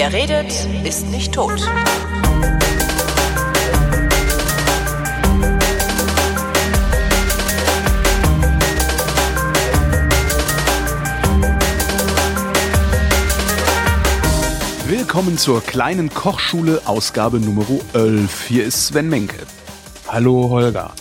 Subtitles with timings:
[0.00, 0.52] Wer redet,
[0.84, 1.60] ist nicht tot.
[14.86, 18.44] Willkommen zur kleinen Kochschule, Ausgabe Nummer 11.
[18.46, 19.38] Hier ist Sven Menke.
[20.06, 20.92] Hallo Holger.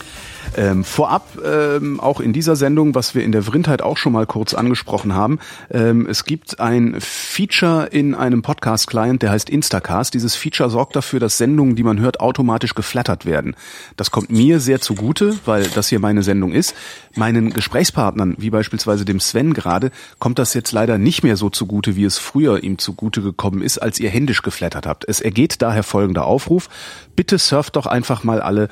[0.56, 4.26] Ähm, vorab ähm, auch in dieser Sendung, was wir in der Vrindheit auch schon mal
[4.26, 5.40] kurz angesprochen haben,
[5.72, 10.14] ähm, es gibt ein Feature in einem Podcast-Client, der heißt Instacast.
[10.14, 13.56] Dieses Feature sorgt dafür, dass Sendungen, die man hört, automatisch geflattert werden.
[13.96, 16.76] Das kommt mir sehr zugute, weil das hier meine Sendung ist.
[17.16, 21.96] Meinen Gesprächspartnern, wie beispielsweise dem Sven gerade, kommt das jetzt leider nicht mehr so zugute,
[21.96, 25.08] wie es früher ihm zugute gekommen ist, als ihr händisch geflattert habt.
[25.08, 26.70] Es ergeht daher folgender Aufruf.
[27.16, 28.70] Bitte surft doch einfach mal alle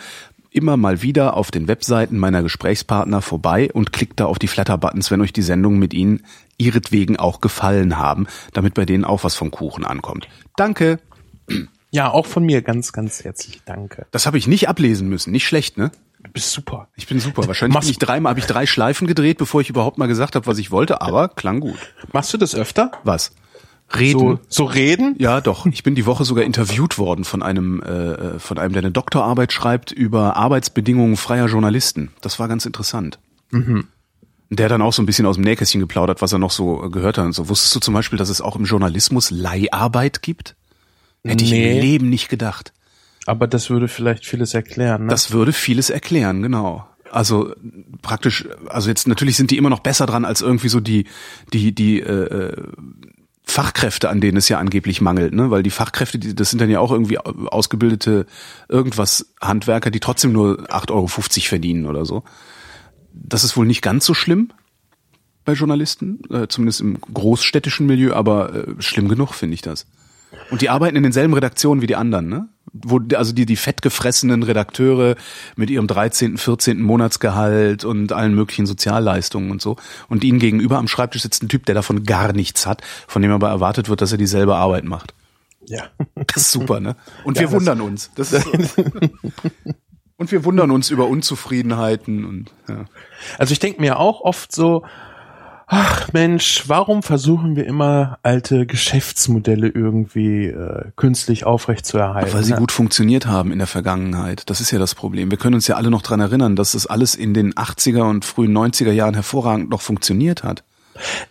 [0.55, 5.12] immer mal wieder auf den Webseiten meiner Gesprächspartner vorbei und klickt da auf die Flatter-Buttons,
[5.12, 6.24] wenn euch die Sendungen mit ihnen
[6.57, 10.27] ihretwegen auch gefallen haben, damit bei denen auch was vom Kuchen ankommt.
[10.55, 10.99] Danke.
[11.91, 14.05] Ja, auch von mir ganz, ganz herzlich danke.
[14.12, 15.32] Das habe ich nicht ablesen müssen.
[15.32, 15.91] Nicht schlecht, ne?
[16.24, 16.88] Du bist super.
[16.96, 17.48] Ich bin super.
[17.48, 20.35] Wahrscheinlich Machst- bin ich dreimal, habe ich drei Schleifen gedreht, bevor ich überhaupt mal gesagt
[20.35, 21.77] habe, was ich wollte, aber klang gut.
[22.13, 22.91] Machst du das öfter?
[23.04, 23.32] Was?
[23.94, 24.20] Reden.
[24.20, 25.16] So, so reden?
[25.20, 25.66] Ja, doch.
[25.68, 29.54] Ich bin die Woche sogar interviewt worden von einem, äh, von einem, der eine Doktorarbeit
[29.54, 32.12] schreibt über Arbeitsbedingungen freier Journalisten.
[32.22, 33.20] Das war ganz interessant.
[33.52, 33.88] Mhm.
[34.50, 36.90] Der dann auch so ein bisschen aus dem Nähkästchen geplaudert, was er noch so äh,
[36.90, 37.26] gehört hat.
[37.26, 40.56] Und so wusstest du zum Beispiel, dass es auch im Journalismus Leiharbeit gibt?
[41.24, 41.76] Hätte ich Nee.
[41.76, 42.74] im Leben nicht gedacht.
[43.28, 45.10] Aber das würde vielleicht vieles erklären, ne?
[45.10, 46.86] Das würde vieles erklären, genau.
[47.12, 47.54] Also
[48.02, 51.06] praktisch, also jetzt natürlich sind die immer noch besser dran als irgendwie so die
[51.54, 52.63] die die äh, äh,
[53.46, 55.51] Fachkräfte, an denen es ja angeblich mangelt, ne?
[55.51, 58.26] Weil die Fachkräfte, die, das sind dann ja auch irgendwie ausgebildete
[58.68, 62.23] irgendwas Handwerker, die trotzdem nur 8,50 Euro verdienen oder so.
[63.13, 64.51] Das ist wohl nicht ganz so schlimm
[65.46, 69.85] bei Journalisten, äh, zumindest im großstädtischen Milieu, aber äh, schlimm genug finde ich das.
[70.51, 72.50] Und die arbeiten in denselben Redaktionen wie die anderen, ne?
[72.73, 75.16] Wo, also die, die fettgefressenen Redakteure
[75.56, 76.81] mit ihrem 13., 14.
[76.81, 79.78] Monatsgehalt und allen möglichen Sozialleistungen und so.
[80.09, 83.31] Und ihnen gegenüber am Schreibtisch sitzt ein Typ, der davon gar nichts hat, von dem
[83.31, 85.13] aber erwartet wird, dass er dieselbe Arbeit macht.
[85.68, 85.88] ja.
[86.28, 86.95] Das ist super, ne?
[87.24, 88.12] Und Ja, wir wundern uns.
[88.16, 88.84] Das ist so.
[90.18, 92.85] und wir wundern uns über Unzufriedenheiten und ja.
[93.38, 94.84] Also ich denke mir auch oft so,
[95.67, 102.33] ach Mensch, warum versuchen wir immer alte Geschäftsmodelle irgendwie äh, künstlich aufrechtzuerhalten?
[102.33, 102.59] Weil sie ne?
[102.59, 104.49] gut funktioniert haben in der Vergangenheit.
[104.49, 105.31] Das ist ja das Problem.
[105.31, 108.25] Wir können uns ja alle noch dran erinnern, dass das alles in den 80er und
[108.25, 110.63] frühen 90er Jahren hervorragend noch funktioniert hat.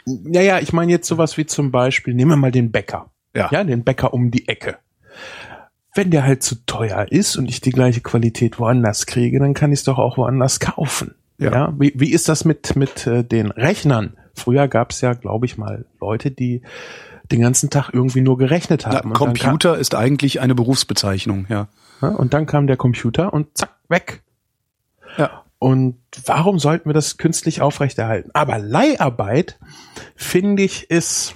[0.05, 3.11] Ja, ja, ich meine jetzt sowas wie zum Beispiel, nehmen wir mal den Bäcker.
[3.35, 3.49] Ja.
[3.51, 4.77] Ja, den Bäcker um die Ecke.
[5.95, 9.73] Wenn der halt zu teuer ist und ich die gleiche Qualität woanders kriege, dann kann
[9.73, 11.15] ich es doch auch woanders kaufen.
[11.39, 11.53] Ja.
[11.53, 11.75] Ja.
[11.79, 14.17] wie, wie ist das mit, mit äh, den Rechnern?
[14.35, 16.63] Früher gab es ja, glaube ich mal, Leute, die
[17.31, 19.11] den ganzen Tag irgendwie nur gerechnet haben.
[19.11, 21.69] Dann Computer ist eigentlich eine Berufsbezeichnung, ja.
[22.01, 24.23] Kam, ja, und dann kam der Computer und zack, weg.
[25.17, 25.45] Ja.
[25.59, 25.97] Und
[26.27, 28.31] warum sollten wir das künstlich aufrechterhalten?
[28.35, 29.59] Aber Leiharbeit,
[30.15, 31.35] finde ich, ist,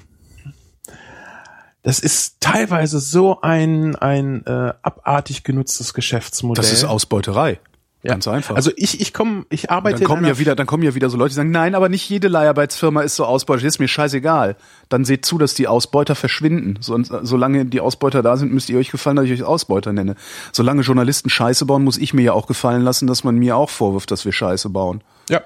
[1.83, 6.63] das ist teilweise so ein, ein äh, abartig genutztes Geschäftsmodell.
[6.63, 7.61] Das ist Ausbeuterei.
[8.03, 8.13] Ja.
[8.13, 8.55] Ganz einfach.
[8.55, 11.17] Also ich, ich komme, ich arbeite dann kommen ja wieder, dann kommen ja wieder so
[11.17, 14.55] Leute, die sagen, nein, aber nicht jede Leiharbeitsfirma ist so ausbeuterisch, ist mir scheißegal.
[14.89, 16.79] Dann seht zu, dass die Ausbeuter verschwinden.
[16.81, 20.15] Sonst, solange die Ausbeuter da sind, müsst ihr euch gefallen, dass ich euch Ausbeuter nenne.
[20.53, 23.69] Solange Journalisten Scheiße bauen, muss ich mir ja auch gefallen lassen, dass man mir auch
[23.71, 25.03] vorwirft, dass wir Scheiße bauen.
[25.29, 25.41] Ja.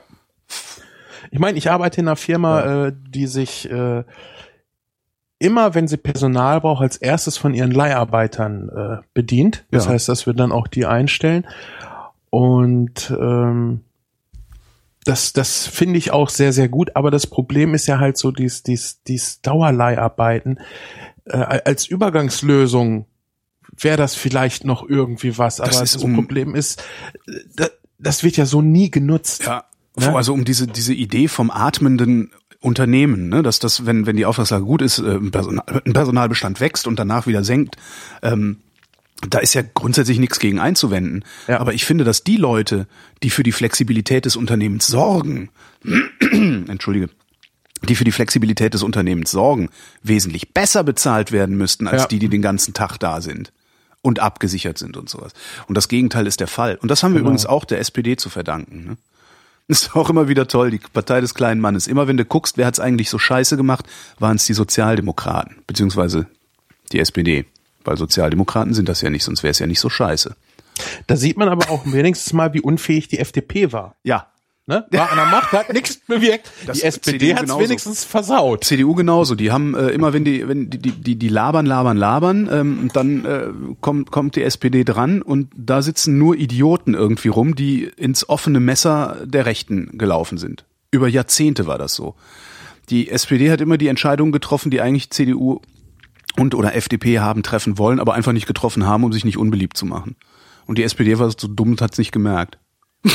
[1.30, 4.04] Ich meine, ich arbeite in einer Firma, äh, die sich äh,
[5.38, 9.64] immer, wenn sie Personal braucht, als erstes von ihren Leiharbeitern äh, bedient.
[9.70, 9.92] Das Ja.
[9.92, 11.46] heißt, dass wir dann auch die einstellen.
[12.34, 13.82] Und ähm,
[15.04, 16.96] das, das finde ich auch sehr, sehr gut.
[16.96, 20.58] Aber das Problem ist ja halt so, dies, dies, dies Dauerleiharbeiten
[21.26, 23.04] äh, als Übergangslösung
[23.78, 25.60] wäre das vielleicht noch irgendwie was.
[25.60, 26.82] Aber Das das, um- Problem ist,
[27.54, 29.44] das, das wird ja so nie genutzt.
[29.44, 29.64] Ja.
[29.98, 30.16] Ne?
[30.16, 32.30] Also um diese, diese Idee vom atmenden
[32.60, 36.60] Unternehmen, ne, dass das, wenn, wenn die Auftragslage gut ist, äh, ein, Personal, ein Personalbestand
[36.60, 37.76] wächst und danach wieder senkt,
[38.22, 38.60] ähm,
[39.28, 41.24] da ist ja grundsätzlich nichts gegen einzuwenden.
[41.48, 41.60] Ja.
[41.60, 42.86] Aber ich finde, dass die Leute,
[43.22, 45.50] die für die Flexibilität des Unternehmens sorgen,
[46.68, 47.08] entschuldige,
[47.88, 49.68] die für die Flexibilität des Unternehmens sorgen,
[50.02, 52.08] wesentlich besser bezahlt werden müssten als Ja.
[52.08, 53.52] die, die den ganzen Tag da sind
[54.02, 55.32] und abgesichert sind und sowas.
[55.66, 56.76] Und das Gegenteil ist der Fall.
[56.80, 57.30] Und das haben wir Genau.
[57.30, 58.84] übrigens auch der SPD zu verdanken.
[58.84, 58.96] Ne?
[59.68, 61.86] Ist auch immer wieder toll, die Partei des kleinen Mannes.
[61.86, 63.86] Immer wenn du guckst, wer hat's eigentlich so scheiße gemacht,
[64.18, 66.26] waren es die Sozialdemokraten, beziehungsweise
[66.90, 67.46] die SPD.
[67.84, 70.34] Weil Sozialdemokraten sind das ja nicht, sonst wäre es ja nicht so scheiße.
[71.06, 73.96] Da sieht man aber auch wenigstens mal, wie unfähig die FDP war.
[74.02, 74.32] Ja,
[74.66, 74.86] Ne?
[74.92, 76.48] War an der Macht, hat nichts bewirkt.
[76.66, 78.62] Das die SPD hat es wenigstens versaut.
[78.62, 79.34] CDU genauso.
[79.34, 82.78] Die haben äh, immer, wenn die, wenn die, die, die, die labern, labern, labern, ähm,
[82.82, 83.48] und dann äh,
[83.80, 88.60] kommt, kommt die SPD dran und da sitzen nur Idioten irgendwie rum, die ins offene
[88.60, 90.64] Messer der Rechten gelaufen sind.
[90.92, 92.14] Über Jahrzehnte war das so.
[92.88, 95.60] Die SPD hat immer die Entscheidungen getroffen, die eigentlich CDU
[96.36, 99.76] und oder FDP haben treffen wollen, aber einfach nicht getroffen haben, um sich nicht unbeliebt
[99.76, 100.16] zu machen.
[100.66, 102.58] Und die SPD war so dumm und hat es nicht gemerkt.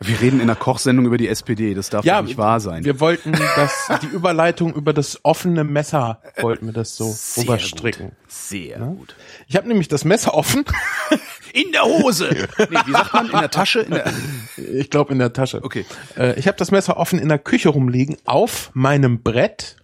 [0.00, 2.84] Wir reden in einer Kochsendung über die SPD, das darf doch nicht wahr sein.
[2.84, 8.08] Wir wollten das, die Überleitung über das offene Messer, wollten wir das so Sehr rüberstricken.
[8.08, 8.16] gut.
[8.28, 9.16] Sehr gut.
[9.46, 10.64] Ich habe nämlich das Messer offen.
[11.54, 12.28] In der Hose.
[12.58, 13.26] Nee, wie sagt man?
[13.30, 13.80] In der Tasche?
[13.80, 14.12] In der
[14.74, 15.62] Ich glaube in der Tasche.
[15.62, 15.86] Okay.
[16.16, 19.76] Äh, ich habe das Messer offen in der Küche rumliegen auf meinem Brett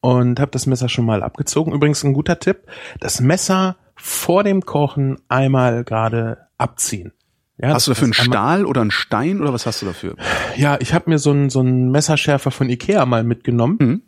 [0.00, 1.72] und habe das Messer schon mal abgezogen.
[1.72, 2.66] Übrigens ein guter Tipp:
[3.00, 7.12] Das Messer vor dem Kochen einmal gerade abziehen.
[7.58, 10.16] Ja, hast du dafür einen Stahl oder einen Stein oder was hast du dafür?
[10.56, 14.02] Ja, ich habe mir so einen so einen Messerschärfer von Ikea mal mitgenommen Mhm.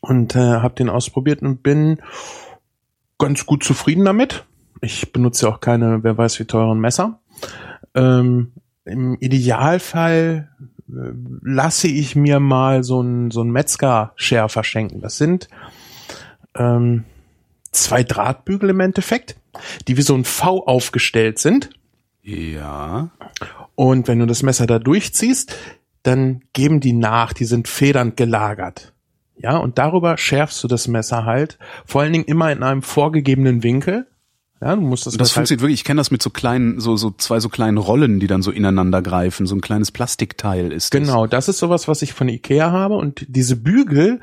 [0.00, 1.98] und äh, habe den ausprobiert und bin
[3.18, 4.44] ganz gut zufrieden damit.
[4.80, 7.18] Ich benutze auch keine, wer weiß wie teuren Messer.
[7.94, 8.52] Ähm,
[8.84, 10.48] Im Idealfall
[11.42, 15.00] lasse ich mir mal so einen so einen Metzger-Schärfer schenken.
[15.00, 15.48] Das sind
[16.54, 17.04] ähm,
[17.72, 19.36] zwei Drahtbügel im Endeffekt,
[19.88, 21.70] die wie so ein V aufgestellt sind.
[22.22, 23.10] Ja.
[23.74, 25.56] Und wenn du das Messer da durchziehst,
[26.02, 28.92] dann geben die nach, die sind federnd gelagert.
[29.36, 33.62] Ja, und darüber schärfst du das Messer halt, vor allen Dingen immer in einem vorgegebenen
[33.62, 34.06] Winkel.
[34.60, 36.80] Ja, du musst das, Das Messer halt, funktioniert wirklich, ich kenne das mit so kleinen,
[36.80, 39.46] so, so zwei so kleinen Rollen, die dann so ineinander greifen.
[39.46, 41.00] So ein kleines Plastikteil ist das.
[41.00, 42.96] Genau, das ist sowas, was ich von Ikea habe.
[42.96, 44.20] Und diese Bügel,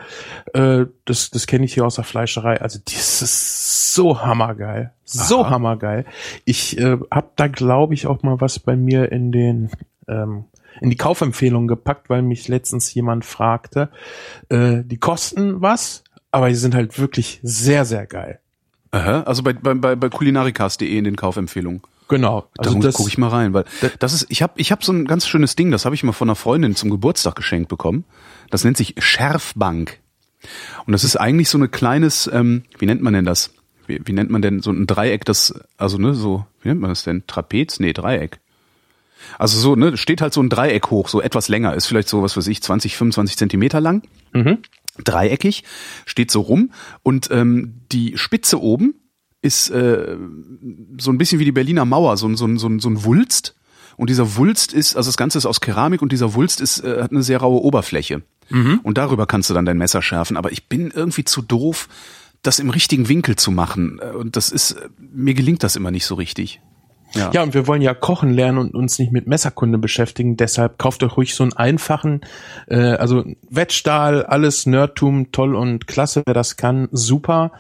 [0.53, 2.61] äh, das, das kenne ich hier aus der Fleischerei.
[2.61, 4.93] Also das ist so hammergeil.
[5.05, 5.49] So Aha.
[5.49, 6.05] hammergeil.
[6.45, 9.71] Ich äh, habe da, glaube ich, auch mal was bei mir in den
[10.07, 10.45] ähm,
[10.81, 13.89] in die Kaufempfehlung gepackt, weil mich letztens jemand fragte.
[14.49, 18.39] Äh, die kosten was, aber die sind halt wirklich sehr, sehr geil.
[18.91, 21.81] Aha, also bei, bei, bei, bei kulinarikas.de in den Kaufempfehlungen.
[22.07, 22.47] Genau.
[22.55, 23.65] Da Also das, gucke ich mal rein, weil
[23.99, 26.13] das ist, ich habe ich hab so ein ganz schönes Ding, das habe ich mal
[26.13, 28.05] von einer Freundin zum Geburtstag geschenkt bekommen.
[28.49, 29.99] Das nennt sich Schärfbank.
[30.85, 33.53] Und das ist eigentlich so eine kleines, ähm, wie nennt man denn das?
[33.87, 36.89] Wie, wie nennt man denn so ein Dreieck, das, also ne, so, wie nennt man
[36.89, 37.25] das denn?
[37.27, 37.79] Trapez?
[37.79, 38.39] Nee, Dreieck.
[39.39, 42.21] Also so, ne, steht halt so ein Dreieck hoch, so etwas länger, ist vielleicht so,
[42.21, 44.03] was weiß ich, 20, 25 Zentimeter lang.
[44.33, 44.59] Mhm.
[45.03, 45.63] Dreieckig,
[46.05, 46.71] steht so rum
[47.03, 48.95] und ähm, die Spitze oben
[49.41, 50.17] ist äh,
[50.99, 53.03] so ein bisschen wie die Berliner Mauer, so ein, so ein, so ein, so ein
[53.03, 53.55] Wulst.
[53.95, 57.01] Und dieser Wulst ist, also das Ganze ist aus Keramik und dieser Wulst ist, äh,
[57.01, 58.21] hat eine sehr raue Oberfläche.
[58.83, 60.37] Und darüber kannst du dann dein Messer schärfen.
[60.37, 61.89] Aber ich bin irgendwie zu doof,
[62.43, 63.99] das im richtigen Winkel zu machen.
[64.01, 66.61] Äh, Und das ist, äh, mir gelingt das immer nicht so richtig.
[67.17, 67.31] Ja.
[67.33, 70.37] Ja, und wir wollen ja kochen lernen und uns nicht mit Messerkunde beschäftigen.
[70.37, 72.21] Deshalb kauft euch ruhig so einen einfachen,
[72.67, 77.51] äh, also Wettstahl, alles Nerdtum, toll und klasse, wer das kann, super.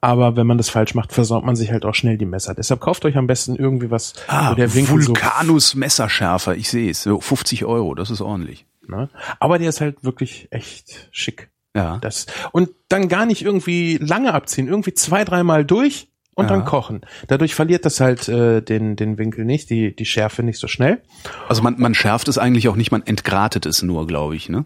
[0.00, 2.54] Aber wenn man das falsch macht, versaut man sich halt auch schnell die Messer.
[2.54, 6.90] Deshalb kauft euch am besten irgendwie was, Ah, der Winkel so Vulcanus Messerschärfer, ich sehe
[6.90, 7.02] es.
[7.02, 8.66] So 50 Euro, das ist ordentlich.
[8.88, 9.10] Ne?
[9.38, 11.50] Aber der ist halt wirklich echt schick.
[11.76, 11.98] Ja.
[11.98, 16.09] Das, und dann gar nicht irgendwie lange abziehen, irgendwie zwei, dreimal durch
[16.40, 16.56] und Ja.
[16.56, 17.02] dann kochen.
[17.28, 21.00] Dadurch verliert das halt äh, den, den Winkel nicht, die, die Schärfe nicht so schnell.
[21.48, 24.64] Also man, man schärft es eigentlich auch nicht, man entgratet es nur, glaube ich, ne?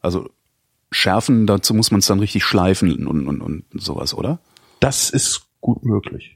[0.00, 0.30] Also
[0.90, 4.38] schärfen, dazu muss man es dann richtig schleifen und, und, und sowas, oder?
[4.80, 6.35] Das ist gut möglich.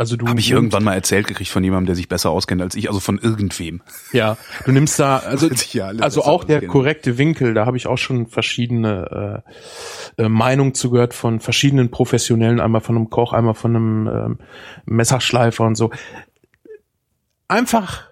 [0.00, 2.74] Also du Habe ich irgendwann mal erzählt gekriegt von jemandem, der sich besser auskennt als
[2.74, 3.82] ich, also von irgendwem.
[4.14, 6.72] Ja, du nimmst da, also, ja also auch der auskennen.
[6.72, 9.44] korrekte Winkel, da habe ich auch schon verschiedene
[10.16, 14.38] äh, äh, Meinungen zugehört von verschiedenen Professionellen, einmal von einem Koch, einmal von einem ähm,
[14.86, 15.90] Messerschleifer und so.
[17.48, 18.08] Einfach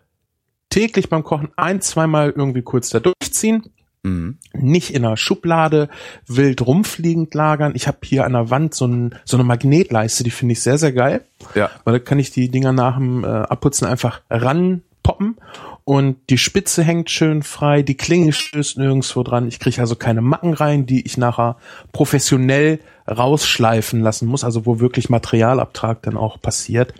[0.68, 3.62] täglich beim Kochen ein, zweimal irgendwie kurz da durchziehen,
[4.02, 4.38] Mhm.
[4.52, 5.88] nicht in einer Schublade
[6.26, 7.72] wild rumfliegend lagern.
[7.74, 10.78] Ich habe hier an der Wand so, ein, so eine Magnetleiste, die finde ich sehr,
[10.78, 11.22] sehr geil.
[11.54, 11.70] Ja.
[11.84, 15.36] Weil da kann ich die Dinger nach dem äh, Abputzen einfach ranpoppen
[15.88, 19.48] und die Spitze hängt schön frei, die Klinge stößt nirgendwo dran.
[19.48, 21.56] Ich kriege also keine Macken rein, die ich nachher
[21.92, 26.92] professionell rausschleifen lassen muss, also wo wirklich Materialabtrag dann auch passiert.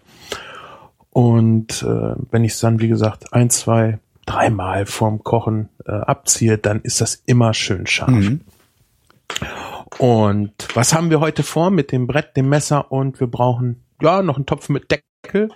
[1.11, 6.59] Und äh, wenn ich es dann, wie gesagt, ein, zwei, dreimal vorm Kochen äh, abziehe,
[6.59, 8.11] dann ist das immer schön scharf.
[8.11, 8.41] Mhm.
[9.99, 14.23] Und was haben wir heute vor mit dem Brett, dem Messer und wir brauchen ja
[14.23, 15.51] noch einen Topf mit Deckel.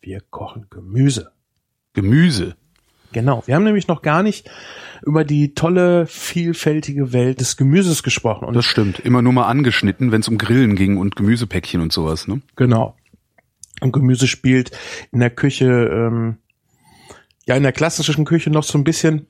[0.00, 1.32] Wir kochen Gemüse.
[1.94, 2.56] Gemüse.
[3.12, 3.42] Genau.
[3.46, 4.50] Wir haben nämlich noch gar nicht
[5.04, 8.46] über die tolle, vielfältige Welt des Gemüses gesprochen.
[8.46, 9.00] Und Das stimmt.
[9.00, 12.40] Immer nur mal angeschnitten, wenn es um Grillen ging und Gemüsepäckchen und sowas, ne?
[12.56, 12.96] Genau.
[13.80, 14.70] Und Gemüse spielt
[15.10, 16.38] in der Küche ähm,
[17.46, 19.26] ja in der klassischen Küche noch so ein bisschen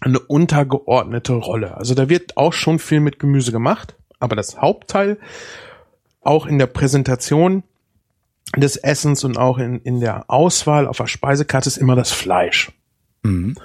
[0.00, 1.76] eine untergeordnete Rolle.
[1.76, 5.18] Also da wird auch schon viel mit Gemüse gemacht, aber das Hauptteil
[6.20, 7.62] auch in der Präsentation
[8.56, 12.72] des Essens und auch in, in der Auswahl auf der Speisekarte ist immer das Fleisch.
[13.22, 13.56] Mhm.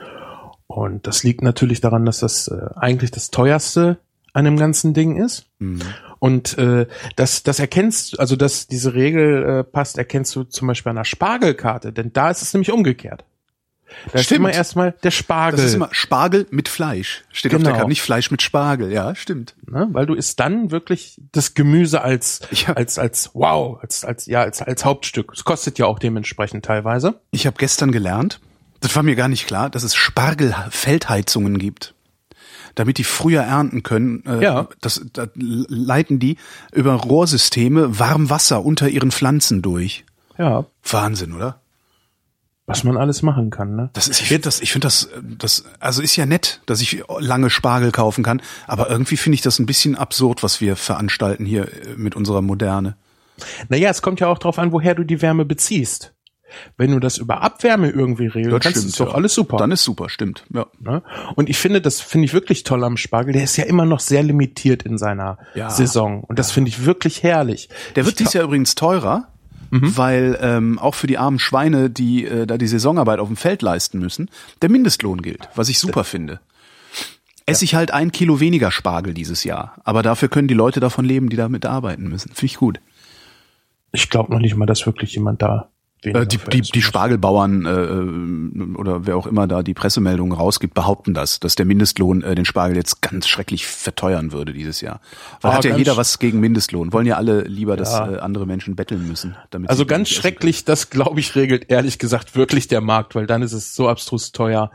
[0.68, 3.98] Und das liegt natürlich daran, dass das äh, eigentlich das teuerste
[4.34, 5.48] an dem ganzen Ding ist.
[5.60, 5.82] Mhm.
[6.20, 6.86] Und äh,
[7.16, 11.06] das, das erkennst, also dass diese Regel äh, passt, erkennst du zum Beispiel an der
[11.06, 13.26] Spargelkarte, denn da ist es nämlich umgekehrt.
[14.12, 14.40] Da ist Stimmt.
[14.40, 17.24] immer erstmal der Spargel, Das ist immer Spargel mit Fleisch.
[17.32, 17.70] Steht auf Genau.
[17.70, 18.92] der Karte, nicht Fleisch mit Spargel.
[18.92, 19.56] Ja, stimmt.
[19.68, 19.88] ne?
[19.92, 22.74] weil du isst dann wirklich das Gemüse als Ja.
[22.74, 25.32] als als wow, als als ja als als Hauptstück.
[25.34, 27.20] Es kostet ja auch dementsprechend teilweise.
[27.32, 28.40] Ich habe gestern gelernt,
[28.82, 31.94] das war mir gar nicht klar, dass es Spargelfeldheizungen gibt.
[32.76, 34.68] Damit die früher ernten können, äh, Ja.
[34.82, 36.38] das, da leiten die
[36.72, 40.06] über Rohrsysteme Warmwasser unter ihren Pflanzen durch.
[40.38, 41.60] Ja, Wahnsinn, oder?
[42.70, 43.90] Was man alles machen kann, ne?
[43.94, 47.04] Das ist, ich finde das, ich finde das, das, also ist ja nett, dass ich
[47.20, 51.46] lange Spargel kaufen kann, aber irgendwie finde ich das ein bisschen absurd, was wir veranstalten
[51.46, 52.96] hier äh, mit unserer Moderne.
[53.70, 56.14] Naja, es kommt ja auch drauf an, woher du die Wärme beziehst.
[56.78, 59.14] Wenn du das über Abwärme irgendwie regeln kannst, ist doch ja.
[59.16, 59.58] alles super.
[59.58, 60.46] Dann ist super, stimmt.
[60.54, 60.66] Ja.
[60.80, 61.04] Ne?
[61.36, 63.34] Und ich finde, das finde ich wirklich toll am Spargel.
[63.34, 65.70] Der ist ja immer noch sehr limitiert in seiner Ja.
[65.70, 66.24] Saison.
[66.24, 67.70] Und das finde ich wirklich herrlich.
[67.96, 69.28] Der wird ich dies Jahr übrigens teurer,
[69.72, 73.62] weil ähm, auch für die armen Schweine, die äh, da die Saisonarbeit auf dem Feld
[73.62, 74.30] leisten müssen,
[74.62, 76.40] der Mindestlohn gilt, was ich super finde.
[77.46, 81.06] Esse ich halt ein Kilo weniger Spargel dieses Jahr, aber dafür können die Leute davon
[81.06, 82.30] leben, die damit arbeiten müssen.
[82.30, 82.80] Finde ich gut.
[83.92, 85.70] Ich glaube noch nicht mal, dass wirklich jemand da
[86.04, 86.82] Äh, die, die, die.
[86.82, 92.22] Spargelbauern äh, oder wer auch immer da die Pressemeldungen rausgibt, behaupten das, dass der Mindestlohn
[92.24, 95.02] äh, den Spargel jetzt ganz schrecklich verteuern würde dieses Jahr.
[95.42, 96.94] Weil Ah, hat ja jeder was gegen Mindestlohn.
[96.94, 98.12] Wollen ja alle lieber, dass Ja.
[98.14, 99.36] äh, andere Menschen betteln müssen.
[99.50, 103.42] Damit Also ganz schrecklich, das glaube ich regelt ehrlich gesagt wirklich der Markt, weil dann
[103.42, 104.72] ist es so abstrus teuer.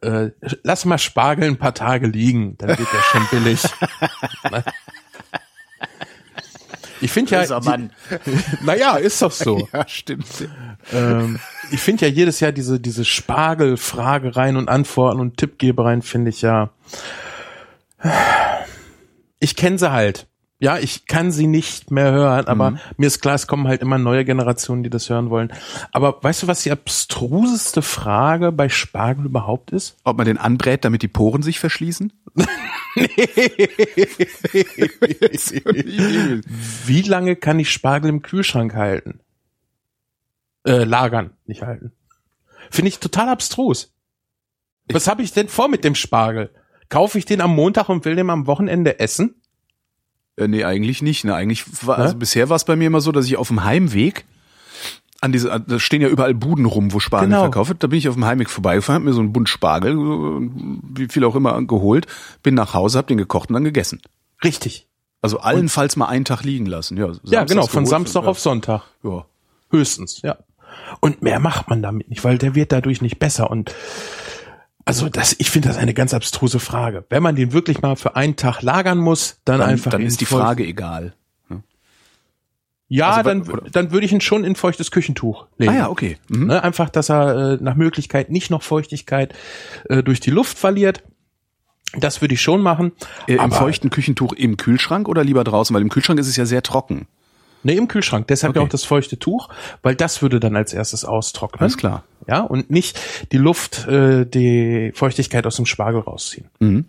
[0.00, 0.30] Äh,
[0.62, 3.62] lass mal Spargel ein paar Tage liegen, dann wird der schon billig.
[4.50, 4.62] Ne?
[7.00, 7.60] ich finde ja,
[8.62, 9.68] naja, ist doch so.
[9.72, 10.26] Ja, stimmt.
[10.92, 11.38] Ähm,
[11.70, 16.70] ich finde ja jedes Jahr diese, diese Spargel-Fragereien und Antworten und Tippgebereien finde ich ja,
[19.40, 20.26] ich kenne sie halt.
[20.60, 22.78] Ja, ich kann sie nicht mehr hören, aber Mhm.
[22.96, 25.52] mir ist klar, es kommen halt immer neue Generationen, die das hören wollen.
[25.92, 29.98] Aber weißt du, was die abstruseste Frage bei Spargel überhaupt ist?
[30.02, 32.12] Ob man den anbrät, damit die Poren sich verschließen?
[36.86, 39.20] Wie lange kann ich Spargel im Kühlschrank halten?
[40.64, 41.92] Äh, lagern, nicht halten.
[42.70, 43.92] Finde ich total abstrus.
[44.90, 46.50] Was habe ich denn vor mit dem Spargel?
[46.88, 49.34] Kaufe ich den am Montag und will den am Wochenende essen?
[50.36, 51.24] Äh, nee, eigentlich nicht.
[51.24, 51.34] Ne?
[51.34, 52.02] Eigentlich war, Hä?
[52.02, 54.24] also bisher war es bei mir immer so, dass ich auf dem Heimweg
[55.20, 57.40] an diese, da stehen ja überall Buden rum, wo Spargel Genau.
[57.42, 57.82] verkauft wird.
[57.82, 61.24] Da bin ich auf dem Heimweg vorbeigefahren, hab mir so einen Bund Spargel, wie viel
[61.24, 62.06] auch immer, geholt,
[62.42, 64.00] bin nach Hause, hab den gekocht und dann gegessen.
[64.44, 64.86] Richtig.
[65.20, 66.96] Also allenfalls mal einen Tag liegen lassen.
[66.96, 68.28] Ja, ja, genau, von geholt, Samstag ja.
[68.28, 68.82] auf Sonntag.
[69.02, 69.26] Ja.
[69.70, 70.38] Höchstens, ja.
[71.00, 73.50] Und mehr macht man damit nicht, weil der wird dadurch nicht besser.
[73.50, 73.74] Und
[74.84, 77.04] also das, ich finde das eine ganz abstruse Frage.
[77.10, 80.20] Wenn man den wirklich mal für einen Tag lagern muss, dann, Dann, einfach dann ist
[80.20, 81.12] die Frage egal.
[82.90, 85.72] Ja, Also, dann, oder- dann würde ich ihn schon in feuchtes Küchentuch legen.
[85.72, 86.16] Ah ja, okay.
[86.28, 86.46] Mhm.
[86.46, 89.34] Ne, einfach, dass er äh, nach Möglichkeit nicht noch Feuchtigkeit
[89.90, 91.02] äh, durch die Luft verliert.
[91.98, 92.92] Das würde ich schon machen.
[93.26, 95.74] Äh, Im feuchten Küchentuch im Kühlschrank oder lieber draußen?
[95.74, 97.06] Weil im Kühlschrank ist es ja sehr trocken.
[97.64, 98.26] Ne, im Kühlschrank.
[98.28, 98.66] Deshalb ja Okay.
[98.68, 99.48] auch das feuchte Tuch,
[99.82, 101.60] weil das würde dann als erstes austrocknen.
[101.60, 102.04] Alles klar.
[102.28, 102.98] Ja, und nicht
[103.32, 106.48] die Luft, äh, die Feuchtigkeit aus dem Spargel rausziehen.
[106.60, 106.84] Mhm.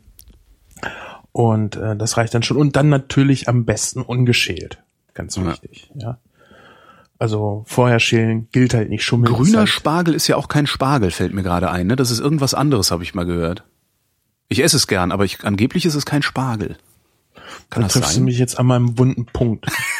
[1.31, 2.57] Und äh, das reicht dann schon.
[2.57, 4.81] Und dann natürlich am besten ungeschält.
[5.13, 5.45] Ganz Ja.
[5.47, 5.89] wichtig.
[5.95, 6.17] Ja.
[7.17, 9.33] Also vorher schälen gilt halt nicht schummeln.
[9.33, 11.87] ist Grüner halt, Spargel ist ja auch kein Spargel, fällt mir gerade ein.
[11.87, 11.95] Ne?
[11.95, 13.63] Das ist irgendwas anderes, habe ich mal gehört.
[14.47, 16.77] Ich esse es gern, aber ich, angeblich ist es kein Spargel.
[17.69, 18.23] Kann Da das triffst du sein?
[18.23, 19.65] mich jetzt an meinem wunden Punkt.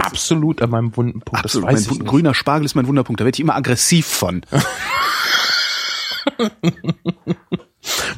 [0.00, 1.44] Absolut an meinem wunden Punkt.
[1.44, 1.68] Absolut.
[1.68, 2.08] Das weiß Mein ich nicht.
[2.10, 3.20] grüner Spargel ist mein Wunderpunkt.
[3.20, 4.42] Da werde ich immer aggressiv von.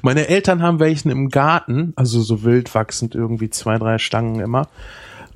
[0.02, 4.66] Meine Eltern haben welchen im Garten, also so wild wachsend irgendwie zwei, drei Stangen immer.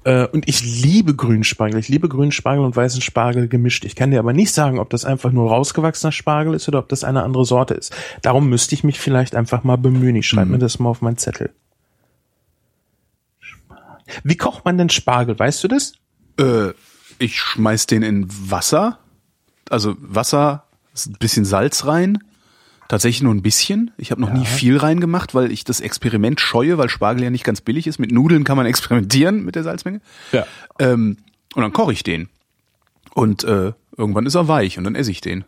[0.04, 1.78] Äh, Und ich liebe Grünspargel.
[1.78, 3.84] Ich liebe grünen Spargel und weißen Spargel gemischt.
[3.84, 6.88] Ich kann dir aber nicht sagen, ob das einfach nur rausgewachsener Spargel ist oder ob
[6.88, 7.94] das eine andere Sorte ist.
[8.22, 10.16] Darum müsste ich mich vielleicht einfach mal bemühen.
[10.16, 11.50] Ich schreibe mir das mal auf meinen Zettel.
[14.24, 15.38] Wie kocht man denn Spargel?
[15.38, 15.92] Weißt du das?
[16.38, 16.70] Äh,
[17.18, 18.98] ich schmeiß den in Wasser.
[19.68, 20.64] Also Wasser,
[21.06, 22.18] ein bisschen Salz rein.
[22.88, 23.90] Tatsächlich nur ein bisschen.
[23.98, 27.42] Ich habe noch nie viel reingemacht, weil ich das Experiment scheue, weil Spargel ja nicht
[27.42, 27.98] ganz billig ist.
[27.98, 30.00] Mit Nudeln kann man experimentieren mit der Salzmenge.
[30.30, 30.46] Ja.
[30.78, 31.16] Ähm,
[31.54, 32.28] und dann koche ich den.
[33.12, 35.44] Und äh, irgendwann ist er weich und dann esse ich den.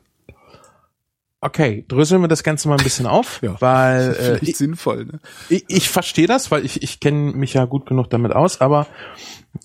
[1.40, 5.04] Okay, dröseln wir das Ganze mal ein bisschen auf, Ja, weil äh, Vielleicht ich, sinnvoll,
[5.06, 5.20] ne?
[5.48, 8.86] ich, ich verstehe das, weil ich, ich kenne mich ja gut genug damit aus, aber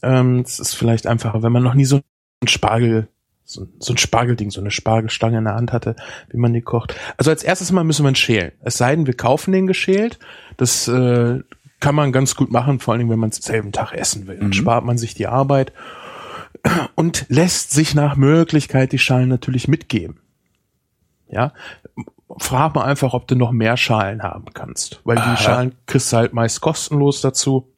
[0.01, 2.01] ähm, es ist vielleicht einfacher, wenn man noch nie so
[2.42, 3.08] ein Spargel,
[3.44, 5.96] so, so ein Spargelding, so eine Spargelstange in der Hand hatte,
[6.30, 6.96] wie man die kocht.
[7.18, 8.51] Also als erstes mal müssen wir ihn schälen.
[8.62, 10.20] Es sei denn, wir kaufen den geschält.
[10.58, 11.39] Das äh,
[11.80, 14.38] kann man ganz gut machen, vor allen Dingen, wenn man es selben Tag essen will.
[14.38, 15.74] Dann spart man sich die Arbeit
[16.96, 20.23] und lässt sich nach Möglichkeit die Schalen natürlich mitgeben.
[21.34, 21.54] Ja,
[22.38, 26.18] frag mal einfach, ob du noch mehr Schalen haben kannst, weil die Schalen kriegst du
[26.18, 27.70] halt meist kostenlos dazu.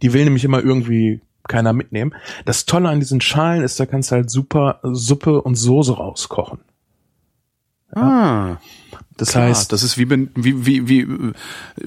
[0.00, 2.14] Die will nämlich immer irgendwie keiner mitnehmen.
[2.44, 6.60] Das Tolle an diesen Schalen ist, da kannst du halt super Suppe und Soße rauskochen.
[7.94, 8.56] Ah,
[9.18, 11.32] Das klar, heißt, das ist wie, wie, wie, wie,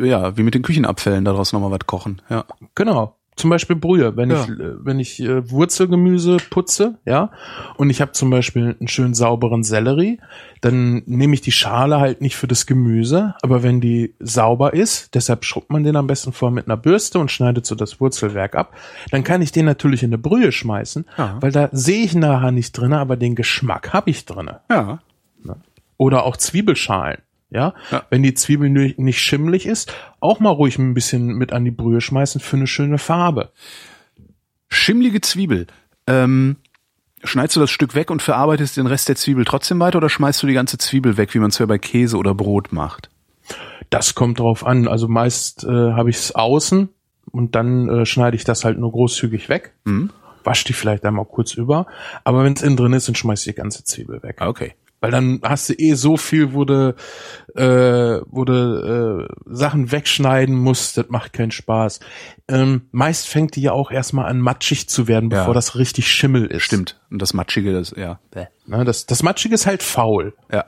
[0.08, 2.46] ja, wie mit den Küchenabfällen daraus nochmal was kochen, ja.
[2.76, 3.16] Genau.
[3.38, 4.44] Zum Beispiel Brühe, wenn Ja.
[4.44, 7.32] ich äh, wenn ich äh, Wurzelgemüse putze, ja,
[7.76, 10.20] und ich habe zum Beispiel einen schön sauberen Sellerie,
[10.62, 15.16] dann nehme ich die Schale halt nicht für das Gemüse, aber wenn die sauber ist,
[15.16, 18.56] deshalb schrubbt man den am besten vor mit einer Bürste und schneidet so das Wurzelwerk
[18.56, 18.74] ab,
[19.12, 21.38] dann kann ich den natürlich in eine Brühe schmeißen, Ja.
[21.42, 24.62] weil da sehe ich nachher nicht drinne, aber den Geschmack habe ich drinne.
[24.70, 25.00] Ja.
[25.98, 27.20] Oder auch Zwiebelschalen.
[27.56, 27.74] Ja?
[27.90, 28.04] Ja.
[28.10, 32.02] wenn die Zwiebel nicht schimmelig ist, auch mal ruhig ein bisschen mit an die Brühe
[32.02, 33.52] schmeißen für eine schöne Farbe.
[34.68, 35.68] Schimmlige Zwiebel.
[36.06, 36.58] Ähm,
[37.24, 40.44] schneidest du das Stück weg und verarbeitest den Rest der Zwiebel trotzdem weiter oder schmeißt
[40.44, 43.10] du die ganze Zwiebel weg, wie man es ja bei Käse oder Brot macht?
[43.90, 44.88] Das kommt drauf an.
[44.88, 46.90] Also meist äh, habe ich es außen
[47.32, 49.74] und dann äh, schneide ich das halt nur großzügig weg.
[49.86, 50.10] Mhm.
[50.44, 51.88] Wasch die vielleicht einmal kurz über.
[52.24, 54.38] Aber wenn es innen drin ist, dann schmeiß ich die ganze Zwiebel weg.
[54.40, 54.74] Ah, Okay.
[55.02, 56.96] Weil dann hast du eh so viel, wo du,
[57.56, 62.00] äh, wo du äh, Sachen wegschneiden musst, das macht keinen Spaß.
[62.48, 65.40] Ähm, meist fängt die ja auch erstmal an matschig zu werden, Ja.
[65.40, 66.64] bevor das richtig Schimmel ist.
[66.64, 67.00] Stimmt.
[67.12, 68.20] Und das Matschige, das, ja.
[68.68, 70.34] Ne, das, das Matschige ist halt faul.
[70.52, 70.66] Ja.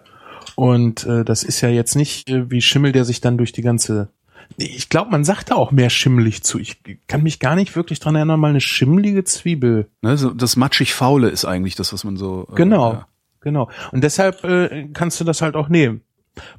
[0.56, 3.62] Und äh, das ist ja jetzt nicht äh, wie Schimmel, der sich dann durch die
[3.62, 4.10] ganze.
[4.56, 6.58] Ich glaube, man sagt da auch mehr schimmelig zu.
[6.60, 9.90] Ich kann mich gar nicht wirklich dran erinnern, mal eine schimmelige Zwiebel.
[10.02, 12.48] Ne, so, das matschig-faule ist eigentlich das, was man so.
[12.52, 13.08] äh, Genau, Ja.
[13.41, 13.69] Genau.
[13.91, 16.02] Und deshalb äh, kannst du das halt auch nehmen.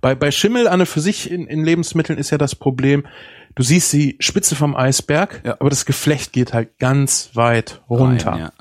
[0.00, 3.06] Bei, bei Schimmel an und für sich in, in Lebensmitteln ist ja das Problem,
[3.54, 5.56] du siehst die Spitze vom Eisberg, Ja.
[5.60, 8.32] aber das Geflecht geht halt ganz weit runter.
[8.32, 8.52] Rein, ja.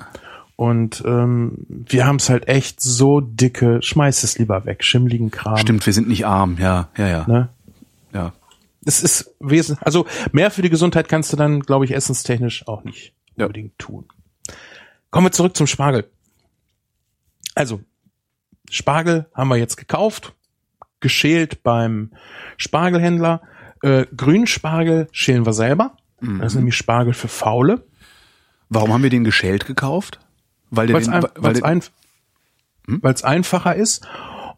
[0.54, 5.56] Und ähm, wir haben es halt echt so dicke, schmeiß es lieber weg, schimmligen Kram.
[5.56, 7.24] Stimmt, wir sind nicht arm, ja, ja, ja.
[7.28, 7.48] Ne?
[8.12, 8.32] ja.
[8.84, 12.82] Es ist wesentlich, also mehr für die Gesundheit kannst du dann, glaube ich, essenstechnisch auch
[12.84, 13.46] nicht Ja.
[13.46, 14.06] unbedingt tun.
[15.10, 16.08] Kommen wir zurück zum Spargel.
[17.54, 17.80] Also,
[18.70, 20.34] Spargel haben wir jetzt gekauft,
[21.00, 22.12] geschält beim
[22.56, 23.42] Spargelhändler.
[23.82, 25.96] Äh, Grünspargel schälen wir selber.
[26.20, 26.40] Mhm.
[26.40, 27.86] Das ist nämlich Spargel für Faule.
[28.68, 30.18] Warum haben wir den geschält gekauft?
[30.70, 31.82] Weil es ein, weil ein,
[32.86, 33.00] Hm?
[33.22, 34.06] einfacher ist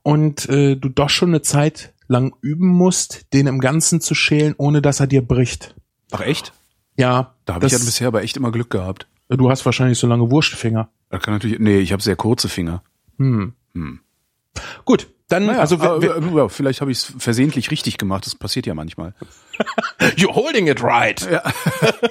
[0.03, 4.55] und äh, du doch schon eine Zeit lang üben musst, den im Ganzen zu schälen,
[4.57, 5.75] ohne dass er dir bricht.
[6.11, 6.53] Ach echt?
[6.97, 9.07] Ja, Da habe ich das- ja bisher aber echt immer Glück gehabt.
[9.29, 10.89] Du hast wahrscheinlich so lange Wurstfinger.
[11.09, 12.83] Da kann natürlich, nee, ich habe sehr kurze Finger.
[13.19, 13.53] Hm.
[13.75, 14.01] Hm.
[14.85, 18.27] Gut, dann Naja, also aber, äh, vielleicht habe ich es versehentlich richtig gemacht.
[18.27, 19.15] Das passiert ja manchmal.
[20.17, 21.29] you're holding it right.
[21.31, 21.43] Ja.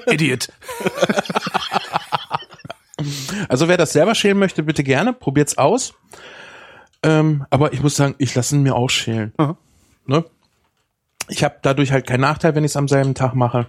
[0.12, 0.50] Idiot.
[3.50, 5.94] Also wer das selber schälen möchte, bitte gerne, probiert's aus.
[7.04, 9.34] Ähm, aber ich muss sagen, ich lasse ihn mir auch schälen.
[10.06, 10.26] Ne?
[11.28, 13.68] Ich habe dadurch halt keinen Nachteil, wenn ich es am selben Tag mache.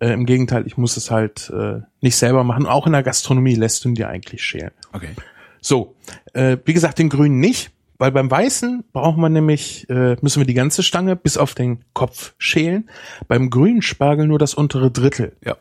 [0.00, 2.66] Äh, Im Gegenteil, ich muss es halt äh, nicht selber machen.
[2.66, 4.70] Auch in der Gastronomie lässt du ihn dir eigentlich schälen.
[4.92, 5.10] Okay.
[5.64, 5.96] So,
[6.34, 10.46] äh, wie gesagt, den grünen nicht, weil beim weißen brauchen wir nämlich, äh, müssen wir
[10.46, 12.90] die ganze Stange bis auf den Kopf schälen.
[13.28, 15.34] Beim grünen Spargel nur das untere Drittel.
[15.42, 15.56] Ja.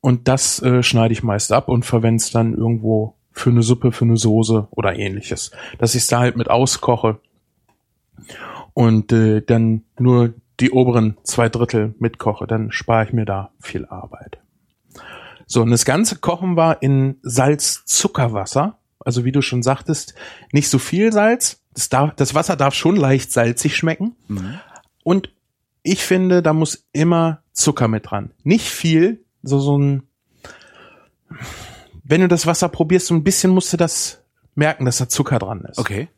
[0.00, 3.92] Und das äh, schneide ich meist ab und verwende es dann irgendwo für eine Suppe,
[3.92, 5.50] für eine Soße oder ähnliches.
[5.76, 7.20] Dass ich es da halt mit auskoche
[8.72, 13.84] und äh, dann nur die oberen zwei Drittel mitkoche, dann spare ich mir da viel
[13.84, 14.38] Arbeit.
[15.46, 18.78] So, und das Ganze kochen wir in Salz-Zuckerwasser.
[19.08, 20.14] Also wie du schon sagtest,
[20.52, 21.62] nicht so viel Salz.
[21.72, 24.14] Das, darf, das Wasser darf schon leicht salzig schmecken.
[24.28, 24.58] Mhm.
[25.02, 25.30] Und
[25.82, 28.32] ich finde, da muss immer Zucker mit dran.
[28.42, 30.02] Nicht viel, so so ein.
[32.04, 34.20] Wenn du das Wasser probierst, so ein bisschen musst du das
[34.54, 35.78] merken, dass da Zucker dran ist.
[35.78, 36.08] Okay.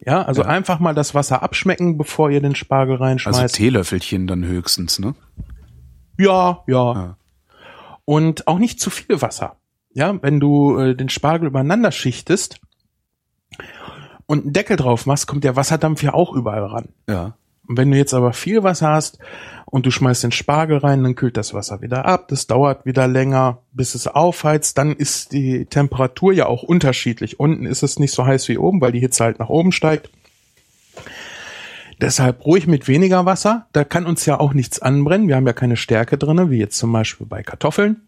[0.00, 0.48] Ja, also Ja.
[0.48, 3.54] einfach mal das Wasser abschmecken, bevor ihr den Spargel Also reinschmeißt.
[3.54, 5.14] Teelöffelchen dann höchstens, ne?
[6.18, 7.16] ja, ja, Ja.
[8.06, 9.54] Und auch nicht zu viel Wasser.
[9.92, 12.60] Ja, wenn du äh, den Spargel übereinander schichtest
[14.26, 16.88] und einen Deckel drauf machst, kommt der Wasserdampf ja auch überall ran.
[17.08, 17.34] Ja.
[17.66, 19.18] Und wenn du jetzt aber viel Wasser hast
[19.66, 22.26] und du schmeißt den Spargel rein, dann kühlt das Wasser wieder ab.
[22.28, 24.76] Das dauert wieder länger, bis es aufheizt.
[24.76, 27.38] Dann ist die Temperatur ja auch unterschiedlich.
[27.38, 30.10] Unten ist es nicht so heiß wie oben, weil die Hitze halt nach oben steigt.
[32.00, 33.66] Deshalb ruhig mit weniger Wasser.
[33.72, 35.28] Da kann uns ja auch nichts anbrennen.
[35.28, 38.00] Wir haben ja keine Stärke drinne, wie jetzt zum Beispiel bei Kartoffeln.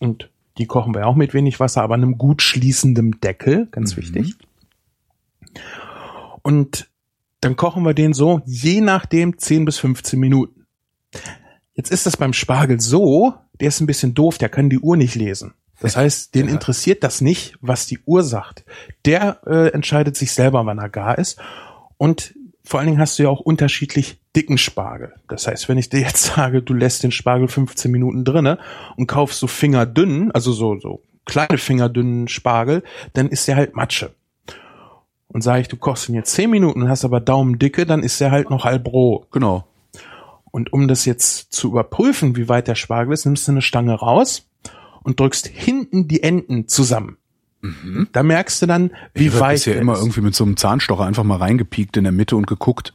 [0.00, 4.34] Und die kochen wir auch mit wenig Wasser, aber einem gut schließenden Deckel, ganz wichtig.
[6.42, 6.88] Und
[7.40, 10.66] dann kochen wir den so, je nachdem 10 bis 15 Minuten.
[11.74, 14.96] Jetzt ist das beim Spargel so, der ist ein bisschen doof, der kann die Uhr
[14.96, 15.54] nicht lesen.
[15.80, 16.54] Das heißt, den Ja.
[16.54, 18.64] interessiert das nicht, was die Uhr sagt.
[19.04, 21.38] Der äh, entscheidet sich selber, wann er gar ist.
[21.98, 22.34] Und
[22.66, 25.14] vor allen Dingen hast du ja auch unterschiedlich dicken Spargel.
[25.28, 28.58] Das heißt, wenn ich dir jetzt sage, du lässt den Spargel 15 Minuten drinne
[28.96, 34.10] und kaufst so fingerdünn, also so, so kleine fingerdünnen Spargel, dann ist der halt Matsche.
[35.28, 38.20] Und sage ich, du kochst ihn jetzt 10 Minuten und hast aber Daumendicke, dann ist
[38.20, 39.26] der halt noch halb roh.
[39.30, 39.64] Genau.
[40.50, 43.94] Und um das jetzt zu überprüfen, wie weit der Spargel ist, nimmst du eine Stange
[43.94, 44.48] raus
[45.04, 47.18] und drückst hinten die Enden zusammen.
[48.12, 50.56] Da merkst du dann, wie Ich habe weit bisher der immer irgendwie mit so einem
[50.56, 52.92] Zahnstocher einfach mal reingepiekt in der Mitte und geguckt.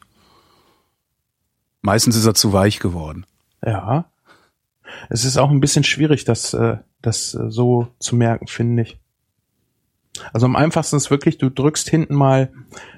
[1.81, 3.25] Meistens ist er zu weich geworden.
[3.65, 4.05] Ja.
[5.09, 8.99] Es ist auch ein bisschen schwierig, das, äh, das äh, so zu merken, finde ich.
[10.33, 12.51] Also am einfachsten ist wirklich, du drückst hinten mal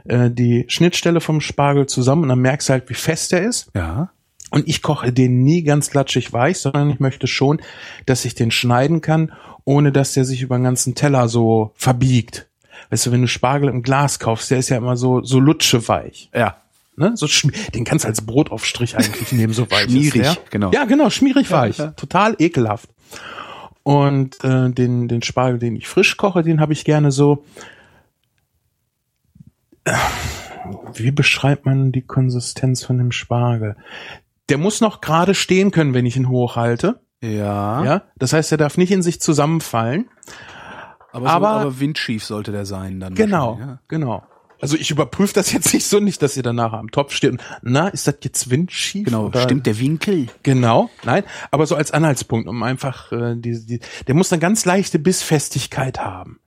[0.05, 3.69] äh, die Schnittstelle vom Spargel zusammen und dann merkst du halt, wie fest er ist.
[3.75, 4.11] Ja.
[4.49, 7.61] Und ich koche den nie ganz latschig weich, sondern ich möchte schon,
[8.05, 9.31] dass ich den schneiden kann,
[9.65, 12.47] ohne dass der sich über den ganzen Teller so verbiegt.
[12.89, 16.29] Weißt du, wenn du Spargel im Glas kaufst, der ist ja immer so, so lutscheweich.
[16.33, 16.57] Ja.
[16.95, 17.13] Ne?
[17.15, 17.27] So
[17.73, 20.71] den kannst du als Brotaufstrich eigentlich nehmen, so weich Schmierig, genau.
[20.71, 21.79] Ja, genau, schmierig weich.
[21.79, 21.87] ja.
[21.91, 22.89] Total ekelhaft.
[23.81, 27.43] Und äh, den, den Spargel, den ich frisch koche, den habe ich gerne so.
[29.83, 29.93] Äh,
[30.93, 33.75] Wie beschreibt man die Konsistenz von dem Spargel?
[34.49, 37.01] Der muss noch gerade stehen können, wenn ich ihn hochhalte.
[37.23, 37.83] Ja.
[37.83, 40.09] Ja, das heißt, er darf nicht in sich zusammenfallen.
[41.13, 43.13] Aber, so, Aber- aber windschief sollte der sein dann.
[43.15, 43.79] Genau, Ja.
[43.87, 44.23] genau.
[44.63, 47.41] Also ich überprüfe das jetzt nicht so nicht, dass ihr danach am Topf steht und
[47.63, 49.03] na, ist das jetzt windschief?
[49.03, 49.25] Genau.
[49.25, 50.27] oder- Stimmt der Winkel?
[50.41, 54.63] Genau, nein, aber so als Anhaltspunkt, um einfach äh, die, die, der muss eine ganz
[54.63, 56.39] leichte Bissfestigkeit haben.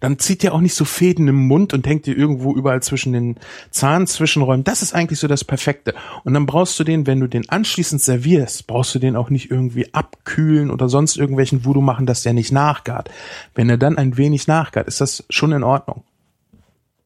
[0.00, 3.12] Dann zieht der auch nicht so Fäden im Mund und hängt dir irgendwo überall zwischen
[3.12, 3.36] den
[3.70, 4.64] Zahnzwischenräumen.
[4.64, 5.94] Das ist eigentlich so das Perfekte.
[6.24, 9.50] Und dann brauchst du den, wenn du den anschließend servierst, brauchst du den auch nicht
[9.50, 13.10] irgendwie abkühlen oder sonst irgendwelchen Voodoo machen, dass der nicht nachgart.
[13.54, 16.02] Wenn er dann ein wenig nachgart, ist das schon in Ordnung.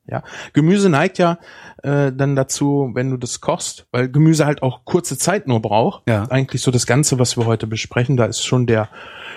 [0.09, 1.39] Ja, Gemüse neigt ja
[1.83, 6.09] äh, dann dazu, wenn du das kochst, weil Gemüse halt auch kurze Zeit nur braucht.
[6.09, 6.25] Ja.
[6.31, 8.89] Eigentlich so das Ganze, was wir heute besprechen, da ist schon der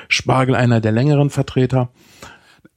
[0.09, 1.89] Spargel einer der längeren Vertreter,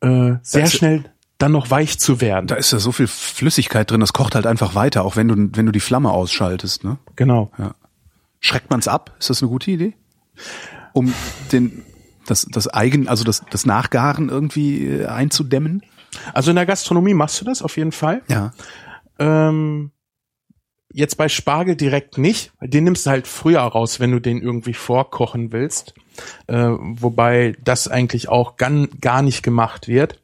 [0.00, 1.04] äh, sehr ist- schnell
[1.38, 2.46] dann noch weich zu werden.
[2.46, 5.34] Da ist ja so viel Flüssigkeit drin, das kocht halt einfach weiter, auch wenn du,
[5.56, 6.98] wenn du die Flamme ausschaltest, ne?
[7.16, 7.50] genau.
[8.38, 9.12] Schreckt man's ab?
[9.18, 9.94] Ist das eine gute Idee?
[10.92, 11.12] Um
[11.50, 11.82] den,
[12.26, 15.82] das, das Eigen, also das, das Nachgaren irgendwie äh, einzudämmen?
[16.32, 18.22] Also in der Gastronomie machst du das auf jeden Fall.
[18.28, 18.52] Ja.
[19.18, 19.92] Ähm,
[20.92, 22.52] jetzt bei Spargel direkt nicht.
[22.60, 25.94] Den nimmst du halt früher raus, wenn du den irgendwie vorkochen willst.
[26.46, 28.70] Äh, wobei das eigentlich auch gar,
[29.00, 30.20] gar nicht gemacht wird.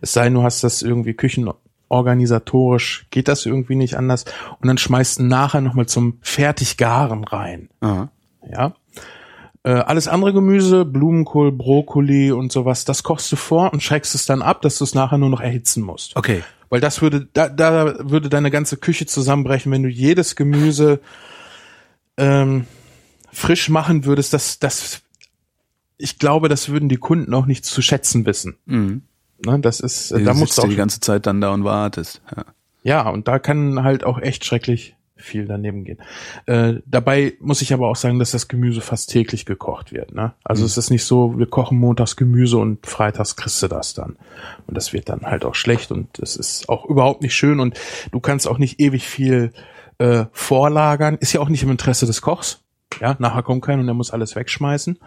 [0.00, 4.24] Es sei denn, du hast das irgendwie küchenorganisatorisch, geht das irgendwie nicht anders.
[4.60, 7.68] Und dann schmeißt du nachher nochmal zum Fertiggaren rein.
[7.80, 8.10] Aha.
[8.50, 8.74] Ja.
[9.62, 14.24] Äh, alles andere Gemüse, Blumenkohl, Brokkoli und sowas, das kochst du vor und schreckst es
[14.24, 16.16] dann ab, dass du es nachher nur noch erhitzen musst.
[16.16, 16.42] Okay.
[16.70, 21.00] Weil das würde, da, da würde deine ganze Küche zusammenbrechen, wenn du jedes Gemüse
[22.16, 22.66] ähm,
[23.32, 24.32] frisch machen würdest.
[24.32, 25.02] Das, das,
[25.98, 28.56] ich glaube, das würden die Kunden auch nicht zu schätzen wissen.
[28.64, 29.02] Mhm.
[29.44, 31.64] Ne, das ist, äh, Da musst du du auch, die ganze Zeit dann da und
[31.64, 32.22] wartest.
[32.34, 32.44] Ja.
[32.82, 35.98] ja, und da kann halt auch echt schrecklich viel daneben gehen.
[36.46, 40.14] Äh, dabei muss ich aber auch sagen, dass das Gemüse fast täglich gekocht wird.
[40.14, 40.32] Ne?
[40.44, 44.16] Also es ist nicht so, wir kochen montags Gemüse und freitags kriegst du das dann.
[44.66, 47.78] Und das wird dann halt auch schlecht und es ist auch überhaupt nicht schön und
[48.12, 49.52] du kannst auch nicht ewig viel
[49.98, 51.16] äh, vorlagern.
[51.20, 52.62] Ist ja auch nicht im Interesse des Kochs.
[53.00, 54.98] Ja, nachher kommt keiner und er muss alles wegschmeißen.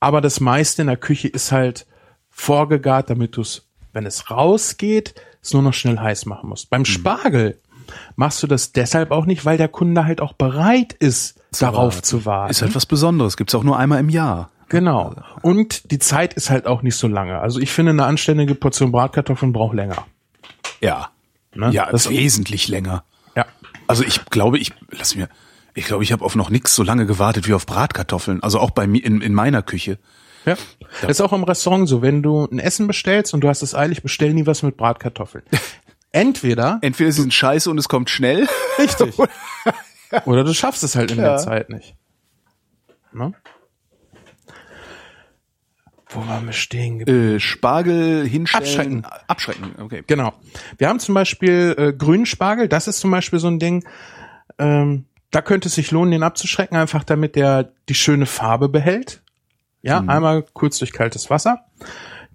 [0.00, 1.86] Aber das meiste in der Küche ist halt
[2.30, 6.70] vorgegart, damit du es, wenn es rausgeht, es nur noch schnell heiß machen musst.
[6.70, 7.60] Beim Spargel
[8.16, 12.04] machst du das deshalb auch nicht, weil der Kunde halt auch bereit ist, darauf warten.
[12.04, 12.50] zu warten.
[12.50, 13.36] Ist halt was Besonderes.
[13.36, 14.50] Gibt's auch nur einmal im Jahr.
[14.68, 15.14] Genau.
[15.42, 17.38] Und die Zeit ist halt auch nicht so lange.
[17.38, 20.06] Also ich finde, eine anständige Portion Bratkartoffeln braucht länger.
[20.80, 21.10] Ja.
[21.54, 21.70] Ne?
[21.70, 23.04] Ja, das, wesentlich länger.
[23.36, 23.46] ja.
[23.86, 25.28] Also ich glaube, ich lass mir,
[25.74, 28.42] ich glaube, ich habe auf noch nix so lange gewartet wie auf Bratkartoffeln.
[28.42, 29.98] Also auch bei mir in, in meiner Küche.
[30.46, 30.56] Ja.
[31.00, 33.74] Das ist auch im Restaurant so, wenn du ein Essen bestellst und du hast es
[33.74, 35.44] eilig, bestell nie was mit Bratkartoffeln.
[36.14, 38.46] Entweder, Entweder sie sind scheiße und es kommt schnell.
[38.78, 39.14] richtig,
[40.26, 41.38] oder du schaffst es halt in der.
[41.38, 41.96] Zeit nicht.
[43.12, 43.32] Ne?
[46.08, 47.36] Wo waren wir stehen geblieben?
[47.36, 48.64] Äh, Spargel hinstellen.
[49.04, 49.06] Abschrecken.
[49.26, 50.04] Abschrecken, okay.
[50.06, 50.32] Genau.
[50.78, 53.84] Wir haben zum Beispiel äh, grünen Spargel, das ist zum Beispiel so ein Ding,
[54.58, 59.20] Ähm, da könnte es sich lohnen, den abzuschrecken, einfach damit der die schöne Farbe behält.
[59.82, 60.08] Ja, Mhm.
[60.10, 61.64] einmal kurz durch kaltes Wasser,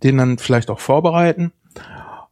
[0.03, 1.53] den dann vielleicht auch vorbereiten.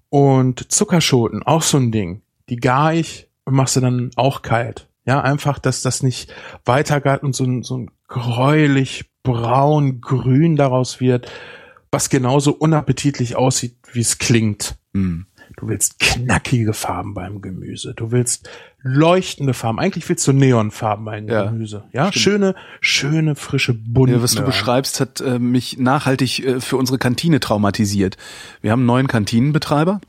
[0.10, 2.22] Und Zuckerschoten, auch so ein Ding.
[2.50, 4.88] Die gar ich und machst du dann auch kalt.
[5.06, 6.34] Ja, einfach, dass das nicht
[6.66, 11.32] weitergeht und so ein, so ein gräulich braun grün daraus wird,
[11.92, 14.78] was genauso unappetitlich aussieht, wie es klingt.
[14.94, 15.28] Hm.
[15.58, 17.96] Du willst knackige Farben beim Gemüse.
[17.96, 18.48] Du willst
[18.84, 19.80] leuchtende Farben.
[19.80, 21.84] Eigentlich willst du Neonfarben beim Ja, Gemüse.
[21.92, 22.24] Ja, stimmt.
[22.24, 24.14] schöne, schöne, frische, bunte.
[24.18, 28.18] Ja, was du beschreibst, hat äh, mich nachhaltig äh, für unsere Kantine traumatisiert.
[28.62, 30.00] Wir haben einen neuen Kantinenbetreiber.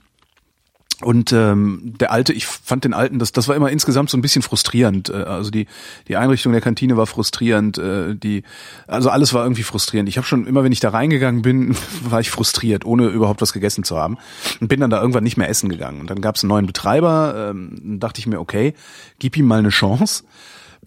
[1.01, 4.21] Und ähm, der alte, ich fand den alten, das, das war immer insgesamt so ein
[4.21, 5.11] bisschen frustrierend.
[5.11, 5.67] Äh, also die
[6.09, 8.43] die Einrichtung der Kantine war frustrierend, äh, die
[8.89, 10.09] also alles war irgendwie frustrierend.
[10.09, 13.53] Ich habe schon immer, wenn ich da reingegangen bin, war ich frustriert, ohne überhaupt was
[13.53, 14.19] gegessen zu haben
[14.61, 16.01] und bin dann da irgendwann nicht mehr essen gegangen.
[16.01, 18.75] Und dann gab es einen neuen Betreiber, ähm, dachte ich mir, okay,
[19.21, 20.25] gib ihm mal eine Chance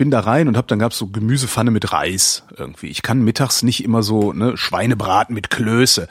[0.02, 2.88] bin da rein und hab dann gab's so Gemüsepfanne mit Reis irgendwie.
[2.88, 6.08] Ich kann mittags nicht immer so ne Schweinebraten mit Klöße,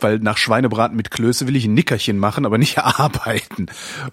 [0.00, 3.66] weil nach Schweinebraten mit Klöße will ich ein Nickerchen machen, aber nicht arbeiten.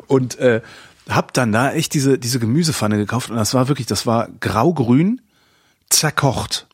[0.07, 0.61] Und äh,
[1.07, 5.21] hab dann da echt diese diese Gemüsepfanne gekauft und das war wirklich, das war graugrün
[5.89, 6.67] zerkocht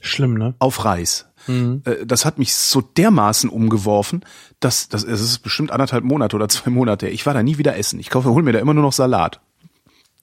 [0.00, 0.54] Schlimm, ne?
[0.60, 1.26] auf Reis.
[1.48, 4.24] Äh, Das hat mich so dermaßen umgeworfen,
[4.60, 7.06] dass das es ist bestimmt anderthalb Monate oder zwei Monate.
[7.06, 7.12] her.
[7.12, 7.98] Ich war da nie wieder essen.
[7.98, 9.40] Ich kaufe, hol mir da immer nur noch Salat.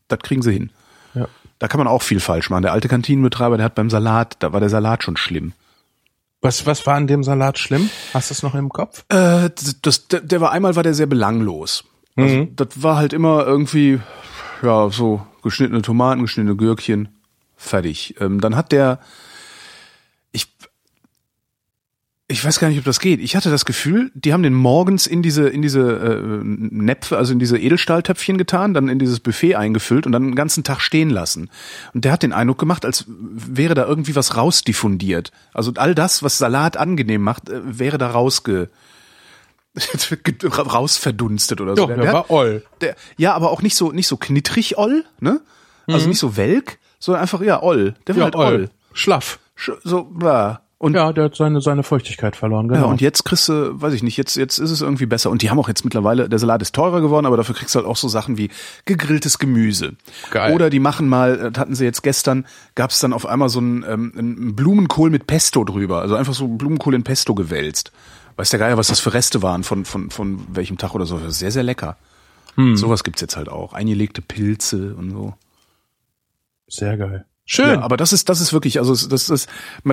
[0.08, 0.70] Das kriegen sie hin.
[1.64, 2.64] Da kann man auch viel falsch machen.
[2.64, 5.54] Der alte Kantinenbetreiber, der hat beim Salat, da war der Salat schon schlimm.
[6.42, 7.90] Was, was war an dem Salat schlimm?
[8.14, 9.06] Hast du es noch im Kopf?
[9.08, 9.50] Äh,
[9.82, 11.86] das, der, der war einmal war der sehr belanglos.
[12.18, 14.02] Also, Das war halt immer irgendwie,
[14.62, 17.08] ja, so geschnittene Tomaten, geschnittene Gürkchen,
[17.56, 18.16] fertig.
[18.20, 19.00] Ähm, dann hat der,
[20.34, 20.54] ich,
[22.34, 23.20] ich weiß gar nicht, ob das geht.
[23.22, 27.32] Ich hatte das Gefühl, die haben den morgens in diese, in diese äh, Näpfe, also
[27.34, 31.10] in diese Edelstahltöpfchen getan, dann in dieses Buffet eingefüllt und dann den ganzen Tag stehen
[31.10, 31.50] lassen.
[31.94, 35.32] Und der hat den Eindruck gemacht, als wäre da irgendwie was rausdiffundiert.
[35.54, 38.70] Also all das, was Salat angenehm macht, äh, wäre da rausge
[40.58, 41.84] rausverdunstet oder so.
[41.88, 42.64] Doch, der war oll.
[42.82, 45.42] Der, ja, aber auch nicht so nicht so knittrig oll, ne?
[45.88, 47.96] Also nicht so welk, sondern einfach ja oll.
[48.08, 48.70] Der war halt oll.
[48.94, 49.40] Schlaff.
[49.58, 50.62] Sch- So ja.
[50.84, 52.82] Und Ja, der hat seine, seine Feuchtigkeit verloren, genau.
[52.82, 55.30] ja, und jetzt kriegst du, weiß ich nicht, jetzt, jetzt ist es irgendwie besser.
[55.30, 57.80] Und die haben auch jetzt mittlerweile, der Salat ist teurer geworden, aber dafür kriegst du
[57.80, 58.50] halt auch so Sachen wie
[58.84, 59.94] gegrilltes Gemüse.
[60.30, 60.54] Geil.
[60.54, 63.60] Oder die machen mal, das hatten sie jetzt gestern, gab es dann auf einmal so
[63.60, 66.02] einen, ähm, einen Blumenkohl mit Pesto drüber.
[66.02, 67.94] Also einfach so Blumenkohl in Pesto gewälzt.
[68.36, 71.18] Weiß der Geier, was das für Reste waren von, von, von welchem Tag oder so.
[71.30, 71.96] Sehr, sehr lecker.
[72.56, 72.76] Hm.
[72.76, 73.72] Sowas gibt's jetzt halt auch.
[73.72, 75.34] Eingelegte Pilze und so.
[76.68, 77.26] Sehr geil.
[77.46, 77.80] Schön.
[77.80, 79.50] Ja, aber das ist, das ist wirklich, also das ist,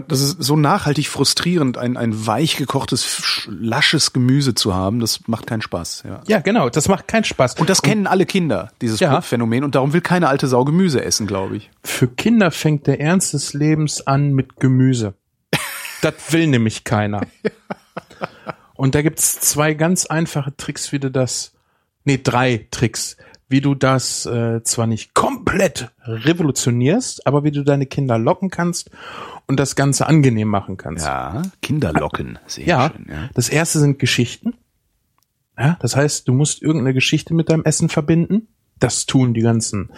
[0.06, 5.00] das ist so nachhaltig frustrierend, ein, ein weich gekochtes, sch- lasches Gemüse zu haben.
[5.00, 6.04] Das macht keinen Spaß.
[6.06, 6.20] Ja.
[6.28, 6.68] ja, genau.
[6.70, 7.54] Das macht keinen Spaß.
[7.54, 9.20] Und das kennen alle Kinder, dieses Ja.
[9.20, 9.64] Phänomen.
[9.64, 11.70] Und darum will keine alte Sau Gemüse essen, glaube ich.
[11.82, 15.14] Für Kinder fängt der Ernst des Lebens an mit Gemüse.
[16.02, 17.22] das will nämlich keiner.
[18.74, 21.52] Und da gibt's zwei ganz einfache Tricks, wie du das,
[22.04, 23.16] nee, drei Tricks,
[23.48, 25.39] wie du das äh, zwar nicht komplett
[26.04, 28.90] revolutionierst, aber wie du deine Kinder locken kannst
[29.46, 31.04] und das Ganze angenehm machen kannst.
[31.06, 32.38] Ja, Kinderlocken.
[32.46, 33.06] Sehr Ja, schön.
[33.10, 33.28] Ja.
[33.34, 34.54] das erste sind Geschichten.
[35.58, 38.48] Ja, das heißt, du musst irgendeine Geschichte mit deinem Essen verbinden.
[38.78, 39.90] Das tun die ganzen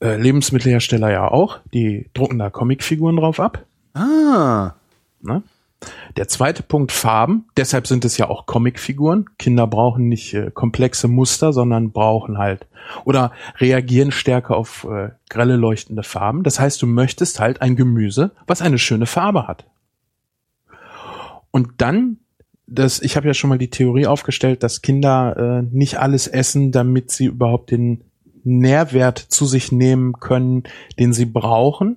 [0.00, 1.58] äh, Lebensmittelhersteller ja auch.
[1.74, 3.64] Die drucken da Comicfiguren drauf ab.
[3.94, 4.72] Ah,
[5.20, 5.42] Ne?
[6.16, 7.46] Der zweite Punkt Farben.
[7.56, 9.26] Deshalb sind es ja auch Comicfiguren.
[9.38, 12.66] Kinder brauchen nicht äh, komplexe Muster, sondern brauchen halt
[13.04, 16.42] oder reagieren stärker auf äh, grelle leuchtende Farben.
[16.42, 19.66] Das heißt, du möchtest halt ein Gemüse, was eine schöne Farbe hat.
[21.50, 22.18] Und dann,
[22.66, 26.72] das, ich habe ja schon mal die Theorie aufgestellt, dass Kinder äh, nicht alles essen,
[26.72, 28.04] damit sie überhaupt den
[28.44, 30.64] Nährwert zu sich nehmen können,
[30.98, 31.96] den sie brauchen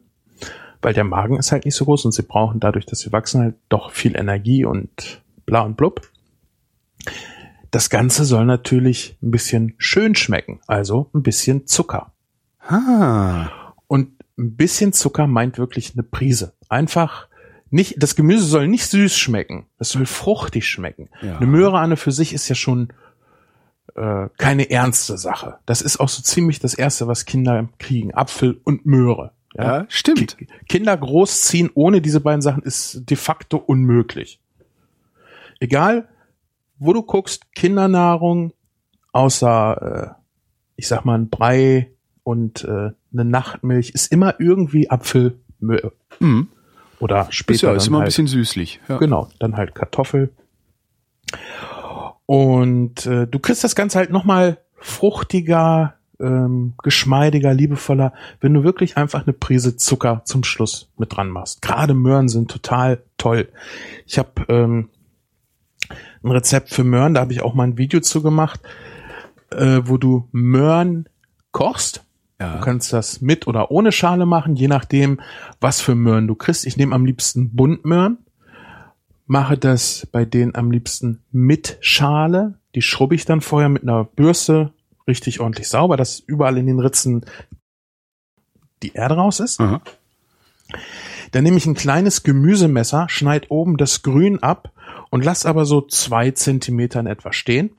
[0.81, 3.41] weil der Magen ist halt nicht so groß und sie brauchen dadurch, dass sie wachsen,
[3.41, 6.01] halt doch viel Energie und bla und blub.
[7.71, 12.13] Das Ganze soll natürlich ein bisschen schön schmecken, also ein bisschen Zucker.
[12.67, 13.49] ah.
[13.87, 16.53] Und ein bisschen Zucker meint wirklich eine Prise.
[16.69, 17.27] Einfach
[17.71, 21.09] nicht, das Gemüse soll nicht süß schmecken, es soll fruchtig schmecken.
[21.21, 21.37] Ja.
[21.37, 22.93] Eine Möhre an für sich ist ja schon
[23.95, 25.57] äh, keine ernste Sache.
[25.65, 28.13] Das ist auch so ziemlich das erste, was Kinder kriegen.
[28.13, 29.33] Apfel und Möhre.
[29.63, 30.37] Ja, stimmt.
[30.37, 34.39] Ki- Kinder großziehen ohne diese beiden Sachen ist de facto unmöglich.
[35.59, 36.07] Egal,
[36.77, 38.53] wo du guckst, Kindernahrung,
[39.11, 40.21] außer, äh,
[40.77, 41.91] ich sag mal, ein Brei
[42.23, 46.47] und äh, eine Nachtmilch, ist immer irgendwie Apfel Mö- Hm.
[46.99, 48.79] oder Ist später ja, ist immer ein halt, bisschen süßlich.
[48.87, 48.97] Ja.
[48.97, 50.29] Genau, dann halt Kartoffel.
[52.25, 58.97] Und äh, du kriegst das Ganze halt nochmal fruchtiger, ähm, geschmeidiger, liebevoller, wenn du wirklich
[58.97, 61.61] einfach eine Prise Zucker zum Schluss mit dran machst.
[61.61, 63.49] Gerade Möhren sind total toll.
[64.05, 64.89] Ich habe ähm,
[66.23, 68.61] ein Rezept für Möhren, da habe ich auch mal ein Video zu gemacht,
[69.51, 71.07] äh, wo du Möhren
[71.51, 72.03] kochst.
[72.39, 72.55] Ja.
[72.55, 75.19] Du kannst das mit oder ohne Schale machen, je nachdem,
[75.59, 76.65] was für Möhren du kriegst.
[76.65, 78.19] Ich nehme am liebsten Buntmöhren,
[79.25, 82.59] mache das bei denen am liebsten mit Schale.
[82.75, 84.71] Die schrubbe ich dann vorher mit einer Bürste
[85.09, 87.25] richtig ordentlich sauber, dass überall in den Ritzen
[88.81, 89.59] die Erde raus ist.
[89.59, 89.81] Aha.
[91.31, 94.71] Dann nehme ich ein kleines Gemüsemesser, schneid oben das Grün ab
[95.09, 97.71] und lass aber so zwei Zentimeter in etwa stehen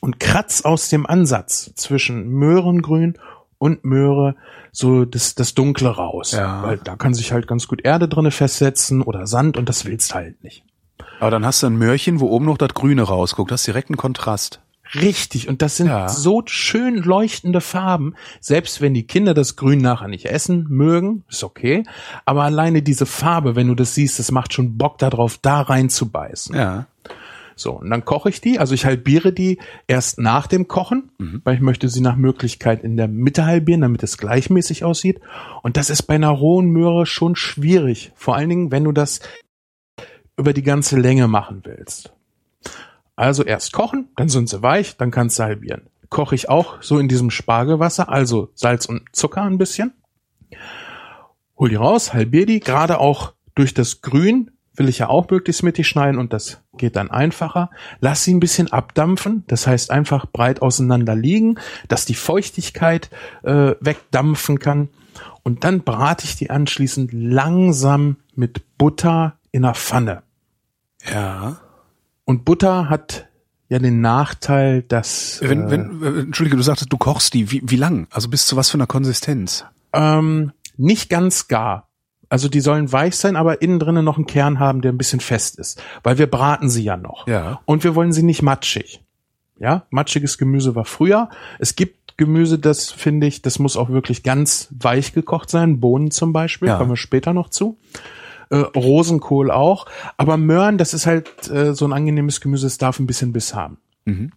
[0.00, 3.18] und kratz aus dem Ansatz zwischen Möhrengrün
[3.58, 4.36] und Möhre
[4.72, 6.32] so das, das Dunkle raus.
[6.32, 6.62] Ja.
[6.62, 10.14] Weil da kann sich halt ganz gut Erde drinne festsetzen oder Sand und das willst
[10.14, 10.64] halt nicht.
[11.20, 13.50] Aber dann hast du ein Möhrchen, wo oben noch das Grüne rausguckt.
[13.50, 14.60] Das ist direkt ein Kontrast.
[14.94, 16.08] Richtig, und das sind Ja.
[16.08, 21.42] so schön leuchtende Farben, selbst wenn die Kinder das Grün nachher nicht essen mögen, ist
[21.42, 21.84] okay,
[22.24, 26.54] aber alleine diese Farbe, wenn du das siehst, das macht schon Bock darauf, da reinzubeißen.
[26.54, 26.86] Ja.
[27.56, 31.10] So, und dann koche ich die, also ich halbiere die erst nach dem Kochen,
[31.44, 35.20] weil ich möchte sie nach Möglichkeit in der Mitte halbieren, damit es gleichmäßig aussieht.
[35.62, 39.20] Und das ist bei einer rohen Möhre schon schwierig, vor allen Dingen, wenn du das
[40.36, 42.12] über die ganze Länge machen willst.
[43.16, 45.82] Also erst kochen, dann sind sie weich, dann kannst du halbieren.
[46.08, 49.92] Koche ich auch so in diesem Spargelwasser, also Salz und Zucker ein bisschen.
[51.56, 55.62] Hol die raus, halbier die, gerade auch durch das Grün will ich ja auch möglichst
[55.62, 57.70] mittig schneiden und das geht dann einfacher.
[58.00, 63.10] Lass sie ein bisschen abdampfen, das heißt einfach breit auseinander liegen, dass die Feuchtigkeit
[63.44, 64.88] äh, wegdampfen kann.
[65.44, 70.22] Und dann brate ich die anschließend langsam mit Butter in einer Pfanne.
[71.08, 71.58] Ja.
[72.24, 73.26] Und Butter hat
[73.68, 77.50] ja den Nachteil, dass Wenn, äh, wenn, äh, Entschuldige, du sagtest, du kochst die.
[77.50, 78.06] Wie, wie lang?
[78.10, 79.64] Also bis zu was für einer Konsistenz?
[79.92, 81.88] ähm, nicht ganz gar.
[82.28, 85.20] Also die sollen weich sein, aber innen drinnen noch einen Kern haben, der ein bisschen
[85.20, 87.28] fest ist, weil wir braten sie ja noch.
[87.28, 87.60] Ja.
[87.64, 89.02] Und wir wollen sie nicht matschig.
[89.60, 91.28] Ja, matschiges Gemüse war früher.
[91.60, 95.78] Es gibt Gemüse, das finde ich, das muss auch wirklich ganz weich gekocht sein.
[95.78, 96.76] Bohnen zum Beispiel, Ja.
[96.78, 97.78] kommen wir später noch zu.
[98.50, 99.86] Äh, Rosenkohl auch.
[100.16, 103.54] Aber Möhren, das ist halt äh, so ein angenehmes Gemüse, es darf ein bisschen Biss
[103.54, 103.78] haben.
[104.04, 104.32] Mhm.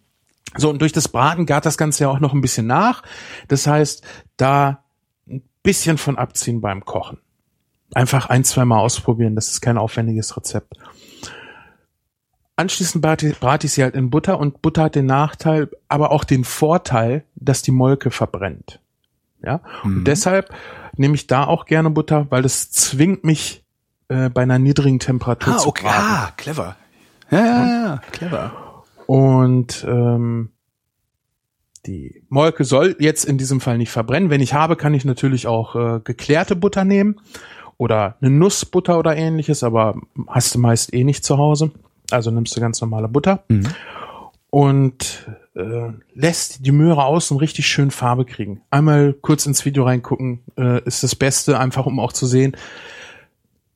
[0.56, 3.02] So, und durch das Braten gart das Ganze ja auch noch ein bisschen nach.
[3.48, 4.02] Das heißt,
[4.38, 4.82] da
[5.28, 7.18] ein bisschen von abziehen beim Kochen.
[7.94, 9.34] Einfach ein, zwei Mal ausprobieren.
[9.34, 10.74] Das ist kein aufwendiges Rezept.
[12.56, 16.42] Anschließend brate ich sie halt in Butter und Butter hat den Nachteil, aber auch den
[16.44, 18.80] Vorteil, dass die Molke verbrennt.
[19.44, 19.98] Ja, Mhm.
[19.98, 20.52] und deshalb
[20.96, 23.64] nehme ich da auch gerne Butter, weil das zwingt mich
[24.08, 25.84] äh, bei einer niedrigen Temperatur Ah, zu okay.
[25.86, 26.00] braten.
[26.06, 26.76] Ah, clever.
[27.30, 28.84] Ja, ja, ja, clever.
[29.06, 30.50] Und ähm,
[31.86, 34.30] die Molke soll jetzt in diesem Fall nicht verbrennen.
[34.30, 37.20] Wenn ich habe, kann ich natürlich auch äh, geklärte Butter nehmen
[37.76, 39.94] oder eine Nussbutter oder ähnliches, aber
[40.26, 41.70] hast du meist eh nicht zu Hause.
[42.10, 43.66] Also nimmst du ganz normale Butter Mhm.
[44.50, 48.62] und äh, lässt die Möhre außen richtig schön Farbe kriegen.
[48.70, 52.56] Einmal kurz ins Video reingucken, äh, ist das Beste, einfach um auch zu sehen,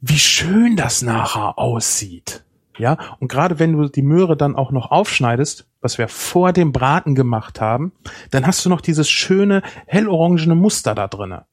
[0.03, 2.45] wie schön das nachher aussieht.
[2.79, 6.73] Ja, und gerade wenn du die Möhre dann auch noch aufschneidest, was wir vor dem
[6.73, 7.93] Braten gemacht haben,
[8.31, 11.45] dann hast du noch dieses schöne hellorangene Muster da drinne.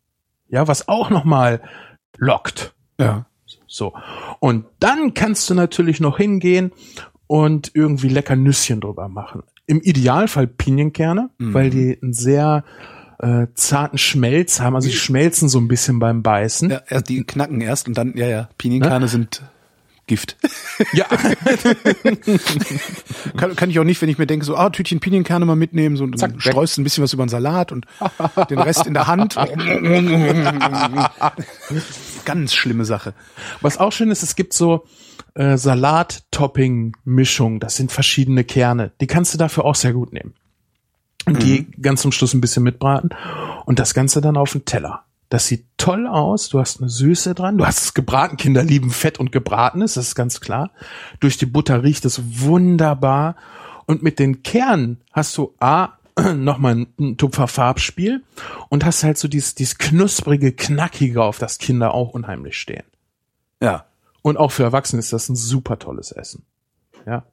[0.47, 1.61] Ja, was auch noch mal
[2.17, 2.73] lockt.
[2.99, 3.25] Ja.
[3.67, 3.93] So.
[4.39, 6.71] Und dann kannst du natürlich noch hingehen
[7.27, 9.43] und irgendwie lecker Nüsschen drüber machen.
[9.67, 11.53] Im Idealfall Pinienkerne, Mhm.
[11.53, 12.63] weil die einen sehr
[13.19, 14.75] äh, zarten Schmelz haben.
[14.75, 16.69] Also die schmelzen so ein bisschen beim Beißen.
[16.89, 17.01] ja.
[17.01, 18.49] Die knacken erst und dann, ja, ja.
[18.57, 19.43] Pinienkerne sind
[20.07, 20.37] Gift.
[20.93, 21.05] Ja.
[23.37, 25.97] kann, kann ich auch nicht, wenn ich mir denke, so, ah, Tütchen Pinienkerne mal mitnehmen,
[25.97, 26.51] so, und Zack, dann weg.
[26.51, 27.85] streust du ein bisschen was über den Salat und
[28.49, 29.35] den Rest in der Hand.
[32.25, 33.13] Ganz schlimme Sache.
[33.61, 34.87] Was auch schön ist, es gibt so
[35.35, 37.59] äh, Salat-Topping-Mischung.
[37.59, 38.91] Das sind verschiedene Kerne.
[38.99, 40.33] Die kannst du dafür auch sehr gut nehmen.
[41.25, 43.09] Und die ganz zum Schluss ein bisschen mitbraten.
[43.65, 45.03] Und das Ganze dann auf den Teller.
[45.29, 46.49] Das sieht toll aus.
[46.49, 47.57] Du hast eine Süße dran.
[47.57, 48.37] Du hast es gebraten.
[48.37, 49.93] Kinder lieben Fett und Gebratenes.
[49.93, 50.71] Das ist ganz klar.
[51.19, 53.35] Durch die Butter riecht es wunderbar.
[53.85, 55.89] Und mit den Kernen hast du A,
[56.35, 58.23] nochmal ein, ein Tupfer Farbspiel
[58.69, 62.83] und hast halt so dieses, dieses knusprige, knackige, auf das Kinder auch unheimlich stehen.
[63.61, 63.85] Ja.
[64.21, 66.43] Und auch für Erwachsene ist das ein super tolles Essen.
[67.05, 67.23] Ja.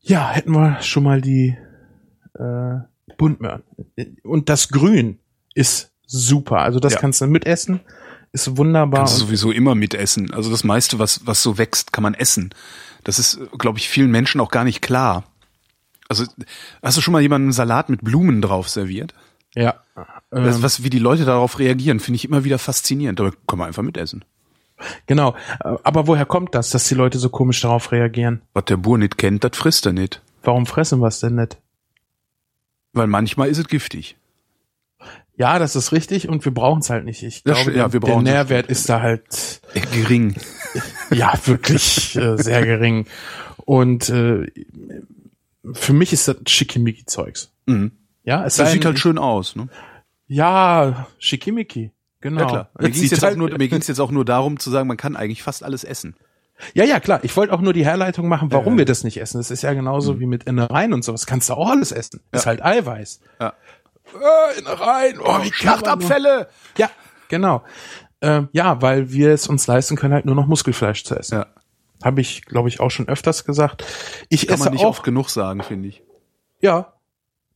[0.00, 1.56] Ja, hätten wir schon mal die
[2.38, 2.78] äh,
[3.16, 3.62] Buntmöhren.
[4.22, 5.18] Und das Grün
[5.54, 6.58] ist super.
[6.58, 7.00] Also das Ja.
[7.00, 7.80] kannst du mitessen.
[8.32, 9.00] Ist wunderbar.
[9.00, 10.32] Kannst du sowieso immer mitessen.
[10.32, 12.50] Also das meiste, was, was so wächst, kann man essen.
[13.04, 15.24] Das ist, glaube ich, vielen Menschen auch gar nicht klar.
[16.08, 16.24] Also
[16.82, 19.14] hast du schon mal jemanden einen Salat mit Blumen drauf serviert?
[19.54, 19.82] Ja.
[20.30, 23.18] Das, Ähm, was, wie die Leute darauf reagieren, finde ich immer wieder faszinierend.
[23.18, 24.24] Da kann man einfach mitessen.
[25.06, 25.34] Genau.
[25.60, 28.42] Aber woher kommt das, dass die Leute so komisch darauf reagieren?
[28.54, 30.22] Was der Bur nicht kennt, das frisst er nicht.
[30.42, 31.58] Warum fressen wir es denn nicht?
[32.92, 34.16] Weil manchmal ist es giftig.
[35.36, 37.22] Ja, das ist richtig und wir brauchen es halt nicht.
[37.22, 38.22] Ich Das glaube, ja, wir der.
[38.22, 40.34] Nährwert ist da halt Äh, Gering.
[41.10, 43.06] ja wirklich äh, sehr gering.
[43.58, 44.46] Und äh,
[45.72, 47.52] für mich ist das Schickimicki-Zeugs.
[47.66, 47.92] Mhm.
[48.24, 49.54] Ja, es Das sieht denn, halt schön aus.
[49.54, 49.68] Ne?
[50.26, 51.92] Ja, Schickimicki.
[52.20, 52.40] Genau.
[52.40, 52.68] Ja klar.
[52.80, 54.96] Mir ging es jetzt, auch nur- mir ging's jetzt auch nur darum zu sagen, man
[54.96, 56.16] kann eigentlich fast alles essen.
[56.74, 57.20] Ja, ja, klar.
[57.22, 59.38] Ich wollte auch nur die Herleitung machen, warum wir das nicht essen.
[59.38, 61.24] Das ist ja genauso wie mit Innereien und sowas.
[61.26, 62.20] Kannst du auch alles essen.
[62.32, 63.20] Ist halt Eiweiß.
[63.40, 63.52] Ja.
[64.12, 65.20] Äh, Innereien.
[65.20, 66.48] Oh, wie man nur- Schlachtabfälle!
[66.76, 66.90] Ja,
[67.28, 67.62] genau.
[68.20, 71.36] Ähm, ja, weil wir es uns leisten können, halt nur noch Muskelfleisch zu essen.
[71.38, 71.46] Ja.
[72.02, 73.84] Habe ich, glaube ich, auch schon öfters gesagt.
[74.28, 76.02] Ich Kann esse man nicht auch, oft genug sagen, finde ich.
[76.60, 76.92] ja.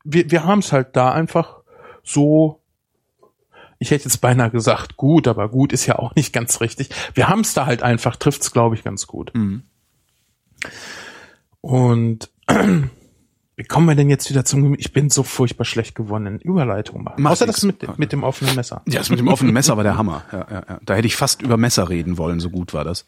[0.04, 1.58] Wir, wir haben es halt da einfach
[2.04, 2.60] so,
[3.83, 6.89] ich hätte jetzt beinahe gesagt, gut, aber gut ist ja auch nicht ganz richtig.
[7.14, 9.33] Wir haben es da halt einfach, trifft's, glaube ich, ganz gut.
[9.35, 9.62] Mhm.
[11.61, 12.30] Und
[13.57, 17.03] wie kommen wir denn jetzt wieder zum Ich bin so furchtbar schlecht geworden in Überleitung
[17.05, 17.22] machen.
[17.22, 17.57] Macht Außer nix.
[17.57, 18.83] das mit, mit dem offenen Messer.
[18.89, 20.22] Ja, das mit dem offenen Messer war der Hammer.
[20.33, 20.80] Ja, ja, ja.
[20.85, 23.07] Da hätte ich fast über Messer reden wollen, so gut war das.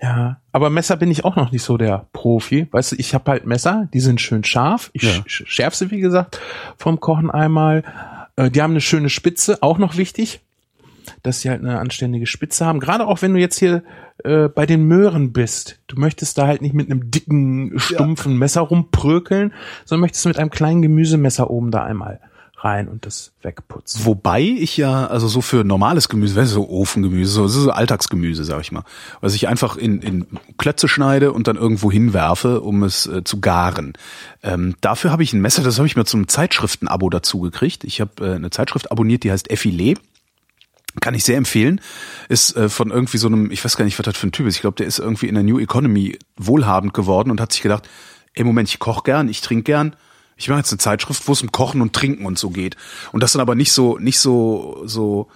[0.00, 2.68] Ja, aber Messer bin ich auch noch nicht so der Profi.
[2.70, 4.90] Weißt du, ich habe halt Messer, die sind schön scharf.
[4.92, 5.10] Ich Ja.
[5.22, 6.40] sch- schärf sie, wie gesagt,
[6.76, 7.82] vom Kochen einmal.
[8.38, 10.40] Äh, Die haben eine schöne Spitze, auch noch wichtig,
[11.22, 12.80] dass sie halt eine anständige Spitze haben.
[12.80, 13.82] Gerade auch wenn du jetzt hier
[14.24, 15.80] äh, bei den Möhren bist.
[15.88, 19.52] Du möchtest da halt nicht mit einem dicken, stumpfen Messer rumprökeln,
[19.84, 22.20] sondern möchtest mit einem kleinen Gemüsemesser oben da einmal
[22.64, 24.04] rein und das wegputzen.
[24.04, 28.44] Wobei ich ja, also so für normales Gemüse, weißt du, so Ofengemüse, so, so Alltagsgemüse,
[28.44, 28.84] sag ich mal,
[29.20, 33.40] was ich einfach in, in Klötze schneide und dann irgendwo hinwerfe, um es äh, zu
[33.40, 33.92] garen.
[34.42, 37.84] Ähm, dafür habe ich ein Messer, das habe ich mir zum Zeitschriftenabo dazu gekriegt.
[37.84, 39.96] Ich habe äh, eine Zeitschrift abonniert, die heißt Effilé.
[41.00, 41.80] Kann ich sehr empfehlen.
[42.28, 44.46] Ist äh, von irgendwie so einem, ich weiß gar nicht, was das für ein Typ
[44.46, 44.56] ist.
[44.56, 47.88] Ich glaube, der ist irgendwie in der New Economy wohlhabend geworden und hat sich gedacht,
[48.34, 49.94] ey Moment, ich koche gern, ich trinke gern.
[50.38, 52.76] Ich mache jetzt eine Zeitschrift, wo es um Kochen und Trinken und so geht.
[53.12, 55.28] Und das dann aber nicht so, nicht so, so,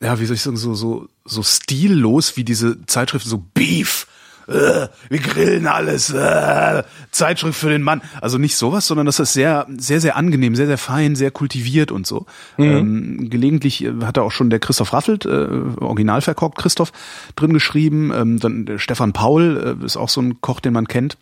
[0.00, 4.06] ja, wie soll ich sagen, so, so, so stillos wie diese Zeitschriften, so Beef.
[4.46, 8.02] Äh, wir grillen alles, äh, Zeitschrift für den Mann.
[8.20, 11.92] Also nicht sowas, sondern das ist sehr, sehr, sehr angenehm, sehr, sehr fein, sehr kultiviert
[11.92, 12.26] und so.
[12.58, 15.48] Ähm, gelegentlich äh, hat da auch schon der Christoph Raffelt, äh,
[15.80, 16.92] original verkorkt Christoph,
[17.36, 18.12] drin geschrieben.
[18.14, 21.16] Ähm, dann Stefan Paul äh, ist auch so ein Koch, den man kennt.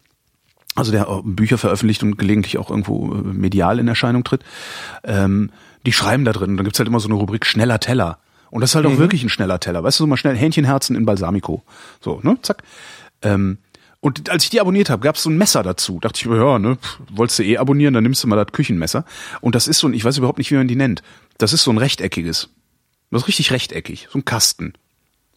[0.75, 4.43] Also der Bücher veröffentlicht und gelegentlich auch irgendwo äh, medial in Erscheinung tritt.
[5.05, 5.51] Ähm,
[5.85, 6.51] die schreiben da drin.
[6.51, 8.19] Und dann gibt's halt immer so eine Rubrik schneller Teller.
[8.51, 9.83] Und das ist halt auch wirklich ein schneller Teller.
[9.83, 11.63] Weißt du, so mal schnell Hähnchenherzen in Balsamico.
[12.01, 12.37] So, ne?
[12.43, 12.63] Zack.
[13.23, 13.59] Ähm,
[14.01, 16.01] und als ich die abonniert habe, gab's so ein Messer dazu.
[16.01, 16.77] Dachte ich, ja, ne,
[17.11, 19.05] wolltest du eh abonnieren, dann nimmst du mal das Küchenmesser.
[19.41, 21.03] Und das ist so ein, ich weiß überhaupt nicht, wie man die nennt.
[21.39, 22.49] Das ist so ein rechteckiges.
[23.11, 24.09] Das ist richtig rechteckig.
[24.11, 24.75] So ein Kasten.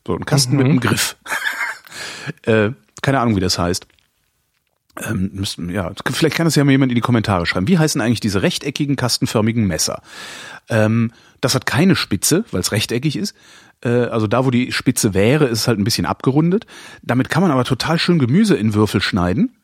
[0.06, 1.16] So ein Kasten mit einem Griff.
[2.44, 2.72] äh,
[3.02, 3.86] keine Ahnung, wie das heißt.
[5.04, 7.68] Ähm, müssten, ja, vielleicht kann das ja mal jemand in die Kommentare schreiben.
[7.68, 10.02] Wie heißen eigentlich diese rechteckigen, kastenförmigen Messer?
[10.70, 13.36] Ähm, das hat keine Spitze, weil es rechteckig ist.
[13.84, 16.66] Äh, also da, wo die Spitze wäre, ist es halt ein bisschen abgerundet.
[17.02, 19.58] Damit kann man aber total schön Gemüse in Würfel schneiden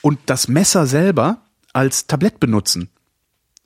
[0.00, 1.38] und das Messer selber
[1.72, 2.90] als Tablett benutzen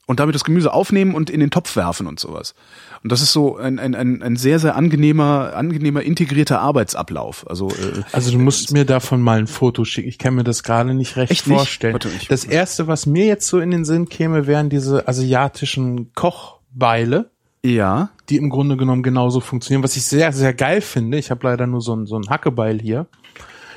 [0.06, 2.54] und damit das Gemüse aufnehmen und in den Topf werfen und sowas.
[3.02, 7.48] Und das ist so ein, ein, ein, ein sehr, sehr angenehmer, angenehmer integrierter Arbeitsablauf.
[7.48, 10.08] Also äh, Also du musst mir davon mal ein Foto schicken.
[10.08, 11.56] Ich kann mir das gerade nicht recht Echt nicht?
[11.56, 11.94] vorstellen.
[11.94, 17.30] Warte, das erste, was mir jetzt so in den Sinn käme, wären diese asiatischen Kochbeile,
[17.64, 21.18] ja, die im Grunde genommen genauso funktionieren, was ich sehr, sehr geil finde.
[21.18, 23.06] Ich habe leider nur so ein, so ein Hackebeil hier.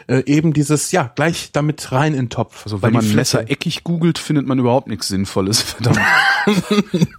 [0.09, 2.63] Äh, eben dieses, ja, gleich damit rein in den Topf.
[2.63, 5.61] Also wenn Weil man die Messer eckig googelt, findet man überhaupt nichts Sinnvolles.
[5.79, 5.99] Verdammt.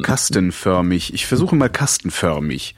[0.03, 1.15] kastenförmig.
[1.15, 2.75] Ich versuche mal kastenförmig.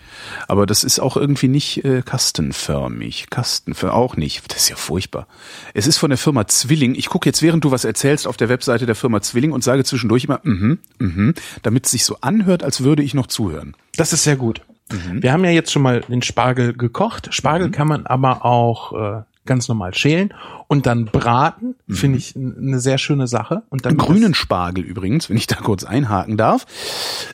[0.49, 3.31] Aber das ist auch irgendwie nicht äh, kastenförmig.
[3.31, 4.53] Kastenförmig auch nicht.
[4.53, 5.27] Das ist ja furchtbar.
[5.73, 6.95] Es ist von der Firma Zwilling.
[6.95, 9.83] Ich gucke jetzt, während du was erzählst, auf der Webseite der Firma Zwilling und sage
[9.83, 13.75] zwischendurch immer, mhm, mhm, damit es sich so anhört, als würde ich noch zuhören.
[13.97, 14.61] Das ist sehr gut.
[14.93, 15.23] Mhm.
[15.23, 17.33] Wir haben ja jetzt schon mal den Spargel gekocht.
[17.33, 20.33] Spargel kann man aber auch äh, ganz normal schälen
[20.69, 21.75] und dann braten.
[21.89, 23.63] Finde ich eine sehr schöne Sache.
[23.71, 23.99] Und dann Mhm.
[23.99, 26.67] Grünen Spargel übrigens, wenn ich da kurz einhaken darf.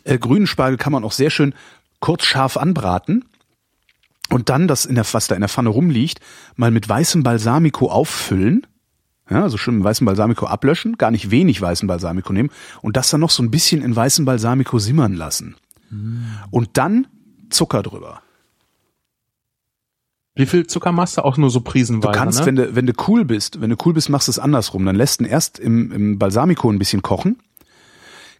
[0.05, 1.55] Äh, grünen Spargel kann man auch sehr schön
[2.01, 3.25] kurz scharf anbraten
[4.31, 6.21] und dann das in der, was da in der Pfanne rumliegt,
[6.57, 8.67] mal mit weißem Balsamico auffüllen.
[9.31, 12.51] Ja, also schön mit weißem Balsamico ablöschen, gar nicht wenig weißen Balsamico nehmen
[12.81, 15.57] und das dann noch so ein bisschen in weißem Balsamico simmern lassen.
[16.51, 17.07] Und dann
[17.51, 18.23] Zucker drüber.
[20.39, 21.24] Wie viel Zucker machst du?
[21.24, 22.47] Auch nur so prisenweise, Du kannst, ne?
[22.47, 24.86] wenn du, wenn du cool bist, wenn du cool bist, machst du es andersrum.
[24.86, 27.39] Dann lässt du ihn erst im, im Balsamico ein bisschen kochen,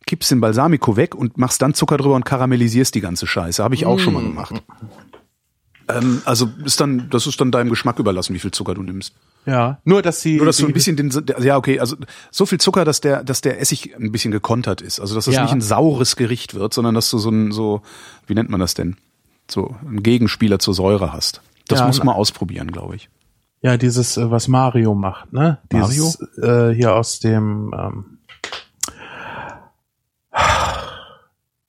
[0.07, 3.63] kippst den Balsamico weg und machst dann Zucker drüber und karamellisierst die ganze Scheiße.
[3.65, 4.27] Habe ich auch schon mal Mm.
[4.29, 4.63] gemacht.
[5.91, 9.15] Ähm, also ist dann, das ist dann deinem Geschmack überlassen, wie viel Zucker du nimmst.
[9.47, 9.79] ja.
[9.85, 10.37] Nur, dass sie.
[10.37, 11.97] Nur, dass du ein bisschen den, ja, okay, also
[12.31, 15.01] so viel Zucker, dass der, dass der Essig ein bisschen gekontert ist.
[15.01, 15.43] Also, dass das Ja.
[15.43, 17.81] nicht ein saures Gericht wird, sondern dass du so ein, so,
[18.27, 18.97] wie nennt man das denn?
[19.51, 21.41] So, einen Gegenspieler zur Säure hast.
[21.69, 23.09] Das Ja, muss man ausprobieren, glaube ich.
[23.61, 25.59] Ja, dieses, äh, was Mario macht, ne?
[25.73, 25.89] Mario?
[25.89, 28.19] Dieses, äh, hier aus dem, ähm,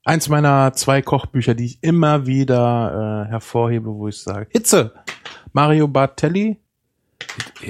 [0.06, 4.94] eins meiner zwei Kochbücher, die ich immer wieder äh, hervorhebe, wo ich sage, Hitze!
[5.54, 6.60] Mario Bartelli,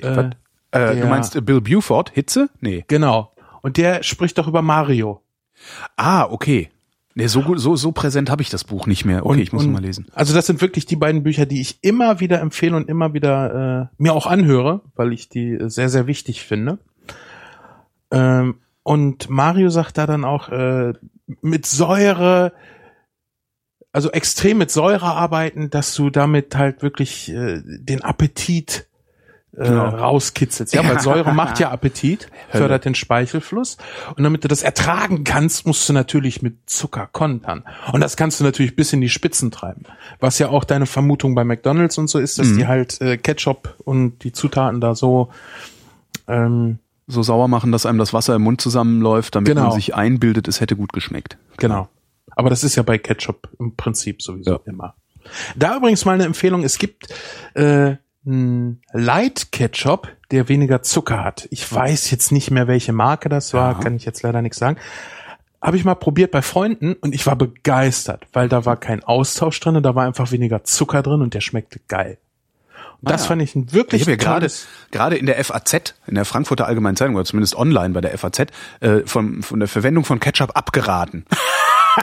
[0.01, 0.17] Was?
[0.17, 0.29] Äh,
[0.71, 2.49] du der- meinst äh, Bill Buford, Hitze?
[2.59, 2.85] Nee.
[2.87, 3.33] genau.
[3.61, 5.21] Und der spricht doch über Mario.
[5.97, 6.69] Ah, okay.
[7.15, 9.25] Nee, so gut, so, so präsent habe ich das Buch nicht mehr.
[9.25, 10.07] Okay, Und- ich muss und- mal lesen.
[10.13, 13.89] Also das sind wirklich die beiden Bücher, die ich immer wieder empfehle und immer wieder
[13.91, 16.77] äh, mir auch anhöre, weil ich die äh, sehr, sehr wichtig finde.
[18.11, 20.93] Ähm, und Mario sagt da dann auch, äh,
[21.41, 22.53] mit Säure,
[23.91, 28.87] also extrem mit Säure arbeiten, dass du damit halt wirklich äh, den Appetit
[29.57, 29.85] äh, Genau.
[29.89, 30.73] rauskitzelst.
[30.73, 33.77] Ja, weil Säure macht ja Appetit, fördert den Speichelfluss.
[34.15, 37.63] Und damit du das ertragen kannst, musst du natürlich mit Zucker kontern.
[37.91, 39.83] Und das kannst du natürlich bis in die Spitzen treiben.
[40.19, 42.57] Was ja auch deine Vermutung bei McDonalds und so ist, dass Mhm.
[42.57, 45.29] die halt äh, Ketchup und die Zutaten da so
[46.27, 49.63] ähm, So sauer machen, dass einem das Wasser im Mund zusammenläuft, damit Genau.
[49.63, 51.37] man sich einbildet, es hätte gut geschmeckt.
[51.57, 51.89] Genau.
[52.35, 54.59] Aber das ist ja bei Ketchup im Prinzip sowieso Ja.
[54.65, 54.93] immer.
[55.55, 56.63] Da übrigens mal eine Empfehlung.
[56.63, 57.07] Es gibt
[57.55, 57.95] äh,
[58.25, 61.47] Light Ketchup, der weniger Zucker hat.
[61.51, 63.79] Ich weiß jetzt nicht mehr, welche Marke das war, Ja.
[63.79, 64.77] kann ich jetzt leider nichts sagen.
[65.61, 69.59] Habe ich mal probiert bei Freunden und ich war begeistert, weil da war kein Austausch
[69.59, 72.17] drin, da war einfach weniger Zucker drin und der schmeckte geil.
[73.01, 73.27] Und das Ah ja.
[73.29, 74.51] fand ich ein wirklich Ich habe ja gerade
[74.91, 78.47] gerade in der FAZ, in der Frankfurter Allgemeinen Zeitung oder zumindest online bei der FAZ,
[78.81, 81.25] äh, von, von der Verwendung von Ketchup abgeraten.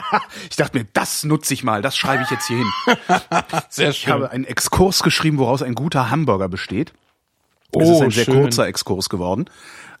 [0.49, 2.71] ich dachte mir, das nutze ich mal, das schreibe ich jetzt hier hin.
[3.69, 6.93] sehr Ich habe einen Exkurs geschrieben, woraus ein guter Hamburger besteht.
[7.71, 8.41] Oh, es ist ein sehr schön.
[8.41, 9.45] kurzer Exkurs geworden.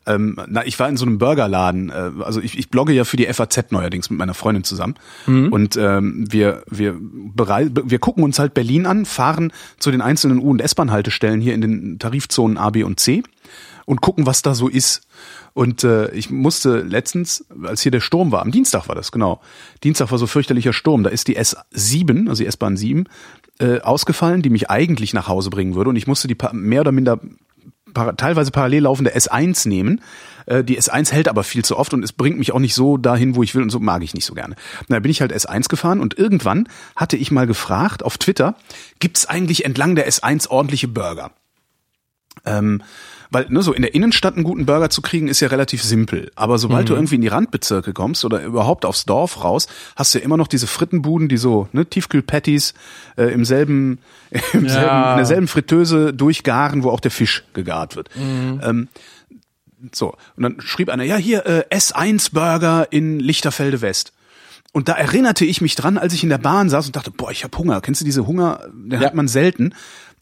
[0.05, 3.17] Ähm, na, ich war in so einem Burgerladen, äh, also ich, ich blogge ja für
[3.17, 4.95] die FAZ neuerdings mit meiner Freundin zusammen.
[5.25, 5.51] Mhm.
[5.51, 10.49] Und ähm, wir, wir, wir gucken uns halt Berlin an, fahren zu den einzelnen U-
[10.49, 13.21] und S-Bahn-Haltestellen hier in den Tarifzonen A, B und C
[13.87, 15.07] und gucken, was da so ist.
[15.53, 19.39] Und äh, ich musste letztens, als hier der Sturm war, am Dienstag war das, genau.
[19.83, 23.05] Dienstag war so fürchterlicher Sturm, da ist die S7, also die S-Bahn 7,
[23.59, 25.89] äh, ausgefallen, die mich eigentlich nach Hause bringen würde.
[25.89, 27.19] Und ich musste die mehr oder minder
[27.93, 30.01] para teilweise parallel laufende S1 nehmen.
[30.47, 32.97] Äh, die S1 hält aber viel zu oft und es bringt mich auch nicht so
[32.97, 34.55] dahin, wo ich will und so mag ich nicht so gerne.
[34.89, 36.67] Na, bin ich halt S1 gefahren und irgendwann
[36.97, 38.55] hatte ich mal gefragt auf Twitter,
[38.99, 41.31] gibt's eigentlich entlang der S1 ordentliche Burger?
[42.45, 42.81] Ähm,
[43.29, 46.31] weil ne, so in der Innenstadt einen guten Burger zu kriegen, ist ja relativ simpel.
[46.35, 49.67] Aber sobald du irgendwie in die Randbezirke kommst oder überhaupt aufs Dorf raus,
[49.97, 52.73] hast du ja immer noch diese Frittenbuden, die so ne, Tiefkühlpatties
[53.17, 53.99] äh, im selben,
[54.53, 54.69] im Ja.
[54.69, 58.09] selben, in derselben Fritteuse durchgaren, wo auch der Fisch gegart wird.
[58.15, 58.87] Ähm,
[59.93, 64.13] so, und dann schrieb einer, ja hier äh, S1 Burger in Lichterfelde West.
[64.73, 67.31] Und da erinnerte ich mich dran, als ich in der Bahn saß und dachte, boah,
[67.31, 67.81] ich hab Hunger.
[67.81, 68.61] Kennst du diese Hunger?
[68.73, 69.07] Den Ja.
[69.07, 69.73] hat man selten.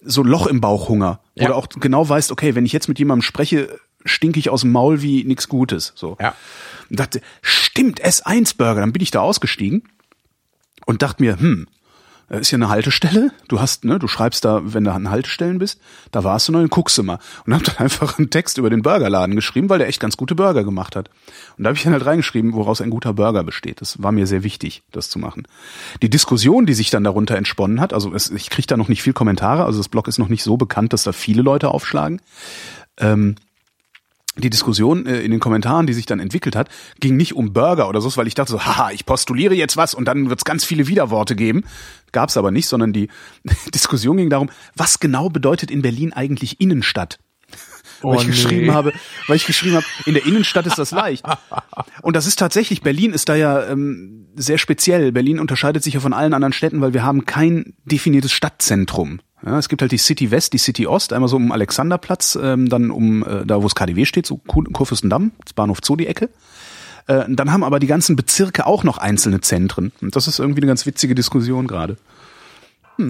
[0.03, 1.19] So Loch im Bauch Hunger.
[1.35, 1.47] Ja.
[1.47, 4.71] Oder auch genau weißt, okay, wenn ich jetzt mit jemandem spreche, stinke ich aus dem
[4.71, 5.93] Maul wie nix Gutes.
[5.95, 6.17] So.
[6.19, 6.35] Ja.
[6.89, 8.81] Und dachte, stimmt, S1 Burger.
[8.81, 9.83] Dann bin ich da ausgestiegen
[10.85, 11.67] und dachte mir, hm,
[12.29, 13.31] ist hier eine Haltestelle.
[13.47, 15.79] Du hast, ne, du schreibst da, wenn du an Haltestellen bist,
[16.11, 17.19] da warst du noch, dann guckst du mal.
[17.45, 20.35] Und hab dann einfach einen Text über den Burgerladen geschrieben, weil der echt ganz gute
[20.35, 21.09] Burger gemacht hat.
[21.57, 23.81] Und da habe ich dann halt reingeschrieben, woraus ein guter Burger besteht.
[23.81, 25.47] Das war mir sehr wichtig, das zu machen.
[26.01, 29.03] Die Diskussion, die sich dann darunter entsponnen hat, also es, ich kriege da noch nicht
[29.03, 32.21] viel Kommentare, also das Blog ist noch nicht so bekannt, dass da viele Leute aufschlagen.
[32.97, 33.35] Ähm,
[34.37, 36.69] die Diskussion äh, in den Kommentaren, die sich dann entwickelt hat,
[36.99, 39.93] ging nicht um Burger oder so, weil ich dachte so, haha, ich postuliere jetzt was
[39.93, 41.63] und dann wird es ganz viele Widerworte geben.
[42.11, 43.09] Gab es aber nicht, sondern die
[43.73, 47.19] Diskussion ging darum, was genau bedeutet in Berlin eigentlich Innenstadt?
[48.01, 48.31] Weil Oh, ich nee.
[48.31, 48.93] geschrieben habe,
[49.27, 51.25] weil ich geschrieben habe, in der Innenstadt ist das leicht.
[52.01, 55.11] Und das ist tatsächlich, Berlin ist da ja ähm, sehr speziell.
[55.11, 59.19] Berlin unterscheidet sich ja von allen anderen Städten, weil wir haben kein definiertes Stadtzentrum.
[59.45, 62.67] Ja, es gibt halt die City West, die City Ost, einmal so um Alexanderplatz, ähm,
[62.69, 66.07] dann um äh, da, wo das KDW steht, so Kur- Kurfürstendamm, das Bahnhof Zoo die
[66.07, 66.29] Ecke.
[67.07, 69.91] Äh, dann haben aber die ganzen Bezirke auch noch einzelne Zentren.
[70.01, 71.97] Und das ist irgendwie eine ganz witzige Diskussion gerade.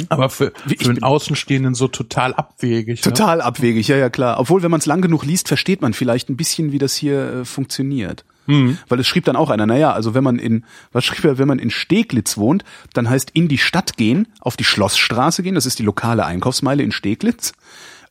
[0.10, 3.06] Aber für, für einen Außenstehenden so total abwegig.
[3.06, 3.12] Ne?
[3.12, 4.40] Total abwegig, ja, ja klar.
[4.40, 7.42] Obwohl, wenn man es lang genug liest, versteht man vielleicht ein bisschen, wie das hier
[7.42, 8.26] äh, funktioniert.
[8.48, 8.78] Mhm.
[8.88, 11.48] Weil es schrieb dann auch einer, naja, also wenn man in, was schrieb er, wenn
[11.48, 12.64] man in Steglitz wohnt,
[12.94, 16.84] dann heißt in die Stadt gehen, auf die Schlossstraße gehen, das ist die lokale Einkaufsmeile
[16.84, 17.54] in Steglitz.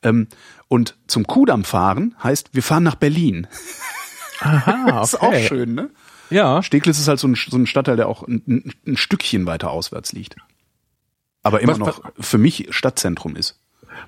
[0.03, 0.27] Ähm,
[0.67, 3.47] und zum Kudamm fahren heißt, wir fahren nach Berlin.
[4.41, 4.91] Aha, okay.
[4.91, 5.89] Das ist auch schön, ne?
[6.29, 6.63] Ja.
[6.63, 10.11] Steglitz ist halt so ein, so ein Stadtteil, der auch ein, ein Stückchen weiter auswärts
[10.11, 10.35] liegt.
[11.45, 13.59] Aber immer Was- noch für mich Stadtzentrum ist.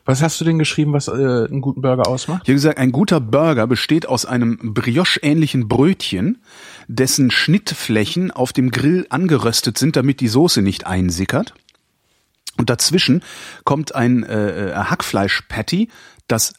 [0.06, 2.42] Was hast du denn geschrieben, was äh, einen guten Burger ausmacht?
[2.44, 6.42] Ich habe gesagt, ein guter Burger besteht aus einem Brioche-ähnlichen Brötchen,
[6.88, 11.54] dessen Schnittflächen auf dem Grill angeröstet sind, damit die Soße nicht einsickert.
[12.58, 13.24] Und dazwischen
[13.64, 15.90] kommt ein äh, äh, Hackfleisch-Patty,
[16.28, 16.54] das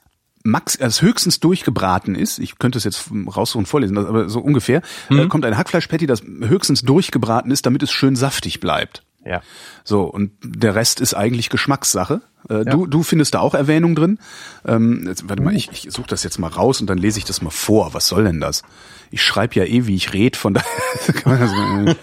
[0.44, 2.38] max, das höchstens durchgebraten ist.
[2.38, 4.80] Ich könnte es jetzt raussuchen und vorlesen, aber so ungefähr.
[5.10, 9.02] Äh, kommt ein Hackfleisch-Patty, das höchstens durchgebraten ist, damit es schön saftig bleibt.
[9.24, 9.42] Ja.
[9.84, 12.22] So, und der Rest ist eigentlich Geschmackssache.
[12.48, 14.18] Äh, du, du findest da auch Erwähnung drin.
[14.66, 17.24] Ähm, jetzt, warte mal, ich, ich suche das jetzt mal raus und dann lese ich
[17.24, 17.94] das mal vor.
[17.94, 18.62] Was soll denn das?
[19.10, 20.68] Ich schreibe ja eh, wie ich red, von daher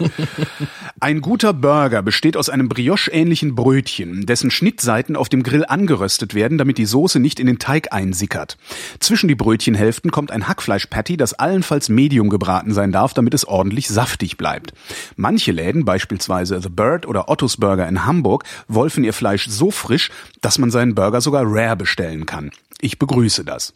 [1.00, 6.58] Ein guter Burger besteht aus einem Brioche-ähnlichen Brötchen, dessen Schnittseiten auf dem Grill angeröstet werden,
[6.58, 8.58] damit die Soße nicht in den Teig einsickert.
[9.00, 13.88] Zwischen die Brötchenhälften kommt ein Hackfleisch-Patty, das allenfalls medium gebraten sein darf, damit es ordentlich
[13.88, 14.74] saftig bleibt.
[15.16, 20.10] Manche Läden, beispielsweise The Bird oder Ottos Burger in Hamburg, wolfen ihr Fleisch so frisch,
[20.42, 22.52] dass man seinen Burger sogar rare bestellen kann.
[22.82, 23.74] Ich begrüße das.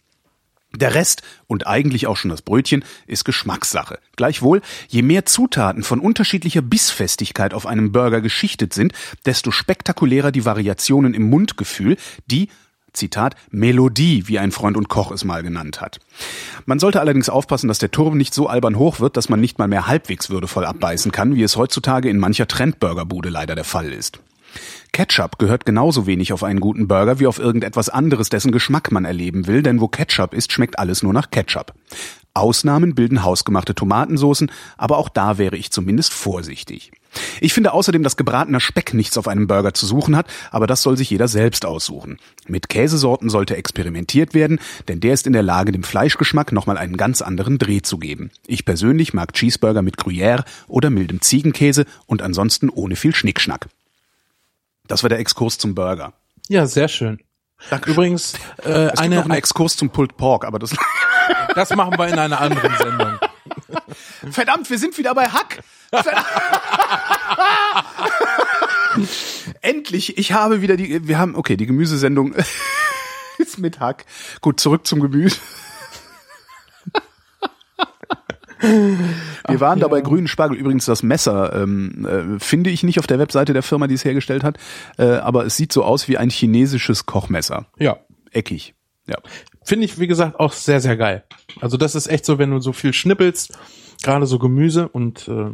[0.75, 3.97] Der Rest und eigentlich auch schon das Brötchen ist Geschmackssache.
[4.15, 8.93] Gleichwohl, je mehr Zutaten von unterschiedlicher Bissfestigkeit auf einem Burger geschichtet sind,
[9.25, 11.97] desto spektakulärer die Variationen im Mundgefühl,
[12.27, 12.49] die
[12.93, 15.99] Zitat, Melodie, wie ein Freund und Koch es mal genannt hat.
[16.65, 19.57] Man sollte allerdings aufpassen, dass der Turm nicht so albern hoch wird, dass man nicht
[19.57, 23.91] mal mehr halbwegs würdevoll abbeißen kann, wie es heutzutage in mancher Trendburgerbude leider der Fall
[23.91, 24.19] ist.
[24.91, 29.05] Ketchup gehört genauso wenig auf einen guten Burger wie auf irgendetwas anderes, dessen Geschmack man
[29.05, 31.73] erleben will, denn wo Ketchup ist, schmeckt alles nur nach Ketchup.
[32.33, 36.91] Ausnahmen bilden hausgemachte Tomatensoßen, aber auch da wäre ich zumindest vorsichtig.
[37.41, 40.83] Ich finde außerdem, dass gebratener Speck nichts auf einem Burger zu suchen hat, aber das
[40.83, 42.19] soll sich jeder selbst aussuchen.
[42.47, 46.97] Mit Käsesorten sollte experimentiert werden, denn der ist in der Lage, dem Fleischgeschmack nochmal einen
[46.97, 48.29] ganz anderen Dreh zu geben.
[48.45, 53.67] Ich persönlich mag Cheeseburger mit Gruyère oder mildem Ziegenkäse und ansonsten ohne viel Schnickschnack.
[54.89, 56.13] Das war der Exkurs zum Burger.
[56.49, 57.19] Ja, sehr schön.
[57.69, 57.93] Dankeschön.
[57.93, 58.33] Übrigens,
[58.65, 60.75] äh, Es gibt eine, noch einen Exkurs zum Pulled Pork, aber das
[61.55, 63.19] das machen wir in einer anderen Sendung.
[64.31, 65.61] Verdammt, wir sind wieder bei Hack.
[69.61, 72.33] Endlich, ich habe wieder die, wir haben, okay, die Gemüsesendung
[73.37, 74.05] ist mit Hack.
[74.41, 75.37] Gut, zurück zum Gemüse.
[78.61, 80.57] Wir waren da bei grünen Spargel.
[80.57, 84.05] Übrigens, das Messer ähm, äh, finde ich nicht auf der Webseite der Firma, die es
[84.05, 84.57] hergestellt hat,
[84.97, 87.67] äh, aber es sieht so aus wie ein chinesisches Kochmesser.
[87.77, 87.97] Ja.
[88.31, 88.75] Eckig.
[89.07, 89.15] Ja.
[89.63, 91.23] Finde ich, wie gesagt, auch sehr, sehr geil.
[91.61, 93.57] Also das ist echt so, wenn du so viel schnippelst,
[94.03, 95.51] gerade so Gemüse und äh,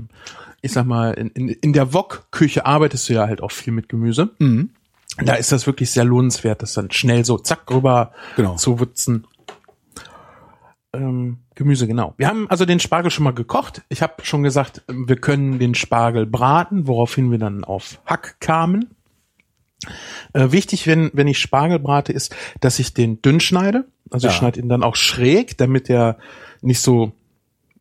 [0.61, 3.87] ich sag mal, in, in, in der Wok-Küche arbeitest du ja halt auch viel mit
[3.87, 4.31] Gemüse.
[5.23, 8.55] Da ist das wirklich sehr lohnenswert, das dann schnell so zack rüber Genau.
[8.55, 9.27] zu wutzen.
[10.95, 12.13] Ähm, Gemüse, genau.
[12.17, 13.81] Wir haben also den Spargel schon mal gekocht.
[13.89, 18.89] Ich habe schon gesagt, wir können den Spargel braten, woraufhin wir dann auf Hack kamen.
[20.33, 23.85] Äh, wichtig, wenn, wenn ich Spargel brate, ist, dass ich den dünn schneide.
[24.11, 24.39] Also ich Ja.
[24.39, 26.17] schneide ihn dann auch schräg, damit er
[26.61, 27.11] nicht so,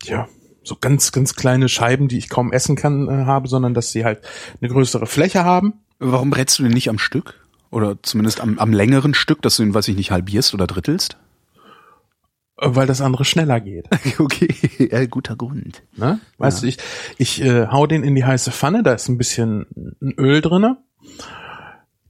[0.03, 0.27] ja,
[0.63, 4.03] so ganz, ganz kleine Scheiben, die ich kaum essen kann, äh, habe, sondern dass sie
[4.05, 4.21] halt
[4.61, 5.73] eine größere Fläche haben.
[5.99, 7.45] Warum brätst du den nicht am Stück?
[7.71, 11.17] Oder zumindest am, am längeren Stück, dass du ihn, weiß ich nicht, halbierst oder drittelst?
[12.57, 13.89] Weil das andere schneller geht.
[14.19, 14.55] Okay,
[14.91, 15.83] ja, guter Grund.
[15.97, 16.19] Ne?
[16.37, 16.77] Weißt du, ich,
[17.17, 19.65] ich äh, hau den in die heiße Pfanne, da ist ein bisschen
[20.01, 20.77] ein Öl drinne.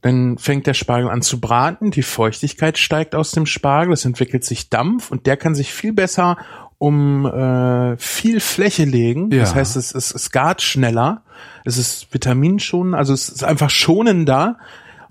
[0.02, 4.44] Dann fängt der Spargel an zu braten, die Feuchtigkeit steigt aus dem Spargel, es entwickelt
[4.44, 6.38] sich Dampf und der kann sich viel besser
[6.78, 9.32] um äh, viel Fläche legen.
[9.32, 9.40] Ja.
[9.40, 11.24] Das heißt, es, es, es gart schneller,
[11.64, 14.60] es ist vitaminschonend, also es ist einfach schonender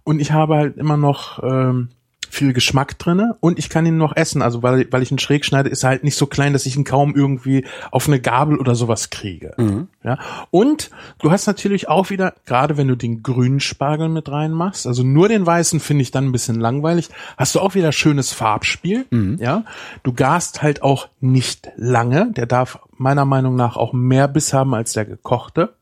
[0.04, 1.88] und ich habe halt immer noch ähm,
[2.34, 4.42] viel Geschmack drinne und ich kann ihn noch essen.
[4.42, 6.76] Also weil, weil ich ihn schräg schneide, ist er halt nicht so klein, dass ich
[6.76, 9.86] ihn kaum irgendwie auf eine Gabel oder sowas kriege.
[10.02, 10.18] Ja.
[10.50, 15.02] Und du hast natürlich auch wieder, gerade wenn du den grünen Spargel mit reinmachst, also
[15.02, 19.06] nur den weißen finde ich dann ein bisschen langweilig, hast du auch wieder schönes Farbspiel.
[19.38, 19.64] Ja.
[20.02, 22.32] Du garst halt auch nicht lange.
[22.32, 25.74] Der darf meiner Meinung nach auch mehr Biss haben als der gekochte.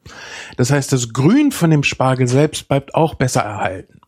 [0.57, 4.01] Das heißt, das Grün von dem Spargel selbst bleibt auch besser erhalten.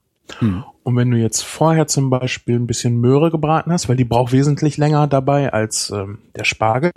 [0.83, 4.33] Und wenn du jetzt vorher zum Beispiel ein bisschen Möhre gebraten hast, weil die braucht
[4.33, 6.91] wesentlich länger dabei als ähm, der Spargel,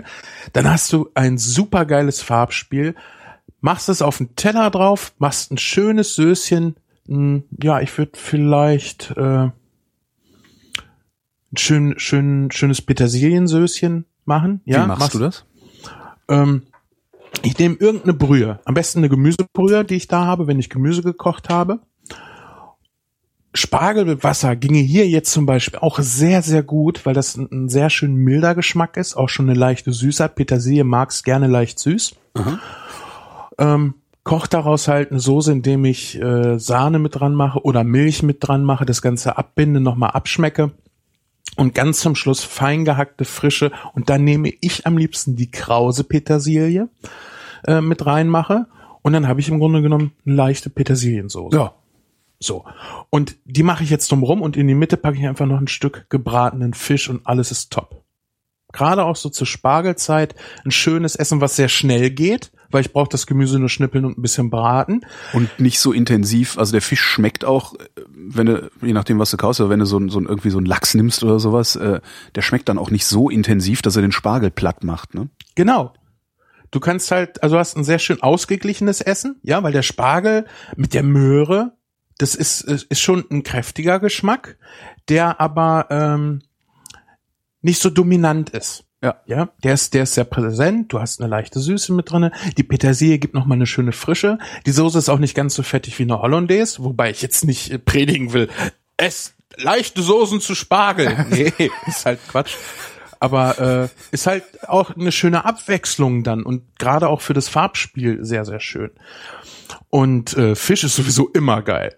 [0.53, 2.95] dann hast du ein super geiles Farbspiel.
[3.61, 6.75] Machst es auf den Teller drauf, machst ein schönes Söschen.
[7.07, 9.49] Hm, Ja, ich würde vielleicht äh,
[11.51, 14.61] ein schön, schön, schönes Petersiliensöschen machen.
[14.65, 15.45] Ja, Wie machst du das?
[16.29, 16.63] Ähm,
[17.43, 21.01] ich nehme irgendeine Brühe, am besten eine Gemüsebrühe, die ich da habe, wenn ich Gemüse
[21.03, 21.79] gekocht habe.
[23.53, 27.47] Spargel mit Wasser ginge hier jetzt zum Beispiel auch sehr, sehr gut, weil das ein,
[27.51, 30.35] ein sehr schön milder Geschmack ist, auch schon eine leichte Süßheit.
[30.35, 32.15] Petersilie mag's gerne leicht süß.
[33.57, 38.23] Ähm, koch daraus halt eine Soße, indem ich äh, Sahne mit dran mache oder Milch
[38.23, 40.71] mit dran mache, das Ganze abbinde, nochmal abschmecke
[41.55, 46.03] und ganz zum Schluss fein gehackte frische und dann nehme ich am liebsten die krause
[46.03, 46.89] Petersilie
[47.65, 48.67] äh, mit reinmache
[49.01, 51.57] und dann habe ich im Grunde genommen eine leichte Petersiliensoße.
[51.57, 51.73] Ja.
[52.39, 52.65] So.
[53.09, 55.67] Und die mache ich jetzt drumrum und in die Mitte packe ich einfach noch ein
[55.67, 58.03] Stück gebratenen Fisch und alles ist top.
[58.73, 60.35] Gerade auch so zur Spargelzeit
[60.65, 64.17] ein schönes Essen, was sehr schnell geht, weil ich brauche das Gemüse nur schnippeln und
[64.17, 65.05] ein bisschen braten.
[65.33, 67.73] Und nicht so intensiv, also der Fisch schmeckt auch,
[68.13, 70.57] wenn du, je nachdem was du kaufst, aber wenn du so, ein- so irgendwie so
[70.57, 72.01] einen Lachs nimmst oder sowas, äh,
[72.35, 75.29] der schmeckt dann auch nicht so intensiv, dass er den Spargel platt macht, ne?
[75.55, 75.93] Genau.
[76.69, 80.93] Du kannst halt, also hast ein sehr schön ausgeglichenes Essen, ja, weil der Spargel mit
[80.93, 81.76] der Möhre,
[82.17, 84.57] das ist, ist schon ein kräftiger Geschmack,
[85.09, 86.41] der aber ähm,
[87.61, 88.85] nicht so dominant ist.
[89.03, 89.21] Ja.
[89.27, 90.91] Ja, der ist, der ist sehr präsent.
[90.91, 92.31] Du hast eine leichte Süße mit drinne.
[92.57, 94.39] Die Petersilie gibt noch mal eine schöne Frische.
[94.65, 97.71] Die Soße ist auch nicht ganz so fettig wie eine Hollandaise, wobei ich jetzt nicht
[97.71, 98.49] äh, predigen will.
[98.97, 101.25] Es leichte Soßen zu Spargel.
[101.29, 101.53] Nee,
[101.85, 102.55] ist halt Quatsch.
[103.19, 108.23] Aber äh, ist halt auch eine schöne Abwechslung dann und gerade auch für das Farbspiel
[108.23, 108.91] sehr, sehr schön.
[109.89, 111.95] Und äh, Fisch ist sowieso immer geil.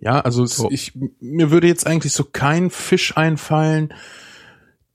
[0.00, 0.70] Ja, also So.
[0.70, 3.92] ich, mir würde jetzt eigentlich so kein Fisch einfallen,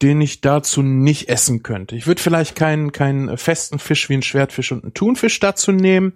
[0.01, 1.95] den ich dazu nicht essen könnte.
[1.95, 6.13] Ich würde vielleicht keinen keinen festen Fisch wie ein Schwertfisch und einen Thunfisch dazu nehmen,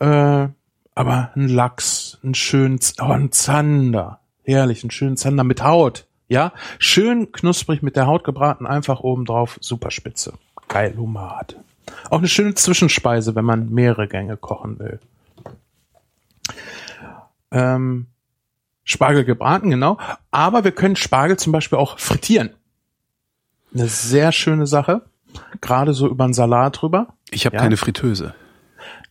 [0.00, 0.48] äh,
[0.94, 6.52] aber ein Lachs, ein schönen, oh, ein Zander, herrlich, einen schönen Zander mit Haut, ja,
[6.78, 10.34] schön knusprig mit der Haut gebraten, einfach oben drauf, super spitze,
[10.68, 11.56] geil Humade.
[12.08, 15.00] Auch eine schöne Zwischenspeise, wenn man mehrere Gänge kochen will.
[17.54, 18.06] Ähm,
[18.84, 19.98] Spargel gebraten, genau.
[20.30, 22.50] Aber wir können Spargel zum Beispiel auch frittieren.
[23.72, 25.02] Eine sehr schöne Sache.
[25.60, 27.14] Gerade so über einen Salat drüber.
[27.30, 27.62] Ich habe Ja.
[27.62, 28.34] keine Fritteuse.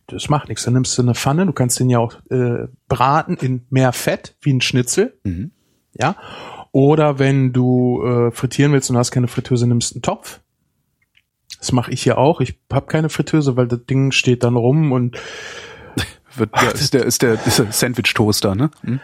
[0.06, 0.64] Das macht nichts.
[0.64, 1.46] Dann nimmst du eine Pfanne.
[1.46, 5.18] Du kannst den ja auch äh, braten in mehr Fett, wie ein Schnitzel.
[5.24, 5.50] Mhm.
[5.98, 6.16] Ja.
[6.72, 10.40] Oder wenn du äh, frittieren willst und hast keine Fritteuse, nimmst einen Topf.
[11.58, 12.40] Das mache ich hier auch.
[12.40, 15.16] Ich habe keine Fritteuse, weil das Ding steht dann rum und
[16.36, 18.70] Wird, ja, ist der, ist der, ist der Sandwich-Toaster, ne?
[18.82, 19.00] Hm?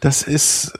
[0.00, 0.72] Das ist,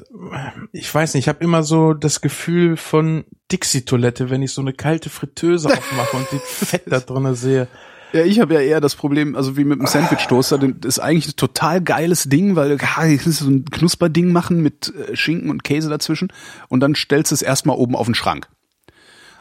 [0.71, 4.73] ich weiß nicht, ich habe immer so das Gefühl von Dixie-Toilette, wenn ich so eine
[4.73, 7.67] kalte Fritteuse aufmache und die Fett da drinne sehe.
[8.13, 11.29] Ja, ich habe ja eher das Problem, also wie mit dem Sandwich-Toaster, das ist eigentlich
[11.29, 15.51] ein total geiles Ding, weil ah, das ist so ein Knusperding machen mit äh, Schinken
[15.51, 16.33] und Käse dazwischen
[16.69, 18.49] und dann stellst du es erstmal oben auf den Schrank.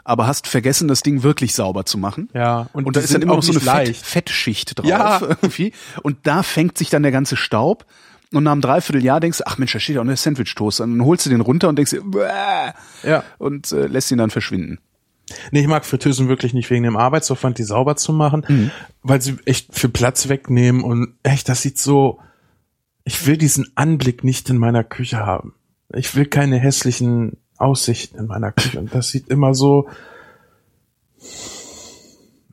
[0.08, 2.30] Aber hast vergessen, das Ding wirklich sauber zu machen.
[2.34, 3.98] Ja, Und, und da ist dann immer noch so eine Fett.
[3.98, 5.20] Fettschicht drauf Ja.
[5.22, 5.74] irgendwie.
[6.02, 7.86] Und da fängt sich dann der ganze Staub.
[8.34, 10.86] Und nach einem Dreivierteljahr denkst du, ach Mensch, da steht ja auch eine Sandwich-Toaster.
[10.86, 12.72] Und dann holst du den runter und denkst dir, Bäh,
[13.10, 13.24] Ja.
[13.38, 14.80] und äh, lässt ihn dann verschwinden.
[15.52, 18.72] Nee, ich mag Fritteusen wirklich nicht wegen dem Arbeitsaufwand, die sauber zu machen, Mhm.
[19.02, 22.20] weil sie echt für Platz wegnehmen und echt, das sieht so,
[23.04, 25.54] ich will diesen Anblick nicht in meiner Küche haben.
[25.94, 29.90] Ich will keine hässlichen Aussichten in meiner Küche und das sieht immer so,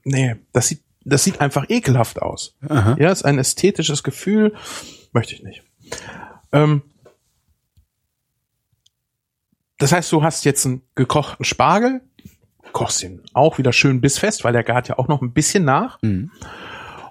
[0.04, 2.56] nee, das sieht, das sieht einfach ekelhaft aus.
[2.68, 2.96] Aha.
[2.98, 4.54] Ja, ist ein ästhetisches Gefühl,
[5.12, 5.62] möchte ich nicht.
[6.52, 6.82] Ähm,
[9.78, 12.00] das heißt, du hast jetzt einen gekochten Spargel,
[12.72, 16.00] kochst ihn auch wieder schön bissfest, weil der gart ja auch noch ein bisschen nach
[16.02, 16.30] Mhm.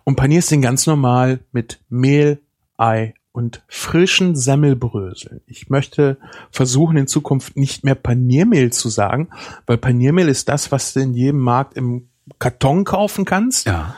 [0.04, 2.42] und panierst den ganz normal mit Mehl,
[2.78, 5.42] Ei und frischen Semmelbröseln.
[5.48, 6.18] Ich möchte
[6.52, 9.30] versuchen, in Zukunft nicht mehr Paniermehl zu sagen,
[9.66, 12.08] weil Paniermehl ist das, was du in jedem Markt im
[12.40, 13.96] Karton kaufen kannst Ja.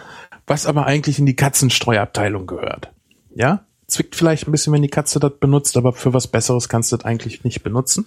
[0.47, 2.91] was aber eigentlich in die Katzenstreuabteilung gehört.
[3.35, 3.65] Ja?
[3.87, 6.97] Zwickt vielleicht ein bisschen, wenn die Katze das benutzt, aber für was Besseres kannst du
[6.97, 8.05] das eigentlich nicht benutzen.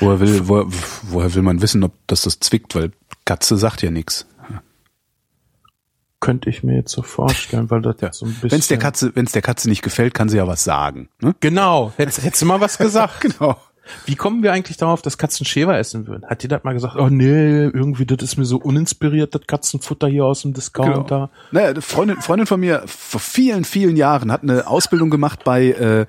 [0.00, 0.66] Woher will, woher,
[1.02, 2.74] woher will man wissen, ob das das zwickt?
[2.74, 2.90] Weil
[3.24, 4.26] Katze sagt ja nichts.
[6.24, 8.12] Könnte ich mir jetzt so vorstellen, weil das Ja.
[8.12, 8.50] so ein bisschen.
[8.52, 11.08] Wenn es der Katze, wenn es der Katze nicht gefällt, kann sie ja was sagen.
[11.20, 11.34] Ne?
[11.40, 13.20] Genau, hättest, hättest du mal was gesagt.
[13.20, 13.56] Genau.
[14.06, 16.24] Wie kommen wir eigentlich darauf, dass Katzen Schäfer essen würden?
[16.26, 20.08] Hat die das mal gesagt, oh nee, irgendwie, das ist mir so uninspiriert, das Katzenfutter
[20.08, 21.28] hier aus dem Discounter.
[21.50, 25.66] Naja, eine Freundin, Freundin von mir vor vielen, vielen Jahren hat eine Ausbildung gemacht bei,
[25.66, 26.06] äh, äh,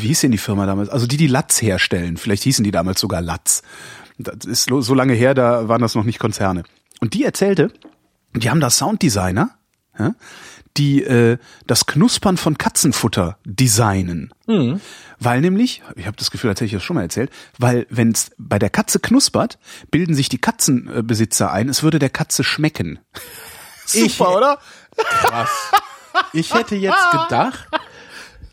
[0.00, 0.88] wie hieß denn die Firma damals?
[0.88, 2.16] Also die, die Latz herstellen.
[2.16, 3.62] Vielleicht hießen die damals sogar Latz.
[4.16, 6.62] Das ist so lange her, da waren das noch nicht Konzerne.
[7.00, 7.70] Und die erzählte,
[8.34, 9.50] die haben da Sounddesigner,
[9.98, 10.14] ja,
[10.76, 14.32] die äh, das Knuspern von Katzenfutter designen.
[15.18, 18.10] Weil nämlich, ich habe das Gefühl, als hätte ich das schon mal erzählt, weil wenn
[18.12, 19.58] es bei der Katze knuspert,
[19.90, 22.98] bilden sich die Katzenbesitzer ein, es würde der Katze schmecken.
[23.86, 24.58] Super, Ich- oder?
[24.96, 25.50] Krass.
[26.32, 27.68] Ich hätte jetzt gedacht,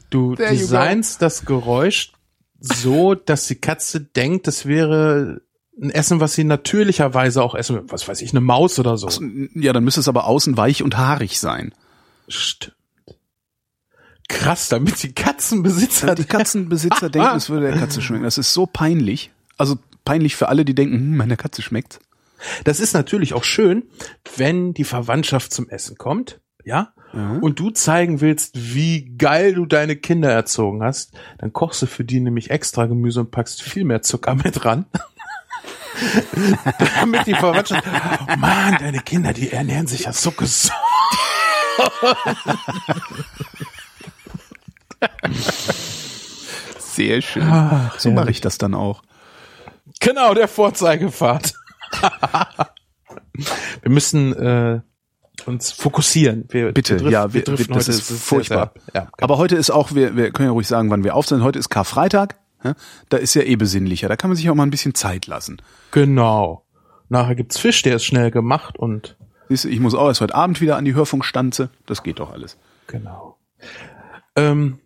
[0.10, 2.12] du There designst das Geräusch
[2.60, 5.42] so, dass die Katze denkt, das wäre
[5.82, 7.82] ein Essen, was sie natürlicherweise auch essen.
[7.88, 9.10] Was weiß ich, eine Maus oder so.
[9.54, 11.74] Ja, dann müsste es aber außen weich und haarig sein.
[12.28, 12.76] Stimmt.
[14.28, 18.26] Krass, damit die Katzenbesitzer Die Katzenbesitzer denken, es würde der Katze schmecken.
[18.26, 19.32] Das ist so peinlich.
[19.58, 22.00] Also peinlich für alle, die denken, hm, meiner Katze schmeckt.
[22.64, 23.84] Das ist natürlich auch schön,
[24.38, 26.94] wenn die Verwandtschaft zum Essen kommt, ja,
[27.42, 32.04] und du zeigen willst, wie geil du deine Kinder erzogen hast, dann kochst du für
[32.04, 34.86] die nämlich extra Gemüse und packst viel mehr Zucker mit ran.
[37.00, 40.74] Damit die Verwandtschaft, oh Mann, deine Kinder, die ernähren sich ja so gesund.
[46.80, 47.44] Sehr schön.
[47.50, 49.02] Ach, so mache ich das dann auch.
[50.00, 51.54] Genau, der Vorzeigefahrt.
[53.82, 54.82] wir müssen äh,
[55.46, 56.46] uns fokussieren.
[56.50, 58.72] Wir, Bitte, wir drif- ja, wir, driften das heute ist sehr, furchtbar.
[58.94, 59.10] sehr ab.
[59.20, 61.46] Ja, Aber heute ist auch, wir, wir können ja ruhig sagen, wann wir aufzeichnen.
[61.46, 62.36] Heute ist Karfreitag.
[63.10, 64.10] Da ist ja eh besinnlicher.
[64.10, 65.62] Da kann man sich auch mal ein bisschen Zeit lassen.
[65.92, 66.66] Genau.
[67.08, 69.16] Nachher gibt's Fisch, der ist schnell gemacht und
[69.50, 71.72] Siehst du, ich muss auch erst heute Abend wieder an die Hörfunkstanze.
[71.88, 72.56] Das geht doch alles.
[72.86, 73.38] genau.
[74.36, 74.80] Ähm,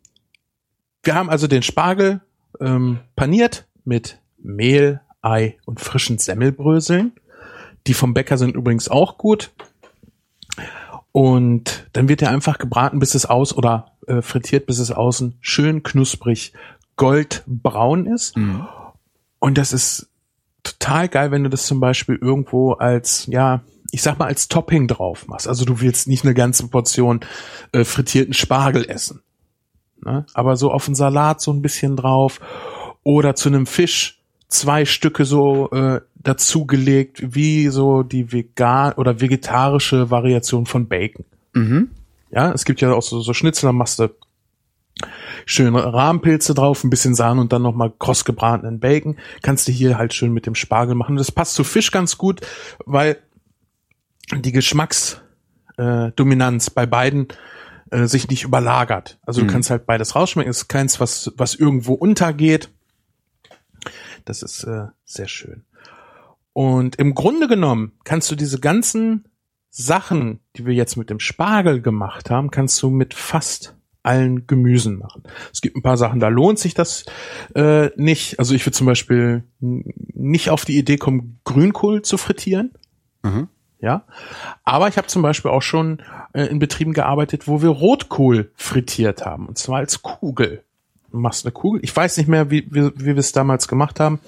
[1.03, 2.21] wir haben also den Spargel
[2.61, 7.11] ähm, paniert mit Mehl, Ei und frischen Semmelbröseln.
[7.87, 9.51] Die vom Bäcker sind übrigens auch gut.
[11.11, 15.37] Und dann wird er einfach gebraten, bis es aus oder äh, frittiert, bis es außen
[15.41, 16.53] schön knusprig
[16.95, 18.35] goldbraun ist.
[19.39, 20.09] Und das ist
[20.63, 24.87] total geil, wenn du das zum Beispiel irgendwo als, ja, ich sag mal, als Topping
[24.87, 25.47] drauf machst.
[25.47, 27.19] Also du willst nicht eine ganze Portion
[27.73, 29.21] äh, frittierten Spargel essen.
[30.03, 30.25] Ne?
[30.33, 32.39] Aber so auf einen Salat so ein bisschen drauf
[33.03, 40.09] oder zu einem Fisch zwei Stücke so äh, dazugelegt, wie so die vegan oder vegetarische
[40.09, 41.25] Variation von Bacon.
[41.53, 41.89] Mhm.
[42.31, 44.09] Ja, es gibt ja auch so, so Schnitzel, da machst du
[45.45, 49.17] schöne Rahmpilze drauf, ein bisschen Sahne und dann nochmal kross gebratenen Bacon.
[49.41, 51.15] Kannst du hier halt schön mit dem Spargel machen.
[51.15, 52.41] Das passt zu Fisch ganz gut,
[52.85, 53.17] weil
[54.35, 57.27] die Geschmacksdominanz äh, bei beiden
[57.91, 59.19] äh, sich nicht überlagert.
[59.23, 60.49] Also du kannst halt beides rausschmecken.
[60.49, 62.69] Es ist keins, was, was irgendwo untergeht.
[64.25, 65.63] Das ist äh, sehr schön.
[66.53, 69.27] Und im Grunde genommen kannst du diese ganzen
[69.69, 74.97] Sachen, die wir jetzt mit dem Spargel gemacht haben, kannst du mit fast allen Gemüsen
[74.97, 75.23] machen.
[75.51, 77.05] Es gibt ein paar Sachen, da lohnt sich das
[77.55, 78.37] äh, nicht.
[78.37, 82.71] Also ich würde zum Beispiel nicht auf die Idee kommen, Grünkohl zu frittieren.
[83.23, 83.47] Mhm.
[83.79, 84.05] Ja,
[84.63, 86.01] aber ich habe zum Beispiel auch schon
[86.31, 90.63] äh, in Betrieben gearbeitet, wo wir Rotkohl frittiert haben und zwar als Kugel.
[91.11, 91.81] Du machst eine Kugel.
[91.83, 94.19] Ich weiß nicht mehr, wie, wie, wie wir es damals gemacht haben.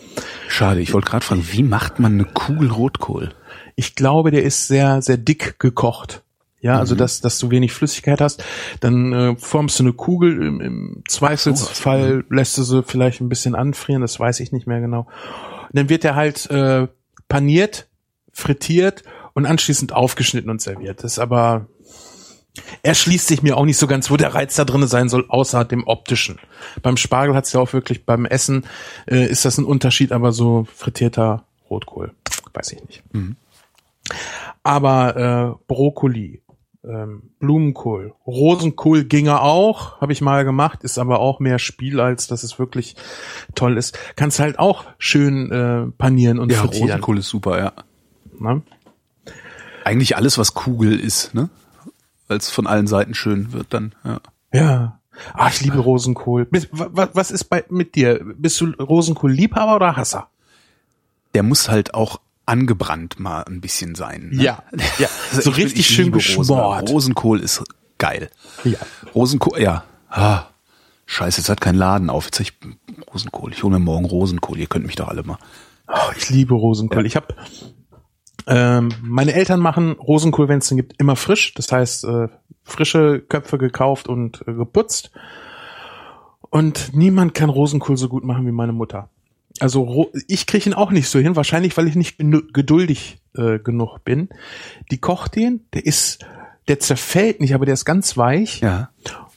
[0.49, 3.33] Schade, ich wollte gerade fragen, wie macht man eine Kugel Rotkohl?
[3.75, 6.21] Ich glaube, der ist sehr, sehr dick gekocht.
[6.65, 8.43] Ja, also dass, dass du wenig Flüssigkeit hast.
[8.79, 10.41] Dann äh, formst du eine Kugel.
[10.41, 14.01] Im, im Zweifelsfall lässt du sie vielleicht ein bisschen anfrieren.
[14.01, 15.01] Das weiß ich nicht mehr genau.
[15.01, 16.87] Und dann wird er halt äh,
[17.29, 17.87] paniert,
[18.33, 19.03] frittiert
[19.33, 21.03] und anschließend aufgeschnitten und serviert.
[21.03, 21.67] Das ist aber
[22.81, 25.65] erschließt sich mir auch nicht so ganz, wo der Reiz da drinne sein soll, außer
[25.65, 26.39] dem optischen.
[26.81, 28.65] Beim Spargel hat's ja auch wirklich, beim Essen
[29.05, 32.15] äh, ist das ein Unterschied, aber so frittierter Rotkohl,
[32.55, 33.03] weiß ich nicht.
[34.63, 36.41] Aber äh, Brokkoli,
[36.87, 42.27] ähm, Blumenkohl, Rosenkohl ginge auch, habe ich mal gemacht, ist aber auch mehr Spiel, als
[42.27, 42.95] dass es wirklich
[43.55, 43.97] toll ist.
[44.15, 46.89] Kannst halt auch schön äh, panieren und Ja, frittieren.
[46.89, 47.73] Rosenkohl ist super, ja.
[48.39, 48.61] Ne?
[49.83, 51.49] Eigentlich alles, was Kugel ist, ne?
[52.27, 54.19] Weil es von allen Seiten schön wird dann, ja.
[54.51, 54.99] Ja.
[55.33, 56.47] Ah, ich liebe Rosenkohl.
[56.51, 58.19] Was ist bei mit dir?
[58.37, 60.27] Bist du Rosenkohl-Liebhaber oder Hasser?
[61.33, 64.29] Der muss halt auch angebrannt mal ein bisschen sein.
[64.33, 64.43] Ne?
[64.43, 64.63] Ja,
[64.99, 65.07] ja.
[65.31, 66.89] Also So ich bin- richtig ich schön geschmort.
[66.89, 67.63] Rosenkohl ist
[67.97, 68.29] geil.
[68.63, 68.77] Ja.
[69.13, 69.83] Rosenkohl, ja.
[70.09, 70.43] Ah,
[71.05, 72.25] scheiße, jetzt hat kein Laden auf.
[72.25, 72.53] Jetzt ich
[73.13, 73.51] Rosenkohl.
[73.53, 74.57] Ich hole mir morgen Rosenkohl.
[74.59, 75.37] Ihr könnt mich doch alle mal.
[75.87, 77.01] Oh, ich liebe Rosenkohl.
[77.01, 77.05] Ja.
[77.05, 77.35] Ich habe
[78.47, 81.53] ähm, meine Eltern machen Rosenkohl, wenn es den gibt, immer frisch.
[81.55, 82.27] Das heißt, äh,
[82.63, 85.11] frische Köpfe gekauft und äh, geputzt.
[86.49, 89.09] Und niemand kann Rosenkohl so gut machen wie meine Mutter.
[89.59, 94.03] Also ich kriege ihn auch nicht so hin, wahrscheinlich weil ich nicht geduldig äh, genug
[94.03, 94.29] bin.
[94.91, 96.25] Die kocht den, der ist,
[96.67, 98.59] der zerfällt nicht, aber der ist ganz weich.
[98.61, 98.89] Ja.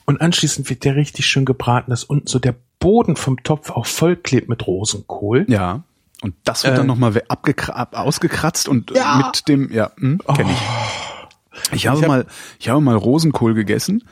[0.07, 3.87] Und anschließend wird der richtig schön gebraten, dass unten so der Boden vom Topf auch
[3.87, 5.45] vollklebt mit Rosenkohl.
[5.49, 5.83] Ja.
[6.23, 6.79] Und das wird Äh.
[6.79, 9.21] dann nochmal ab ausgekratzt und Ja.
[9.23, 9.27] Oh.
[9.27, 11.75] mit dem, ja, hm, kenne ich.
[11.75, 12.27] Ich habe Ich hab- mal,
[12.59, 14.05] ich habe mal Rosenkohl gegessen,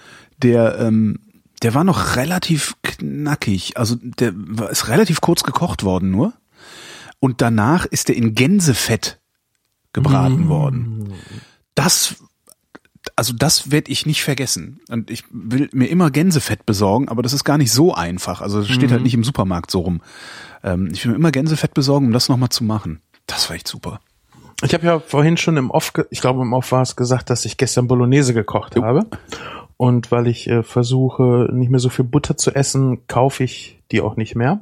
[0.43, 1.21] der, ähm,
[1.63, 3.77] der war noch relativ knackig.
[3.77, 6.33] Also der war, ist relativ kurz gekocht worden nur.
[7.21, 9.19] Und danach ist der in Gänsefett
[9.93, 10.49] gebraten Mm.
[10.49, 11.13] worden.
[11.75, 12.17] Das
[13.15, 14.81] also das werde ich nicht vergessen.
[14.89, 18.41] Und ich will mir immer Gänsefett besorgen, aber das ist gar nicht so einfach.
[18.41, 20.03] Also das steht halt nicht im Supermarkt so rum.
[20.65, 23.01] Ähm, ich will mir immer Gänsefett besorgen, um das nochmal zu machen.
[23.27, 24.01] Das war echt super.
[24.65, 27.45] Ich habe ja vorhin schon im Off, ich glaube im Off war es gesagt, dass
[27.45, 29.07] ich gestern Bolognese gekocht habe.
[29.77, 34.01] Und weil ich äh, versuche, nicht mehr so viel Butter zu essen, kaufe ich die
[34.01, 34.61] auch nicht mehr.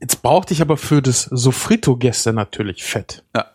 [0.00, 3.24] Jetzt brauchte ich aber für das Sofrito gestern natürlich Fett.
[3.34, 3.46] Ja.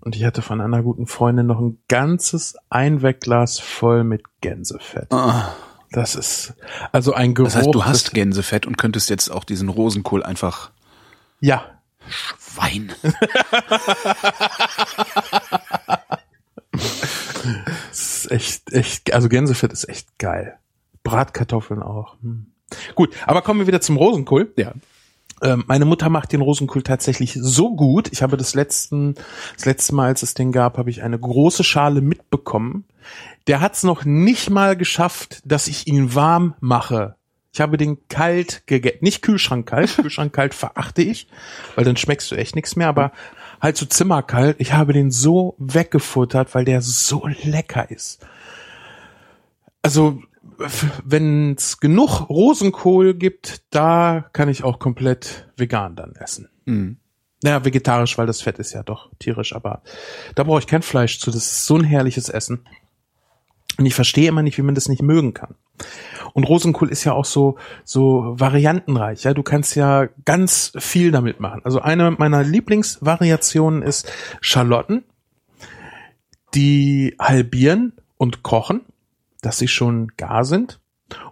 [0.00, 5.08] Und ich hatte von einer guten Freundin noch ein ganzes Einwegglas voll mit Gänsefett.
[5.90, 6.54] Das ist
[6.92, 7.48] also ein Geruch.
[7.48, 10.70] Das heißt, du hast Gänsefett und könntest jetzt auch diesen Rosenkohl einfach
[11.40, 11.64] ja,
[12.08, 12.92] Schwein.
[18.24, 20.58] Ist echt, echt, also Gänsefett ist echt geil.
[21.02, 22.16] Bratkartoffeln auch.
[22.22, 22.46] Hm.
[22.94, 24.52] Gut, aber kommen wir wieder zum Rosenkohl.
[24.56, 24.72] Ja.
[25.42, 28.10] Ähm, meine Mutter macht den Rosenkohl tatsächlich so gut.
[28.12, 29.14] Ich habe das letzten,
[29.56, 32.84] das letzte Mal, als es den gab, habe ich eine große Schale mitbekommen.
[33.46, 37.16] Der hat es noch nicht mal geschafft, dass ich ihn warm mache.
[37.52, 38.98] Ich habe den kalt gegessen.
[39.02, 39.96] Nicht Kühlschrank kalt.
[39.96, 41.28] Kühlschrank kalt verachte ich,
[41.74, 42.88] weil dann schmeckst du echt nichts mehr.
[42.88, 43.12] Aber
[43.60, 44.56] halt so zimmerkalt.
[44.60, 48.26] Ich habe den so weggefuttert, weil der so lecker ist.
[49.82, 50.22] Also,
[51.04, 56.48] wenn es genug Rosenkohl gibt, da kann ich auch komplett vegan dann essen.
[56.64, 56.98] Mhm.
[57.42, 59.82] Naja, vegetarisch, weil das Fett ist ja doch tierisch, aber
[60.34, 61.30] da brauche ich kein Fleisch zu.
[61.30, 62.64] Das ist so ein herrliches Essen.
[63.76, 65.54] Und ich verstehe immer nicht, wie man das nicht mögen kann.
[66.32, 69.24] Und Rosenkohl ist ja auch so, so variantenreich.
[69.24, 71.62] Ja, du kannst ja ganz viel damit machen.
[71.64, 74.10] Also eine meiner Lieblingsvariationen ist
[74.40, 75.04] Schalotten,
[76.54, 78.82] die halbieren und kochen,
[79.42, 80.80] dass sie schon gar sind.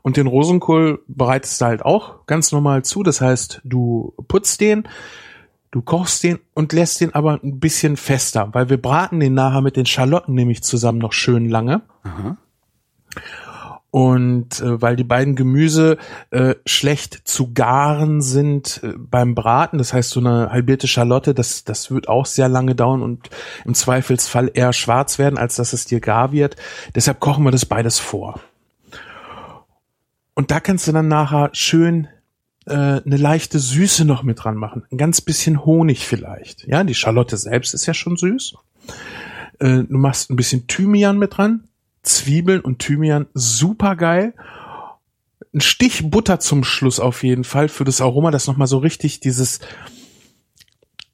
[0.03, 3.03] Und den Rosenkohl bereitest du halt auch ganz normal zu.
[3.03, 4.89] Das heißt, du putzt den,
[5.71, 9.63] du kochst den und lässt den aber ein bisschen fester, weil wir braten den nachher
[9.63, 11.83] mit den Schalotten nämlich zusammen noch schön lange.
[12.03, 12.37] Aha.
[13.93, 15.99] Und äh, weil die beiden Gemüse
[16.31, 21.65] äh, schlecht zu garen sind äh, beim Braten, das heißt so eine halbierte Schalotte, das,
[21.65, 23.29] das wird auch sehr lange dauern und
[23.67, 26.57] im Zweifelsfall eher schwarz werden, als dass es dir gar wird.
[26.95, 28.41] Deshalb kochen wir das beides vor.
[30.33, 32.09] Und da kannst du dann nachher schön
[32.65, 34.85] äh, eine leichte Süße noch mit dran machen.
[34.91, 36.67] Ein ganz bisschen Honig vielleicht.
[36.67, 38.55] Ja, die Schalotte selbst ist ja schon süß.
[39.59, 41.65] Äh, du machst ein bisschen Thymian mit dran.
[42.03, 44.35] Zwiebeln und Thymian, super geil.
[45.55, 49.21] Ein Stich Butter zum Schluss auf jeden Fall für das Aroma, das nochmal so richtig
[49.21, 49.61] dieses,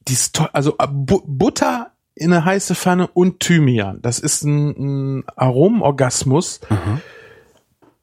[0.06, 4.00] dieses also äh, Bu Butter in eine heiße Pfanne und Thymian.
[4.02, 6.60] Das ist ein, ein Aromenorgasmus.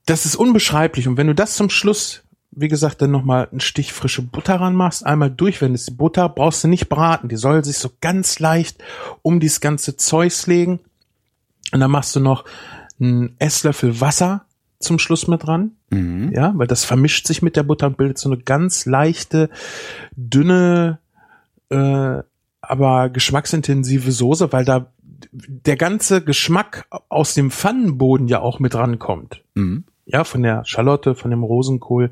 [0.06, 1.08] Das ist unbeschreiblich.
[1.08, 5.06] Und wenn du das zum Schluss, wie gesagt, dann nochmal einen Stich frische Butter ranmachst,
[5.06, 7.28] einmal durchwendest, die Butter brauchst du nicht braten.
[7.28, 8.82] Die soll sich so ganz leicht
[9.22, 10.80] um dieses ganze Zeugs legen.
[11.74, 12.46] Und dann machst du noch
[13.00, 14.46] einen Esslöffel Wasser
[14.80, 15.72] zum Schluss mit dran.
[15.90, 16.32] Mhm.
[16.34, 19.50] Ja, weil das vermischt sich mit der Butter und bildet so eine ganz leichte,
[20.16, 21.00] dünne,
[21.70, 22.20] äh,
[22.62, 24.92] aber geschmacksintensive Soße, weil da
[25.32, 29.44] der ganze Geschmack aus dem Pfannenboden ja auch mit rankommt.
[29.54, 29.86] Mhm.
[30.06, 32.12] Ja, von der Schalotte, von dem Rosenkohl.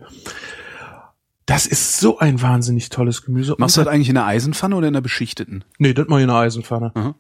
[1.46, 3.56] Das ist so ein wahnsinnig tolles Gemüse.
[3.58, 5.64] Machst du das eigentlich in der Eisenpfanne oder in der beschichteten?
[5.78, 6.92] Nee, das mal in der Eisenpfanne.
[6.96, 7.16] Aha.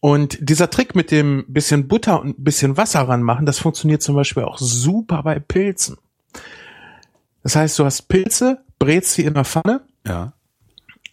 [0.00, 4.14] Und dieser Trick mit dem bisschen Butter und ein bisschen Wasser ranmachen, das funktioniert zum
[4.14, 5.96] Beispiel auch super bei Pilzen.
[7.42, 10.34] Das heißt, du hast Pilze, brätst die in der Pfanne ja.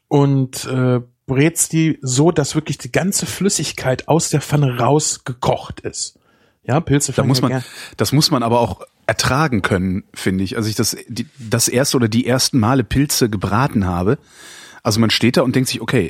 [0.07, 6.19] und äh, brätst die so, dass wirklich die ganze Flüssigkeit aus der Pfanne rausgekocht ist.
[6.63, 7.63] Ja, Pilze Da muss man,
[7.97, 8.81] das muss man aber auch
[9.11, 10.55] ertragen können, finde ich.
[10.55, 14.17] Also ich das, die, das erste oder die ersten Male Pilze gebraten habe.
[14.83, 16.07] Also man steht da und denkt sich, okay,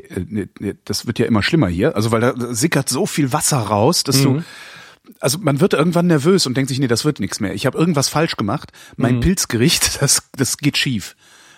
[0.61, 1.95] äh, das wird ja immer schlimmer hier.
[1.95, 4.43] Also weil da sickert so viel Wasser raus, dass du,
[5.19, 7.55] also man wird irgendwann nervös und denkt sich, nee, das wird nichts mehr.
[7.55, 8.71] Ich habe irgendwas falsch gemacht.
[8.97, 11.15] Mein Pilzgericht, das, das geht schief.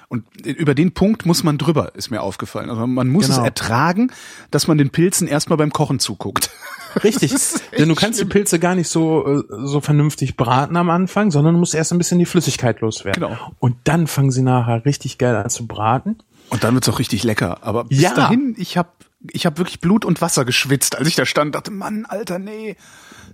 [0.07, 2.69] Und über den Punkt muss man drüber, ist mir aufgefallen.
[2.69, 3.45] Also man muss es Genau.
[3.45, 4.11] ertragen,
[4.49, 6.49] dass man den Pilzen erstmal beim Kochen zuguckt.
[7.03, 7.33] Richtig,
[7.77, 11.53] denn du kannst die Pilze gar nicht so äh, so vernünftig braten am Anfang, sondern
[11.53, 13.23] du musst erst ein bisschen die Flüssigkeit loswerden.
[13.23, 13.37] Genau.
[13.59, 16.17] Und dann fangen sie nachher richtig geil an zu braten.
[16.49, 17.59] Und dann wird's auch richtig lecker.
[17.61, 18.13] Aber bis Ja.
[18.13, 18.89] dahin, ich habe
[19.31, 21.55] ich hab wirklich Blut und Wasser geschwitzt, als ich da stand.
[21.55, 22.75] Dachte, Mann, Alter, nee.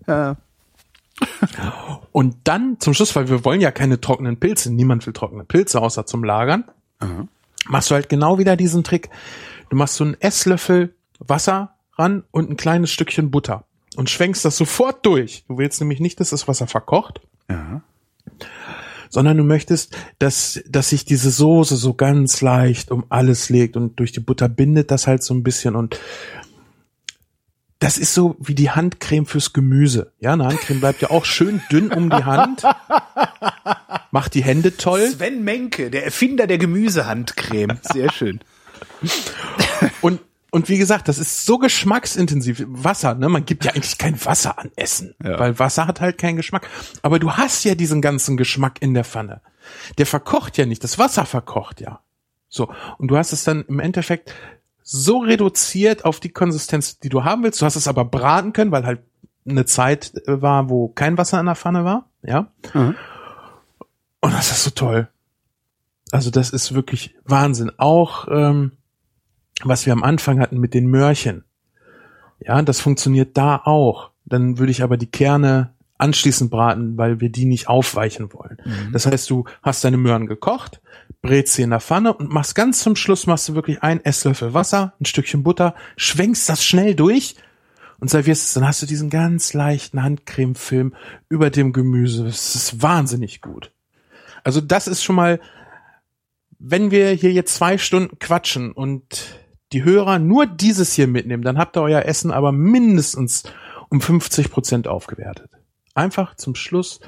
[0.08, 0.38] Ja.
[2.12, 5.82] Und dann zum Schluss, weil wir wollen ja keine trockenen Pilze, niemand will trockene Pilze,
[5.82, 6.64] außer zum Lagern,
[7.68, 9.10] machst du halt genau wieder diesen Trick.
[9.70, 14.58] Du machst so einen Esslöffel Wasser ran und ein kleines Stückchen Butter und schwenkst das
[14.58, 15.44] sofort durch.
[15.48, 17.82] Du willst nämlich nicht, dass das Wasser verkocht, Ja.
[19.10, 24.00] sondern du möchtest, dass, dass sich diese Soße so ganz leicht um alles legt und
[24.00, 26.00] durch die Butter bindet das halt so ein bisschen und
[27.82, 30.12] das ist so wie die Handcreme fürs Gemüse.
[30.20, 32.64] Ja, eine Handcreme bleibt ja auch schön dünn um die Hand.
[34.12, 35.08] Macht die Hände toll.
[35.08, 37.80] Sven Menke, der Erfinder der Gemüsehandcreme.
[37.84, 38.42] Sehr schön.
[40.02, 40.20] Und,
[40.52, 42.64] und wie gesagt, das ist so geschmacksintensiv.
[42.68, 43.30] Wasser, ne?
[43.30, 45.40] Man gibt ja eigentlich kein Wasser an Essen, Ja.
[45.40, 46.68] weil Wasser hat halt keinen Geschmack.
[47.02, 49.42] Aber du hast ja diesen ganzen Geschmack in der Pfanne.
[49.98, 52.00] Der verkocht ja nicht, das Wasser verkocht ja.
[52.48, 52.74] So.
[52.98, 54.34] Und du hast es dann im Endeffekt
[54.82, 57.62] so reduziert auf die Konsistenz, die du haben willst.
[57.62, 59.02] Du hast es aber braten können, weil halt
[59.48, 62.48] eine Zeit äh, war, wo kein Wasser in der Pfanne war, ja.
[62.74, 62.96] Mhm.
[64.22, 65.08] Und das ist so toll.
[66.12, 67.72] Also das ist wirklich Wahnsinn.
[67.78, 68.72] Auch ähm,
[69.64, 71.44] was wir am Anfang hatten mit den Möhrchen.
[72.40, 74.12] Ja, das funktioniert da auch.
[74.26, 78.58] Dann würde ich aber die Kerne anschließend braten, weil wir die nicht aufweichen wollen.
[78.94, 80.82] Das heißt, du hast deine Möhren gekocht,
[81.22, 84.54] brätst sie in der Pfanne und machst ganz zum Schluss machst du wirklich ein Esslöffel
[84.54, 87.36] Wasser, ein Stückchen Butter, schwenkst das schnell durch
[88.00, 88.54] und servierst es.
[88.54, 90.94] Dann hast du diesen ganz leichten Handcremefilm
[91.28, 92.24] über dem Gemüse.
[92.24, 93.72] Das ist wahnsinnig gut.
[94.46, 95.42] Also das ist schon mal,
[96.60, 99.40] wenn wir hier jetzt zwei Stunden quatschen und
[99.74, 103.44] die Hörer nur dieses hier mitnehmen, dann habt ihr euer Essen aber mindestens
[103.90, 105.52] um 50 Prozent aufgewertet.
[105.94, 107.00] Einfach zum Schluss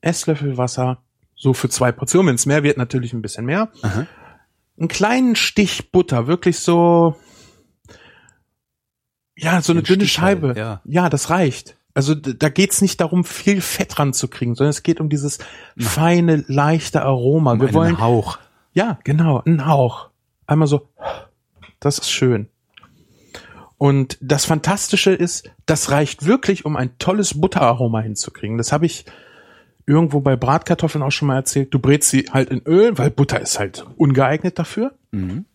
[0.00, 0.98] Esslöffel Wasser,
[1.34, 2.28] so für zwei Portionen.
[2.28, 3.70] Wenn es mehr wird, natürlich ein bisschen mehr.
[3.82, 4.06] Aha.
[4.78, 7.16] Einen kleinen Stich Butter, wirklich so,
[9.36, 10.58] ja, so eine Ein dünne Stich halt, Scheibe.
[10.58, 10.80] ja.
[10.84, 11.76] ja, das reicht.
[11.94, 15.38] Also da geht's nicht darum, viel Fett ranzukriegen, sondern es geht um dieses
[15.76, 17.54] feine, leichte Aroma.
[17.60, 18.38] Wir Einen wollen Hauch.
[18.72, 20.08] ja, genau, ein Hauch.
[20.46, 20.88] Einmal so,
[21.84, 22.48] das ist schön.
[23.76, 28.56] Und das Fantastische ist, das reicht wirklich, um ein tolles Butteraroma hinzukriegen.
[28.56, 29.04] Das habe ich
[29.86, 31.74] irgendwo bei Bratkartoffeln auch schon mal erzählt.
[31.74, 34.94] Du brätst sie halt in Öl, weil Butter ist halt ungeeignet dafür.
[35.10, 35.46] Mhm.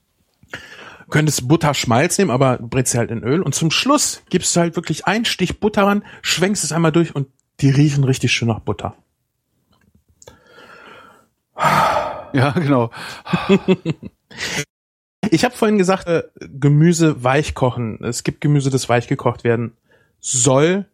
[0.51, 3.41] Du könntest Butterschmalz nehmen, aber brätst sie halt in Öl.
[3.41, 7.15] Und zum Schluss gibst du halt wirklich einen Stich Butter ran, schwenkst es einmal durch
[7.15, 7.30] und
[7.61, 8.95] die riechen richtig schön nach Butter.
[12.34, 12.91] Ja, genau.
[15.32, 18.03] Ich habe vorhin gesagt, äh, Gemüse weich kochen.
[18.03, 19.73] Es gibt Gemüse, das weich gekocht werden
[20.19, 20.86] soll.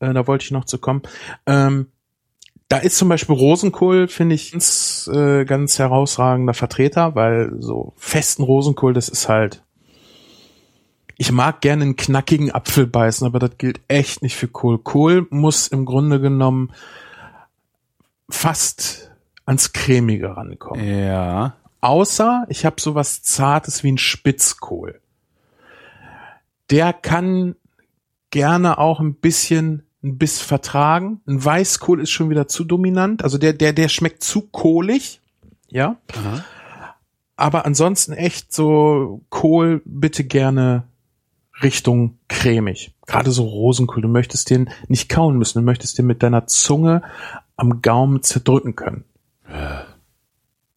[0.00, 1.02] Äh, da wollte ich noch zu kommen.
[1.46, 1.86] Ähm,
[2.68, 8.42] da ist zum Beispiel Rosenkohl, finde ich, ganz, äh, ganz herausragender Vertreter, weil so festen
[8.42, 9.62] Rosenkohl, das ist halt.
[11.16, 14.78] Ich mag gerne einen knackigen Apfel beißen, aber das gilt echt nicht für Kohl.
[14.78, 16.72] Kohl muss im Grunde genommen
[18.28, 19.12] fast
[19.46, 20.84] ans Cremige rankommen.
[20.84, 21.54] Ja.
[21.84, 25.02] Außer ich habe sowas Zartes wie ein Spitzkohl.
[26.70, 27.56] Der kann
[28.30, 31.20] gerne auch ein bisschen ein Biss vertragen.
[31.26, 33.22] Ein Weißkohl ist schon wieder zu dominant.
[33.22, 35.20] Also der, der, der schmeckt zu kohlig.
[35.68, 35.98] Ja.
[36.16, 36.42] Aha.
[37.36, 40.84] Aber ansonsten echt so Kohl bitte gerne
[41.62, 42.94] Richtung cremig.
[43.06, 44.00] Gerade so Rosenkohl.
[44.00, 45.58] Du möchtest den nicht kauen müssen.
[45.58, 47.02] Du möchtest den mit deiner Zunge
[47.56, 49.04] am Gaumen zerdrücken können.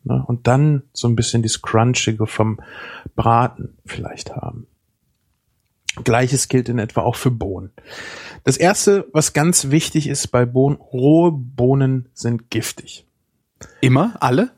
[0.07, 0.23] Ne?
[0.25, 2.59] Und dann so ein bisschen dieses Crunchige vom
[3.15, 4.67] Braten vielleicht haben.
[6.03, 7.71] Gleiches gilt in etwa auch für Bohnen.
[8.43, 13.05] Das erste, was ganz wichtig ist bei Bohnen, rohe Bohnen sind giftig.
[13.81, 14.15] Immer?
[14.19, 14.51] Alle?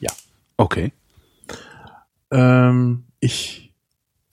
[0.00, 0.12] Ja.
[0.56, 0.92] Okay.
[2.30, 3.72] Ähm, ich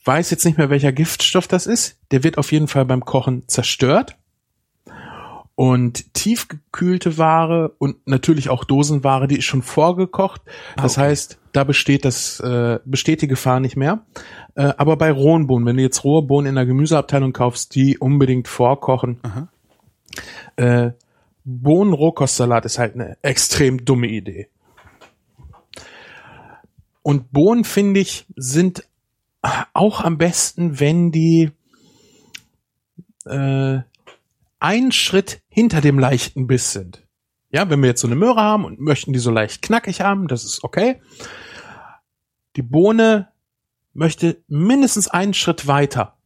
[0.03, 1.97] weiß jetzt nicht mehr, welcher Giftstoff das ist.
[2.11, 4.17] Der wird auf jeden Fall beim Kochen zerstört.
[5.55, 10.41] Und tiefgekühlte Ware und natürlich auch Dosenware, die ist schon vorgekocht.
[10.75, 11.09] Das Ah, okay.
[11.11, 14.03] heißt, da besteht das äh, besteht die Gefahr nicht mehr.
[14.55, 17.99] Äh, aber bei rohen Bohnen, wenn du jetzt rohe Bohnen in der Gemüseabteilung kaufst, die
[17.99, 19.19] unbedingt vorkochen.
[19.21, 19.47] Aha.
[20.55, 20.91] Äh,
[21.45, 24.47] Bohnen-Rohkostsalat ist halt eine extrem dumme Idee.
[27.01, 28.87] Und Bohnen, finde ich, sind
[29.73, 31.51] auch am besten, wenn die
[33.25, 33.79] äh,
[34.63, 37.05] einen Schritt hinter dem leichten Biss sind.
[37.51, 40.27] Ja, wenn wir jetzt so eine Möhre haben und möchten die so leicht knackig haben,
[40.27, 41.01] das ist okay.
[42.55, 43.27] Die Bohne
[43.93, 46.17] möchte mindestens einen Schritt weiter,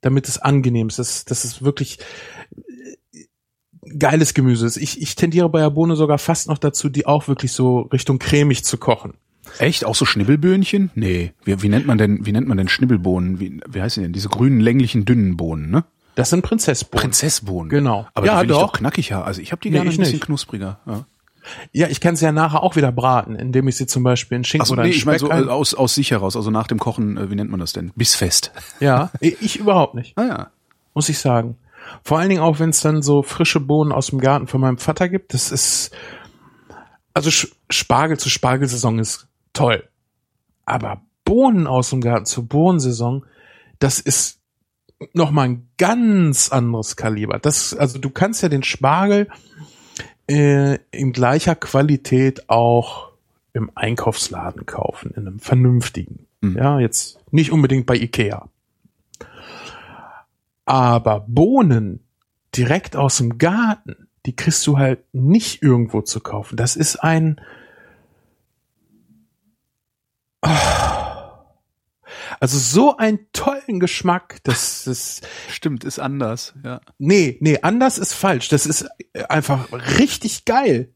[0.00, 0.98] damit es angenehm ist.
[0.98, 1.98] Das, das ist wirklich
[3.12, 3.24] äh,
[3.98, 4.78] geiles Gemüse ist.
[4.78, 8.18] Ich, ich tendiere bei der Bohne sogar fast noch dazu, die auch wirklich so Richtung
[8.18, 9.14] cremig zu kochen.
[9.58, 9.84] Echt?
[9.84, 10.90] Auch so Schnibbelböhnchen?
[10.94, 11.32] Nee.
[11.44, 13.40] Wie, wie nennt man denn, wie nennt man denn Schnibbelbohnen?
[13.40, 14.12] Wie, wie heißen die denn?
[14.14, 15.84] Diese grünen, länglichen, dünnen Bohnen, ne?
[16.16, 17.00] Das sind Prinzessbohnen.
[17.02, 17.68] Prinzessbohnen.
[17.70, 18.06] Genau.
[18.14, 18.60] Aber Ja, die doch.
[18.60, 19.24] doch knackiger.
[19.24, 20.24] Also ich habe die Nee, gerne ein bisschen nicht.
[20.24, 20.78] knuspriger.
[20.86, 21.04] Ja.
[21.72, 24.44] Ja, ich kann sie ja nachher auch wieder braten, indem ich sie zum Beispiel in
[24.44, 26.50] Schinken Achso, oder nee, in ich meine Speck so äh, aus, aus sich heraus, also
[26.50, 27.92] nach dem Kochen, äh, wie nennt man das denn?
[27.94, 28.50] Bissfest.
[28.80, 30.50] Ja, ich überhaupt nicht, Ah ja.
[30.94, 31.58] muss ich sagen.
[32.02, 34.78] Vor allen Dingen auch, wenn es dann so frische Bohnen aus dem Garten von meinem
[34.78, 35.34] Vater gibt.
[35.34, 35.90] Das ist,
[37.12, 37.30] also
[37.68, 39.86] Spargel zu Spargelsaison ist toll.
[40.64, 43.26] Aber Bohnen aus dem Garten zur Bohnensaison,
[43.80, 44.40] das ist
[45.12, 47.38] nochmal ein ganz anderes Kaliber.
[47.38, 49.28] Das, also du kannst ja den Spargel
[50.26, 53.12] äh, in gleicher Qualität auch
[53.52, 56.26] im Einkaufsladen kaufen, in einem vernünftigen.
[56.40, 56.56] Mhm.
[56.56, 58.48] Ja, jetzt nicht unbedingt bei Ikea.
[60.64, 62.00] Aber Bohnen
[62.56, 66.56] direkt aus dem Garten, die kriegst du halt nicht irgendwo zu kaufen.
[66.56, 67.40] Das ist ein,
[72.52, 76.80] also so einen tollen Geschmack, das ist, Stimmt, ist anders, ja.
[76.98, 78.48] nee, nee, anders ist falsch.
[78.48, 78.86] Das ist
[79.28, 79.66] einfach
[79.98, 80.90] richtig geil.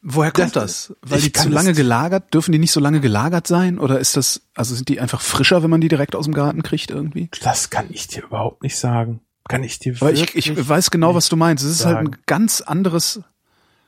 [0.00, 0.96] Woher kommt Das- das?
[1.02, 3.78] Weil die zu lange gelagert, dürfen die nicht so lange gelagert sein?
[3.78, 6.62] Oder ist das, also sind die einfach frischer, wenn man die direkt aus dem Garten
[6.62, 7.28] kriegt irgendwie?
[7.42, 9.20] Das kann ich dir überhaupt nicht sagen.
[9.48, 11.64] Kann ich dir Weil ich, ich weiß genau, was du meinst.
[11.64, 12.18] Es ist halt ein sagen.
[12.26, 13.20] ganz anderes,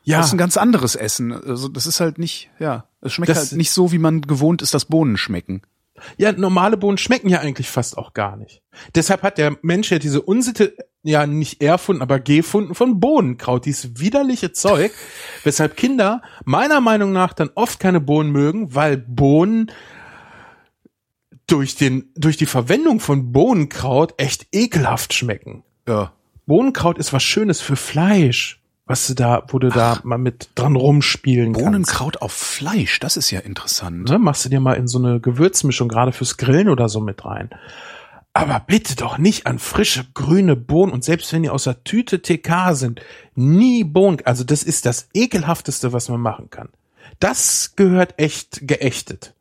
[0.02, 1.32] ja, das ist ein ganz anderes Essen.
[1.32, 4.60] Also das ist halt nicht, ja, es schmeckt Das- halt nicht so, wie man gewohnt
[4.60, 5.62] ist, dass Bohnen schmecken.
[6.16, 8.62] Ja, normale Bohnen schmecken ja eigentlich fast auch gar nicht.
[8.94, 13.98] Deshalb hat der Mensch ja diese Unsitte ja nicht erfunden, aber gefunden von Bohnenkraut, dieses
[13.98, 14.92] widerliche Zeug,
[15.44, 19.70] weshalb Kinder meiner Meinung nach dann oft keine Bohnen mögen, weil Bohnen
[21.46, 25.62] durch den, durch die Verwendung von Bohnenkraut echt ekelhaft schmecken.
[25.86, 26.12] Ja.
[26.46, 30.76] Bohnenkraut ist was Schönes für Fleisch, was du da, wo du da mal mit dran
[30.76, 31.64] rumspielen kannst.
[31.64, 34.08] Bohnenkraut auf Fleisch, das ist ja interessant.
[34.08, 37.24] Ne, machst du dir mal in so eine Gewürzmischung, gerade fürs Grillen oder so mit
[37.24, 37.50] rein.
[38.34, 42.20] Aber bitte doch nicht an frische grüne Bohnen und selbst wenn die aus der Tüte
[42.20, 43.00] TK sind,
[43.34, 44.18] nie Bohnen.
[44.24, 46.68] Also das ist das ekelhafteste, was man machen kann.
[47.20, 49.34] Das gehört echt geächtet.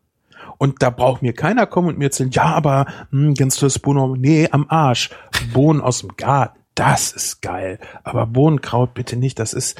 [0.57, 4.21] Und da braucht mir keiner kommen und mir erzählen, ja, aber hm, ganz tolles Bohnen.
[4.21, 5.09] Nee, am Arsch.
[5.51, 6.59] Bohnen aus dem Garten.
[6.75, 7.79] Das ist geil.
[8.03, 9.39] Aber Bohnenkraut bitte nicht.
[9.39, 9.79] Das ist,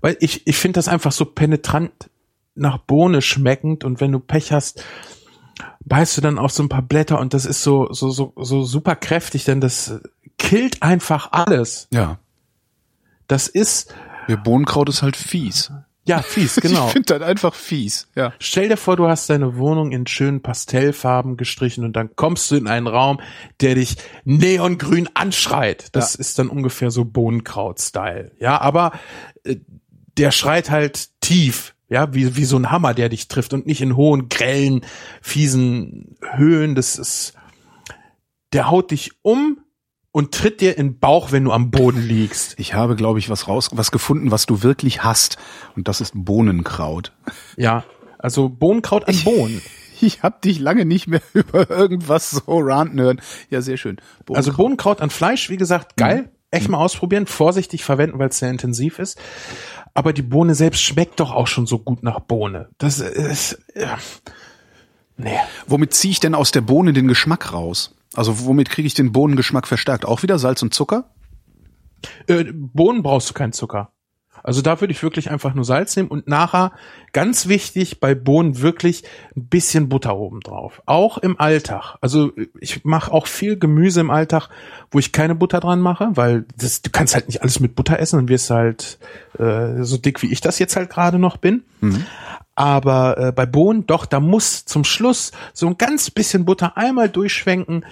[0.00, 2.10] weil ich, ich finde das einfach so penetrant
[2.54, 4.84] nach Bohne schmeckend und wenn du Pech hast,
[5.84, 8.64] beißt du dann auf so ein paar Blätter und das ist so, so, so, so
[8.64, 10.00] super kräftig, denn das
[10.38, 11.88] killt einfach alles.
[11.92, 12.18] Ja.
[13.26, 13.94] Das ist,
[14.28, 14.36] ja.
[14.36, 15.72] Bohnenkraut ist halt fies.
[16.06, 16.86] Ja, fies, genau.
[16.86, 18.08] Ich finde das einfach fies.
[18.14, 18.32] Ja.
[18.38, 22.56] Stell dir vor, du hast deine Wohnung in schönen Pastellfarben gestrichen und dann kommst du
[22.56, 23.20] in einen Raum,
[23.60, 25.88] der dich neongrün anschreit.
[25.92, 26.20] Das Ja.
[26.20, 28.32] ist dann ungefähr so Bohnenkraut-Style.
[28.38, 28.92] Ja, aber
[29.44, 29.56] äh,
[30.18, 31.74] der schreit halt tief.
[31.88, 34.80] Ja, wie, wie so ein Hammer, der dich trifft und nicht in hohen, grellen,
[35.20, 36.74] fiesen Höhen.
[36.74, 37.34] Das ist,
[38.52, 39.58] der haut dich um
[40.14, 42.54] und tritt dir in den Bauch, wenn du am Boden liegst.
[42.60, 45.38] Ich habe, glaube ich, was raus, was gefunden, was du wirklich hast.
[45.74, 47.10] Und das ist Bohnenkraut.
[47.56, 47.82] Ja,
[48.16, 49.60] also Bohnenkraut an Bohnen.
[50.00, 53.22] Ich habe dich lange nicht mehr über irgendwas so ranten hören.
[53.48, 53.96] Ja, sehr schön.
[54.28, 56.22] Also Bohnenkraut an Fleisch, wie gesagt, geil.
[56.22, 56.28] Mhm.
[56.50, 59.18] Echt mal ausprobieren, vorsichtig verwenden, weil es sehr intensiv ist.
[59.94, 62.68] Aber die Bohne selbst schmeckt doch auch schon so gut nach Bohne.
[62.76, 63.96] Das ist, ja.
[65.16, 65.38] nee.
[65.68, 67.94] Womit ziehe ich denn aus der Bohne den Geschmack raus?
[68.14, 70.04] Also womit kriege ich den Bohnengeschmack verstärkt?
[70.04, 71.10] Auch wieder Salz und Zucker?
[72.26, 73.90] Äh, Bohnen brauchst du keinen Zucker.
[74.44, 76.72] Also da würde ich wirklich einfach nur Salz nehmen und nachher,
[77.14, 79.02] ganz wichtig, bei Bohnen wirklich
[79.34, 80.82] ein bisschen Butter oben drauf.
[80.84, 81.96] Auch im Alltag.
[82.02, 82.30] Also
[82.60, 84.50] ich mache auch viel Gemüse im Alltag,
[84.90, 87.98] wo ich keine Butter dran mache, weil das, du kannst halt nicht alles mit Butter
[87.98, 88.98] essen, dann wirst du halt
[89.38, 91.64] äh, so dick, wie ich das jetzt halt gerade noch bin.
[92.54, 97.08] Aber äh, bei Bohnen, doch, da muss zum Schluss so ein ganz bisschen Butter einmal
[97.08, 97.84] durchschwenken.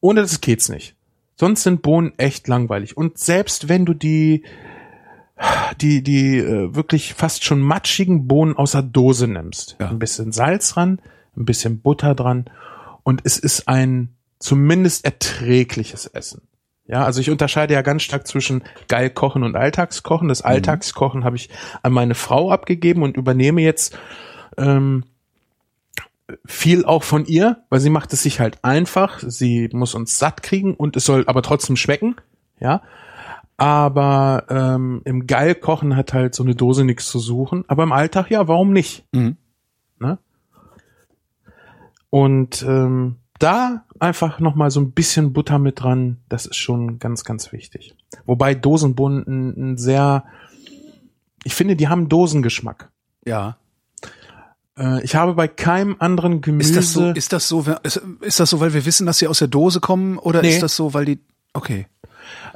[0.00, 0.96] Ohne das geht's nicht.
[1.36, 2.96] Sonst sind Bohnen echt langweilig.
[2.96, 4.44] Und selbst wenn du die,
[5.80, 9.88] die, die äh, wirklich fast schon matschigen Bohnen aus der Dose nimmst, Ja.
[9.90, 11.00] ein bisschen Salz ran,
[11.36, 12.50] ein bisschen Butter dran
[13.02, 16.42] und es ist ein zumindest erträgliches Essen.
[16.86, 20.28] Ja, also ich unterscheide ja ganz stark zwischen geil kochen und Alltagskochen.
[20.28, 21.48] Das Alltagskochen habe ich
[21.82, 23.98] an meine Frau abgegeben und übernehme jetzt
[24.58, 25.04] ähm,
[26.44, 29.20] viel auch von ihr, weil sie macht es sich halt einfach.
[29.20, 32.16] Sie muss uns satt kriegen und es soll aber trotzdem schmecken.
[32.60, 32.82] Ja.
[33.56, 37.64] Aber ähm, im Geilkochen hat halt so eine Dose nichts zu suchen.
[37.68, 39.06] Aber im Alltag, ja, warum nicht?
[39.12, 39.36] Mhm.
[40.00, 40.18] Ne?
[42.10, 46.98] Und ähm, da einfach noch mal so ein bisschen Butter mit dran, das ist schon
[46.98, 47.94] ganz, ganz wichtig.
[48.24, 50.24] Wobei Dosenbohnen ein, ein sehr,
[51.44, 52.90] ich finde, die haben Dosengeschmack.
[53.26, 53.58] Ja.
[54.78, 56.70] Äh, ich habe bei keinem anderen Gemüse.
[56.70, 59.28] Ist das so, ist das so, ist, ist das so, weil wir wissen, dass sie
[59.28, 60.48] aus der Dose kommen oder Nee.
[60.48, 61.20] ist das so, weil die,
[61.52, 61.86] okay,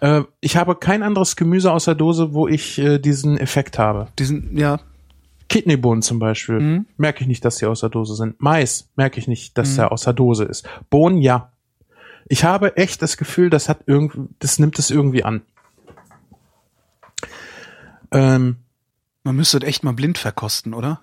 [0.00, 4.08] äh, ich habe kein anderes Gemüse aus der Dose, wo ich äh, diesen Effekt habe.
[4.18, 4.80] diesen, ja,
[5.48, 6.60] Kidneybohnen zum Beispiel.
[6.60, 6.86] Mhm.
[6.96, 8.40] Merke ich nicht, dass sie aus der Dose sind.
[8.40, 10.68] Mais merke ich nicht, dass er aus der Dose ist.
[10.90, 11.52] Bohnen, ja.
[12.28, 15.42] Ich habe echt das Gefühl, das hat irgendwie, das nimmt es irgendwie an.
[18.10, 18.56] Ähm,
[19.22, 21.00] man müsste echt mal blind verkosten, oder?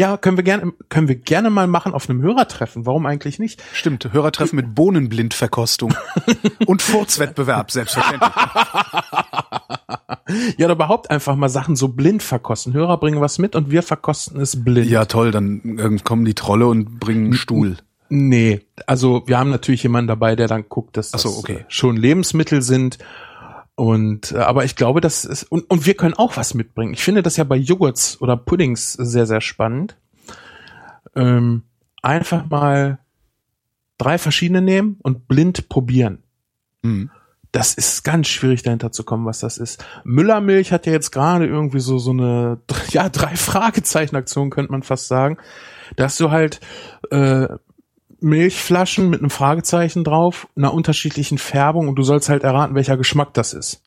[0.00, 2.86] ja, können wir gerne, können wir gerne mal machen auf einem Hörertreffen.
[2.86, 3.62] Warum eigentlich nicht?
[3.74, 5.94] Stimmt, Hörertreffen mit Bohnenblindverkostung
[6.66, 8.30] und Furzwettbewerb, selbstverständlich.
[10.58, 12.72] Ja, oder überhaupt einfach mal Sachen so blind verkosten.
[12.72, 14.88] Hörer bringen was mit und wir verkosten es blind.
[14.88, 17.76] Ja, toll, dann äh, kommen die Trolle und bringen einen Stuhl.
[18.08, 21.52] Nee, also wir haben natürlich jemanden dabei, der dann guckt, dass Ach so, das okay.
[21.54, 22.98] äh, schon Lebensmittel sind.
[23.74, 26.92] Und äh, aber ich glaube, das ist und, und wir können auch was mitbringen.
[26.92, 29.96] Ich finde das ja bei Joghurts oder Puddings sehr sehr spannend.
[31.14, 31.62] Ähm,
[32.02, 32.98] einfach mal
[33.98, 36.22] drei verschiedene nehmen und blind probieren.
[36.82, 37.10] Hm.
[37.52, 39.84] Das ist ganz schwierig dahinter zu kommen, was das ist.
[40.04, 42.58] Müllermilch hat ja jetzt gerade irgendwie so so eine
[42.90, 45.36] ja drei Fragezeichen Aktion könnte man fast sagen,
[45.96, 46.60] dass du halt
[47.10, 47.48] äh,
[48.20, 53.34] Milchflaschen mit einem Fragezeichen drauf, einer unterschiedlichen Färbung und du sollst halt erraten, welcher Geschmack
[53.34, 53.82] das ist.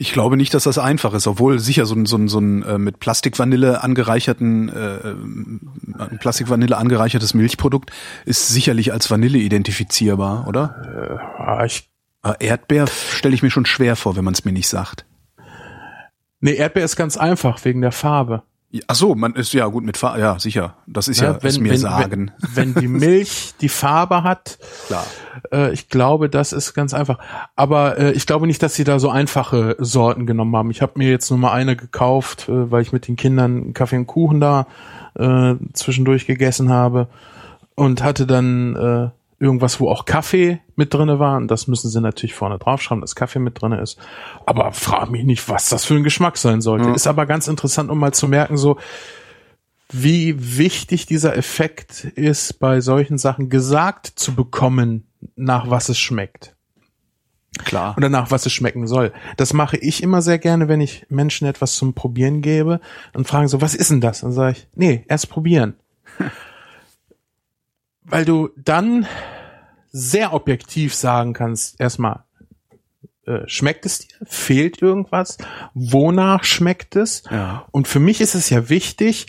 [0.00, 2.62] Ich glaube nicht, dass das einfach ist, obwohl sicher so ein, so ein, so ein
[2.62, 7.90] äh, mit Plastikvanille angereicherten, äh, äh, Plastikvanille angereichertes Milchprodukt
[8.24, 11.20] ist sicherlich als Vanille identifizierbar, oder?
[11.36, 11.90] Ah, ich,
[12.22, 15.04] Aber Erdbeer stelle ich mir schon schwer vor, wenn man es mir nicht sagt.
[16.40, 18.44] nee, Erdbeer ist ganz einfach wegen der Farbe.
[18.86, 20.76] Ach so, man ist ja gut mit Farbe, ja sicher.
[20.86, 22.32] Das ist ja, Ja, ist mir sagen.
[22.38, 24.58] Wenn, wenn die Milch die Farbe hat,
[24.88, 25.06] Klar.
[25.50, 27.18] äh, ich glaube, das ist ganz einfach.
[27.56, 30.70] Aber äh, ich glaube nicht, dass sie da so einfache Sorten genommen haben.
[30.70, 33.96] Ich habe mir jetzt nur mal eine gekauft, äh, weil ich mit den Kindern Kaffee
[33.96, 34.66] und Kuchen da
[35.14, 37.08] äh, zwischendurch gegessen habe
[37.74, 39.08] und hatte dann äh,
[39.40, 41.36] irgendwas, wo auch Kaffee mit drinne war.
[41.36, 43.98] Und das müssen sie natürlich vorne draufschreiben, dass Kaffee mit drinne ist.
[44.46, 46.88] Aber frag mich nicht, was das für ein Geschmack sein sollte.
[46.88, 46.94] Ja.
[46.94, 48.78] Ist aber ganz interessant, um mal zu merken, so
[49.90, 56.54] wie wichtig dieser Effekt ist, bei solchen Sachen gesagt zu bekommen, nach was es schmeckt
[57.64, 57.94] Klar.
[57.96, 59.12] oder nach was es schmecken soll.
[59.36, 62.80] Das mache ich immer sehr gerne, wenn ich Menschen etwas zum Probieren gebe
[63.14, 64.20] und fragen so, was ist denn das?
[64.20, 65.74] Dann sage ich, nee, erst probieren.
[68.10, 69.06] Weil du dann
[69.90, 72.24] sehr objektiv sagen kannst, erstmal,
[73.26, 74.16] äh, schmeckt es dir?
[74.24, 75.38] Fehlt irgendwas?
[75.74, 77.22] Wonach schmeckt es?
[77.30, 77.66] Ja.
[77.70, 79.26] Und für mich ist es ja wichtig,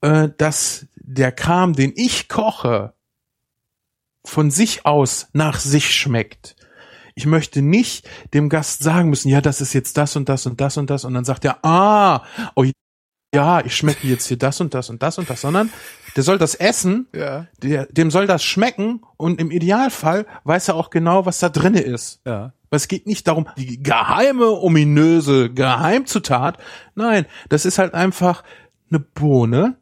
[0.00, 2.94] äh, dass der Kram, den ich koche,
[4.24, 6.54] von sich aus nach sich schmeckt.
[7.14, 10.60] Ich möchte nicht dem Gast sagen müssen, ja, das ist jetzt das und das und
[10.60, 12.64] das und das und dann sagt er, ah, oh
[13.34, 15.70] ja, ich schmecke jetzt hier das und das und das und das, sondern
[16.16, 17.46] der soll das essen, Ja.
[17.62, 21.80] der, dem soll das schmecken und im Idealfall weiß er auch genau, was da drinne
[21.80, 22.20] ist.
[22.26, 22.52] Ja.
[22.70, 26.58] Weil es geht nicht darum, die geheime, ominöse Geheimzutat.
[26.94, 28.42] Nein, das ist halt einfach
[28.90, 29.76] eine Bohne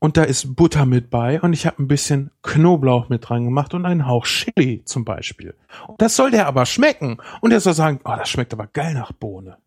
[0.00, 3.74] und da ist Butter mit bei und ich habe ein bisschen Knoblauch mit dran gemacht
[3.74, 5.54] und einen Hauch Chili zum Beispiel.
[5.86, 7.18] Und das soll der aber schmecken.
[7.40, 9.58] Und er soll sagen, oh, das schmeckt aber geil nach Bohne.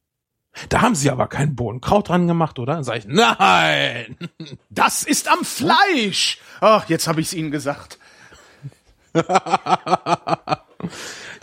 [0.69, 2.75] Da haben sie aber kein Bohnenkraut dran gemacht, oder?
[2.75, 4.17] Dann sage ich, nein.
[4.69, 6.39] Das ist am Fleisch.
[6.61, 7.97] Ach, jetzt habe ich es Ihnen gesagt.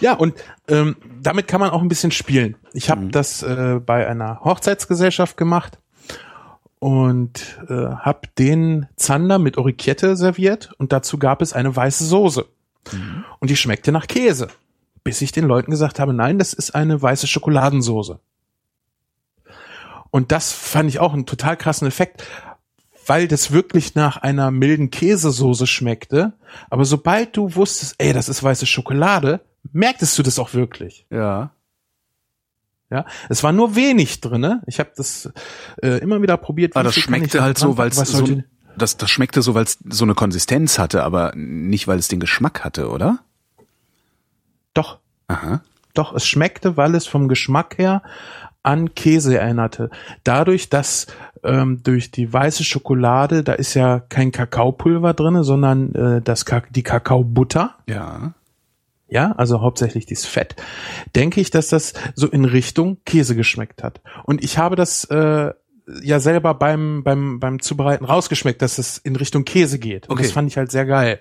[0.01, 0.35] Ja, und
[0.69, 2.57] ähm, damit kann man auch ein bisschen spielen.
[2.73, 5.79] Ich habe das äh, bei einer Hochzeitsgesellschaft gemacht
[6.79, 12.47] und äh, habe den Zander mit Orikette serviert und dazu gab es eine weiße Soße.
[13.41, 14.49] Und die schmeckte nach Käse.
[15.05, 18.21] Bis ich den Leuten gesagt habe, nein, das ist eine weiße Schokoladensoße.
[20.11, 22.25] Und das fand ich auch einen total krassen Effekt,
[23.07, 26.33] weil das wirklich nach einer milden Käsesoße schmeckte.
[26.69, 29.41] Aber sobald du wusstest, ey, das ist weiße Schokolade,
[29.73, 31.07] merktest du das auch wirklich.
[31.11, 31.53] Ja.
[32.91, 34.63] Ja, es war nur wenig drinne.
[34.67, 35.31] Ich habe das
[35.81, 36.75] äh, immer wieder probiert.
[36.75, 38.27] Aber wie das schmeckte halt so, weil es so,
[38.77, 42.19] das, das schmeckte so, weil es so eine Konsistenz hatte, aber nicht, weil es den
[42.19, 43.21] Geschmack hatte, oder?
[44.75, 45.63] Doch, Aha.
[45.95, 48.03] doch, es schmeckte, weil es vom Geschmack her
[48.63, 49.91] an Käse erinnerte.
[50.25, 51.07] Dadurch, dass
[51.43, 56.63] ähm, durch die weiße Schokolade, da ist ja kein Kakaopulver drinne, sondern äh, das Ka
[56.71, 57.75] die Kakaobutter.
[57.89, 58.35] Ja.
[59.09, 60.57] ja, also hauptsächlich dieses Fett,
[61.17, 64.01] denke ich, dass das so in Richtung Käse geschmeckt hat.
[64.25, 65.53] Und ich habe das äh,
[66.03, 70.09] ja selber beim, beim, beim Zubereiten rausgeschmeckt, dass es in Richtung Käse geht.
[70.09, 70.25] Und Okay.
[70.25, 71.21] das fand ich halt sehr geil.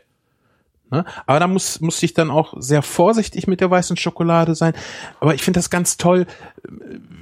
[0.91, 1.05] Ne?
[1.25, 4.73] Aber da muss, musste ich dann auch sehr vorsichtig mit der weißen Schokolade sein.
[5.19, 6.25] Aber ich finde das ganz toll,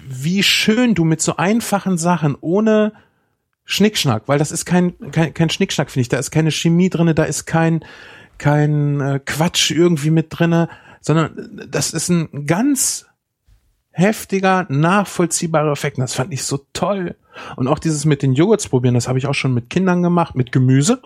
[0.07, 2.93] wie schön du mit so einfachen Sachen, ohne
[3.65, 6.09] Schnickschnack, weil das ist kein, kein, kein Schnickschnack, finde ich.
[6.09, 7.84] Da ist keine Chemie drinne, da ist kein,
[8.38, 10.69] kein äh, Quatsch irgendwie mit drinne,
[11.01, 13.05] sondern das ist ein ganz
[13.91, 15.97] heftiger, nachvollziehbarer Effekt.
[15.97, 17.15] Und das fand ich so toll.
[17.55, 20.35] Und auch dieses mit den Joghurts probieren, das habe ich auch schon mit Kindern gemacht,
[20.35, 21.01] mit Gemüse.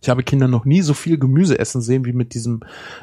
[0.00, 2.60] Ich habe Kinder noch nie so viel Gemüse essen sehen wie mit diesem.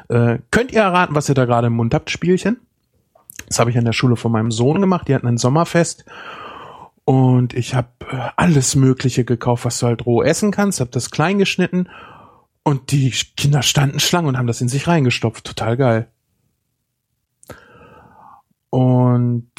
[0.08, 2.58] Äh, könnt ihr erraten, was ihr da gerade im Mund habt, Spielchen?
[3.48, 5.08] Das habe ich an der Schule von meinem Sohn gemacht.
[5.08, 6.04] Die hatten ein Sommerfest
[7.04, 10.80] und ich habe äh, alles Mögliche gekauft, was du halt roh essen kannst.
[10.80, 11.88] Habe das klein geschnitten
[12.62, 15.46] und die Kinder standen Schlangen und haben das in sich reingestopft.
[15.46, 16.08] Total geil.
[18.68, 19.50] Und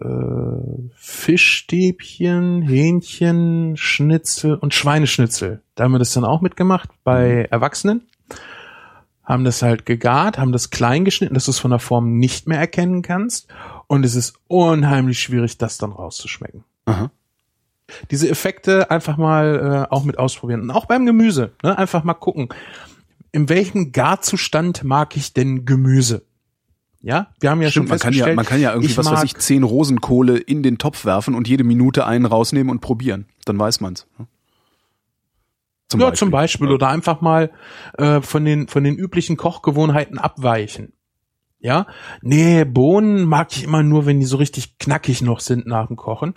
[0.00, 5.62] äh, Fischstäbchen, Hähnchen, Schnitzel und Schweineschnitzel.
[5.76, 8.08] Da haben wir das dann auch mitgemacht bei Erwachsenen.
[9.24, 12.46] Haben das halt gegart, haben das klein geschnitten, dass du es von der Form nicht
[12.46, 13.48] mehr erkennen kannst.
[13.86, 16.64] Und es ist unheimlich schwierig, das dann rauszuschmecken.
[16.84, 17.10] Aha.
[18.10, 20.62] Diese Effekte einfach mal äh, auch mit ausprobieren.
[20.62, 21.52] Und auch beim Gemüse.
[21.62, 21.76] Ne?
[21.76, 22.48] Einfach mal gucken.
[23.32, 26.24] In welchem Garzustand mag ich denn Gemüse?
[27.00, 29.10] Ja, wir haben ja Stimmt, schon man kann ja, man kann ja irgendwie, ich was
[29.10, 33.26] weiß ich, zehn Rosenkohle in den Topf werfen und jede Minute einen rausnehmen und probieren.
[33.44, 34.06] Dann weiß man's.
[34.18, 34.26] ne?
[35.88, 36.70] Zum ja, zum Beispiel.
[36.70, 37.50] Oder einfach mal
[37.98, 40.92] äh, von den von den üblichen Kochgewohnheiten abweichen.
[41.60, 41.86] Ja,
[42.20, 45.96] nee, Bohnen mag ich immer nur, wenn die so richtig knackig noch sind nach dem
[45.96, 46.34] Kochen.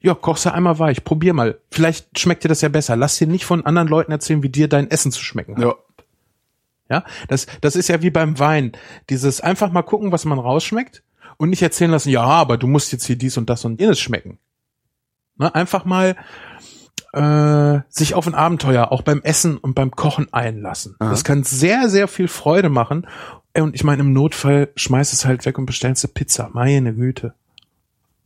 [0.00, 1.04] Ja, kochst du einmal weich.
[1.04, 1.58] Probier mal.
[1.70, 2.96] Vielleicht schmeckt dir das ja besser.
[2.96, 5.64] Lass dir nicht von anderen Leuten erzählen, wie dir dein Essen zu schmecken hat.
[5.64, 5.74] Ja.
[6.90, 8.72] Ja, das, das ist ja wie beim Wein.
[9.10, 11.04] Dieses einfach mal gucken, was man rausschmeckt
[11.36, 14.00] und nicht erzählen lassen, ja, aber du musst jetzt hier dies und das und jenes
[14.00, 14.38] schmecken.
[15.36, 16.16] Ne, einfach mal
[17.12, 20.96] äh, sich auf ein Abenteuer auch beim Essen und beim Kochen einlassen.
[20.98, 21.10] Aha.
[21.10, 23.06] Das kann sehr, sehr viel Freude machen.
[23.56, 26.50] Und ich meine, im Notfall schmeiß es halt weg und bestellst du Pizza.
[26.52, 27.34] Meine Güte.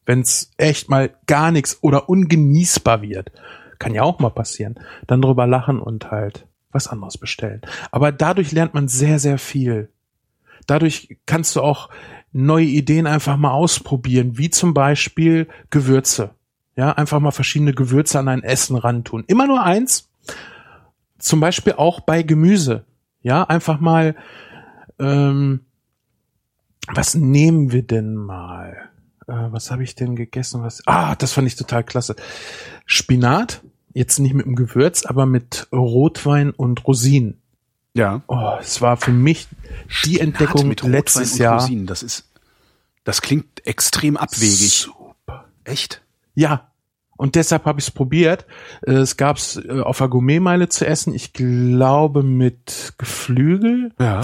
[0.06, 3.32] Wenn's echt mal gar nichts oder ungenießbar wird,
[3.78, 7.62] kann ja auch mal passieren, dann drüber lachen und halt was anderes bestellen.
[7.90, 9.88] Aber dadurch lernt man sehr, sehr viel.
[10.66, 11.88] Dadurch kannst du auch
[12.32, 16.34] neue Ideen einfach mal ausprobieren, wie zum Beispiel Gewürze.
[16.76, 19.24] Ja, einfach mal verschiedene Gewürze an ein Essen rantun.
[19.26, 20.08] Immer nur eins.
[21.18, 22.84] Zum Beispiel auch bei Gemüse.
[23.22, 24.16] Ja, einfach mal,
[24.98, 25.60] ähm,
[26.92, 28.90] was nehmen wir denn mal?
[29.26, 30.62] Äh, was habe ich denn gegessen?
[30.62, 30.82] Was?
[30.86, 32.16] Ah, das fand ich total klasse.
[32.84, 33.62] Spinat,
[33.94, 37.40] jetzt nicht mit dem Gewürz, aber mit Rotwein und Rosinen.
[37.94, 38.22] Ja.
[38.26, 39.46] Oh, es war für mich
[40.04, 41.60] die Entdeckung mit Rotwein letztes und Jahr.
[41.60, 42.28] Rosinen, das ist,
[43.04, 44.80] das klingt extrem abwegig.
[44.80, 45.44] Super.
[45.62, 46.02] Echt?
[46.34, 46.70] Ja.
[47.16, 48.44] Und deshalb habe ich es probiert.
[48.86, 51.14] Äh, Es gab's äh, auf der Gourmetmeile zu essen.
[51.14, 53.92] Ich glaube mit Geflügel.
[54.00, 54.20] Ja.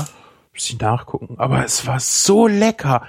[0.53, 1.37] Muss ich nachgucken.
[1.39, 3.07] Aber es war so lecker.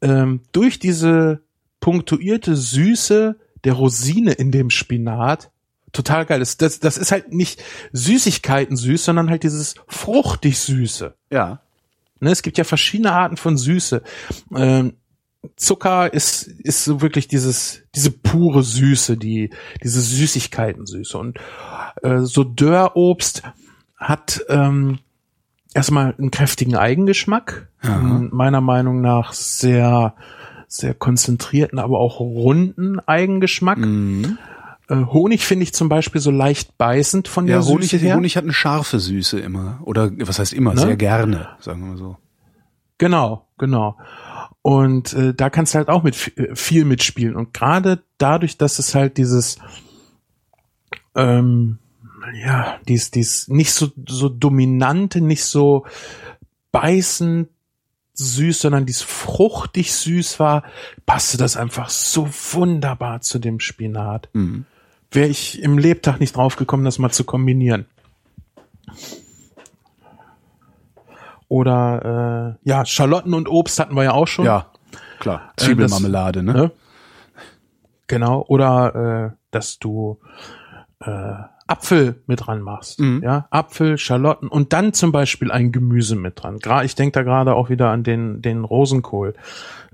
[0.00, 1.42] Ähm, durch diese
[1.80, 5.50] punktuierte Süße der Rosine in dem Spinat.
[5.92, 6.40] Total geil.
[6.40, 11.14] Das, das, das ist halt nicht Süßigkeiten süß, sondern halt dieses fruchtig Süße.
[11.30, 11.60] Ja.
[12.20, 14.02] Ne, es gibt ja verschiedene Arten von Süße.
[14.56, 14.94] Ähm,
[15.56, 19.50] Zucker ist, ist so wirklich dieses, diese pure Süße, die,
[19.82, 21.18] diese Süßigkeiten-Süße.
[21.18, 21.38] Und
[22.02, 23.42] äh, so Dörrobst
[23.96, 24.98] hat ähm,
[25.74, 27.68] erstmal einen kräftigen Eigengeschmack.
[27.82, 30.14] Ähm, Meiner Meinung nach sehr,
[30.68, 33.78] sehr konzentrierten, aber auch runden Eigengeschmack.
[33.78, 34.38] Mhm.
[34.88, 38.16] Äh, Honig finde ich zum Beispiel so leicht beißend von Ja, der Honig, Süße her.
[38.16, 39.80] Honig hat eine scharfe Süße immer.
[39.84, 40.74] Oder was heißt immer?
[40.74, 40.80] Ne?
[40.80, 42.16] Sehr gerne, sagen wir mal so.
[42.98, 43.96] Genau, genau.
[44.62, 47.34] Und äh, da kannst du halt auch mit äh, viel mitspielen.
[47.34, 49.58] Und gerade dadurch, dass es halt dieses,
[51.16, 51.78] ähm,
[52.44, 55.84] ja, dies, dies nicht so, so dominante, nicht so
[56.70, 57.48] beißend
[58.14, 60.64] süß, sondern dies fruchtig süß war,
[61.06, 64.28] passte das einfach so wunderbar zu dem Spinat.
[64.32, 64.64] Mhm.
[65.10, 67.86] Wäre ich im Lebtag nicht drauf gekommen, das mal zu kombinieren.
[71.52, 74.46] Oder äh, ja, Schalotten und Obst hatten wir ja auch schon.
[74.46, 74.68] Ja,
[75.18, 75.52] klar.
[75.58, 76.52] Zwiebelmarmelade, ne?
[76.54, 76.70] Ne?
[78.06, 78.42] Genau.
[78.48, 80.18] Oder äh, dass du
[81.00, 81.34] äh,
[81.66, 83.00] Apfel mit dran machst.
[83.00, 83.20] Mhm.
[83.22, 86.58] Ja, Apfel, Schalotten und dann zum Beispiel ein Gemüse mit dran.
[86.58, 89.34] Gra ich denke da gerade auch wieder an den, den Rosenkohl.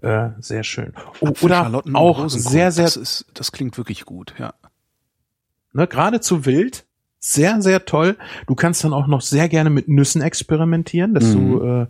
[0.00, 0.92] Äh, sehr schön.
[1.18, 4.54] O Apfel, oder Schalotten auch sehr, sehr Das, ist, das klingt wirklich gut, ja.
[5.72, 6.86] ne, geradezu wild,
[7.20, 8.16] sehr, sehr toll.
[8.46, 11.50] Du kannst dann auch noch sehr gerne mit Nüssen experimentieren, dass Mhm.
[11.50, 11.86] du äh,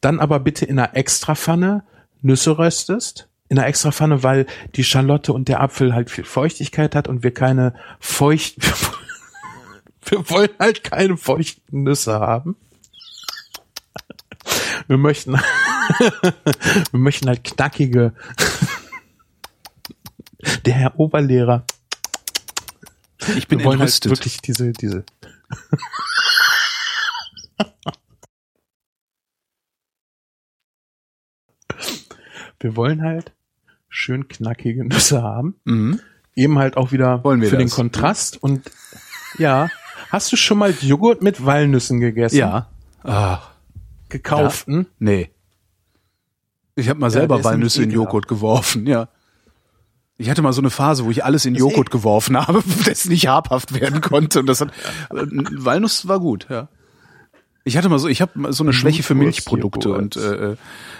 [0.00, 1.82] dann aber bitte in einer Extrapfanne
[2.22, 3.28] Nüsse röstest.
[3.48, 7.32] In einer Extrapfanne, weil die Schalotte und der Apfel halt viel Feuchtigkeit hat und wir
[7.32, 8.56] keine feucht,
[10.04, 12.56] wir wollen halt keine feuchten Nüsse haben.
[14.86, 15.32] Wir möchten,
[16.90, 18.12] wir möchten halt knackige.
[20.66, 21.64] Der Herr Oberlehrer
[23.36, 25.04] Ich bin Wir wollen halt wirklich diese, diese.
[32.60, 33.32] Wir wollen halt
[33.88, 35.56] schön knackige Nüsse haben.
[35.64, 36.00] Mhm.
[36.34, 37.74] Eben halt auch wieder für den das?
[37.74, 38.70] Kontrast und
[39.38, 39.68] ja.
[40.10, 42.36] Hast du schon mal Joghurt mit Walnüssen gegessen?
[42.38, 42.68] Ja.
[43.02, 43.40] Ah,
[44.08, 44.86] Gekauften?
[44.98, 45.30] nee.
[46.76, 47.90] Ich habe mal Ja, selber Walnüsse in.
[47.90, 49.08] Joghurt geworfen, ja.
[50.20, 53.06] Ich hatte mal so eine Phase, wo ich alles in Das Joghurt geworfen habe, das
[53.06, 54.40] nicht habhaft werden konnte.
[54.40, 54.68] Und das hat
[55.10, 56.68] äh, Walnuss war gut, ja.
[57.64, 60.56] Ich hatte mal so, ich habe so eine Schwäche für Milchprodukte und äh, äh,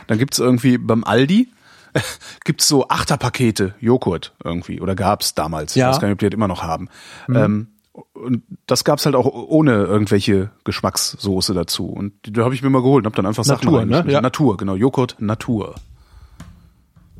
[0.06, 1.48] dann gibt's irgendwie beim Aldi
[2.44, 5.74] gibt's so Achterpakete Joghurt irgendwie oder gab's damals.
[5.74, 5.88] Ja.
[5.88, 6.88] Ich weiß gar nicht, ob die das immer noch haben.
[7.28, 7.68] Ähm,
[8.12, 11.86] und das gab's halt auch ohne irgendwelche Geschmackssoße dazu.
[11.86, 14.04] Und die, da habe ich mir mal geholt und habe dann einfach Sachen Natur, ne?
[14.06, 14.20] Ja.
[14.20, 14.74] Natur, genau.
[14.74, 15.74] Joghurt Natur.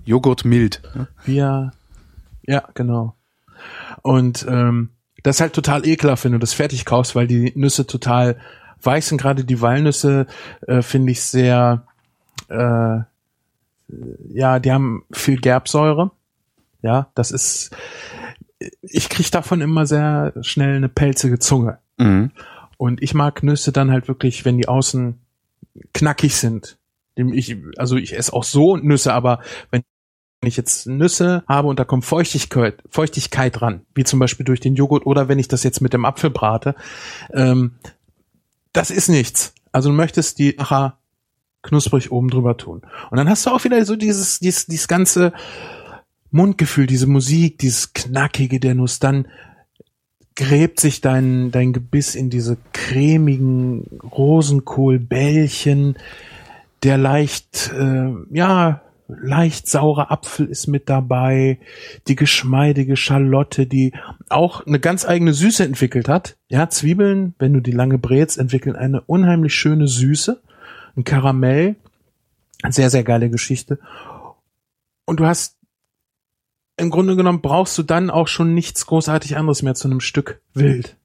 [0.05, 0.83] Joghurt mild.
[0.95, 1.09] Ne?
[1.27, 1.73] Ja,
[2.49, 3.15] ja, genau.
[4.03, 4.91] Und ähm,
[5.23, 8.39] das ist halt total ekelhaft, wenn du das fertig kaufst, weil die Nüsse total
[8.83, 9.21] weiß sind.
[9.21, 10.27] Gerade die Walnüsse
[10.67, 11.87] äh, finde ich sehr,
[12.49, 13.01] äh,
[14.31, 16.11] ja, die haben viel Gerbsäure.
[16.81, 17.71] Ja, das ist,
[18.81, 21.79] ich krieg davon immer sehr schnell eine pelzige Zunge.
[21.99, 22.31] Mhm.
[22.79, 25.21] Und ich mag Nüsse dann halt wirklich, wenn die außen
[25.93, 26.79] knackig sind.
[27.17, 29.83] Ich, also ich esse auch so Nüsse, aber wenn
[30.45, 34.75] ich jetzt Nüsse habe und da kommt Feuchtigkeit, Feuchtigkeit dran, wie zum Beispiel durch den
[34.75, 36.75] Joghurt oder wenn ich das jetzt mit dem Apfel brate,
[37.33, 37.73] ähm,
[38.73, 39.55] das ist nichts.
[39.73, 40.99] Also du möchtest die nachher
[41.63, 42.83] knusprig oben drüber tun.
[43.11, 45.33] Und dann hast du auch wieder so dieses, dieses, dieses ganze
[46.31, 49.27] Mundgefühl, diese Musik, dieses Knackige der Nuss, dann
[50.37, 55.97] gräbt sich dein, dein Gebiss in diese cremigen Rosenkohlbällchen,
[56.85, 61.59] der leicht, äh, ja, leicht saure Apfel ist mit dabei,
[62.07, 63.95] die geschmeidige Schalotte, die
[64.29, 66.37] auch eine ganz eigene Süße entwickelt hat.
[66.49, 70.43] Ja, Zwiebeln, wenn du die lange brätst, entwickeln eine unheimlich schöne Süße,
[70.97, 71.77] ein Karamell,
[72.69, 73.79] sehr, sehr geile Geschichte.
[75.07, 75.57] Und du hast
[76.77, 80.41] im Grunde genommen brauchst du dann auch schon nichts großartig anderes mehr zu einem Stück
[80.55, 80.97] Wild.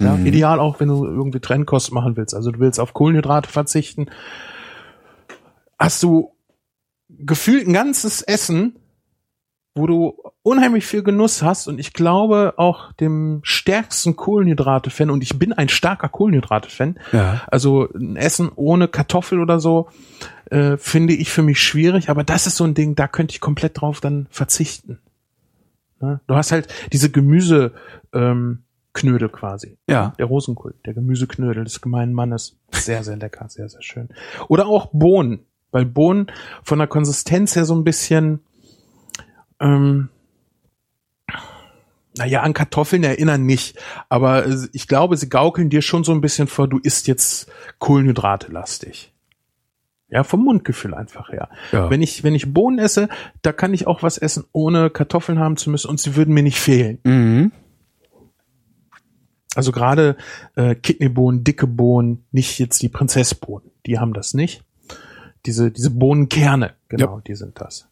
[0.00, 0.26] Ja, Mhm.
[0.26, 2.34] ideal auch, wenn du irgendwie Trennkost machen willst.
[2.34, 4.06] Also du willst auf Kohlenhydrate verzichten.
[5.78, 6.32] Hast du
[7.18, 8.76] gefühlt ein ganzes Essen,
[9.74, 15.38] wo du unheimlich viel Genuss hast und ich glaube auch dem stärksten Kohlenhydrate-Fan und ich
[15.38, 16.98] bin ein starker Kohlenhydrate-Fan.
[17.12, 17.42] Ja.
[17.46, 19.88] Also ein Essen ohne Kartoffel oder so
[20.50, 23.40] äh, finde ich für mich schwierig, aber das ist so ein Ding, da könnte ich
[23.40, 24.98] komplett drauf dann verzichten.
[26.00, 26.20] Ne?
[26.26, 27.72] Du hast halt diese Gemüse
[28.12, 28.62] ähm,
[28.94, 29.78] Knödel quasi.
[29.88, 30.12] Ja.
[30.18, 32.58] Der Rosenkohl, der Gemüseknödel des gemeinen Mannes.
[32.72, 34.08] Sehr, sehr lecker, sehr, sehr schön.
[34.48, 36.26] Oder auch Bohnen, weil Bohnen
[36.62, 38.40] von der Konsistenz her so ein bisschen,
[39.60, 40.08] ähm,
[42.16, 43.78] naja, an Kartoffeln erinnern nicht,
[44.08, 48.50] aber ich glaube, sie gaukeln dir schon so ein bisschen vor, du isst jetzt Kohlenhydrate
[48.50, 49.12] lastig.
[50.10, 51.50] Ja, vom Mundgefühl einfach her.
[51.70, 51.90] Ja.
[51.90, 53.10] Wenn ich, wenn ich Bohnen esse,
[53.42, 56.42] da kann ich auch was essen, ohne Kartoffeln haben zu müssen und sie würden mir
[56.42, 56.98] nicht fehlen.
[57.04, 57.52] Mhm.
[59.54, 60.16] Also gerade
[60.56, 64.64] äh, Kidneybohnen, dicke Bohnen, nicht jetzt die Prinzessbohnen, die haben das nicht.
[65.48, 67.88] Diese, diese Bohnenkerne, genau, die sind das.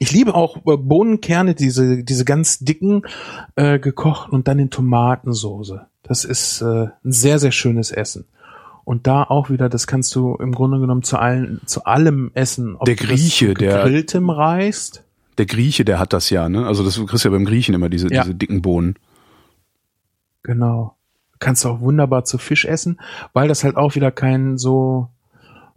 [0.00, 3.02] Ich liebe auch äh, Bohnenkerne, diese, diese ganz dicken,
[3.54, 5.86] äh, gekocht und dann in Tomatensoße.
[6.02, 8.24] Das ist äh, ein sehr, sehr schönes Essen.
[8.84, 12.74] Und da auch wieder, das kannst du im Grunde genommen zu allen, zu allem essen.
[12.74, 15.04] Ob Der Grieche, der- gegrilltem Reis.
[15.36, 16.66] Der Grieche, der hat das ja, ne?
[16.66, 18.22] Also das du kriegst ja beim Griechen immer diese, Ja.
[18.24, 18.96] diese dicken Bohnen.
[20.42, 20.96] Genau.
[21.38, 22.98] Kannst du auch wunderbar zu Fisch essen,
[23.34, 25.10] weil das halt auch wieder kein so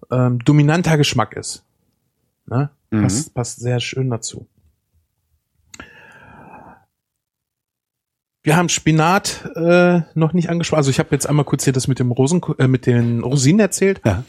[0.09, 1.63] ähm, dominanter Geschmack ist.
[2.45, 2.69] Ne?
[2.89, 3.03] Mhm.
[3.03, 4.47] Passt, passt sehr schön dazu.
[8.43, 10.79] Wir haben Spinat äh, noch nicht angesprochen.
[10.79, 13.59] Also ich habe jetzt einmal kurz hier das mit dem Rosen, äh, mit den Rosinen
[13.59, 14.01] erzählt.
[14.03, 14.23] Ja.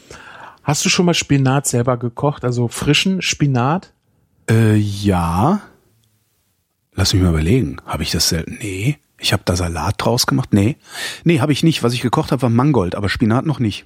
[0.61, 2.45] Hast du schon mal Spinat selber gekocht?
[2.45, 3.91] Also frischen Spinat?
[4.49, 5.61] Äh, ja.
[6.93, 7.77] Lass mich mal überlegen.
[7.85, 8.59] Habe ich das selten?
[8.61, 8.97] Nee.
[9.17, 10.53] Ich habe da Salat draus gemacht?
[10.53, 10.77] Nee.
[11.23, 11.81] Nee, habe ich nicht.
[11.81, 13.85] Was ich gekocht habe, war Mangold, aber Spinat noch nicht.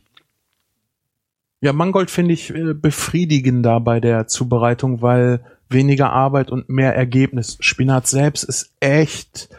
[1.62, 7.58] Ja, Mangold finde ich äh, befriedigender bei der Zubereitung, weil weniger Arbeit und mehr Ergebnis.
[7.60, 9.50] Spinat selbst ist echt.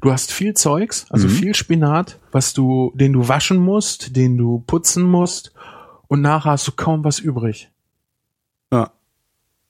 [0.00, 1.32] Du hast viel Zeugs, also Mhm.
[1.32, 5.52] viel Spinat, was du, den du waschen musst, den du putzen musst,
[6.08, 7.70] und nachher hast du kaum was übrig.
[8.72, 8.90] Ja.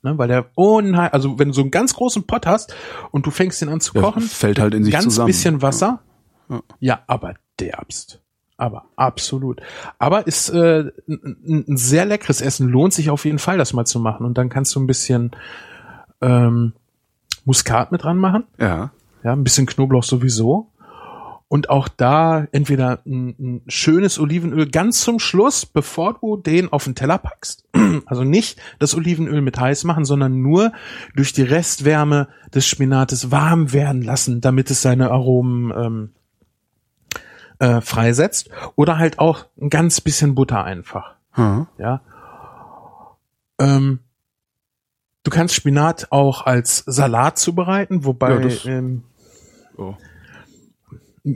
[0.03, 2.75] Ne, weil der unheim, also wenn du so einen ganz großen Pot hast
[3.11, 5.27] und du fängst den an zu kochen, fällt halt in sich ganz zusammen.
[5.27, 6.01] bisschen Wasser.
[6.49, 6.63] Ja.
[6.81, 7.01] Ja.
[7.07, 8.21] aber derbst.
[8.57, 9.61] Aber absolut.
[9.99, 12.69] Aber ist äh, ein, ein sehr leckeres Essen.
[12.69, 14.25] Lohnt sich auf jeden Fall, das mal zu machen.
[14.25, 15.33] Und dann kannst du ein bisschen
[16.23, 16.73] ähm,
[17.45, 18.45] Muskat mit dran machen.
[18.59, 18.93] Ja.
[19.23, 20.71] Ja, ein bisschen Knoblauch sowieso.
[21.49, 26.85] Und auch da entweder ein, ein schönes Olivenöl ganz zum Schluss, bevor du den auf
[26.85, 27.65] den Teller packst.
[28.05, 30.73] Also nicht das Olivenöl mit heiß machen, sondern nur
[31.15, 36.11] durch die Restwärme des Spinates warm werden lassen, damit es seine Aromen ähm,
[37.59, 38.51] äh, freisetzt.
[38.77, 41.15] Oder halt auch ein ganz bisschen Butter einfach.
[41.33, 41.67] Hm.
[41.79, 42.01] Ja.
[43.59, 44.01] Ähm,
[45.23, 49.03] du kannst Spinat auch als Salat zubereiten, wobei Ja, das- ähm,
[49.79, 49.95] Oh.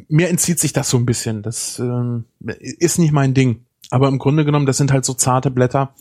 [0.08, 1.42] mir entzieht sich das so ein bisschen.
[1.42, 2.24] Das ähm,
[2.58, 3.64] ist nicht mein Ding.
[3.90, 5.94] Aber im Grunde genommen, das sind halt so zarte Blätter,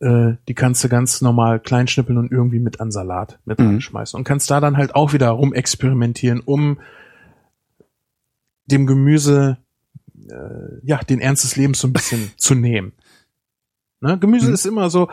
[0.00, 3.66] äh, die kannst du ganz normal klein schnippeln und irgendwie mit an Salat mit Mhm.
[3.68, 4.16] reinschmeißen.
[4.18, 6.78] Und kannst da dann halt auch wieder rumexperimentieren, um
[8.66, 9.58] dem Gemüse
[10.28, 12.92] äh, ja den Ernst des Lebens so ein bisschen zu nehmen.
[14.00, 14.18] Ne?
[14.18, 14.54] Gemüse Mhm.
[14.54, 15.08] ist immer so,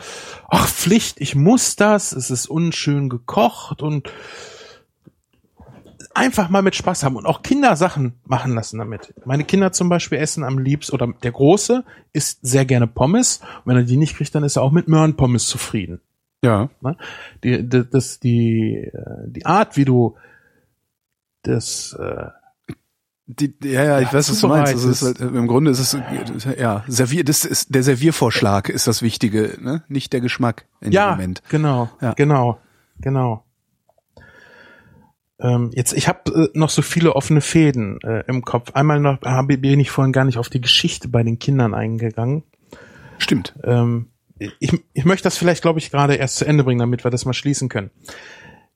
[0.49, 4.11] ach Pflicht, ich muss das, es ist unschön gekocht und
[6.13, 9.13] einfach mal mit Spaß haben und auch Kinder Sachen machen lassen damit.
[9.25, 13.37] Meine Kinder zum Beispiel essen am liebsten, oder der Große isst sehr gerne Pommes.
[13.63, 16.01] Und wenn er die nicht kriegt, dann ist er auch mit Möhrenpommes zufrieden.
[16.43, 16.69] Ja.
[16.81, 16.97] Ne?
[17.43, 20.15] Die, die, das, die, äh, die Art, wie du
[21.41, 22.27] das, äh,
[23.25, 24.73] Die, ja, ja, ich Ja, weiß, was du meinst.
[24.73, 28.85] Also ist halt, Im Grunde ist es, äh, ja, Servier, das ist, der Serviervorschlag ist
[28.87, 29.83] das Wichtige, ne?
[29.87, 31.41] Nicht der Geschmack in dem ja, Moment.
[31.49, 32.13] genau, Ja.
[32.13, 32.59] genau,
[32.99, 33.45] genau.
[35.39, 38.71] Ähm, jetzt, ich habe äh, noch so viele offene Fäden äh, im Kopf.
[38.73, 42.43] Einmal noch, hab, bin ich vorhin gar nicht auf die Geschichte bei den Kindern eingegangen.
[43.17, 43.53] Stimmt.
[43.63, 44.09] Ähm,
[44.59, 47.25] ich, ich möchte das vielleicht, glaube ich, gerade erst zu Ende bringen, damit wir das
[47.25, 47.89] mal schließen können.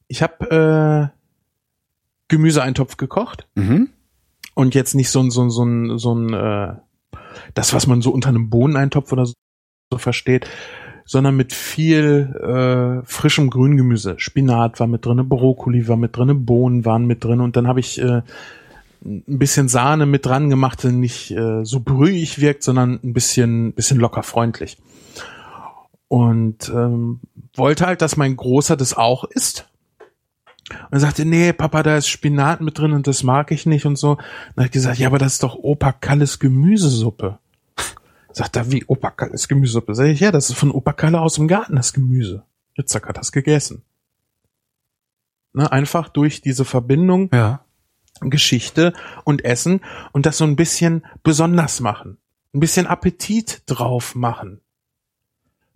[0.07, 1.17] Ich habe äh,
[2.29, 3.89] Gemüseeintopf gekocht Mhm.
[4.57, 6.73] Und jetzt nicht so ein so ein so ein so ein äh,
[7.53, 9.33] das, was man so unter einem Bohneneintopf oder so,
[9.93, 10.47] so versteht,
[11.05, 14.15] sondern mit viel äh, frischem Grüngemüse.
[14.17, 17.79] Spinat war mit drinne, Brokkoli war mit drinne, Bohnen waren mit drin und dann habe
[17.79, 18.23] ich äh,
[19.05, 23.73] ein bisschen Sahne mit dran gemacht, die nicht äh, so brühig wirkt, sondern ein bisschen
[23.73, 24.77] bisschen locker freundlich.
[26.07, 27.19] Und ähm,
[27.53, 29.69] wollte halt, dass mein Großer das auch isst.
[30.69, 33.85] Und er sagte, nee, Papa, da ist Spinat mit drin und das mag ich nicht
[33.85, 34.15] und so.
[34.15, 37.39] Dann habe ich gesagt, ja, aber das ist doch Opa Kalles Gemüsesuppe.
[38.33, 39.95] Sagt er, wie Opa Kalles Gemüsesuppe?
[39.95, 42.43] Sag ich, ja, das ist von Opa Kalle aus dem Garten, das Gemüse.
[42.75, 43.83] Jetzt hat er das gegessen.
[45.53, 47.61] Ne, einfach durch diese Verbindung Ja.
[48.21, 49.81] Geschichte und Essen
[50.11, 52.17] und das so ein bisschen besonders machen.
[52.53, 54.61] Ein bisschen Appetit drauf machen.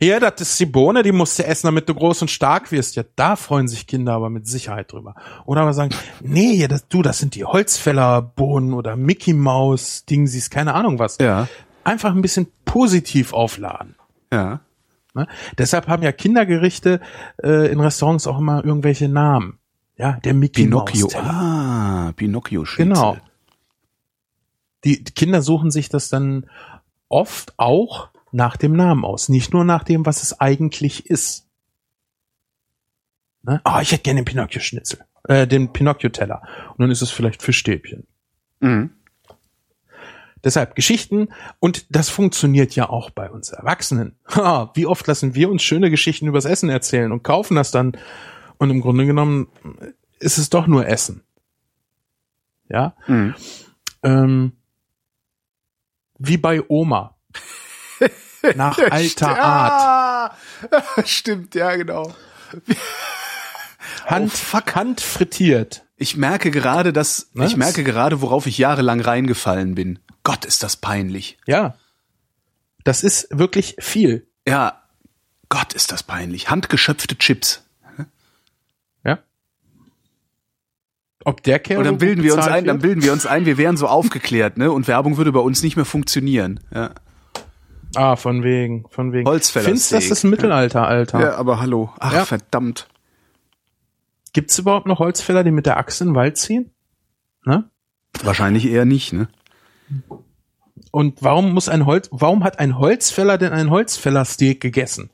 [0.03, 2.95] Hier, das ist die Bohne, die musst du essen, damit du groß und stark wirst.
[2.95, 5.13] Ja, da freuen sich Kinder aber mit Sicherheit drüber.
[5.45, 10.73] Oder aber sagen, nee, das, du, das sind die Holzfällerbohnen oder Mickey Maus Dingsies, keine
[10.73, 11.19] Ahnung was.
[11.21, 11.47] Ja.
[11.83, 13.93] Einfach ein bisschen positiv aufladen.
[14.33, 14.61] Ja.
[15.13, 15.27] Ne?
[15.59, 16.99] Deshalb haben ja Kindergerichte
[17.43, 19.59] äh, in Restaurants auch immer irgendwelche Namen.
[19.97, 21.05] Ja, der Mickey Pinocchio.
[21.05, 21.13] Maus.
[21.13, 21.31] Teller.
[21.31, 23.17] Ah, Pinocchio Genau.
[24.83, 26.47] Die, die Kinder suchen sich das dann
[27.07, 31.47] oft auch nach dem Namen aus, nicht nur nach dem, was es eigentlich ist.
[33.43, 33.59] Ne?
[33.63, 36.41] Ah, ich hätte gerne den Pinocchio-Schnitzel, äh, den Pinocchio-Teller.
[36.69, 38.05] Und dann ist es vielleicht Fischstäbchen.
[38.59, 38.91] Mhm.
[40.43, 41.29] Deshalb Geschichten
[41.59, 44.15] und das funktioniert ja auch bei uns Erwachsenen.
[44.35, 47.95] Ha, wie oft lassen wir uns schöne Geschichten übers Essen erzählen und kaufen das dann
[48.57, 49.49] und im Grunde genommen
[50.19, 51.23] ist es doch nur Essen.
[52.69, 53.35] Ja, Mhm.
[54.01, 54.51] ähm,
[56.17, 57.15] wie bei Oma.
[58.55, 60.37] Nach alter Art.
[61.05, 62.13] Stimmt, ja, genau.
[64.05, 64.31] Hand,
[64.75, 65.83] Hand frittiert.
[65.95, 67.45] Ich merke gerade, dass, Ne?
[67.45, 69.99] ich merke gerade, worauf ich jahrelang reingefallen bin.
[70.23, 71.37] Gott, ist das peinlich.
[71.45, 71.75] Ja.
[72.83, 74.27] Das ist wirklich viel.
[74.47, 74.81] Ja,
[75.49, 76.49] Gott, ist das peinlich.
[76.49, 77.63] Handgeschöpfte Chips.
[79.03, 79.19] Ja.
[81.23, 82.81] Ob der Kerl Und dann bilden wir uns ein, dann wird?
[82.81, 84.71] bilden wir uns ein, wir wären so aufgeklärt, ne?
[84.71, 86.59] Und Werbung würde bei uns nicht mehr funktionieren.
[86.73, 86.91] Ja,
[87.95, 89.27] Ah, von wegen, von wegen.
[89.27, 89.65] Holzfällersteak.
[89.73, 91.19] Findest du, das ist Mittelalter, Alter?
[91.19, 91.91] ja aber hallo.
[91.99, 92.25] Ach, Ja.
[92.25, 92.87] verdammt.
[94.33, 96.71] Gibt's überhaupt noch Holzfäller, die mit der Axt in den Wald ziehen?
[97.45, 97.69] Ne?
[98.23, 99.27] Wahrscheinlich eher nicht, ne?
[100.91, 105.09] Und warum muss ein Holz, warum hat ein Holzfäller denn ein Holzfällersteak gegessen?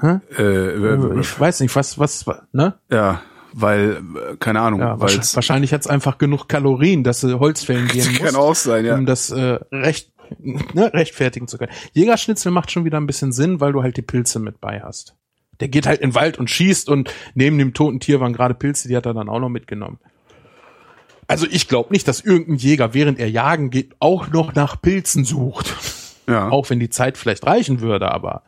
[0.00, 0.20] Hä?
[0.36, 2.74] Äh, Ich weiß nicht, was, was, ne?
[2.90, 3.22] ja,
[3.54, 4.02] weil,
[4.32, 8.14] äh, keine Ahnung, Ja, weil wahrscheinlich, wahrscheinlich hat's einfach genug Kalorien, dass du Holzfällen gehen
[8.16, 8.94] kann musst, auch sein, ja.
[8.94, 11.72] um das äh, recht, ne, rechtfertigen zu können.
[11.92, 15.16] Jägerschnitzel macht schon wieder ein bisschen Sinn, weil du halt die Pilze mit bei hast.
[15.60, 18.54] Der geht halt in den Wald und schießt und neben dem toten Tier waren gerade
[18.54, 19.98] Pilze, die hat er dann auch noch mitgenommen.
[21.28, 25.24] Also ich glaube nicht, dass irgendein Jäger, während er jagen geht, auch noch nach Pilzen
[25.24, 25.74] sucht.
[26.26, 26.48] Ja.
[26.50, 28.42] Auch wenn die Zeit vielleicht reichen würde, aber.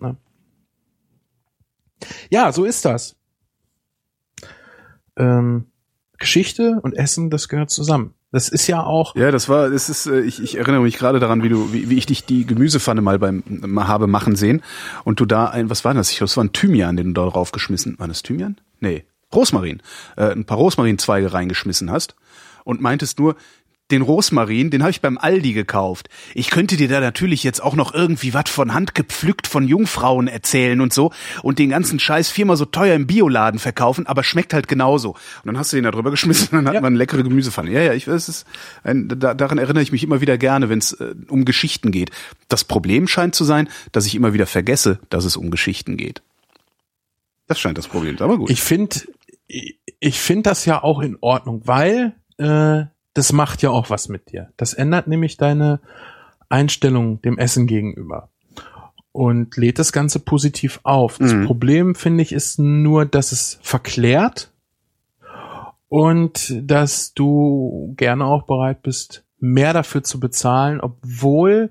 [0.00, 0.16] Ne?
[2.30, 3.16] Ja, so ist das.
[5.16, 5.66] Ähm,
[6.18, 8.14] Geschichte und Essen, das gehört zusammen.
[8.32, 9.16] Das ist ja auch.
[9.16, 11.90] Ja, das war, das ist, äh, ich, ich erinnere mich gerade daran, wie du, wie,
[11.90, 14.62] wie ich dich die Gemüsepfanne mal beim mal habe machen sehen
[15.04, 16.10] und du da ein, was war das?
[16.10, 17.98] Ich glaube, das war ein Thymian, den du da draufgeschmissen.
[17.98, 18.56] War das Thymian?
[18.78, 19.04] Nee,
[19.34, 19.82] Rosmarin.
[20.16, 22.14] Äh, ein paar Rosmarinzweige reingeschmissen hast
[22.64, 23.34] und meintest nur,
[23.92, 26.08] den Rosmarin, den habe ich beim Aldi gekauft.
[26.34, 30.28] Ich könnte dir da natürlich jetzt auch noch irgendwie was von Hand gepflückt von Jungfrauen
[30.28, 31.12] erzählen und so
[31.42, 35.10] und den ganzen Scheiß viermal so teuer im Bioladen verkaufen, aber schmeckt halt genauso.
[35.10, 36.80] Und dann hast du den da drüber geschmissen und dann hat ja.
[36.80, 37.70] man eine leckere Gemüsepfanne.
[37.70, 38.44] Ja, ja, ich weiß, es
[38.82, 42.10] ein, da, daran erinnere ich mich immer wieder gerne, wenn es äh, um Geschichten geht.
[42.48, 46.22] Das Problem scheint zu sein, dass ich immer wieder vergesse, dass es um Geschichten geht.
[47.46, 48.50] Das scheint das Problem, aber gut.
[48.50, 48.96] Ich finde
[49.48, 52.84] ich finde das ja auch in Ordnung, weil äh,
[53.20, 54.50] das macht ja auch was mit dir.
[54.56, 55.80] Das ändert nämlich deine
[56.48, 58.30] Einstellung dem Essen gegenüber
[59.12, 61.18] und lädt das Ganze positiv auf.
[61.18, 61.44] Das mhm.
[61.44, 64.50] Problem, finde ich, ist nur, dass es verklärt
[65.90, 71.68] und dass du gerne auch bereit bist, mehr dafür zu bezahlen, obwohl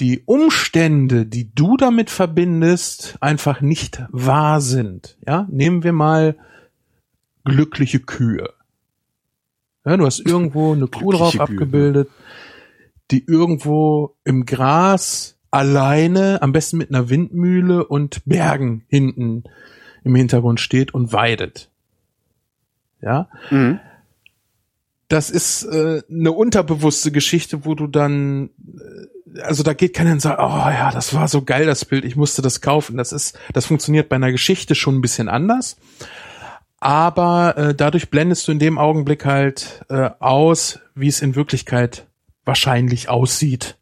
[0.00, 5.16] die Umstände, die du damit verbindest, einfach nicht wahr sind.
[5.26, 6.36] Ja, nehmen wir mal
[7.46, 8.50] glückliche Kühe.
[9.84, 11.40] Ja, du hast irgendwo eine Kuh drauf Kühe.
[11.40, 12.08] abgebildet,
[13.10, 19.44] die irgendwo im Gras alleine, am besten mit einer Windmühle und Bergen hinten
[20.04, 21.70] im Hintergrund steht und weidet.
[23.02, 23.28] Ja.
[23.50, 23.80] Mhm.
[25.08, 28.50] Das ist äh, eine unterbewusste Geschichte, wo du dann,
[29.34, 32.04] äh, also da geht keiner und sagt, oh ja, das war so geil, das Bild,
[32.04, 32.96] ich musste das kaufen.
[32.96, 35.76] Das ist, das funktioniert bei einer Geschichte schon ein bisschen anders
[36.80, 42.06] aber äh, dadurch blendest du in dem Augenblick halt äh, aus, wie es in Wirklichkeit
[42.46, 43.76] wahrscheinlich aussieht.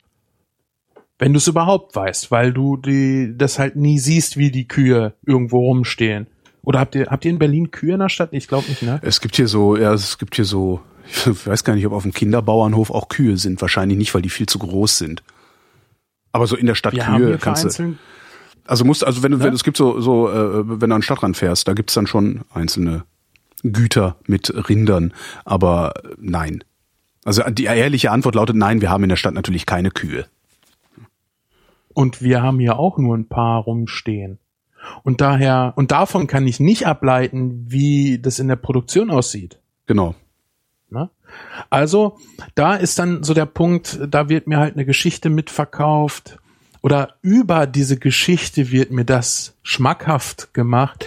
[1.19, 5.15] Wenn du es überhaupt weißt, weil du die das halt nie siehst, wie die Kühe
[5.25, 6.27] irgendwo rumstehen.
[6.63, 8.31] Oder habt ihr habt ihr in Berlin Kühe in der Stadt?
[8.33, 9.01] Ich glaube nicht, ne?
[9.03, 10.81] Es gibt hier so, ja, es gibt hier so,
[11.27, 13.61] ich weiß gar nicht, ob auf dem Kinderbauernhof auch Kühe sind.
[13.61, 15.23] Wahrscheinlich nicht, weil die viel zu groß sind.
[16.33, 17.95] Aber so in der Stadt Wir Kühe kannst du
[18.69, 19.45] also musst, also wenn du, ja?
[19.45, 22.07] wenn es gibt so, so, äh, wenn du an den Stadtrand fährst, da gibt's dann
[22.07, 23.05] schon einzelne
[23.63, 25.13] Güter mit Rindern,
[25.45, 26.63] aber nein.
[27.25, 30.27] Also die ehrliche Antwort lautet nein, wir haben in der Stadt natürlich keine Kühe.
[31.93, 34.39] Und wir haben hier auch nur ein paar rumstehen.
[35.03, 39.59] Und daher, und davon kann ich nicht ableiten, wie das in der Produktion aussieht.
[39.87, 40.15] Genau.
[40.91, 41.11] Na?
[41.71, 42.19] Also,
[42.55, 46.39] da ist dann so der Punkt, da wird mir halt eine Geschichte mitverkauft
[46.83, 51.07] oder über diese Geschichte wird mir das schmackhaft gemacht,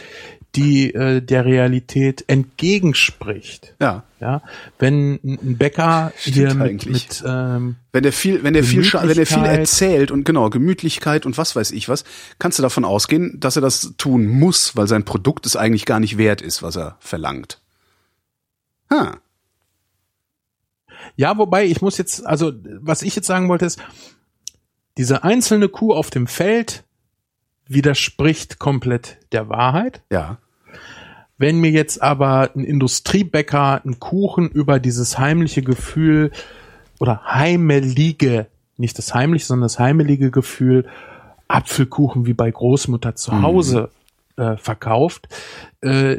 [0.55, 3.73] die äh, der Realität entgegenspricht.
[3.79, 4.03] Ja.
[4.19, 4.41] Ja.
[4.79, 9.15] Wenn ein Bäcker Stimmt hier mit, mit ähm, wenn der viel, wenn der viel, wenn
[9.15, 12.03] der viel erzählt und genau Gemütlichkeit und was weiß ich was,
[12.37, 15.99] kannst du davon ausgehen, dass er das tun muss, weil sein Produkt es eigentlich gar
[15.99, 17.61] nicht wert ist, was er verlangt.
[18.91, 19.17] Ha.
[21.15, 23.79] Ja, wobei ich muss jetzt, also was ich jetzt sagen wollte ist,
[24.97, 26.83] diese einzelne Kuh auf dem Feld
[27.67, 30.01] widerspricht komplett der Wahrheit.
[30.11, 30.37] Ja.
[31.37, 36.31] Wenn mir jetzt aber ein Industriebäcker einen Kuchen über dieses heimliche Gefühl
[36.99, 38.47] oder heimelige,
[38.77, 40.87] nicht das heimliche, sondern das heimelige Gefühl,
[41.47, 43.41] Apfelkuchen wie bei Großmutter zu mhm.
[43.41, 43.89] Hause
[44.37, 44.43] mhm.
[44.43, 45.29] äh, verkauft,
[45.81, 46.17] äh,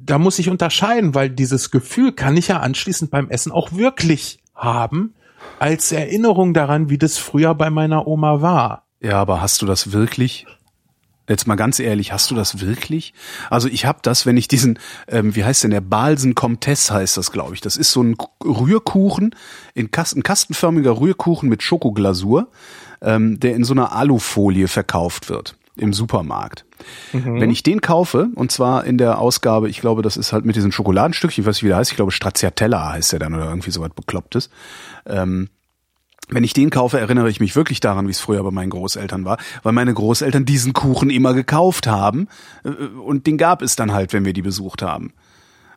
[0.00, 4.38] da muss ich unterscheiden, weil dieses Gefühl kann ich ja anschließend beim Essen auch wirklich
[4.54, 5.14] haben
[5.58, 8.86] als Erinnerung daran, wie das früher bei meiner Oma war.
[9.00, 10.46] Ja, aber hast du das wirklich?
[11.28, 13.14] Jetzt mal ganz ehrlich, hast du das wirklich?
[13.48, 17.16] Also ich habe das, wenn ich diesen, ähm, wie heißt denn der Balsen Comtesse heißt
[17.16, 17.60] das, glaube ich.
[17.60, 19.34] Das ist so ein Rührkuchen,
[19.74, 22.48] in Kasten, kastenförmiger Rührkuchen mit Schokoglasur,
[23.00, 26.64] ähm, der in so einer Alufolie verkauft wird im Supermarkt.
[27.12, 27.40] Mhm.
[27.40, 30.56] Wenn ich den kaufe, und zwar in der Ausgabe, ich glaube, das ist halt mit
[30.56, 33.48] diesen Schokoladenstückchen, ich weiß nicht, wie der heißt, ich glaube Stracciatella heißt der dann oder
[33.48, 34.50] irgendwie so was Beklopptes.
[35.06, 35.48] Ähm,
[36.28, 39.24] wenn ich den kaufe, erinnere ich mich wirklich daran, wie es früher bei meinen Großeltern
[39.24, 42.28] war, weil meine Großeltern diesen Kuchen immer gekauft haben
[42.64, 45.12] äh, und den gab es dann halt, wenn wir die besucht haben.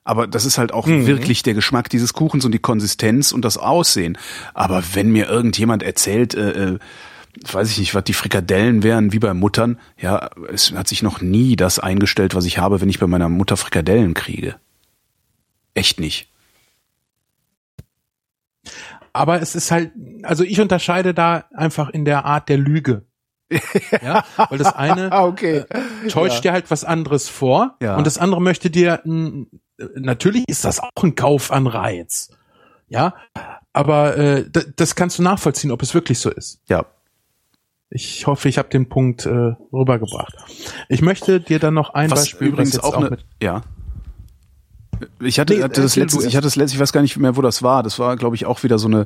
[0.04, 1.08] Aber das ist halt auch mhm.
[1.08, 4.18] wirklich der Geschmack dieses Kuchens und die Konsistenz und das Aussehen.
[4.54, 6.80] Aber wenn mir irgendjemand erzählt, äh, äh,
[7.44, 9.80] weiß ich nicht, was die Frikadellen wären, wie bei Muttern.
[9.98, 13.30] Ja, es hat sich noch nie das eingestellt, was ich habe, wenn ich bei meiner
[13.30, 14.56] Mutter Frikadellen kriege.
[15.74, 16.32] Echt nicht.
[19.14, 19.92] Aber es ist halt,
[20.24, 23.06] also ich unterscheide da einfach in der Art der Lüge.
[24.02, 25.66] ja, weil das eine okay.
[25.70, 26.42] äh, täuscht ja.
[26.42, 27.96] dir halt was anderes vor ja.
[27.96, 32.32] und das andere möchte dir, natürlich ist das auch ein Kaufanreiz.
[32.88, 33.14] Ja,
[33.72, 34.46] aber äh,
[34.76, 36.60] das kannst du nachvollziehen, ob es wirklich so ist.
[36.68, 36.86] Ja,
[37.90, 40.36] ich hoffe, ich habe den Punkt äh, rübergebracht.
[40.90, 43.62] Ich möchte dir dann noch ein was Beispiel übrigens auch eine, ja.
[45.20, 47.36] Ich hatte, Nee, hatte das letzte, ich hatte das letzte, ich weiß gar nicht mehr,
[47.36, 47.84] wo das war.
[47.84, 49.02] Das war, glaube ich, auch wieder so eine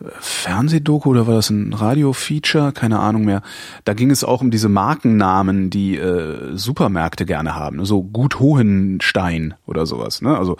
[0.00, 2.72] äh, Fernsehdoku oder war das ein Radio-Feature?
[2.72, 3.42] Keine Ahnung mehr.
[3.84, 7.84] Da ging es auch um diese Markennamen, die äh, Supermärkte gerne haben.
[7.84, 10.22] So Gut Hohenstein oder sowas.
[10.22, 10.36] Ne?
[10.36, 10.56] Also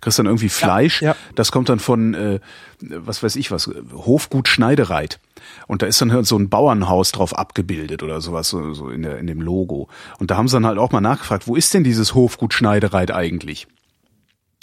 [0.00, 1.02] kriegst dann irgendwie Fleisch.
[1.02, 1.14] ja.
[1.34, 2.40] Das kommt dann von, äh,
[2.80, 5.20] was weiß ich was, Hofgut Schneidereit.
[5.66, 9.18] Und da ist dann halt so ein Bauernhaus drauf abgebildet oder sowas, so, in, der,
[9.18, 9.88] in dem Logo.
[10.18, 13.10] Und da haben sie dann halt auch mal nachgefragt, wo ist denn dieses Hofgut Schneidereit
[13.10, 13.66] eigentlich?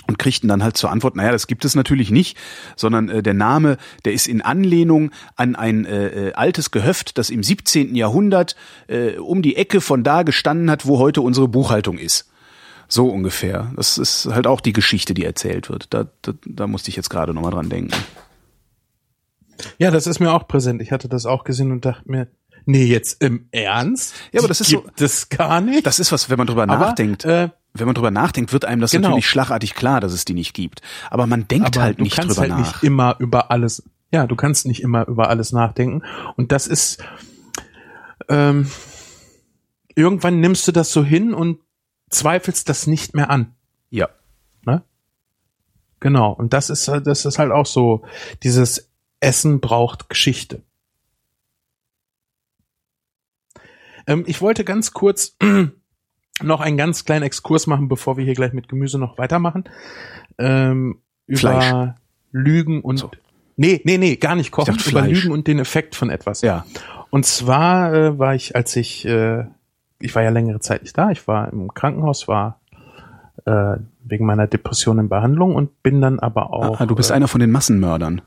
[0.08, 2.38] und kriegten dann halt zur Antwort, naja, das gibt es natürlich nicht,
[2.76, 7.30] sondern äh, der Name, der ist in Anlehnung an ein äh, äh, altes Gehöft, das
[7.30, 7.96] im 17.
[7.96, 8.56] Jahrhundert
[8.88, 12.30] äh, um die Ecke von da gestanden hat, wo heute unsere Buchhaltung ist.
[12.90, 13.72] So ungefähr.
[13.76, 15.94] Das ist halt auch die Geschichte, die erzählt wird.
[15.94, 17.94] Da, da, da musste ich jetzt gerade nochmal dran denken.
[19.78, 20.82] Ja, das ist mir auch präsent.
[20.82, 22.28] Ich hatte das auch gesehen und dachte mir,
[22.66, 24.14] nee, jetzt im Ernst?
[24.32, 25.86] Ja, aber das ist so- Gibt es gar nicht.
[25.86, 27.26] Das ist was, wenn man drüber Aber, nachdenkt.
[27.26, 29.10] äh, wenn man drüber nachdenkt, wird einem das Genau.
[29.10, 30.82] natürlich schlagartig klar, dass es die nicht gibt.
[31.10, 32.74] Aber man denkt aber halt du nicht kannst drüber halt nach.
[32.76, 36.04] nicht immer über alles, ja, du kannst nicht immer über alles nachdenken.
[36.36, 37.04] Und das ist,
[38.30, 38.70] ähm,
[39.96, 41.60] irgendwann nimmst du das so hin und
[42.10, 43.56] zweifelst das nicht mehr an.
[43.90, 44.08] ja.
[44.66, 44.84] Ne?
[46.00, 46.32] Genau.
[46.32, 48.04] Und das ist, halt- das ist halt auch so,
[48.44, 48.90] dieses
[49.24, 50.62] Essen braucht Geschichte.
[54.06, 55.38] Ähm, ich wollte ganz kurz
[56.42, 59.66] noch einen ganz kleinen Exkurs machen, bevor wir hier gleich mit Gemüse noch weitermachen.
[60.38, 61.94] Ähm, über Fleisch.
[62.32, 63.12] Lügen und So.
[63.56, 65.24] Nee, nee, nee, gar nicht kochen, über Fleisch.
[65.24, 66.42] Lügen und den Effekt von etwas.
[66.42, 66.66] Ja.
[67.12, 69.46] Und zwar äh, war ich, als ich, äh,
[70.00, 72.60] ich war ja längere Zeit nicht da, ich war im Krankenhaus, war
[73.46, 76.82] äh, wegen meiner Depression in Behandlung und bin dann aber auch.
[76.82, 78.22] Ah, du bist äh, einer von den Massenmördern.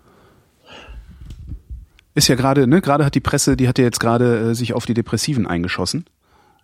[2.16, 4.72] Ist ja gerade, ne, gerade hat die Presse, die hat ja jetzt gerade äh, sich
[4.72, 6.06] auf die Depressiven eingeschossen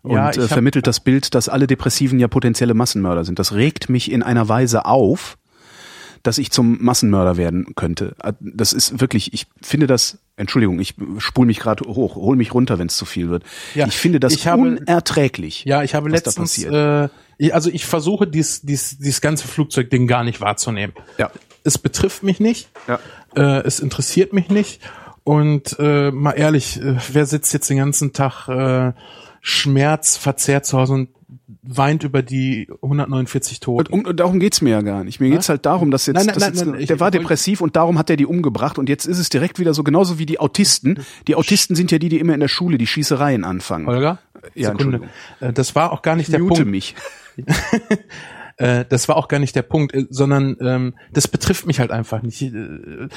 [0.03, 3.39] und Ja, äh, vermittelt das Bild, dass alle Depressiven ja potenzielle Massenmörder sind.
[3.39, 5.37] Das regt mich in einer Weise auf,
[6.25, 8.15] dass ich zum Massenmörder werden könnte.
[8.23, 12.55] Äh, Das ist wirklich, ich finde das, Entschuldigung, ich spul mich gerade hoch, hol mich
[12.55, 13.45] runter, wenn es zu viel wird.
[13.75, 15.65] Ja, ich finde das ich habe- unerträglich.
[15.65, 17.11] Ja, ich habe letztens, passiert.
[17.39, 20.95] äh, also ich versuche dies, dies, dieses ganze Flugzeugding gar nicht wahrzunehmen.
[21.19, 21.31] Ja.
[21.65, 22.71] Es betrifft mich nicht.
[22.89, 22.99] Ja.
[23.37, 24.81] Äh, es interessiert mich nicht.
[25.25, 28.93] Und äh, mal ehrlich, äh, wer sitzt jetzt den ganzen Tag äh,
[29.41, 31.09] Schmerz verzerrt zu Hause und
[31.63, 33.93] weint über die 149 Toten?
[33.93, 35.21] Und, um, darum geht's mir ja gar nicht.
[35.21, 37.11] Mir geht's halt darum, dass jetzt, Nein, nein, dass nein, jetzt nein, ich der war
[37.13, 40.19] depressiv und darum hat er die umgebracht und jetzt ist es direkt wieder so genauso
[40.19, 40.99] wie die Autisten.
[41.29, 43.87] Die Autisten sind ja die, die immer in der Schule die Schießereien anfangen.
[43.87, 44.19] Holger?
[44.55, 45.03] Ja, Sekunde.
[45.41, 46.71] Äh, Das war auch gar nicht der Mute Punkt.
[46.71, 46.97] mich.
[48.57, 51.91] Äh, das war auch gar nicht der Punkt, äh, sondern ähm, das betrifft mich halt
[51.91, 52.43] einfach nicht.
[52.43, 53.09] Äh,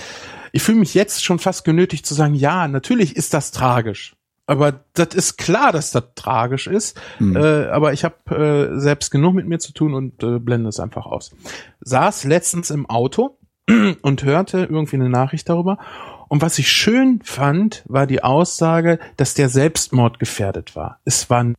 [0.52, 4.16] Ich fühle mich jetzt schon fast genötigt zu sagen, ja, natürlich ist das tragisch.
[4.48, 7.00] Aber das ist klar, dass das tragisch ist.
[7.18, 7.36] Hm.
[7.36, 10.80] Äh, aber ich habe äh, selbst genug mit mir zu tun und äh, blende es
[10.80, 11.36] einfach aus.
[11.82, 13.40] Saß letztens im Auto
[14.02, 15.80] und hörte irgendwie eine Nachricht darüber.
[16.28, 21.00] Und was ich schön fand, war die Aussage, dass der Selbstmord gefährdet war.
[21.06, 21.54] Es war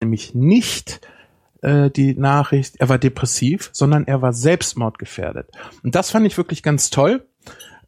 [0.00, 1.00] nämlich nicht
[1.64, 5.48] äh, die Nachricht, er war depressiv, sondern er war selbstmordgefährdet.
[5.82, 7.26] Und das fand ich wirklich ganz toll.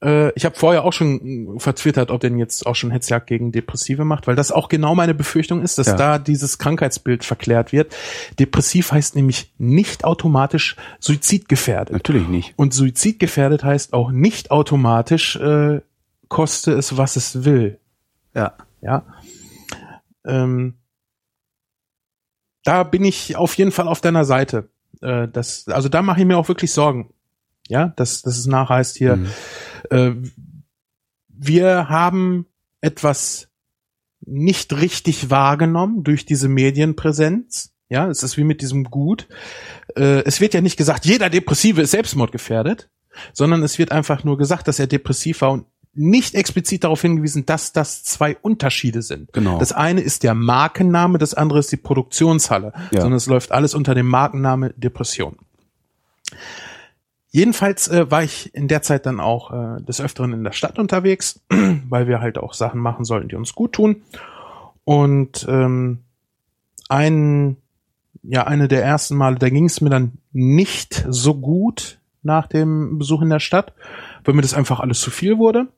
[0.03, 4.05] Äh, ich habe vorher auch schon vertwittert, ob denn jetzt auch schon Hetzjagd gegen Depressive
[4.05, 5.97] macht, weil das auch genau meine Befürchtung ist, dass Ja.
[5.97, 7.95] da dieses Krankheitsbild verklärt wird.
[8.39, 11.93] Depressiv heißt nämlich nicht automatisch suizidgefährdet.
[11.93, 12.55] Natürlich nicht.
[12.57, 15.81] Und suizidgefährdet heißt auch nicht automatisch äh,
[16.29, 17.79] koste es, was es will.
[18.35, 18.55] Ja.
[18.83, 19.05] Ja.
[20.25, 20.75] Ähm,
[22.67, 24.69] da bin ich auf jeden Fall auf deiner Seite.
[25.01, 27.13] Äh, das, also da mache ich mir auch wirklich Sorgen.
[27.69, 29.27] Ja, dass, dass es nachheißt hier, Mhm.
[29.91, 30.13] äh,
[31.29, 32.47] wir haben
[32.81, 33.49] etwas
[34.21, 37.73] nicht richtig wahrgenommen durch diese Medienpräsenz.
[37.89, 39.29] Ja, es ist wie mit diesem Gut.
[39.97, 42.89] Äh, es wird ja nicht gesagt, jeder Depressive ist selbstmordgefährdet,
[43.33, 45.67] sondern es wird einfach nur gesagt, dass er depressiv war und
[45.97, 49.33] nicht explizit darauf hingewiesen, dass das zwei Unterschiede sind.
[49.33, 49.59] Genau.
[49.59, 53.01] Das eine ist der Markenname, das andere ist die Produktionshalle, Ja.
[53.01, 55.37] sondern es läuft alles unter dem Markenname Depression.
[57.31, 60.79] Jedenfalls äh, war ich in der Zeit dann auch äh, des Öfteren in der Stadt
[60.79, 61.41] unterwegs,
[61.89, 64.03] weil wir halt auch Sachen machen sollten, die uns gut tun.
[64.85, 66.05] Und ähm,
[66.89, 67.57] ein,
[68.23, 72.99] ja, eine der ersten Male, da ging es mir dann nicht so gut nach dem
[72.99, 73.73] Besuch in der Stadt,
[74.25, 75.69] weil mir das einfach alles zu viel wurde.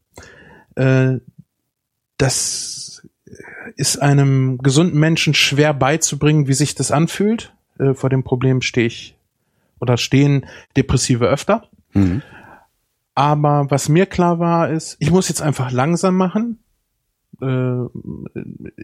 [0.78, 1.20] Äh,
[2.16, 3.02] das
[3.76, 7.52] ist einem gesunden Menschen schwer beizubringen, wie sich das anfühlt.
[7.78, 9.16] Äh, vor dem Problem stehe ich
[9.80, 10.46] oder stehen
[10.76, 11.68] Depressive öfter.
[11.92, 12.22] Mhm.
[13.14, 16.59] Aber was mir klar war, ist, ich muss jetzt einfach langsam machen.
[17.42, 17.86] Äh,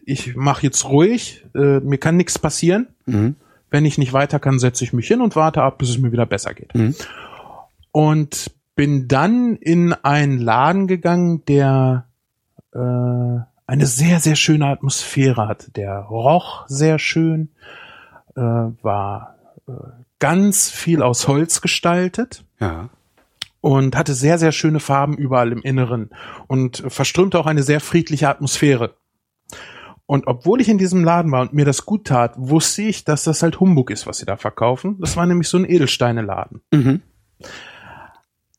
[0.05, 1.47] ich mache jetzt ruhig.
[1.55, 2.89] Äh, mir kann nichts passieren.
[3.07, 3.37] Mhm.
[3.71, 6.13] Wenn ich nicht weiter kann, setze ich mich hin und warte ab, bis es mir
[6.13, 6.75] wieder besser geht.
[6.75, 6.95] Mhm.
[7.93, 12.07] Und bin dann in einen Laden gegangen, der
[12.73, 15.71] äh, eine sehr, sehr schöne Atmosphäre hatte.
[15.71, 17.51] Der roch sehr schön,
[18.37, 19.37] äh, war
[19.69, 19.73] äh,
[20.19, 22.89] ganz viel aus Holz gestaltet Ja.
[23.61, 26.11] und hatte sehr, sehr schöne Farben überall im Inneren
[26.49, 28.95] und verströmte auch eine sehr friedliche Atmosphäre.
[30.07, 33.25] Und obwohl ich in diesem Laden war und mir das gut tat, wusste ich, dass
[33.25, 34.99] das halt Humbug ist, was sie da verkaufen.
[35.01, 36.61] Das war nämlich so ein Edelsteineladen.
[36.73, 37.01] Mhm.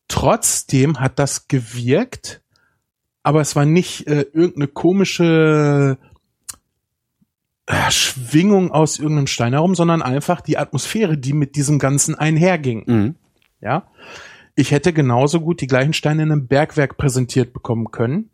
[0.07, 2.41] Trotzdem hat das gewirkt,
[3.23, 5.97] aber es war nicht äh, irgendeine komische
[7.65, 12.83] äh, Schwingung aus irgendeinem Stein herum, sondern einfach die Atmosphäre, die mit diesem Ganzen einherging.
[12.85, 13.15] Mhm.
[13.61, 13.87] Ja.
[14.55, 18.29] Ich hätte genauso gut die gleichen Steine in einem Bergwerk präsentiert bekommen können.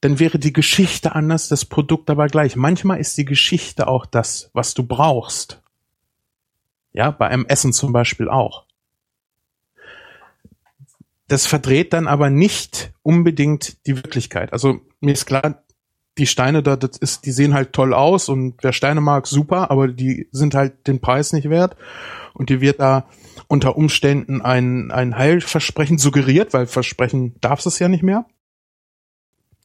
[0.00, 2.54] Dann wäre die Geschichte anders, das Produkt aber gleich.
[2.54, 5.60] Manchmal ist die Geschichte auch das, was du brauchst.
[6.92, 8.67] Ja, bei einem Essen zum Beispiel auch.
[11.28, 14.52] Das verdreht dann aber nicht unbedingt die Wirklichkeit.
[14.52, 15.62] Also mir ist klar,
[16.16, 19.70] die Steine da, das ist, die sehen halt toll aus und wer Steine mag, super,
[19.70, 21.76] aber die sind halt den Preis nicht wert.
[22.34, 23.08] Und die wird da
[23.46, 28.26] unter Umständen ein, ein Heilversprechen suggeriert, weil Versprechen darfst es ja nicht mehr,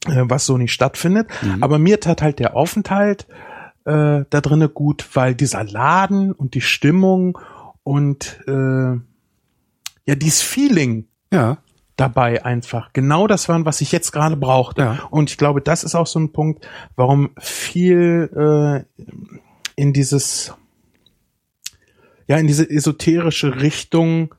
[0.05, 1.29] äh, was so nicht stattfindet.
[1.41, 1.63] Mhm.
[1.63, 3.27] Aber mir tat halt der Aufenthalt
[3.85, 7.37] äh, da drinnen gut, weil dieser Laden und die Stimmung
[7.83, 8.99] und äh,
[10.05, 11.57] ja, dieses Feeling Ja.
[11.97, 14.81] dabei einfach genau das waren, was ich jetzt gerade brauchte.
[14.81, 14.99] Ja.
[15.11, 19.03] Und ich glaube, das ist auch so ein Punkt, warum viel äh,
[19.75, 20.53] in dieses
[22.27, 24.33] ja in diese esoterische Richtung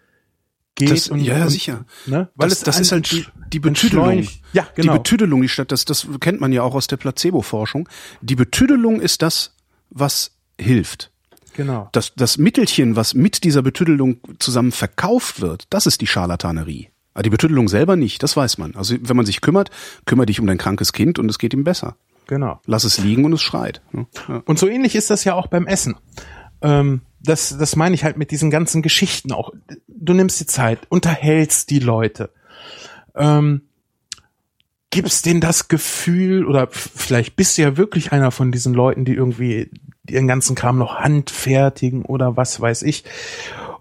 [0.75, 1.85] geht Das, und, ja, und, sicher.
[2.07, 2.31] ne?
[2.35, 4.27] weil das, es das ist halt sch- die Betüdelung.
[4.53, 4.93] Ja, genau.
[4.95, 7.89] Die Betüdelung, die statt, das, das kennt man ja auch aus der Placebo-Forschung.
[8.23, 9.55] Die Betüdelung ist das,
[9.91, 11.13] was hilft.
[11.55, 11.89] Genau.
[11.93, 16.91] Das, das Mittelchen, was mit dieser Betüdelung zusammen verkauft wird, das ist die Scharlatanerie.
[17.15, 18.75] Aber die Betüdelung selber nicht, das weiß man.
[18.75, 19.71] Also wenn man sich kümmert,
[20.05, 21.97] kümmere dich um dein krankes Kind und es geht ihm besser.
[22.27, 22.61] Genau.
[22.67, 23.83] Lass es liegen und es schreit.
[23.93, 24.43] Ja.
[24.47, 25.97] Und so ähnlich ist das ja auch beim Essen.
[26.61, 29.53] Ähm, das, das meine ich halt mit diesen ganzen Geschichten auch.
[29.87, 32.31] Du nimmst die Zeit, unterhältst die Leute,
[33.15, 33.63] ähm,
[34.91, 39.15] gibst denen das Gefühl, oder vielleicht bist du ja wirklich einer von diesen Leuten, die
[39.15, 39.71] irgendwie
[40.09, 43.05] ihren ganzen Kram noch handfertigen oder was weiß ich.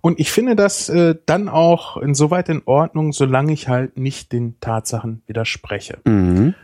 [0.01, 4.59] Und ich finde das äh, dann auch insoweit in Ordnung, solange ich halt nicht den
[4.59, 5.99] Tatsachen widerspreche.
[6.05, 6.55] Mhm.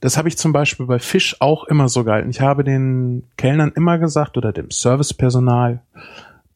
[0.00, 2.30] Das habe ich zum Beispiel bei Fisch auch immer so gehalten.
[2.30, 5.80] Ich habe den Kellnern immer gesagt oder dem Servicepersonal,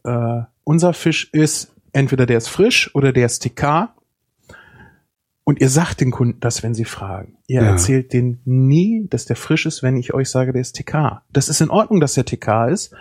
[0.05, 3.91] äh, unser Fisch ist entweder der ist frisch oder der ist TK.
[5.45, 7.37] Und ihr sagt den Kunden das, wenn sie fragen.
[7.49, 7.69] Ihr Ja.
[7.71, 11.23] erzählt denen nie, dass der frisch ist, wenn ich euch sage, der ist TK.
[11.33, 12.95] Das ist in Ordnung, dass der TK ist.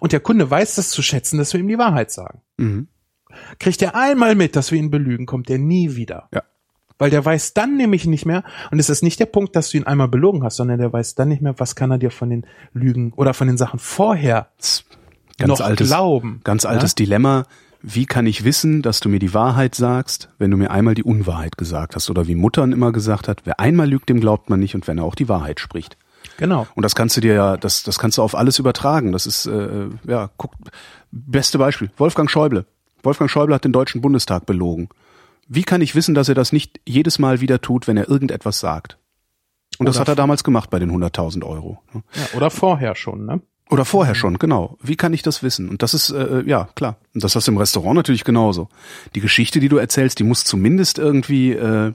[0.00, 2.42] Und der Kunde weiß das zu schätzen, dass wir ihm die Wahrheit sagen.
[2.58, 2.88] Mhm.
[3.58, 6.28] Kriegt er einmal mit, dass wir ihn belügen, kommt er nie wieder.
[6.34, 6.42] Ja.
[6.98, 9.76] Weil der weiß dann nämlich nicht mehr, und es ist nicht der Punkt, dass du
[9.78, 12.30] ihn einmal belogen hast, sondern der weiß dann nicht mehr, was kann er dir von
[12.30, 14.48] den Lügen oder von den Sachen vorher
[15.38, 16.40] Ganz noch altes, glauben.
[16.44, 17.46] ganz altes Dilemma.
[17.88, 21.04] Wie kann ich wissen, dass du mir die Wahrheit sagst, wenn du mir einmal die
[21.04, 22.10] Unwahrheit gesagt hast?
[22.10, 24.98] Oder wie Muttern immer gesagt hat, wer einmal lügt, dem glaubt man nicht und wenn
[24.98, 25.96] er auch die Wahrheit spricht.
[26.36, 26.66] Genau.
[26.74, 29.12] Und das kannst du dir ja, das, das kannst du auf alles übertragen.
[29.12, 30.54] Das ist, äh, ja, guck,
[31.12, 31.92] beste Beispiel.
[31.96, 32.66] Wolfgang Schäuble.
[33.04, 34.88] Wolfgang Schäuble hat den Deutschen Bundestag belogen.
[35.46, 38.58] Wie kann ich wissen, dass er das nicht jedes Mal wieder tut, wenn er irgendetwas
[38.58, 38.98] sagt?
[39.78, 41.78] Und das Oder hat er damals gemacht bei den 100.000 Euro.
[41.94, 42.02] ne?
[42.14, 43.42] Ja, oder vorher schon, ne?
[43.68, 44.78] Oder vorher schon, genau.
[44.80, 45.68] Wie kann ich das wissen?
[45.68, 46.98] Und das ist, äh, ja, klar.
[47.14, 48.68] Und das hast du im Restaurant natürlich genauso.
[49.16, 51.88] Die Geschichte, die du erzählst, die muss zumindest irgendwie, äh,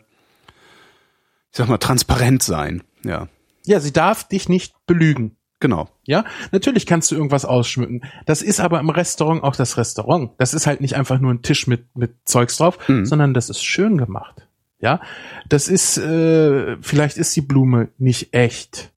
[1.52, 2.84] ich sag mal, transparent sein.
[3.06, 3.28] Ja,
[3.66, 5.38] Ja, sie darf dich nicht belügen.
[5.60, 5.88] genau.
[6.06, 8.02] Ja, natürlich kannst du irgendwas ausschmücken.
[8.26, 10.32] Das ist aber im Restaurant auch das Restaurant.
[10.40, 13.06] Das ist halt nicht einfach nur ein Tisch mit, mit Zeugs drauf, Mhm.
[13.06, 14.48] sondern das ist schön gemacht.
[14.80, 15.00] Ja,
[15.48, 18.92] das ist, äh, vielleicht ist die Blume nicht echt.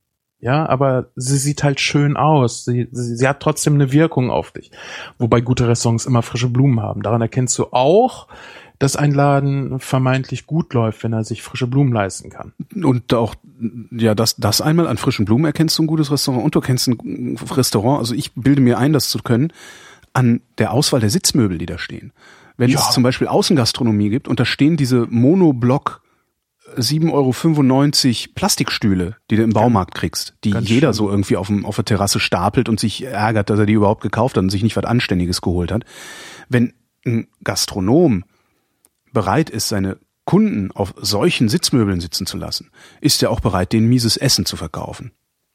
[0.45, 2.67] Ja, aber sie sieht halt schön aus.
[2.67, 4.71] Sie, sie, sie hat trotzdem eine Wirkung auf dich.
[5.19, 7.01] Wobei gute Restaurants immer frische Blumen haben.
[7.03, 8.29] Daran erkennst du auch,
[8.79, 12.53] dass ein Laden vermeintlich gut läuft, wenn er sich frische Blumen leisten kann.
[12.75, 13.35] Und auch,
[13.91, 16.89] ja, das, das einmal an frischen Blumen erkennst du ein gutes Restaurant und du kennst
[16.89, 19.51] ein Restaurant, also ich bilde mir ein, das zu können,
[20.13, 22.13] an der Auswahl der Sitzmöbel, die da stehen.
[22.59, 22.81] Wenn Ja.
[22.81, 26.03] es zum Beispiel Außengastronomie gibt und da stehen diese Monoblock
[26.77, 30.95] 7,95 Euro Plastikstühle, die du im Baumarkt kriegst, die Ganz jeder schön.
[30.95, 34.03] so irgendwie auf, dem, auf der Terrasse stapelt und sich ärgert, dass er die überhaupt
[34.03, 35.85] gekauft hat und sich nicht was Anständiges geholt hat.
[36.49, 36.75] Wenn
[37.07, 38.25] ein Gastronom
[39.13, 42.71] bereit ist, seine Kunden auf solchen Sitzmöbeln sitzen zu lassen,
[43.01, 45.13] ist er auch bereit, denen mieses Essen zu verkaufen.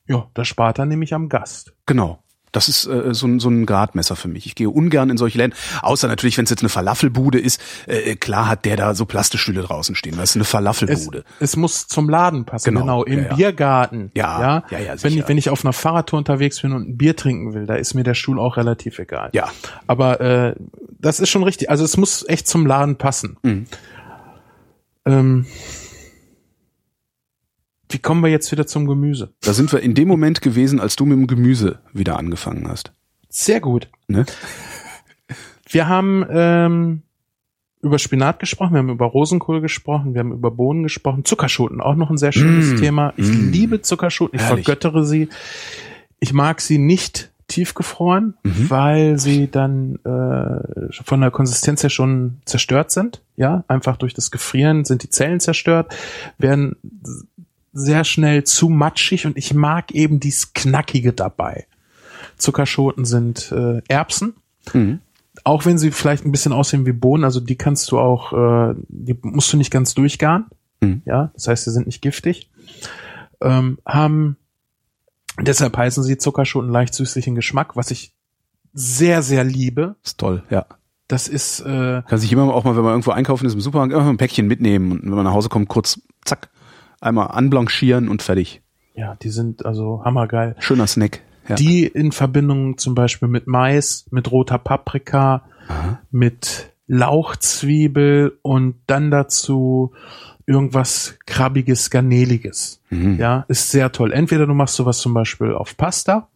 [0.08, 1.74] Ja, das spart er nämlich am Gast.
[1.86, 2.24] Genau.
[2.52, 4.46] Das ist äh, so, ein so ein Gradmesser für mich.
[4.46, 7.62] Ich gehe ungern in solche Läden, außer natürlich, wenn es jetzt eine Falafelbude ist.
[7.88, 10.16] Äh, klar hat der da so Plastestühle draußen stehen.
[10.18, 11.24] Das ist eine Falafelbude.
[11.40, 13.04] Es, es muss zum Laden passen, Genau, genau.
[13.04, 13.36] Im ja.
[13.36, 14.12] Biergarten.
[14.16, 16.98] Ja, ja, ja, ja, wenn, ich, wenn ich auf einer Fahrradtour unterwegs bin und ein
[16.98, 19.30] Bier trinken will, da ist mir der Stuhl auch relativ egal.
[19.34, 19.50] Ja.
[19.88, 20.56] Aber äh,
[21.00, 21.70] das ist schon richtig.
[21.70, 23.38] Also es muss echt zum Laden passen.
[23.44, 23.66] Mhm.
[25.06, 25.46] Ähm,
[27.90, 29.34] wie kommen wir jetzt wieder zum Gemüse?
[29.42, 32.92] Da sind wir in dem Moment gewesen, als du mit dem Gemüse wieder angefangen hast.
[33.30, 33.90] Sehr gut.
[34.08, 34.26] Ne?
[35.70, 37.02] Wir haben ähm,
[37.82, 41.96] über Spinat gesprochen, wir haben über Rosenkohl gesprochen, wir haben über Bohnen gesprochen, Zuckerschoten, auch
[41.96, 43.14] noch ein sehr schönes Mm, Thema.
[43.18, 43.52] Ich mm.
[43.52, 44.66] liebe Zuckerschoten, ich Herrlich.
[44.66, 45.30] vergöttere sie.
[46.20, 48.70] Ich mag sie nicht tiefgefroren, Mhm.
[48.70, 53.22] weil sie dann äh, von der Konsistenz her schon zerstört sind.
[53.38, 55.96] Ja, einfach durch das Gefrieren sind die Zellen zerstört,
[56.38, 56.76] werden
[57.80, 61.66] sehr schnell zu matschig und ich mag eben dies Knackige dabei.
[62.38, 64.34] Zuckerschoten sind äh, Erbsen,
[64.74, 65.00] Mhm.
[65.46, 68.76] auch wenn sie vielleicht ein bisschen aussehen wie Bohnen, also die kannst du auch, äh,
[68.88, 70.46] die musst du nicht ganz durchgaren.
[70.82, 71.02] Mhm.
[71.06, 72.50] Ja, das heißt, sie sind nicht giftig.
[73.42, 74.36] Ähm, haben,
[75.42, 78.14] deshalb heißen sie Zuckerschoten leicht süßlichen Geschmack, was ich
[78.74, 79.96] sehr, sehr liebe.
[80.04, 80.66] Ist toll, ja.
[81.08, 83.94] Das ist, äh, Kann sich immer auch mal, wenn man irgendwo einkaufen ist im Supermarkt,
[83.94, 86.50] einfach ein Päckchen mitnehmen und wenn man nach Hause kommt, kurz, zack,
[87.02, 88.62] einmal anblanchieren und fertig.
[88.96, 90.56] ja, die sind also hammergeil.
[90.60, 91.22] Schöner Snack.
[91.48, 91.56] Ja.
[91.56, 95.46] Die in Verbindung zum Beispiel mit Mais, mit roter Paprika,
[96.12, 99.94] mit Lauchzwiebel und dann dazu
[100.46, 102.82] irgendwas krabbiges, garneliges.
[102.90, 103.18] Mhm.
[103.18, 104.12] Ja, ist sehr toll.
[104.12, 106.28] Entweder du machst sowas zum Beispiel auf Pasta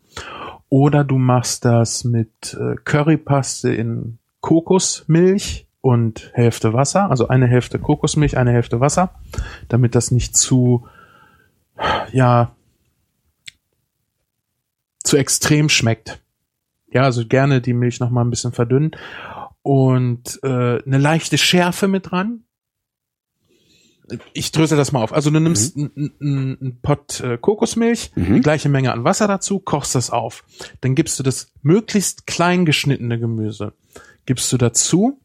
[0.69, 7.77] oder du machst das mit äh, Currypaste in Kokosmilch und Hälfte Wasser, also eine Hälfte
[7.77, 9.19] Kokosmilch, eine Hälfte Wasser,
[9.67, 10.87] damit das nicht zu,
[12.13, 12.55] ja,
[15.03, 16.21] zu extrem schmeckt.
[16.89, 18.91] Ja, also gerne die Milch noch mal ein bisschen verdünnen
[19.61, 22.45] und äh, eine leichte Schärfe mit dran.
[24.31, 25.11] Ich drösel das mal auf.
[25.11, 28.35] Also du nimmst einen einen Pott äh, Kokosmilch, Mhm.
[28.35, 30.45] die gleiche Menge an Wasser dazu, kochst das auf.
[30.79, 33.73] Dann gibst du das möglichst klein geschnittene Gemüse,
[34.25, 35.19] gibst du dazu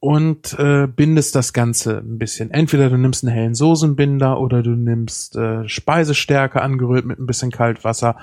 [0.00, 2.50] und äh, bindest das Ganze ein bisschen.
[2.50, 7.50] Entweder du nimmst einen hellen Soßenbinder oder du nimmst äh, Speisestärke angerührt mit ein bisschen
[7.50, 8.16] Kaltwasser.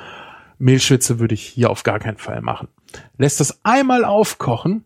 [0.58, 2.70] Mehlschwitze würde ich hier auf gar keinen Fall machen.
[3.18, 4.86] Lässt das einmal aufkochen,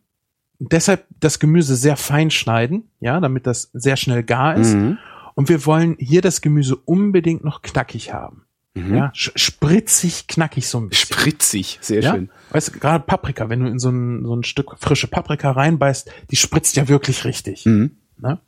[0.57, 4.73] deshalb das Gemüse sehr fein schneiden, ja, damit das sehr schnell gar ist.
[4.73, 4.97] Mhm.
[5.35, 8.45] Und wir wollen hier das Gemüse unbedingt noch knackig haben.
[8.75, 8.95] Mhm.
[8.95, 11.13] Ja, spritzig, knackig so ein bisschen.
[11.13, 12.13] Spritzig, sehr ja?
[12.13, 12.29] schön.
[12.51, 16.11] Weißt du, gerade Paprika, wenn du in so ein, so ein Stück frische Paprika reinbeißt,
[16.29, 17.65] die spritzt ja wirklich richtig.
[17.65, 17.97] Mhm.
[18.17, 18.39] Ne?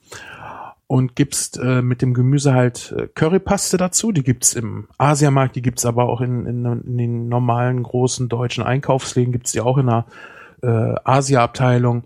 [0.88, 4.12] Und gibst äh, mit dem Gemüse halt äh, Currypaste dazu.
[4.12, 8.64] Die gibt's im Asiamarkt, die gibt's aber auch in, in, in den normalen großen deutschen
[8.64, 10.06] Einkaufsläden, gibt's die auch in der
[10.62, 12.04] äh, Asia-Abteilung.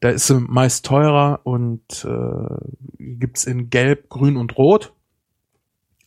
[0.00, 2.56] Da ist sie meist teurer und äh,
[2.98, 4.94] gibt's in Gelb, Grün und Rot.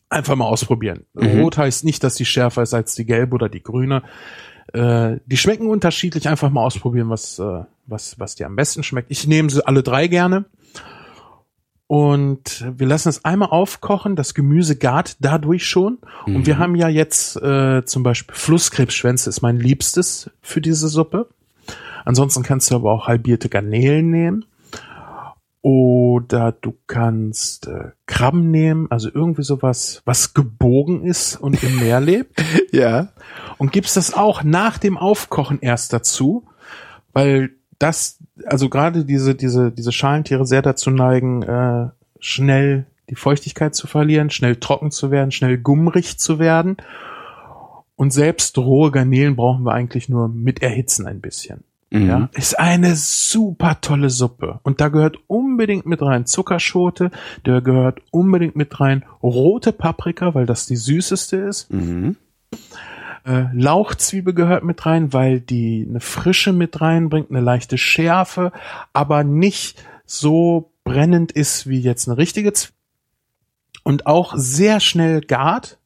[0.08, 1.04] Einfach mal ausprobieren.
[1.14, 1.40] Mhm.
[1.40, 4.02] Rot heißt nicht, dass die schärfer ist als die gelbe oder die grüne.
[4.72, 6.28] Äh, die schmecken unterschiedlich.
[6.28, 9.10] Einfach mal ausprobieren, was, äh, was, was dir am besten schmeckt.
[9.10, 10.44] Ich nehme sie alle drei gerne.
[11.88, 14.16] Und wir lassen es einmal aufkochen.
[14.16, 15.98] Das Gemüse gart dadurch schon.
[16.26, 21.28] Und wir haben ja jetzt äh, zum Beispiel Flusskrebsschwänze ist mein liebstes für diese Suppe.
[22.04, 24.44] Ansonsten kannst du aber auch halbierte Garnelen nehmen.
[25.66, 32.00] Oder du kannst äh, Krabben nehmen, also irgendwie sowas, was gebogen ist und im Meer
[32.00, 32.40] lebt.
[32.70, 33.08] Ja.
[33.58, 36.46] Und gibst das auch nach dem Aufkochen erst dazu,
[37.12, 41.88] weil das, also gerade diese, diese, diese Schalentiere sehr dazu neigen, äh,
[42.20, 46.76] schnell die Feuchtigkeit zu verlieren, schnell trocken zu werden, schnell gummrig zu werden.
[47.96, 51.64] Und selbst rohe Garnelen brauchen wir eigentlich nur mit erhitzen ein bisschen.
[52.00, 52.08] Mhm.
[52.08, 54.60] Ja, ist eine super tolle Suppe.
[54.62, 57.10] Und da gehört unbedingt mit rein Zuckerschote,
[57.44, 61.72] da gehört unbedingt mit rein rote Paprika, weil das die süßeste ist.
[61.72, 62.16] Mhm.
[63.24, 68.52] Äh, Lauchzwiebel gehört mit rein, weil die eine Frische mit reinbringt, eine leichte Schärfe,
[68.92, 72.76] aber nicht so brennend ist wie jetzt eine richtige Zwiebel.
[73.82, 75.78] Und auch sehr schnell gart.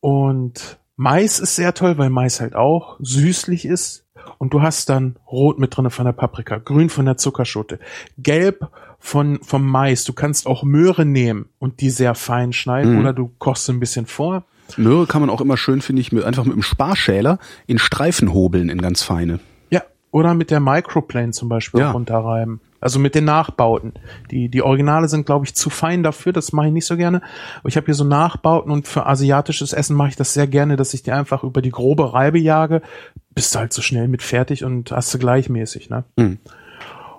[0.00, 4.06] Und Mais ist sehr toll, weil Mais halt auch süßlich ist.
[4.38, 7.78] Und du hast dann Rot mit drinne von der Paprika, Grün von der Zuckerschote,
[8.18, 10.04] Gelb von vom Mais.
[10.04, 13.00] Du kannst auch Möhre nehmen und die sehr fein schneiden Mhm.
[13.00, 14.44] oder du kochst ein bisschen vor.
[14.76, 18.32] Möhre kann man auch immer schön, finde ich, mit, einfach mit einem Sparschäler in Streifen
[18.32, 19.40] hobeln in ganz feine.
[19.70, 19.82] Ja,
[20.12, 21.90] oder mit der Microplane zum Beispiel Ja.
[21.92, 22.60] runterreiben.
[22.82, 23.92] Also mit den Nachbauten.
[24.30, 27.20] Die, die Originale sind, glaube ich, zu fein dafür, das mache ich nicht so gerne.
[27.58, 30.76] Aber ich habe hier so Nachbauten und für asiatisches Essen mache ich das sehr gerne,
[30.76, 32.80] dass ich die einfach über die grobe Reibe jage.
[33.34, 36.04] Bist du halt so schnell mit fertig und hast du gleichmäßig, ne?
[36.16, 36.38] Mhm.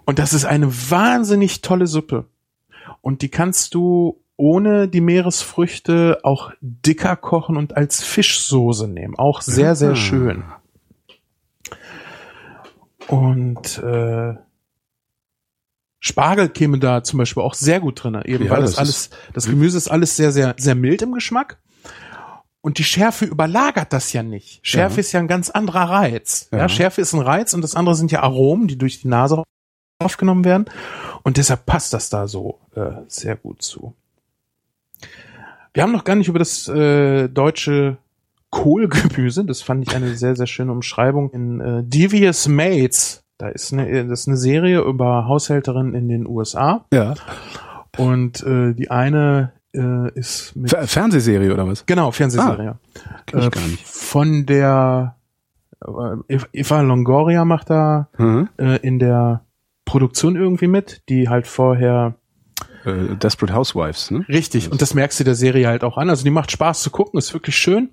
[0.06, 2.26] Und das ist eine wahnsinnig tolle Suppe.
[3.02, 9.16] Und die kannst du ohne die Meeresfrüchte auch dicker kochen und als Fischsoße nehmen.
[9.18, 9.96] Auch sehr, sehr Ah.
[9.96, 10.44] schön.
[13.08, 14.36] Und äh,
[16.00, 19.10] Spargel käme da zum Beispiel auch sehr gut drin, eben Ja, weil das, das alles,
[19.34, 21.60] das Gemüse ist alles sehr, sehr, sehr mild im Geschmack.
[22.62, 24.60] Und die Schärfe überlagert das ja nicht.
[24.66, 25.00] Schärfe Ja.
[25.00, 26.48] ist ja ein ganz anderer Reiz.
[26.52, 26.60] Ja.
[26.60, 26.70] Ja.
[26.70, 29.44] Schärfe ist ein Reiz und das andere sind ja Aromen, die durch die Nase
[30.00, 30.66] aufgenommen werden.
[31.24, 33.96] Und deshalb passt das da so äh, sehr gut zu.
[35.74, 37.98] Wir haben noch gar nicht über das äh, deutsche
[38.50, 43.24] Kohlgemüse, das fand ich eine sehr, sehr schöne Umschreibung in äh, Devious Maids.
[43.38, 46.86] Da ist eine, das ist eine Serie über Haushälterinnen in den USA.
[46.94, 47.16] Ja.
[47.98, 51.86] Und äh, die eine äh, ist mit Fer Fernsehserie oder was?
[51.86, 52.76] Genau, Fernsehserie.
[53.28, 53.50] Ich Äh.
[53.86, 55.16] Von der
[56.28, 58.50] äh, Eva Longoria macht da Mhm.
[58.58, 59.42] äh, in der
[59.86, 62.16] Produktion irgendwie mit, die halt vorher
[62.86, 64.26] Äh, Desperate Housewives, ne?
[64.28, 66.10] richtig und das merkst du der Serie halt auch an.
[66.10, 67.90] Also die macht Spaß zu gucken, ist wirklich schön.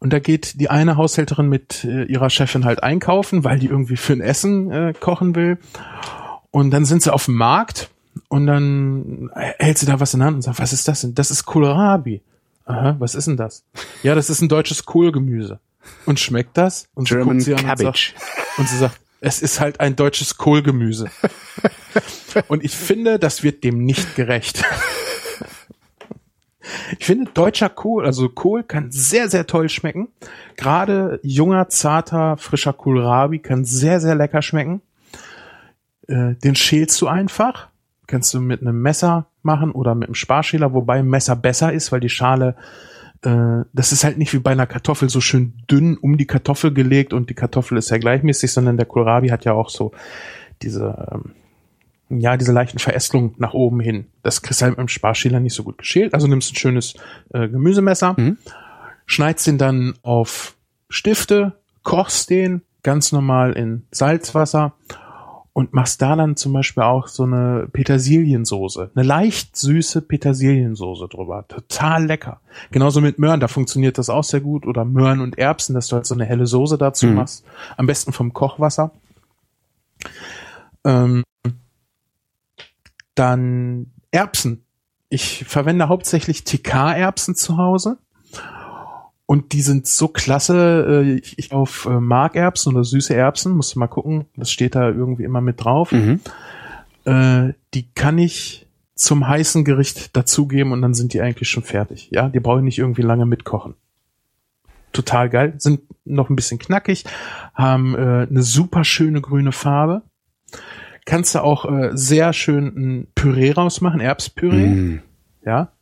[0.00, 3.96] Und da geht die eine Haushälterin mit äh, ihrer Chefin halt einkaufen, weil die irgendwie
[3.96, 5.58] für ein Essen äh, kochen will.
[6.50, 7.90] Und dann sind sie auf dem Markt
[8.28, 11.14] und dann hält sie da was in der Hand und sagt, was ist das denn?
[11.14, 12.22] Das ist Kohlrabi.
[12.66, 13.64] Aha, was ist denn das?
[14.02, 15.60] Ja, das ist ein deutsches Kohlgemüse.
[16.06, 16.88] Und schmeckt das?
[16.94, 18.14] Und sie German guckt sie an und Cabbage.
[18.16, 21.10] sagt- Und sie sagt, es ist halt ein deutsches Kohlgemüse.
[22.48, 24.64] Und ich finde, das wird dem nicht gerecht.
[26.98, 30.08] Ich finde, deutscher Kohl, also Kohl kann sehr, sehr toll schmecken.
[30.56, 34.80] Gerade junger, zarter, frischer Kohlrabi kann sehr, sehr lecker schmecken.
[36.08, 37.68] Äh, den schälst du einfach.
[38.06, 41.92] Kannst du mit einem Messer machen oder mit einem Sparschäler, wobei ein Messer besser ist,
[41.92, 42.54] weil die Schale,
[43.22, 46.72] äh, das ist halt nicht wie bei einer Kartoffel so schön dünn um die Kartoffel
[46.72, 49.92] gelegt und die Kartoffel ist ja gleichmäßig, sondern der Kohlrabi hat ja auch so
[50.62, 54.06] diese, ähm, ja, diese leichten Verästelungen nach oben hin.
[54.22, 56.14] Das kriegst du halt mit dem Sparschäler nicht so gut geschält.
[56.14, 56.94] Also nimmst ein schönes
[57.32, 58.36] äh, Gemüsemesser, Mhm.
[59.06, 60.54] schneidest den dann auf
[60.90, 64.74] Stifte, kochst den ganz normal in Salzwasser
[65.54, 71.46] und machst da dann zum Beispiel auch so eine Petersiliensoße, eine leicht süße Petersiliensoße drüber.
[71.48, 72.40] Total lecker.
[72.72, 74.66] Genauso mit Möhren, da funktioniert das auch sehr gut.
[74.66, 77.14] Oder Möhren und Erbsen, dass du halt so eine helle Soße dazu Mhm.
[77.14, 77.44] machst.
[77.76, 78.90] Am besten vom Kochwasser.
[80.84, 81.22] Ähm,
[83.14, 84.64] dann Erbsen.
[85.08, 87.98] Ich verwende hauptsächlich TK-Erbsen zu Hause.
[89.26, 91.02] Und die sind so klasse.
[91.06, 94.26] äh, Ich, auf äh, Markerbsen oder süße Erbsen, musst du mal gucken.
[94.36, 95.92] Das steht da irgendwie immer mit drauf.
[95.92, 96.20] Mhm.
[97.04, 102.10] Äh, die kann ich zum heißen Gericht dazugeben und dann sind die eigentlich schon fertig.
[102.12, 103.74] Ja, die brauche ich nicht irgendwie lange mitkochen.
[104.92, 105.54] Total geil.
[105.58, 107.04] Sind noch ein bisschen knackig,
[107.54, 110.02] haben äh, eine super schöne grüne Farbe.
[111.06, 115.02] Kannst du auch äh, sehr schön ein Püree rausmachen, Erbspüree Mhm.
[115.44, 115.72] ja,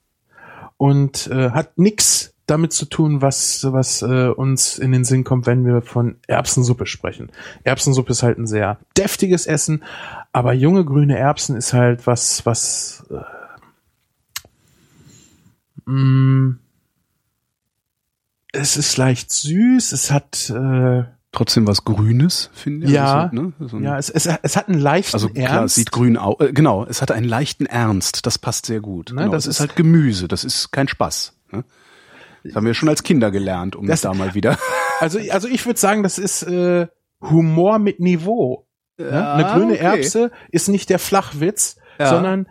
[0.79, 5.47] und äh, hat nix damit zu tun, was was äh, uns in den Sinn kommt,
[5.47, 7.31] wenn wir von Erbsensuppe sprechen.
[7.65, 9.83] Erbsensuppe ist halt ein sehr deftiges Essen,
[10.33, 13.21] aber junge grüne Erbsen ist halt was was äh,
[15.91, 16.57] mh,
[18.53, 21.05] es ist leicht süß, es hat äh,
[21.35, 22.93] Trotzdem was Grünes, finde ich.
[22.93, 23.53] Ja, Also, ne?
[23.59, 25.75] so ja, es, es, es hat einen leichten also klar, es Ernst.
[25.77, 26.37] sieht grün aus.
[26.41, 28.27] Äh, genau, es hat einen leichten Ernst.
[28.27, 29.13] Das passt sehr gut.
[29.15, 30.29] Ne, genau, das ist- halt Gemüse.
[30.29, 31.33] Das ist kein Spaß.
[31.53, 31.65] Ne?
[32.45, 34.59] Das haben wir schon als Kinder gelernt, um Das- da mal wieder.
[35.01, 36.87] Also, also ich würde sagen, das ist äh,
[37.21, 38.69] Humor mit Niveau.
[38.99, 39.07] Ne?
[39.09, 39.83] Eine Ja, grüne okay.
[39.83, 42.07] Erbse ist nicht der Flachwitz, Ja.
[42.07, 42.47] sondern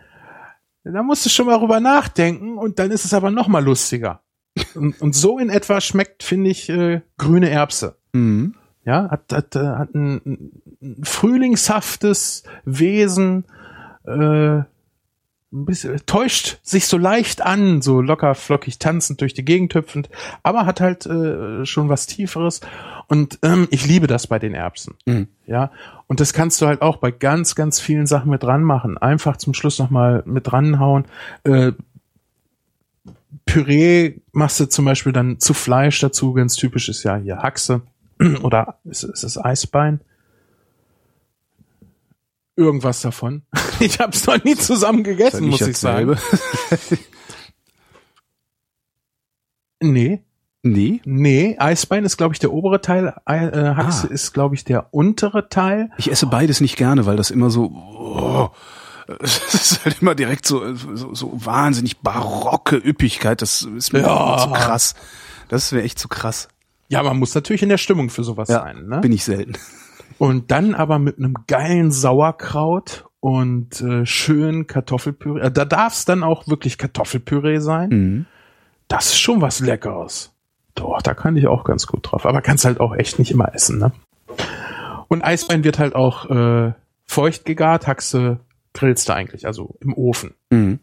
[0.84, 4.20] da musst du schon mal drüber nachdenken und dann ist es aber noch mal lustiger.
[4.74, 7.96] Und, und so in etwa schmeckt, finde ich, äh, grüne Erbse.
[8.12, 8.54] Mhm.
[8.84, 10.20] Ja, hat, hat, äh, hat ein,
[10.82, 13.44] ein frühlingshaftes Wesen,
[14.04, 14.60] äh,
[15.52, 20.08] ein bisschen, täuscht sich so leicht an, so locker flockig tanzend durch die Gegend hüpfend,
[20.42, 22.60] aber hat halt äh, schon was Tieferes.
[23.08, 24.94] Und ähm, ich liebe das bei den Erbsen.
[25.04, 25.28] Mhm.
[25.46, 25.70] Ja,
[26.06, 28.96] und das kannst du halt auch bei ganz, ganz vielen Sachen mit dran machen.
[28.96, 31.04] Einfach zum Schluss nochmal mit dranhauen.
[31.44, 31.72] Äh,
[33.44, 36.32] Püree machst du zum Beispiel dann zu Fleisch dazu.
[36.32, 37.82] Ganz typisch ist ja hier Haxe
[38.42, 40.00] oder ist, ist es Eisbein?
[42.56, 43.42] Irgendwas davon.
[43.86, 46.16] Ich habe es noch nie zusammen gegessen, muss ja ich sagen.
[49.82, 50.22] Nee.
[50.62, 51.00] Nee.
[51.04, 53.14] Nee, Eisbein ist, glaube ich, der obere Teil.
[53.24, 54.12] Ei- Äh, Haxe Ah.
[54.14, 55.90] ist, glaube ich, der untere Teil.
[55.98, 58.50] Ich esse beides nicht gerne, weil das immer so, oh,
[59.20, 63.42] es ist halt immer direkt so, so, so wahnsinnig barocke Üppigkeit.
[63.42, 64.38] Das ist mir Ja.
[64.38, 64.94] zu krass.
[65.48, 66.46] Das wäre echt zu krass.
[66.88, 68.86] Ja, man muss natürlich in der Stimmung für sowas sein.
[68.86, 69.00] Ne?
[69.00, 69.54] bin ich selten.
[70.18, 75.42] Und dann aber mit einem geilen Sauerkraut und äh, schön Kartoffelpüree.
[75.42, 77.88] Äh, da darf es dann auch wirklich Kartoffelpüree sein.
[77.88, 78.26] Mhm.
[78.88, 80.32] Das ist schon was Leckeres.
[80.74, 82.26] Doch, da kann ich auch ganz gut drauf.
[82.26, 83.92] Aber kannst halt auch echt nicht immer essen, ne?
[85.06, 86.72] Und Eisbein wird halt auch äh,
[87.04, 88.40] feucht gegart, Haxe
[88.72, 90.34] grillst du eigentlich, also im Ofen.
[90.50, 90.80] Mhm.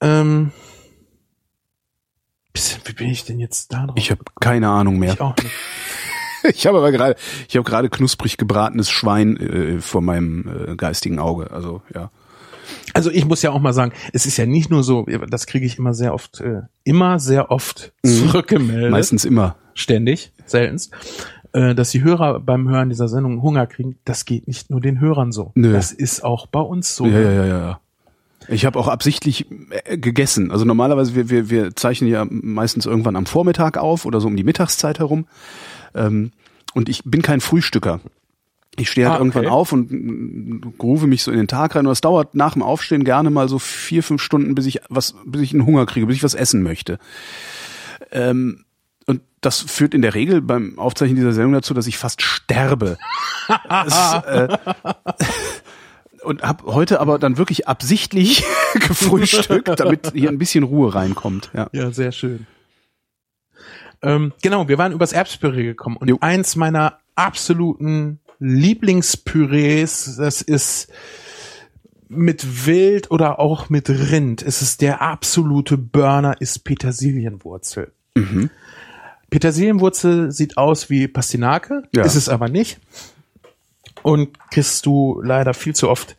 [0.00, 0.52] Ähm,
[2.52, 3.96] bisschen, wie bin ich denn jetzt da drauf?
[3.98, 5.12] Ich habe keine Ahnung mehr.
[5.12, 5.52] Ich auch nicht.
[6.54, 7.16] Ich habe aber gerade,
[7.48, 11.50] ich habe gerade knusprig gebratenes Schwein äh, vor meinem äh, geistigen Auge.
[11.50, 12.10] Also ja.
[12.92, 15.64] Also ich muss ja auch mal sagen, es ist ja nicht nur so, das kriege
[15.66, 18.08] ich immer sehr oft, äh, immer sehr oft Mhm.
[18.08, 18.90] zurückgemeldet.
[18.90, 19.56] Meistens immer.
[19.74, 20.92] ständig, seltenst,
[21.52, 23.96] äh, dass die Hörer beim Hören dieser Sendung Hunger kriegen.
[24.04, 25.52] Das geht nicht nur den Hörern so.
[25.54, 25.72] Nö.
[25.72, 27.06] Das ist auch bei uns so.
[27.06, 27.80] Ja, ja, ja, ja.
[28.48, 29.46] Ich habe auch absichtlich
[29.84, 30.50] äh, gegessen.
[30.50, 34.36] Also normalerweise, wir, wir, wir zeichnen ja meistens irgendwann am Vormittag auf oder so um
[34.36, 35.26] die Mittagszeit herum.
[35.94, 36.32] Ähm,
[36.74, 38.00] und ich bin kein Frühstücker.
[38.76, 39.52] Ich stehe halt Ah, irgendwann okay.
[39.54, 41.86] auf und groove mich so in den Tag rein.
[41.86, 45.14] Und es dauert nach dem Aufstehen gerne mal so vier, fünf Stunden, bis ich was,
[45.24, 46.98] bis ich einen Hunger kriege, bis ich was essen möchte.
[48.12, 48.64] Ähm,
[49.06, 52.98] und das führt in der Regel beim Aufzeichnen dieser Sendung dazu, dass ich fast sterbe.
[53.86, 54.58] es, äh,
[56.22, 58.44] und habe heute aber dann wirklich absichtlich
[58.74, 61.50] gefrühstückt, damit hier ein bisschen Ruhe reinkommt.
[61.54, 61.68] Ja.
[61.72, 62.46] Ja, sehr schön.
[64.02, 66.18] Ähm, genau, wir waren übers Erbspüree gekommen und Jo.
[66.20, 70.88] eins meiner absoluten Lieblingspürees, das ist
[72.08, 77.92] mit Wild oder auch mit Rind, es ist der absolute Burner, ist Petersilienwurzel.
[78.14, 78.50] Mhm.
[79.30, 82.04] Petersilienwurzel sieht aus wie Pastinake, Ja.
[82.04, 82.78] ist es aber nicht.
[84.02, 86.16] Und kriegst du leider viel zu oft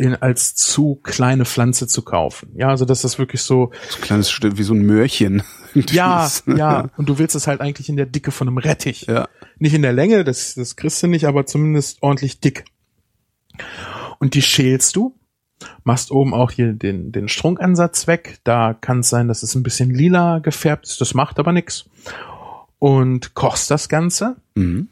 [0.00, 2.50] in, als zu kleine Pflanze zu kaufen.
[2.54, 5.42] Ja, also das ist wirklich so, So ein kleines Stück wie so ein Möhrchen.
[5.74, 6.88] ja, Das- ja.
[6.96, 9.02] Und du willst es halt eigentlich in der Dicke von einem Rettich.
[9.06, 9.28] Ja.
[9.58, 12.64] Nicht in der Länge, das, das kriegst du nicht, aber zumindest ordentlich dick.
[14.18, 15.14] Und die schälst du,
[15.84, 18.38] machst oben auch hier den, den Strunkansatz weg.
[18.44, 21.84] Da kann es sein, dass es ein bisschen lila gefärbt ist, das macht aber nix.
[22.78, 24.36] Und kochst das Ganze.
[24.54, 24.88] Mhm.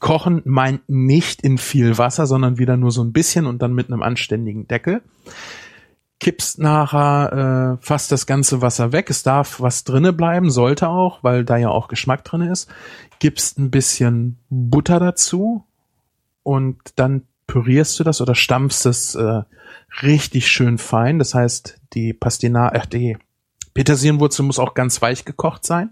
[0.00, 3.90] Kochen meint nicht in viel Wasser, sondern wieder nur so ein bisschen und dann mit
[3.90, 5.02] einem anständigen Deckel.
[6.18, 9.10] Kippst nachher äh, fast das ganze Wasser weg.
[9.10, 12.70] Es darf was drinne bleiben, sollte auch, weil da ja auch Geschmack drinne ist.
[13.18, 15.64] Gibst ein bisschen Butter dazu
[16.42, 19.42] und dann pürierst du das oder stampfst es äh,
[20.02, 21.18] richtig schön fein.
[21.18, 23.18] Das heißt, die Pastina, äh, die
[23.74, 25.90] Petersilienwurzel muss auch ganz weich gekocht sein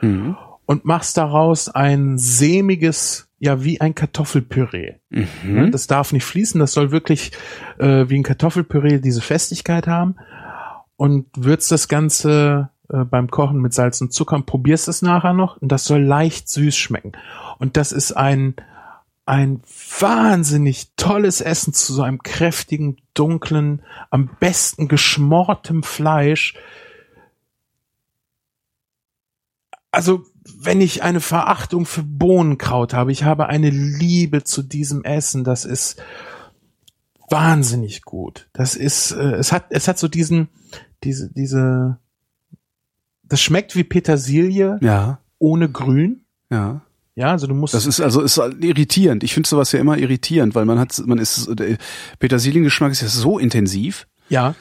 [0.00, 0.36] Mhm.
[0.66, 4.94] und machst daraus ein sämiges, ja, wie ein Kartoffelpüree.
[5.10, 5.28] Ne?
[5.44, 5.72] Mhm.
[5.72, 7.32] Das darf nicht fließen, das soll wirklich
[7.78, 10.16] äh, wie ein Kartoffelpüree diese Festigkeit haben
[10.96, 15.34] und würzt das Ganze äh, beim Kochen mit Salz und Zucker und probierst es nachher
[15.34, 17.12] noch und das soll leicht süß schmecken.
[17.58, 18.54] Und das ist ein,
[19.26, 19.60] ein
[19.98, 26.54] wahnsinnig tolles Essen zu so einem kräftigen, dunklen, am besten geschmortem Fleisch.
[29.90, 30.24] Also,
[30.58, 35.64] wenn ich eine Verachtung für Bohnenkraut habe, ich habe eine Liebe zu diesem Essen, das
[35.64, 36.00] ist
[37.28, 38.48] wahnsinnig gut.
[38.52, 40.48] Das ist, äh, es hat, es hat so diesen,
[41.02, 41.98] diese, diese,
[43.24, 46.24] das schmeckt wie Petersilie Ja, ohne Grün.
[46.50, 46.82] ja.
[47.18, 47.72] Ja, also du musst.
[47.72, 49.24] Das ist also ist halt irritierend.
[49.24, 51.78] Ich finde sowas ja immer irritierend, weil man hat, man ist der
[52.18, 54.54] Petersiliengeschmack ist ja so intensiv ja.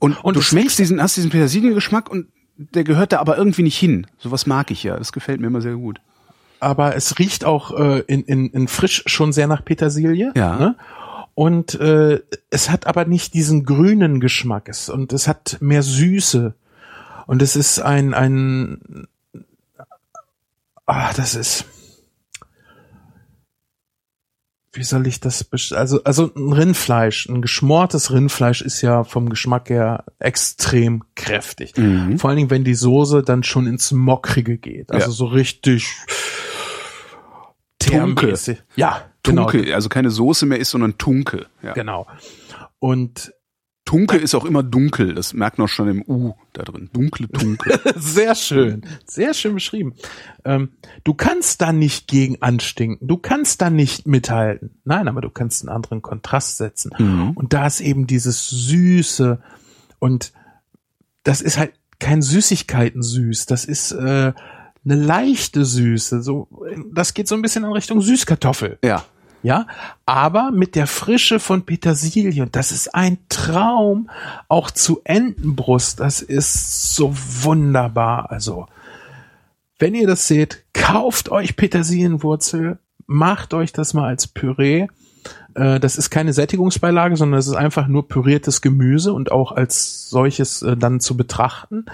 [0.00, 3.78] und, Und du schmeckst diesen, hast diesen Petersiliengeschmack und der gehört da aber irgendwie nicht
[3.78, 4.06] hin.
[4.18, 4.96] Sowas mag ich ja.
[4.96, 6.00] Das gefällt mir immer sehr gut.
[6.60, 10.32] aber es riecht auch äh, in, in, in frisch schon sehr nach Petersilie.
[10.34, 10.56] Ja.
[10.56, 10.76] Ne?
[11.34, 12.20] Und äh,
[12.50, 14.68] es hat aber nicht diesen grünen Geschmack.
[14.68, 16.54] Es, und es hat mehr Süße.
[17.26, 19.06] Und es ist ein, ein
[20.86, 21.64] ah, das ist.
[24.78, 29.70] Wie soll ich das also also ein Rindfleisch, ein geschmortes Rindfleisch ist ja vom Geschmack
[29.70, 31.76] her extrem kräftig.
[31.76, 32.18] Mhm.
[32.18, 34.92] Vor allen Dingen, wenn die Soße dann schon ins Mockrige geht.
[34.92, 35.12] Also Ja.
[35.12, 35.88] so richtig
[37.80, 38.34] Tunke.
[38.76, 39.50] Ja, genau.
[39.50, 41.46] Tunke, also keine Soße mehr ist, sondern Tunke.
[41.62, 41.72] Ja.
[41.72, 42.06] Genau.
[42.78, 43.32] Und
[43.88, 45.14] Tunke ist auch immer dunkel.
[45.14, 46.90] Das merkt man auch schon im U da drin.
[46.92, 47.80] Dunkle Tunke.
[47.96, 49.94] sehr schön, sehr schön beschrieben.
[50.44, 50.72] Ähm,
[51.04, 53.08] du kannst da nicht gegen anstinken.
[53.08, 54.78] Du kannst da nicht mithalten.
[54.84, 56.90] Nein, aber du kannst einen anderen Kontrast setzen.
[56.98, 57.30] Mhm.
[57.30, 59.40] Und da ist eben dieses Süße
[59.98, 60.34] und
[61.22, 63.46] das ist halt kein Süßigkeiten süß.
[63.46, 64.34] Das ist äh,
[64.84, 66.20] eine leichte Süße.
[66.20, 66.46] So,
[66.92, 68.80] das geht so ein bisschen in Richtung Süßkartoffel.
[68.84, 69.06] Ja.
[69.42, 69.66] Ja,
[70.04, 72.42] aber mit der Frische von Petersilie.
[72.42, 74.10] Und das ist ein Traum.
[74.48, 76.00] Auch zu Entenbrust.
[76.00, 78.30] Das ist so wunderbar.
[78.30, 78.66] Also,
[79.78, 84.88] wenn ihr das seht, kauft euch Petersilienwurzel, macht euch das mal als Püree.
[85.54, 90.10] Äh, Das ist keine Sättigungsbeilage, sondern es ist einfach nur püriertes Gemüse und auch als
[90.10, 91.86] solches äh, dann zu betrachten.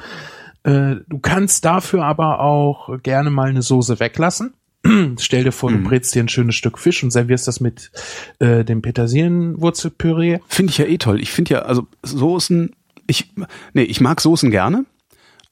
[0.63, 4.55] Äh, Du kannst dafür aber auch gerne mal eine Soße weglassen.
[5.19, 7.91] Stell dir vor, du brätst dir ein schönes Stück Fisch und servierst das mit
[8.39, 10.41] äh, dem Petersilienwurzelpüree.
[10.47, 11.21] Finde ich ja eh toll.
[11.21, 12.75] Ich finde ja, also Soßen,
[13.07, 13.33] ich,
[13.73, 14.85] nee, ich mag Soßen gerne,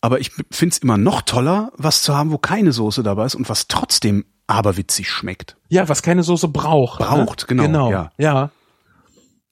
[0.01, 3.35] aber ich finde es immer noch toller, was zu haben, wo keine Soße dabei ist
[3.35, 5.57] und was trotzdem aberwitzig schmeckt.
[5.69, 7.01] Ja, was keine Soße braucht.
[7.01, 7.91] Braucht, genau, Genau.
[7.91, 8.13] ja.
[8.19, 8.51] ja.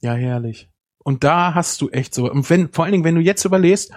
[0.02, 0.68] Ja, herrlich.
[0.98, 3.92] Und da hast du echt so, und wenn, vor allen Dingen, wenn du jetzt überlegst,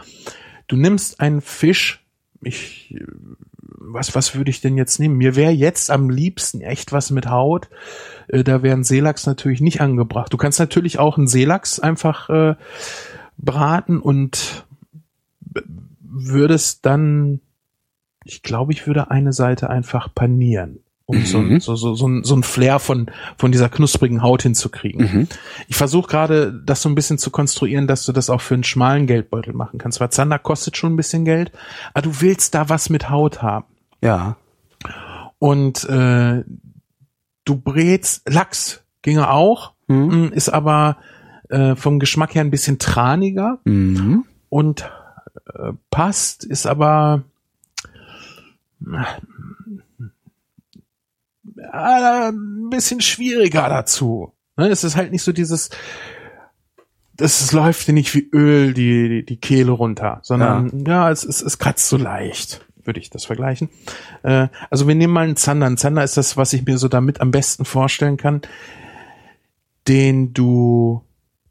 [0.68, 2.06] du nimmst einen Fisch,
[2.42, 2.96] ich,
[3.86, 5.18] was, was würde ich denn jetzt nehmen?
[5.18, 7.70] Mir wäre jetzt am liebsten echt was mit Haut.
[8.28, 10.32] Äh, Da wäre ein Seelachs natürlich nicht angebracht.
[10.32, 12.56] Du kannst natürlich auch einen Seelachs einfach äh,
[13.38, 14.66] braten und
[16.02, 17.42] würdest dann,
[18.24, 21.60] ich glaube, ich würde eine Seite einfach panieren, um so, Mhm.
[21.60, 25.02] so, so, so, ein, so ein Flair von, von dieser knusprigen Haut hinzukriegen.
[25.12, 25.28] Mhm.
[25.68, 28.64] Ich versuche gerade, das so ein bisschen zu konstruieren, dass du das auch für einen
[28.64, 30.00] schmalen Geldbeutel machen kannst.
[30.00, 31.52] Weil Zander kostet schon ein bisschen Geld,
[31.94, 33.66] aber du willst da was mit Haut haben.
[34.04, 34.36] Ja.
[35.40, 36.44] Und äh,
[37.46, 40.32] du brätst Lachs, ginge auch, Mhm.
[40.34, 40.98] ist aber
[41.50, 44.26] äh, vom Geschmack her ein bisschen traniger Mhm.
[44.50, 44.90] und
[45.54, 47.24] äh, passt, ist aber
[51.58, 54.34] äh, ein bisschen schwieriger dazu.
[54.58, 55.70] Ne, es ist halt nicht so dieses,
[57.16, 61.24] das es läuft dir nicht wie Öl die, die, die Kehle runter, sondern ja, es,
[61.24, 63.70] es, es kratzt so leicht, würde ich das vergleichen.
[64.24, 65.68] Äh, also wir nehmen mal einen Zander.
[65.68, 68.42] Ein Zander ist das, was ich mir so damit am besten vorstellen kann,
[69.88, 71.04] den du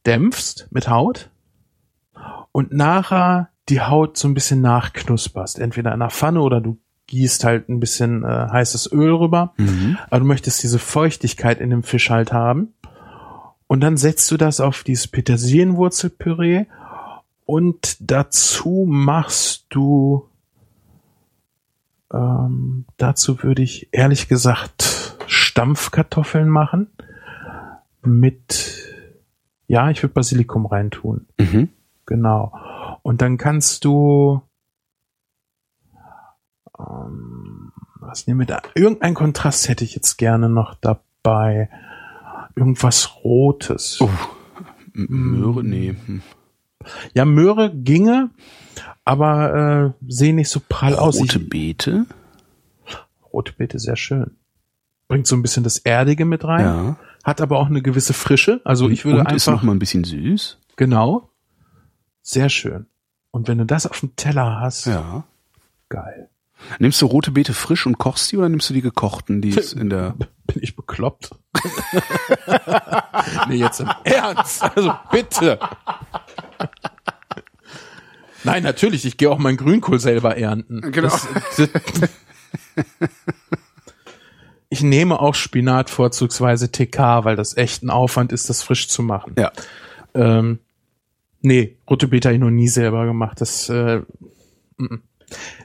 [0.06, 1.30] dämpfst mit Haut
[2.52, 5.58] und nachher die Haut so ein bisschen nachknusperst.
[5.58, 9.52] Entweder in einer Pfanne oder du gießt halt ein bisschen äh, heißes Öl rüber.
[9.56, 9.98] Mhm.
[10.06, 12.74] Aber du möchtest diese Feuchtigkeit in dem Fisch halt haben.
[13.66, 16.66] Und dann setzt du das auf dieses Petersilienwurzelpüree
[17.46, 20.28] und dazu machst du
[22.12, 26.88] ähm, dazu würde ich ehrlich gesagt Stampfkartoffeln machen
[28.02, 28.78] mit
[29.66, 31.26] ja, ich würde Basilikum reintun.
[31.38, 31.70] Mhm.
[32.04, 32.52] Genau.
[33.02, 34.42] Und dann kannst du
[36.78, 38.60] ähm, was nehmen wir da?
[38.74, 41.70] Irgendein Kontrast hätte ich jetzt gerne noch dabei.
[42.54, 44.00] Irgendwas Rotes.
[44.00, 44.10] Oh.
[44.92, 45.94] Möhre, nee.
[46.06, 46.22] Hm.
[47.14, 48.30] Ja, Möhre ginge,
[49.04, 51.18] aber äh, sehen nicht so prall aus.
[51.18, 52.06] Rote Beete?
[53.32, 54.36] rote Beete, sehr schön.
[55.08, 56.96] Bringt so ein bisschen das Erdige mit rein, Ja.
[57.24, 58.60] hat aber auch eine gewisse Frische.
[58.64, 60.58] Also ich würde Und ist noch einfach, mal ein bisschen süß?
[60.76, 61.30] genau,
[62.22, 62.86] sehr schön.
[63.30, 65.24] Und wenn du das auf dem Teller hast, Ja.
[65.88, 66.28] geil.
[66.78, 69.72] Nimmst du rote Beete frisch und kochst die oder nimmst du die gekochten, die ist
[69.72, 70.14] in der
[70.46, 71.30] Bin ich bekloppt?
[73.48, 74.62] nee, jetzt im Ernst.
[74.76, 75.58] Also bitte.
[78.44, 80.80] Nein, natürlich, ich gehe auch meinen Grünkohl selber ernten.
[80.92, 81.08] Genau.
[81.08, 81.68] Das, das,
[84.68, 89.02] ich nehme auch Spinat vorzugsweise TK, weil das echt ein Aufwand ist, das frisch zu
[89.02, 89.34] machen.
[89.38, 89.52] Ja.
[90.14, 90.58] Ähm,
[91.40, 93.40] nee, rote Beete habe ich noch nie selber gemacht.
[93.40, 94.00] Das, äh,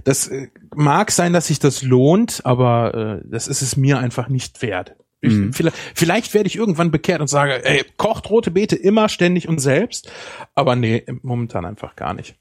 [0.04, 4.28] das äh, mag sein, dass sich das lohnt, aber äh, das ist es mir einfach
[4.30, 4.96] nicht wert.
[5.20, 5.52] Ich, Mhm.
[5.52, 9.60] vielleicht, vielleicht werde ich irgendwann bekehrt und sage, ey, kocht rote Beete immer ständig und
[9.60, 10.12] selbst.
[10.54, 12.36] Aber nee, momentan einfach gar nicht.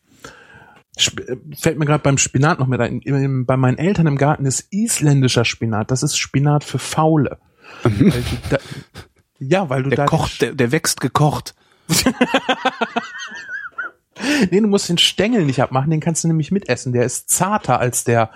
[0.97, 3.47] Äh, fällt mir gerade beim Spinat noch mit ein.
[3.47, 5.91] Bei meinen Eltern im Garten ist isländischer Spinat.
[5.91, 7.39] Das ist Spinat für Faule.
[7.83, 8.59] Weil du da,
[9.39, 11.55] ja, weil du Der da kocht, der, der wächst gekocht.
[14.51, 16.93] Nee, du musst den Stängel nicht abmachen, den kannst du nämlich mitessen.
[16.93, 18.31] Der ist zarter als der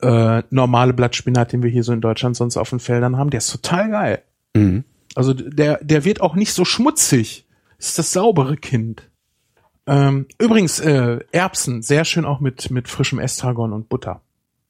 [0.00, 3.30] äh, normale Blattspinat, den wir hier so in Deutschland sonst auf den Feldern haben.
[3.30, 4.22] Der ist total geil.
[4.54, 4.84] Mhm.
[5.14, 7.46] Also der, der wird auch nicht so schmutzig.
[7.78, 9.10] Das ist das saubere Kind.
[9.86, 14.20] Ähm, übrigens, äh, Erbsen, sehr schön auch mit, mit frischem Estragon und Butter.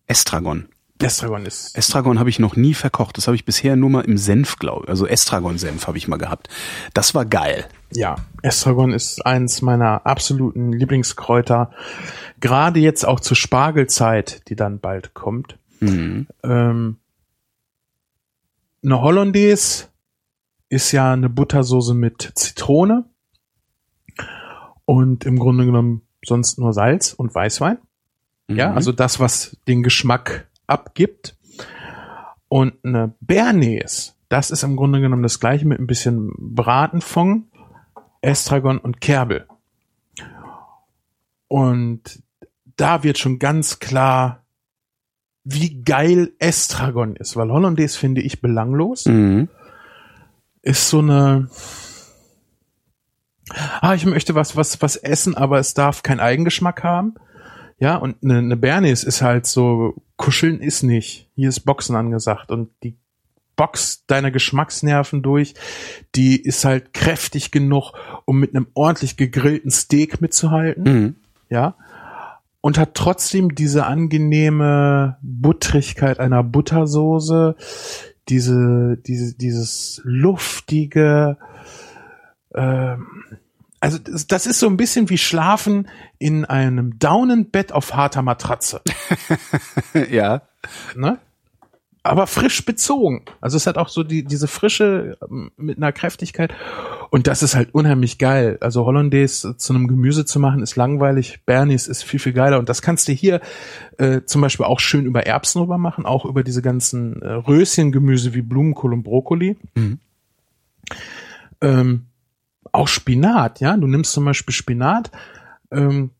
[0.06, 0.68] Estragon.
[1.02, 1.76] Estragon ist.
[1.76, 3.18] Estragon habe ich noch nie verkocht.
[3.18, 4.88] Das habe ich bisher nur mal im Senf, glaube ich.
[4.88, 6.48] Also Estragon-Senf habe ich mal gehabt.
[6.94, 7.66] Das war geil.
[7.92, 11.70] Ja, Estragon ist eins meiner absoluten Lieblingskräuter.
[12.40, 15.58] Gerade jetzt auch zur Spargelzeit, die dann bald kommt.
[15.80, 16.28] Mhm.
[16.42, 16.96] Ähm,
[18.82, 19.88] eine Hollandaise
[20.68, 23.04] ist ja eine Buttersoße mit Zitrone
[24.86, 27.76] und im Grunde genommen sonst nur Salz und Weißwein.
[28.48, 28.76] Ja, Mhm.
[28.76, 31.36] also das, was den Geschmack abgibt.
[32.48, 37.46] Und eine Bernays, das ist im Grunde genommen das gleiche mit ein bisschen Bratenfond,
[38.22, 39.46] Estragon und Kerbel.
[41.48, 42.22] Und
[42.76, 44.44] da wird schon ganz klar,
[45.44, 49.48] wie geil Estragon ist, weil Hollandaise finde ich belanglos Mhm.
[50.62, 51.48] ist so eine
[53.80, 57.14] ah, ich möchte was, was, was essen, aber es darf keinen Eigengeschmack haben.
[57.78, 61.28] Ja, und eine, eine Bernays ist halt so, kuscheln ist nicht.
[61.34, 62.96] Hier ist Boxen angesagt und die
[63.56, 65.54] boxt deine Geschmacksnerven durch.
[66.14, 67.92] Die ist halt kräftig genug,
[68.24, 71.16] um mit einem ordentlich gegrillten Steak mitzuhalten Mhm.
[71.48, 71.76] ja,
[72.60, 77.56] und hat trotzdem diese angenehme Buttrigkeit einer Buttersoße,
[78.28, 81.38] diese, diese, dieses luftige,
[82.56, 83.06] ähm,
[83.80, 85.88] also das, ist so ein bisschen wie Schlafen
[86.18, 88.80] in einem Daunenbett auf harter Matratze,
[90.10, 90.42] ja.
[90.94, 91.18] ne?
[92.02, 93.24] Aber frisch bezogen.
[93.40, 96.54] Also es hat auch so die, diese Frische ähm, mit einer Kräftigkeit.
[97.10, 98.58] Und das ist halt unheimlich geil.
[98.60, 101.40] Also Hollandaise zu einem Gemüse zu machen, ist langweilig.
[101.46, 102.60] Bernies ist viel, viel geiler.
[102.60, 103.40] Und das kannst du hier
[103.98, 108.34] äh, zum Beispiel auch schön über Erbsen rüber machen, auch über diese ganzen äh, Röschengemüse
[108.34, 109.56] wie Blumenkohl und Brokkoli.
[109.74, 109.98] Mhm.
[111.60, 112.06] Ähm,
[112.76, 113.76] auch Spinat, ja.
[113.76, 115.10] Du nimmst zum Beispiel Spinat.
[115.70, 116.10] Ähm,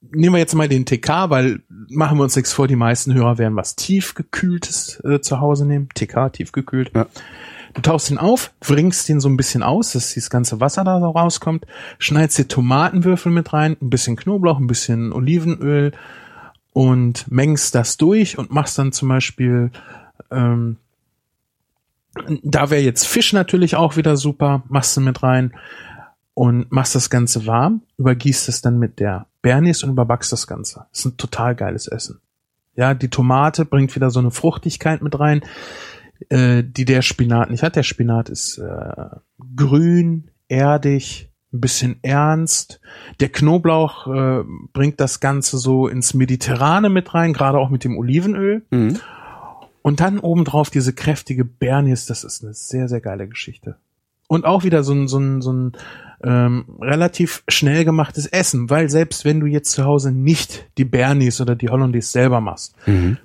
[0.00, 3.38] nehmen wir jetzt mal den TK, weil machen wir uns nichts vor, die meisten Hörer
[3.38, 5.88] werden was tiefgekühltes äh, zu Hause nehmen.
[5.94, 6.92] TK, tiefgekühlt.
[6.94, 7.06] Ja.
[7.74, 10.98] Du tauchst ihn auf, wringst ihn so ein bisschen aus, dass dieses ganze Wasser da
[10.98, 11.66] so rauskommt,
[11.98, 15.92] schneidest dir Tomatenwürfel mit rein, ein bisschen Knoblauch, ein bisschen Olivenöl
[16.72, 19.70] und mengst das durch und machst dann zum Beispiel,
[20.30, 20.78] ähm,
[22.42, 25.52] da wäre jetzt Fisch natürlich auch wieder super, machst du mit rein
[26.34, 30.86] und machst das Ganze warm, übergießt es dann mit der Bernis und überbackst das Ganze.
[30.92, 32.20] ist ein total geiles Essen.
[32.74, 35.40] Ja, die Tomate bringt wieder so eine Fruchtigkeit mit rein,
[36.28, 37.76] äh, die der Spinat nicht hat.
[37.76, 39.06] Der Spinat ist äh,
[39.56, 42.80] grün, erdig, ein bisschen ernst.
[43.20, 47.96] Der Knoblauch äh, bringt das Ganze so ins Mediterrane mit rein, gerade auch mit dem
[47.96, 48.62] Olivenöl.
[48.70, 48.98] Mhm.
[49.86, 53.76] Und dann obendrauf diese kräftige Bernis, das ist eine sehr, sehr geile Geschichte.
[54.26, 55.72] Und auch wieder so ein, so ein, so ein
[56.24, 61.40] ähm, relativ schnell gemachtes Essen, weil selbst wenn du jetzt zu Hause nicht die Bernis
[61.40, 63.18] oder die Hollandaise selber machst Mhm.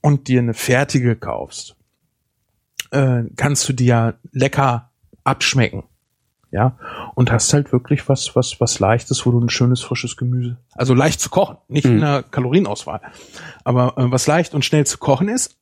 [0.00, 1.76] und dir eine fertige kaufst,
[2.90, 4.90] äh, kannst du dir ja lecker
[5.22, 5.84] abschmecken.
[6.50, 6.78] Ja,
[7.14, 10.94] und hast halt wirklich was, was, was leichtes, wo du ein schönes, frisches Gemüse, also
[10.94, 13.02] leicht zu kochen, nicht in der Kalorienauswahl,
[13.64, 15.60] aber äh, was leicht und schnell zu kochen ist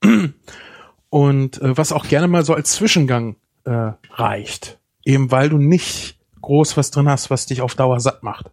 [1.11, 3.35] und äh, was auch gerne mal so als Zwischengang
[3.65, 4.79] äh, reicht.
[5.05, 8.53] Eben weil du nicht groß was drin hast, was dich auf Dauer satt macht.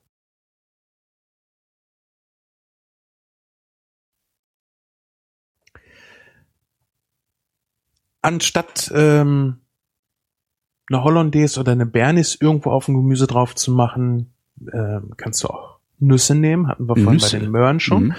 [8.21, 9.62] Anstatt ähm,
[10.89, 14.33] eine Hollandaise oder eine Bernis irgendwo auf dem Gemüse drauf zu machen,
[14.73, 17.37] ähm, kannst du auch Nüsse nehmen, hatten wir vorhin Nüsse.
[17.37, 18.03] bei den Möhren schon.
[18.05, 18.13] Mhm.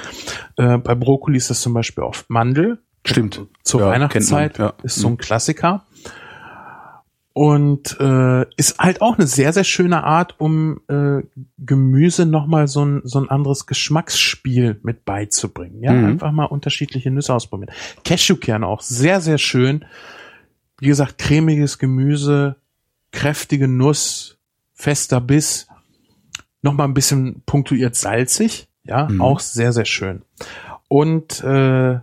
[0.57, 2.79] Äh, bei Brokkoli ist das zum Beispiel oft Mandel.
[3.07, 3.43] Stimmt.
[3.63, 4.75] Zur Ja, Weihnachtszeit man, ja.
[4.83, 5.85] ist so ein Klassiker.
[7.37, 11.23] Und äh, ist halt auch eine sehr, sehr schöne Art, um äh,
[11.59, 15.83] Gemüse nochmal so ein, so ein anderes Geschmacksspiel mit beizubringen.
[15.83, 16.05] Ja, Mhm.
[16.07, 17.73] einfach mal unterschiedliche Nüsse ausprobieren.
[18.05, 19.85] Cashewkerne auch sehr, sehr schön.
[20.81, 22.57] Wie gesagt, cremiges Gemüse,
[23.13, 24.39] kräftige Nuss,
[24.73, 25.69] fester Biss,
[26.63, 28.69] nochmal ein bisschen punktuiert salzig.
[28.85, 29.21] Ja, Mhm.
[29.23, 30.23] auch sehr, sehr schön.
[30.89, 32.01] Und äh,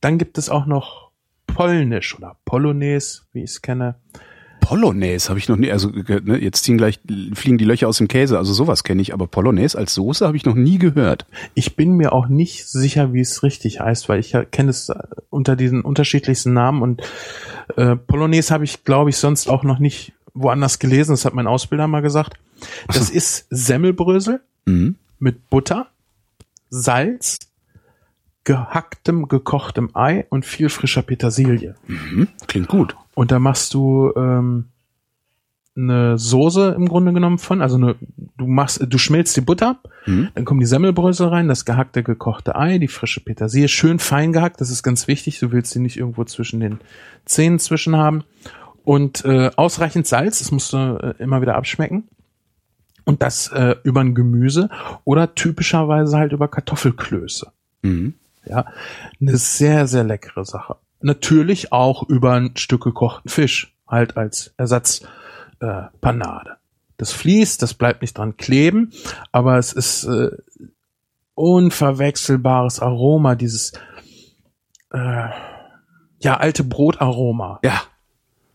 [0.00, 1.10] dann gibt es auch noch
[1.46, 3.96] Polnisch oder Polonaise, wie ich es kenne.
[4.60, 7.00] Polonaise habe ich noch nie, also ne, jetzt ziehen gleich
[7.34, 10.36] fliegen die Löcher aus dem Käse, also sowas kenne ich, aber Polonaise als Soße habe
[10.36, 11.26] ich noch nie gehört.
[11.54, 14.92] Ich bin mir auch nicht sicher, wie es richtig heißt, weil ich kenne es
[15.30, 17.02] unter diesen unterschiedlichsten Namen und
[17.76, 21.12] äh, Polonaise habe ich, glaube ich, sonst auch noch nicht woanders gelesen.
[21.12, 22.34] Das hat mein Ausbilder mal gesagt.
[22.88, 24.96] Das ist Semmelbrösel Mhm.
[25.18, 25.88] mit Butter,
[26.68, 27.38] Salz,
[28.44, 31.74] gehacktem, gekochtem Ei und viel frischer Petersilie.
[31.86, 32.28] Mhm.
[32.46, 32.96] Klingt gut.
[33.14, 34.66] Und da machst du ähm,
[35.76, 37.96] eine Soße im Grunde genommen von, also eine,
[38.36, 40.28] du machst, du schmilzt die Butter, Mhm.
[40.34, 44.60] dann kommen die Semmelbrösel rein, das gehackte, gekochte Ei, die frische Petersilie, schön fein gehackt,
[44.60, 46.80] das ist ganz wichtig, du willst die nicht irgendwo zwischen den
[47.26, 48.24] Zähnen zwischen haben.
[48.82, 52.08] Und äh, ausreichend Salz, das musst du äh, immer wieder abschmecken.
[53.04, 54.70] Und das äh, über ein Gemüse
[55.04, 57.52] oder typischerweise halt über Kartoffelklöße.
[57.82, 58.14] Mhm.
[58.50, 58.66] Ja,
[59.20, 60.76] eine sehr, sehr leckere Sache.
[61.00, 65.02] Natürlich auch über ein Stück gekochten Fisch, halt als Ersatz
[65.60, 66.56] äh, Panade.
[66.96, 68.92] Das fließt, das bleibt nicht dran kleben,
[69.30, 70.30] aber es ist äh,
[71.34, 73.72] unverwechselbares Aroma, dieses
[74.92, 75.28] äh,
[76.18, 77.60] ja alte Brotaroma.
[77.62, 77.82] Ja.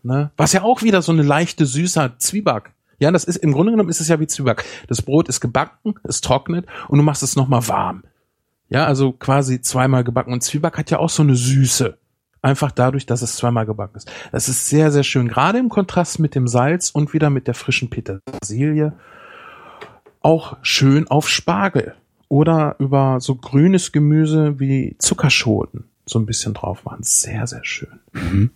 [0.02, 0.30] Ne?
[0.36, 2.72] Was ja auch wieder so eine leichte süßer Zwieback.
[2.98, 4.64] Ja, das ist im Grunde genommen ist es ja wie Zwieback.
[4.88, 8.04] Das Brot ist gebacken, es trocknet und du machst es nochmal warm.
[8.68, 10.32] Ja, also quasi zweimal gebacken.
[10.32, 11.96] Und Zwieback hat ja auch so eine Süße.
[12.42, 14.10] Einfach dadurch, dass es zweimal gebacken ist.
[14.32, 15.28] Das ist sehr, sehr schön.
[15.28, 18.92] Gerade im Kontrast mit dem Salz und wieder mit der frischen Petersilie.
[20.20, 21.94] Auch schön auf Spargel.
[22.28, 27.02] Oder über so grünes Gemüse wie Zuckerschoten so ein bisschen drauf machen.
[27.02, 28.00] Sehr, sehr schön.
[28.12, 28.50] Mhm.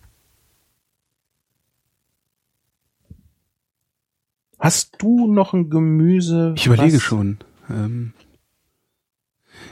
[4.57, 6.53] Hast du noch ein Gemüse?
[6.55, 7.39] Ich überlege schon.
[7.69, 8.13] Ähm,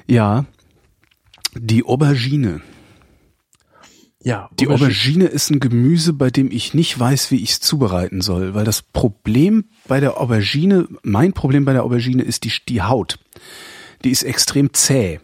[0.09, 0.45] ja,
[1.55, 2.61] die Aubergine.
[4.21, 8.19] Ja, Die Aubergine ist ein Gemüse, bei dem ich nicht weiß, wie ich es zubereiten
[8.19, 12.81] soll, weil das Problem bei der Aubergine, mein Problem bei der Aubergine ist die, die
[12.81, 13.17] Haut.
[14.03, 15.21] Die ist extrem zäh.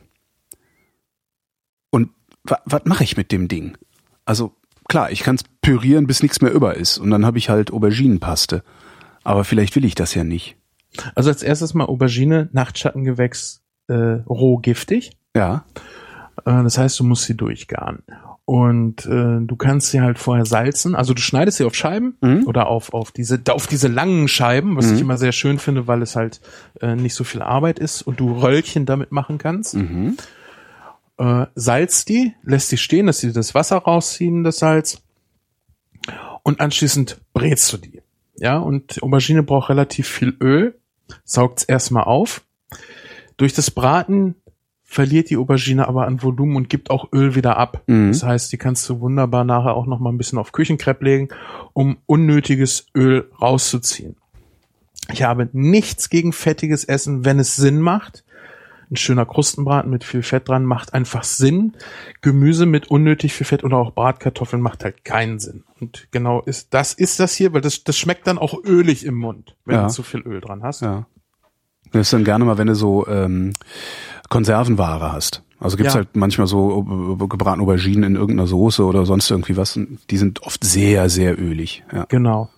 [1.90, 2.12] Und
[2.44, 3.78] wa, was mache ich mit dem Ding?
[4.24, 4.56] Also
[4.88, 7.72] klar, ich kann es pürieren, bis nichts mehr über ist und dann habe ich halt
[7.72, 8.64] Auberginenpaste.
[9.26, 10.56] Aber vielleicht will ich das ja nicht.
[11.16, 15.12] Also als erstes mal Aubergine, Nachtschattengewächs, äh, roh giftig.
[15.36, 15.66] Ja.
[16.46, 18.04] Äh, das heißt, du musst sie durchgaren.
[18.48, 20.94] Und äh, du kannst sie halt vorher salzen.
[20.94, 22.44] Also du schneidest sie auf Scheiben Mhm.
[22.46, 24.94] oder auf, auf diese auf diese langen Scheiben, was Mhm.
[24.96, 26.42] ich immer sehr schön finde, weil es halt
[26.80, 29.74] äh, nicht so viel Arbeit ist und du Röllchen damit machen kannst.
[29.74, 30.18] Mhm.
[31.18, 35.02] Äh, salzt die, lässt die stehen, dass sie das Wasser rausziehen, das Salz.
[36.44, 38.02] Und anschließend brätst du die.
[38.36, 40.78] Ja, und Aubergine braucht relativ viel Öl,
[41.24, 42.45] saugt's erstmal auf.
[43.38, 44.36] Durch das Braten
[44.84, 47.84] verliert die Aubergine aber an Volumen und gibt auch Öl wieder ab.
[47.88, 48.10] Mhm.
[48.10, 51.30] Das heißt, die kannst du wunderbar nachher auch noch mal ein bisschen auf Küchenkrepp legen,
[51.74, 54.16] um unnötiges Öl rauszuziehen.
[55.12, 58.24] Ich habe nichts gegen fettiges Essen, wenn es Sinn macht.
[58.92, 61.74] Ein schöner Krustenbraten mit viel Fett dran macht einfach Sinn.
[62.22, 65.64] Gemüse mit unnötig viel Fett oder auch Bratkartoffeln macht halt keinen Sinn.
[65.82, 69.16] Und genau ist das ist das hier, weil das, das schmeckt dann auch ölig im
[69.16, 69.88] Mund, wenn Ja.
[69.88, 70.82] du zu viel Öl dran hast.
[70.82, 71.08] Ja.
[72.00, 73.54] Das ist dann gerne mal, wenn du so ähm,
[74.30, 75.44] Konservenware hast.
[75.60, 76.00] Also gibt's Ja.
[76.00, 76.84] halt manchmal so
[77.30, 79.80] gebratene Auberginen in irgendeiner Soße oder sonst irgendwie was.
[80.10, 81.84] Die sind oft sehr, sehr ölig.
[81.94, 82.06] Ja.
[82.10, 82.50] Genau.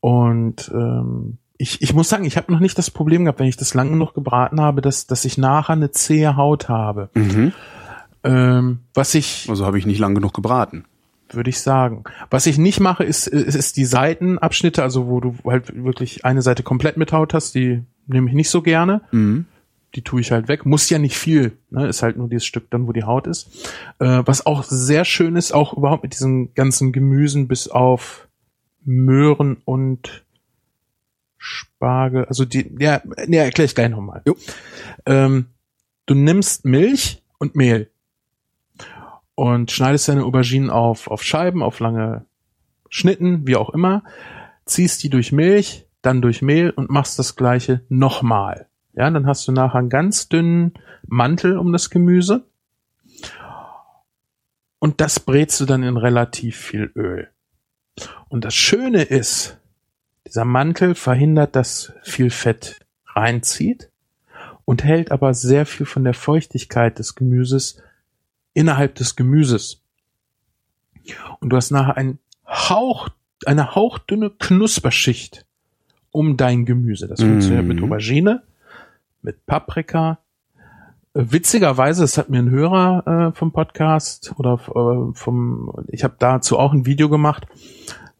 [0.00, 3.56] Und ähm, ich, ich muss sagen, ich habe noch nicht das Problem gehabt, wenn ich
[3.56, 7.10] das lang genug gebraten habe, dass, dass ich nachher eine zähe Haut habe.
[7.14, 7.52] Mhm.
[8.22, 10.84] Ähm, was ich, Also habe ich nicht lang genug gebraten.
[11.32, 12.04] würde ich sagen.
[12.30, 16.42] Was ich nicht mache, ist, ist, ist die Seitenabschnitte, also wo du halt wirklich eine
[16.42, 19.02] Seite komplett mit Haut hast, die nehme ich nicht so gerne.
[19.12, 19.46] Mhm.
[19.94, 20.66] Die tue ich halt weg.
[20.66, 21.86] Muss ja nicht viel, ne?
[21.86, 23.70] Ist halt nur dieses Stück dann, wo die Haut ist.
[23.98, 28.28] Äh, was auch sehr schön ist, auch überhaupt mit diesen ganzen Gemüsen bis auf
[28.84, 30.24] Möhren und
[31.38, 32.24] Spargel.
[32.26, 34.22] Also die, ja, ja erkläre ich gleich nochmal.
[35.06, 35.46] Ähm,
[36.06, 37.90] du nimmst Milch und Mehl
[39.34, 42.24] und schneidest deine Auberginen auf, auf Scheiben, auf lange
[42.88, 44.02] Schnitten, wie auch immer,
[44.64, 48.68] ziehst die durch Milch, dann durch Mehl und machst das gleiche nochmal.
[48.94, 50.74] Ja, dann hast du nachher einen ganz dünnen
[51.06, 52.46] Mantel um das Gemüse.
[54.78, 57.28] Und das brätst du dann in relativ viel Öl.
[58.28, 59.58] Und das Schöne ist,
[60.26, 63.90] dieser Mantel verhindert, dass viel Fett reinzieht
[64.64, 67.82] und hält aber sehr viel von der Feuchtigkeit des Gemüses
[68.54, 69.82] innerhalb des Gemüses.
[71.40, 73.08] Und du hast nachher einen Hauch,
[73.44, 75.45] eine hauchdünne Knusperschicht
[76.16, 77.06] um dein Gemüse.
[77.08, 77.68] Das funktioniert Mhm.
[77.68, 78.42] mit Aubergine,
[79.22, 80.18] mit Paprika.
[81.14, 86.14] Äh, Witzigerweise, das hat mir ein Hörer äh, vom Podcast oder äh, vom, ich habe
[86.18, 87.46] dazu auch ein Video gemacht,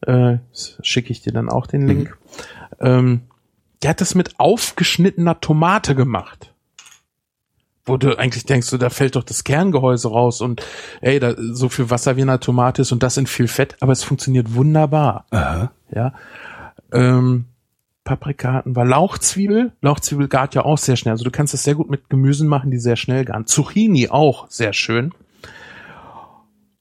[0.01, 0.37] äh,
[0.81, 2.17] schicke ich dir dann auch den Link.
[2.79, 3.21] Ähm,
[3.81, 6.53] der hat das mit aufgeschnittener Tomate gemacht.
[7.85, 10.61] Wo du eigentlich denkst, so, da fällt doch das Kerngehäuse raus und
[11.01, 13.77] ey, da so viel Wasser wie in einer Tomate ist und das in viel Fett,
[13.79, 15.25] aber es funktioniert wunderbar.
[15.29, 15.71] Aha.
[15.91, 16.13] Ja.
[16.91, 17.45] Ähm,
[18.07, 19.73] Paprika hatten wir Lauchzwiebel.
[19.81, 21.11] Lauchzwiebel gart ja auch sehr schnell.
[21.11, 23.45] Also du kannst das sehr gut mit Gemüsen machen, die sehr schnell garen.
[23.45, 25.13] Zucchini auch sehr schön.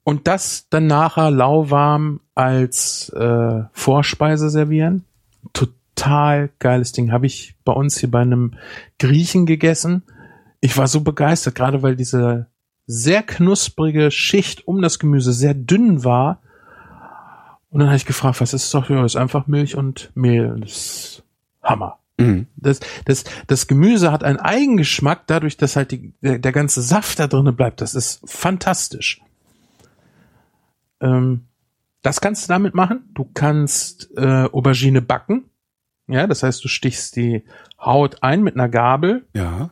[0.04, 5.04] Und das dann nachher lauwarm als äh, Vorspeise servieren.
[5.52, 7.10] Total geiles Ding.
[7.10, 8.52] Habe ich bei uns hier bei einem
[9.00, 10.04] Griechen gegessen.
[10.60, 12.46] Ich war so begeistert, gerade weil diese
[12.86, 16.40] sehr knusprige Schicht um das Gemüse sehr dünn war.
[17.70, 18.88] Und dann habe ich gefragt, was ist das doch?
[18.90, 20.56] Ja, das ist einfach Milch und Mehl.
[20.60, 21.22] Das ist
[21.62, 21.98] Hammer.
[22.18, 22.46] Mhm.
[22.56, 27.18] Das, das, das Gemüse hat einen Eigengeschmack, dadurch, dass halt die, der, der ganze Saft
[27.18, 27.80] da drinnen bleibt.
[27.80, 29.20] Das ist fantastisch.
[31.00, 31.42] Ähm,
[32.02, 33.10] das kannst du damit machen.
[33.14, 35.44] Du kannst äh, Aubergine backen.
[36.08, 37.42] Ja, das heißt, du stichst die
[37.80, 39.70] Haut ein mit einer Gabel Ja.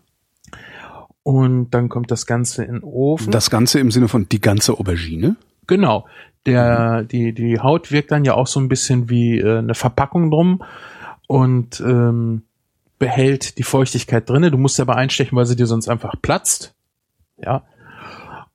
[1.22, 3.30] und dann kommt das Ganze in den Ofen.
[3.30, 5.36] Das Ganze im Sinne von die ganze Aubergine.
[5.68, 6.06] Genau.
[6.46, 10.30] Der, die, die Haut wirkt dann ja auch so ein bisschen wie äh, eine Verpackung
[10.30, 10.62] drum
[11.26, 12.42] und ähm,
[12.98, 14.50] behält die Feuchtigkeit drinne.
[14.50, 16.74] Du musst sie aber einstechen, weil sie dir sonst einfach platzt.
[17.38, 17.62] Ja.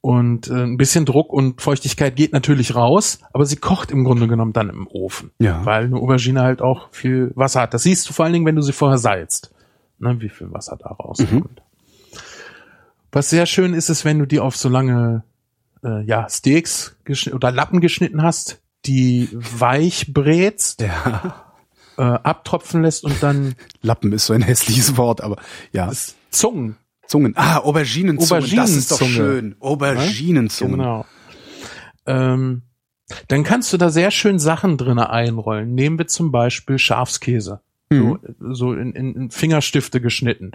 [0.01, 4.27] Und äh, ein bisschen Druck und Feuchtigkeit geht natürlich raus, aber sie kocht im Grunde
[4.27, 5.31] genommen dann im Ofen.
[5.39, 5.65] Ja.
[5.65, 7.73] Weil eine Aubergine halt auch viel Wasser hat.
[7.73, 9.51] Das siehst du vor allen Dingen, wenn du sie vorher salzt.
[9.99, 11.61] Ne, wie viel Wasser da rauskommt.
[13.11, 15.23] Was sehr schön ist, ist, wenn du die auf so lange
[15.83, 16.95] äh, ja, Steaks
[17.33, 21.45] oder Lappen geschnitten hast, die weich brätst, Ja.
[21.97, 25.37] äh, abtropfen lässt und dann Lappen ist so ein hässliches Wort, aber
[25.71, 25.91] ja.
[26.29, 26.77] Zungen.
[27.07, 27.33] Zungen.
[27.35, 28.55] Ah, Auberginenzungen.
[28.55, 29.55] Das ist doch schön.
[29.59, 30.77] Auberginenzungen.
[30.77, 31.05] Genau.
[32.05, 32.61] Ähm,
[33.27, 35.73] dann kannst du da sehr schön Sachen drinne einrollen.
[35.73, 37.61] Nehmen wir zum Beispiel Schafskäse.
[37.89, 38.19] Mhm.
[38.39, 40.51] So, so in, in Fingerstifte geschnitten.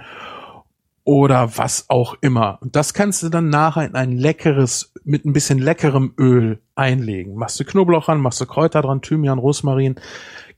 [1.05, 2.58] Oder was auch immer.
[2.62, 7.34] Und das kannst du dann nachher in ein leckeres, mit ein bisschen leckerem Öl einlegen.
[7.34, 9.97] Machst du Knoblauch ran, machst du Kräuter dran, Thymian, Rosmarin,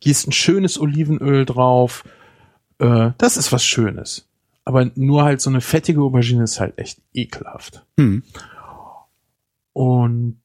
[0.00, 2.04] gießt ein schönes Olivenöl drauf.
[2.78, 4.28] Äh, das ist was Schönes.
[4.64, 7.84] Aber nur halt so eine fettige Aubergine ist halt echt ekelhaft.
[7.98, 8.22] Hm.
[9.72, 10.38] Und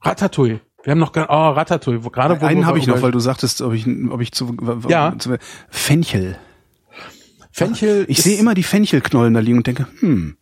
[0.00, 0.60] Ratatouille.
[0.82, 3.86] Wir haben noch oh, Ratatouille, gerade Einen habe ich noch, weil du sagtest, ob ich,
[4.10, 4.56] ob ich zu,
[4.88, 5.14] Ja.
[5.18, 5.36] zu
[5.68, 6.36] Fenchel.
[7.58, 8.04] Fenchel.
[8.08, 10.36] Ich sehe immer die Fenchelknollen da liegen und denke, hm,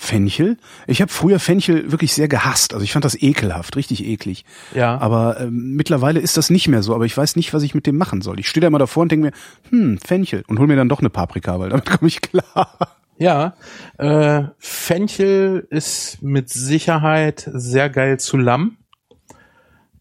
[0.00, 0.56] Fenchel?
[0.86, 2.72] Ich habe früher Fenchel wirklich sehr gehasst.
[2.72, 4.46] Also ich fand das ekelhaft, richtig eklig.
[4.74, 4.98] Ja.
[4.98, 6.94] Aber ähm, mittlerweile ist das nicht mehr so.
[6.94, 8.40] Aber ich weiß nicht, was ich mit dem machen soll.
[8.40, 9.32] Ich stehe da immer davor und denke mir,
[9.68, 10.42] hm, Fenchel.
[10.48, 12.96] Und hol mir dann doch eine Paprika, weil damit komme ich klar.
[13.18, 13.54] Ja,
[13.98, 18.78] äh, Fenchel ist mit Sicherheit sehr geil zu Lamm.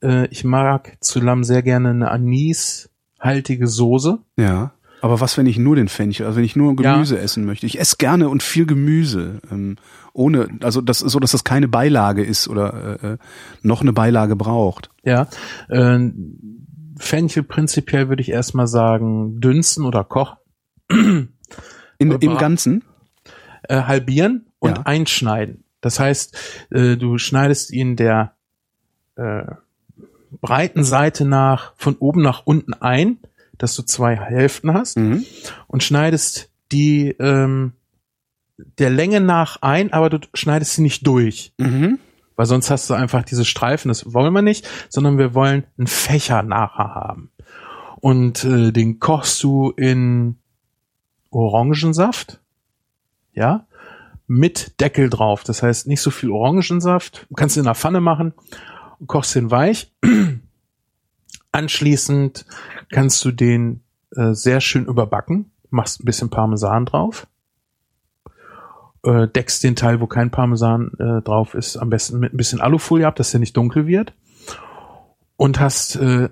[0.02, 4.20] Äh, ich mag zu Lamm sehr gerne eine anishaltige Soße.
[4.38, 4.72] Ja.
[5.02, 6.94] Aber was, wenn ich nur den Fenchel, also wenn ich nur Ja.
[6.94, 7.66] Gemüse essen möchte?
[7.66, 9.40] Ich esse gerne und viel Gemüse.
[9.52, 9.78] Ähm,
[10.14, 13.18] ohne, also das so, dass das keine Beilage ist oder äh, äh,
[13.62, 14.90] noch eine Beilage braucht.
[15.04, 15.28] Ja,
[15.70, 16.10] äh,
[16.98, 20.38] Fenchel prinzipiell würde ich erstmal sagen dünsten oder kochen,
[21.98, 22.84] In, Im Ganzen?
[23.70, 24.84] äh, halbieren und Ja.
[24.84, 25.64] einschneiden.
[25.82, 26.38] Das heißt,
[26.72, 28.34] äh, du schneidest ihn der
[29.16, 29.44] äh,
[30.42, 33.20] breiten Seite nach von oben nach unten ein,
[33.60, 34.98] dass du zwei Hälften hast.
[34.98, 35.26] Mhm.
[35.68, 37.74] und schneidest die ähm,
[38.78, 41.54] der Länge nach ein, aber du schneidest sie nicht durch.
[41.58, 42.00] Mhm.
[42.36, 45.88] Weil sonst hast du einfach diese Streifen, das wollen wir nicht, sondern wir wollen einen
[45.88, 47.32] Fächer nachher haben.
[47.98, 50.38] Und äh, den kochst du in
[51.32, 52.40] Orangensaft,
[53.34, 53.68] ja,
[54.26, 55.44] mit Deckel drauf.
[55.44, 57.26] Das heißt nicht so viel Orangensaft.
[57.30, 58.34] Du kannst ihn in der Pfanne machen,
[59.06, 59.92] kochst den weich.
[61.52, 62.46] Anschließend
[62.92, 63.82] kannst du den
[64.16, 67.28] äh, sehr schön überbacken, machst ein bisschen Parmesan drauf,
[69.04, 72.62] äh, deckst den Teil, wo kein Parmesan äh, drauf ist, am besten mit ein bisschen
[72.62, 74.14] Alufolie ab, dass der nicht dunkel wird.
[75.38, 76.28] Und hast äh,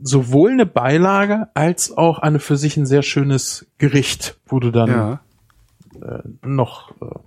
[0.00, 4.90] sowohl eine Beilage als auch eine für sich ein sehr schönes Gericht, wo du dann
[4.90, 5.20] Ja.
[6.42, 7.18] noch äh, äh,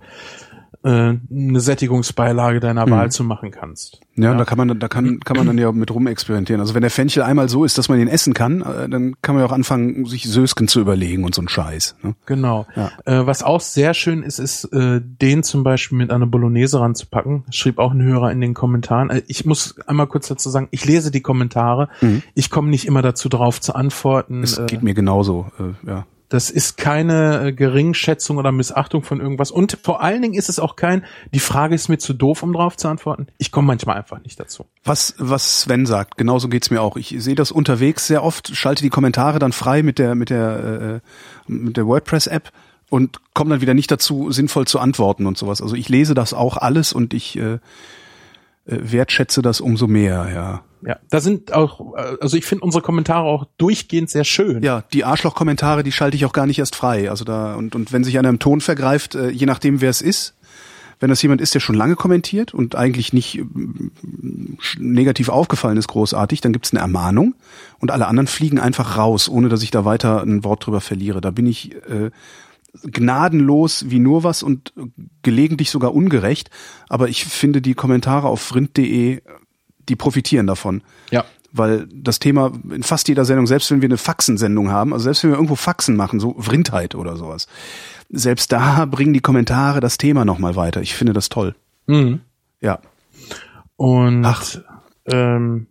[0.84, 2.90] eine Sättigungsbeilage deiner Mhm.
[2.90, 4.00] Wahl zu machen kannst.
[4.14, 6.60] Ja, da kann man, da kann, kann man dann ja mit rumexperimentieren.
[6.60, 9.34] Also wenn der Fenchel einmal so ist, dass man ihn essen kann, äh, dann kann
[9.34, 11.96] man ja auch anfangen, sich Sösken zu überlegen und so ein Scheiß.
[12.02, 12.14] Ne?
[12.26, 12.66] Genau.
[12.76, 12.90] Ja.
[13.04, 17.44] Äh, was auch sehr schön ist, ist, äh, den zum Beispiel mit einer Bolognese ranzupacken.
[17.50, 19.10] Schrieb auch ein Hörer in den Kommentaren.
[19.10, 21.88] Äh, ich muss einmal kurz dazu sagen, ich lese die Kommentare.
[22.00, 22.22] Mhm.
[22.34, 24.42] Ich komme nicht immer dazu drauf zu antworten.
[24.42, 25.46] Es Äh, geht mir genauso.
[25.58, 26.06] Äh, ja.
[26.32, 29.50] Das ist keine äh, Geringschätzung oder Missachtung von irgendwas.
[29.50, 31.04] Und vor allen Dingen ist es auch kein,
[31.34, 33.26] die Frage ist mir zu doof, um drauf zu antworten.
[33.36, 34.64] Ich komme manchmal einfach nicht dazu.
[34.82, 36.96] Was, was Sven sagt, genauso geht's mir auch.
[36.96, 41.02] Ich sehe das unterwegs sehr oft, schalte die Kommentare dann frei mit der, mit der,
[41.48, 42.50] äh, mit der WordPress-App
[42.88, 45.60] und komme dann wieder nicht dazu, sinnvoll zu antworten und sowas.
[45.60, 47.58] Also ich lese das auch alles und ich äh,
[48.64, 50.62] wertschätze das umso mehr, ja.
[50.84, 54.62] Ja, da sind auch, äh, also ich finde unsere Kommentare auch durchgehend sehr schön.
[54.62, 57.08] Ja, die Arschloch-Kommentare, die schalte ich auch gar nicht erst frei.
[57.08, 60.02] Also da, und, und wenn sich einer im Ton vergreift, äh, je nachdem wer es
[60.02, 60.34] ist,
[60.98, 63.44] wenn das jemand ist, der schon lange kommentiert und eigentlich nicht
[64.78, 67.34] negativ aufgefallen ist, großartig, dann gibt's eine Ermahnung
[67.80, 71.20] und alle anderen fliegen einfach raus, ohne dass ich da weiter ein Wort drüber verliere.
[71.20, 72.10] Da bin ich äh,
[72.84, 74.72] gnadenlos wie nur was und
[75.22, 76.50] gelegentlich sogar ungerecht.
[76.88, 79.20] Aber ich finde die Kommentare auf vrind.de,
[79.88, 81.24] die profitieren davon Ja.
[81.52, 85.22] weil das Thema in fast jeder Sendung, selbst wenn wir eine Faxensendung haben, also selbst
[85.24, 87.46] wenn wir irgendwo Faxen machen, so Vrindheit oder sowas,
[88.08, 90.80] selbst da bringen die Kommentare das Thema nochmal weiter.
[90.82, 91.54] Ich finde das toll.
[91.86, 92.20] Mhm.
[92.60, 92.78] Ja.
[93.76, 94.44] Und Ach.
[95.06, 95.66] ähm,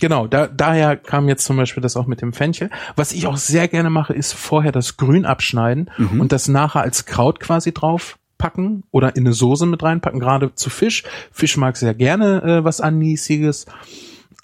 [0.00, 2.68] Genau, da, daher kam jetzt zum Beispiel das auch mit dem Fenchel.
[2.96, 6.20] Was ich auch sehr gerne mache, ist vorher das Grün abschneiden Mhm.
[6.20, 10.54] und das nachher als Kraut quasi drauf packen oder in eine Soße mit reinpacken, gerade
[10.54, 11.04] zu Fisch.
[11.32, 13.64] Fisch mag sehr gerne äh, was Anisiges.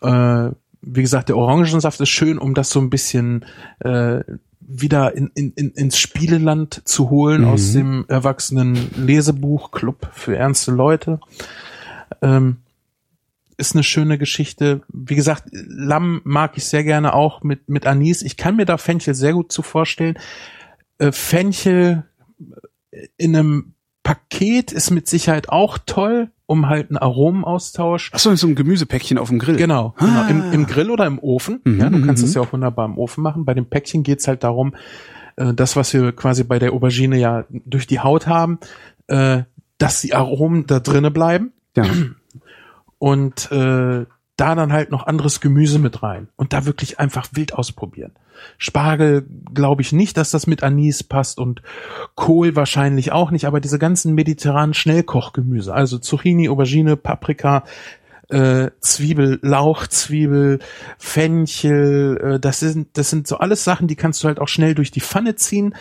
[0.00, 0.48] Äh,
[0.80, 3.44] wie gesagt, der Orangensaft ist schön, um das so ein bisschen
[3.80, 4.20] äh,
[4.60, 7.48] wieder in, in, in, ins Spieleland zu holen Mhm.
[7.48, 11.20] aus dem erwachsenen Lesebuchclub für ernste Leute.
[12.22, 12.56] Ähm,
[13.56, 14.82] ist eine schöne Geschichte.
[14.88, 18.22] Wie gesagt, Lamm mag ich sehr gerne auch mit, mit Anis.
[18.22, 20.18] Ich kann mir da Fenchel sehr gut zu vorstellen.
[20.98, 22.04] Äh, Fenchel
[23.16, 28.10] in einem Paket ist mit Sicherheit auch toll, um halt einen Aromenaustausch.
[28.12, 29.56] Ach so, in so ein Gemüsepäckchen auf dem Grill.
[29.56, 30.26] Genau, Ah.
[30.26, 30.46] genau.
[30.46, 31.60] Im, im Grill oder im Ofen.
[31.64, 32.28] Mhm, ja, du kannst mhm.
[32.28, 33.44] es ja auch wunderbar im Ofen machen.
[33.44, 34.74] Bei dem Päckchen geht's halt darum,
[35.36, 38.58] äh, das, was wir quasi bei der Aubergine ja durch die Haut haben,
[39.06, 39.42] äh,
[39.78, 41.84] dass die Aromen da drinne bleiben Ja.
[43.02, 44.06] und äh,
[44.36, 48.12] da dann halt noch anderes Gemüse mit rein und da wirklich einfach wild ausprobieren.
[48.58, 51.62] Spargel glaube ich nicht, dass das mit Anis passt und
[52.14, 57.64] Kohl wahrscheinlich auch nicht, aber diese ganzen mediterranen Schnellkochgemüse, also Zucchini, Aubergine, Paprika,
[58.28, 60.60] äh, Zwiebel, Lauchzwiebel,
[60.96, 64.76] Fenchel, äh, das sind das sind so alles Sachen, die kannst du halt auch schnell
[64.76, 65.74] durch die Pfanne ziehen.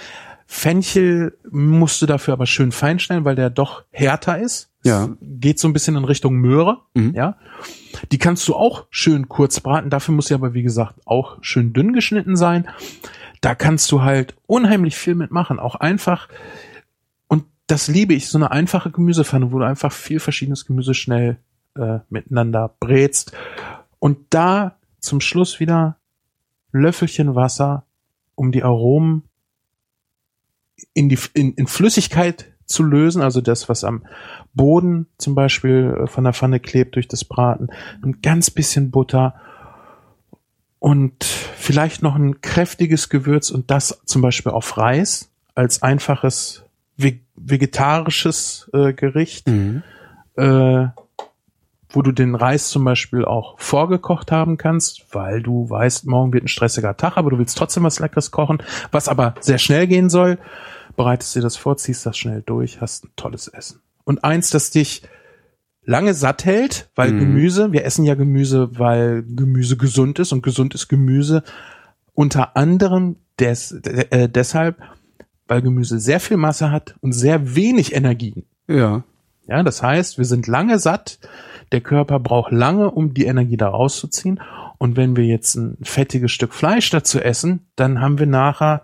[0.47, 4.70] Fenchel musst du dafür aber schön fein schneiden, weil der doch härter ist.
[4.83, 5.09] Ja.
[5.21, 7.13] Geht so ein bisschen in Richtung Möhre, Mhm.
[7.13, 7.37] ja.
[8.11, 9.89] Die kannst du auch schön kurz braten.
[9.89, 12.67] Dafür muss sie aber, wie gesagt, auch schön dünn geschnitten sein.
[13.41, 15.59] Da kannst du halt unheimlich viel mitmachen.
[15.59, 16.29] Auch einfach.
[17.27, 21.37] Und das liebe ich, so eine einfache Gemüsepfanne, wo du einfach viel verschiedenes Gemüse schnell
[21.75, 23.33] äh, miteinander brätst.
[23.99, 25.97] Und da zum Schluss wieder
[26.71, 27.85] Löffelchen Wasser,
[28.35, 29.23] um die Aromen
[30.93, 34.05] in die in, in Flüssigkeit zu lösen, also das, was am
[34.53, 37.69] Boden zum Beispiel äh, von der Pfanne klebt durch das Braten,
[38.03, 39.35] ein ganz bisschen Butter
[40.79, 46.63] und vielleicht noch ein kräftiges Gewürz und das zum Beispiel auf Reis als einfaches
[46.97, 49.83] ve- vegetarisches äh, Gericht, Mhm.
[50.37, 50.87] äh,
[51.93, 56.45] wo du den Reis zum Beispiel auch vorgekocht haben kannst, weil du weißt, morgen wird
[56.45, 60.09] ein stressiger Tag, aber du willst trotzdem was Leckeres kochen, was aber sehr schnell gehen
[60.09, 60.39] soll.
[60.95, 63.81] Bereitest dir das vor, ziehst das schnell durch, hast ein tolles Essen.
[64.11, 65.03] Und eins, das dich
[65.85, 67.19] lange satt hält, weil Mhm.
[67.19, 71.43] Gemüse, wir essen ja Gemüse, weil Gemüse gesund ist und gesund ist Gemüse
[72.13, 74.81] unter anderem des, äh, deshalb,
[75.47, 78.43] weil Gemüse sehr viel Masse hat und sehr wenig Energie.
[78.67, 79.05] Ja.
[79.47, 81.19] Ja, das heißt, wir sind lange satt.
[81.71, 84.41] Der Körper braucht lange, um die Energie da rauszuziehen.
[84.77, 88.81] Und wenn wir jetzt ein fettiges Stück Fleisch dazu essen, dann haben wir nachher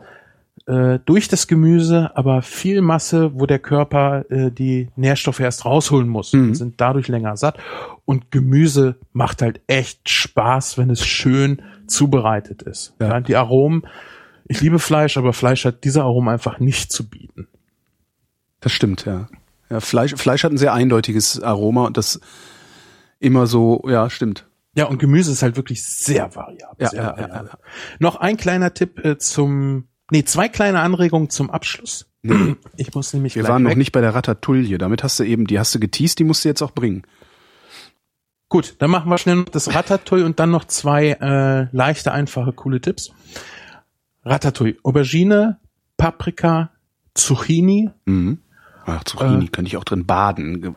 [0.67, 6.09] äh, durch das Gemüse aber viel Masse, wo der Körper äh, die Nährstoffe erst rausholen
[6.09, 6.33] muss.
[6.33, 6.55] Mhm.
[6.55, 7.57] Sind dadurch länger satt.
[8.05, 12.93] Und Gemüse macht halt echt Spaß, wenn es schön zubereitet ist.
[12.99, 13.07] Ja.
[13.07, 13.21] Ja.
[13.21, 13.83] die Aromen,
[14.45, 17.47] ich liebe Fleisch, aber Fleisch hat diese Aromen einfach nicht zu bieten.
[18.59, 19.27] Das stimmt, ja.
[19.69, 22.19] Ja, Fleisch, Fleisch hat ein sehr eindeutiges Aroma und das
[23.19, 24.47] immer so, ja, stimmt.
[24.75, 26.75] Ja, und Gemüse ist halt wirklich sehr variabel.
[26.79, 27.49] Ja, sehr ja, ja, variabel.
[27.99, 32.05] Noch ein kleiner Tipp äh, zum, nee, zwei kleine Anregungen zum Abschluss.
[32.77, 33.77] Ich muss nämlich Wir waren noch weg.
[33.77, 34.77] nicht bei der Ratatouille.
[34.77, 37.03] Damit hast du eben, die hast du geteased, die musst du jetzt auch bringen.
[38.49, 42.53] Gut, dann machen wir schnell noch das Ratatouille und dann noch zwei äh, leichte, einfache,
[42.53, 43.11] coole Tipps.
[44.23, 45.59] Ratatouille, Aubergine,
[45.97, 46.71] Paprika,
[47.13, 48.39] Zucchini, Mhm.
[48.85, 49.49] Ach, Zucchini, Äh.
[49.49, 50.61] könnte ich auch drin baden.
[50.61, 50.73] Ge-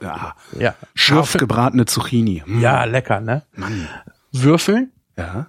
[0.59, 0.75] Ja.
[0.95, 2.43] Scharf gebratene Zucchini.
[2.45, 2.61] Mhm.
[2.61, 3.45] ja, lecker, ne?
[3.55, 3.87] Mann.
[4.33, 5.47] Würfeln Ja.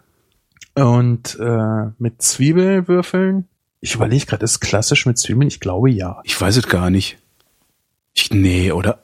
[0.76, 3.48] und äh, mit Zwiebelwürfeln.
[3.82, 5.48] Ich überlege gerade, ist klassisch mit Zwiebeln?
[5.48, 6.22] Ich glaube ja.
[6.24, 7.18] Ich weiß es gar nicht.
[8.14, 9.04] Ich, nee, oder?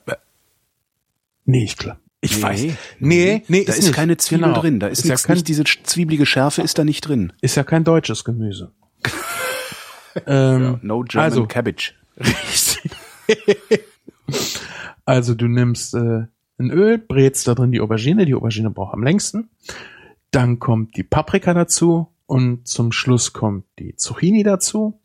[1.46, 2.00] Nee, ich glaube.
[2.22, 2.44] Ich nee.
[2.44, 2.66] weiß.
[3.00, 3.94] Nee, nee, da ist, nicht.
[3.94, 4.60] keine Zwiebel Genau.
[4.60, 4.80] drin.
[4.80, 7.34] Da ist, ja nichts, kein, nicht diese zwiebelige Schärfe ist da nicht drin.
[7.42, 8.72] ist ja kein deutsches Gemüse.
[10.28, 11.94] ähm, No German also, Cabbage.
[12.20, 12.92] Richtig.
[15.06, 16.26] also du nimmst äh,
[16.60, 19.50] ein Öl, brätst da drin die Aubergine, die Aubergine braucht am längsten.
[20.32, 25.00] Dann kommt die Paprika dazu und zum Schluss kommt die Zucchini dazu.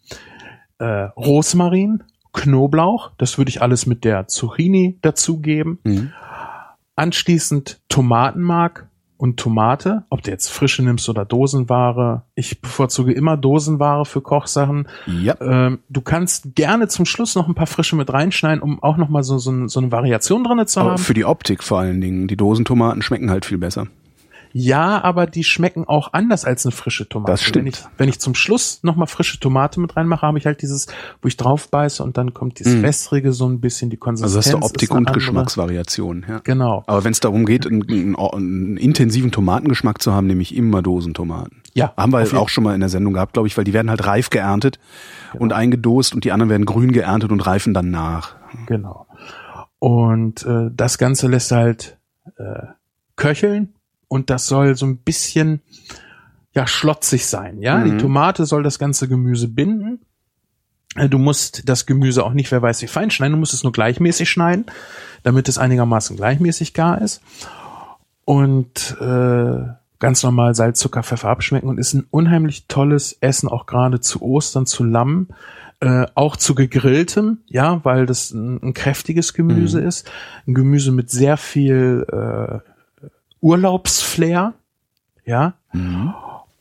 [0.78, 0.84] Äh,
[1.16, 2.02] Rosmarin,
[2.32, 5.78] Knoblauch, das würde ich alles mit der Zucchini dazugeben.
[5.84, 6.12] Mhm.
[6.96, 12.24] Anschließend Tomatenmark und Tomate, ob du jetzt frische nimmst oder Dosenware.
[12.34, 14.88] Ich bevorzuge immer Dosenware für Kochsachen.
[15.06, 15.36] Ja.
[15.40, 19.08] Ähm, du kannst gerne zum Schluss noch ein paar frische mit reinschneiden, um auch noch
[19.08, 20.98] mal so, so, so eine Variation drinne zu Aber haben.
[20.98, 22.26] für die Optik vor allen Dingen.
[22.26, 23.86] Die Dosentomaten schmecken halt viel besser.
[24.52, 27.32] Ja, aber die schmecken auch anders als eine frische Tomate.
[27.32, 27.56] Das stimmt.
[27.64, 30.86] Wenn ich, wenn ich zum Schluss nochmal frische Tomate mit reinmache, habe ich halt dieses,
[31.22, 32.82] wo ich drauf beiße und dann kommt dieses Mhm.
[32.82, 34.36] wässrige so ein bisschen, die Konsistenz.
[34.36, 35.18] Also hast du Optik ist eine und andere.
[35.20, 36.26] Geschmacksvariation.
[36.28, 36.40] Ja.
[36.44, 36.82] Genau.
[36.86, 40.82] Aber wenn es darum geht, einen, einen, einen intensiven Tomatengeschmack zu haben, nehme ich immer
[40.82, 41.62] Dosentomaten.
[41.74, 43.72] Ja, Haben wir jeden- auch schon mal in der Sendung gehabt, glaube ich, weil die
[43.72, 44.78] werden halt reif geerntet
[45.38, 48.34] und eingedost und die anderen werden grün geerntet und reifen dann nach.
[48.66, 49.06] Genau.
[49.78, 51.98] Und äh, das Ganze lässt halt
[52.36, 52.66] äh,
[53.16, 53.74] köcheln
[54.12, 55.62] und das soll so ein bisschen
[56.54, 57.62] ja schlotzig sein.
[57.62, 57.84] Ja, Mhm.
[57.92, 60.00] die Tomate soll das ganze Gemüse binden.
[60.96, 63.62] Äh, Du musst das Gemüse auch nicht, wer weiß wie fein schneiden, du musst es
[63.62, 64.66] nur gleichmäßig schneiden,
[65.22, 67.22] damit es einigermaßen gleichmäßig gar ist.
[68.24, 69.56] Und äh,
[69.98, 74.20] ganz normal Salz, Zucker, Pfeffer abschmecken und ist ein unheimlich tolles Essen, auch gerade zu
[74.20, 75.28] Ostern, zu Lamm,
[75.80, 80.10] äh, auch zu gegrilltem, ja, weil das ein, ein kräftiges Gemüse ist.
[80.46, 82.71] Ein Gemüse mit sehr viel äh,
[83.42, 84.54] Urlaubsflair,
[85.26, 85.54] ja.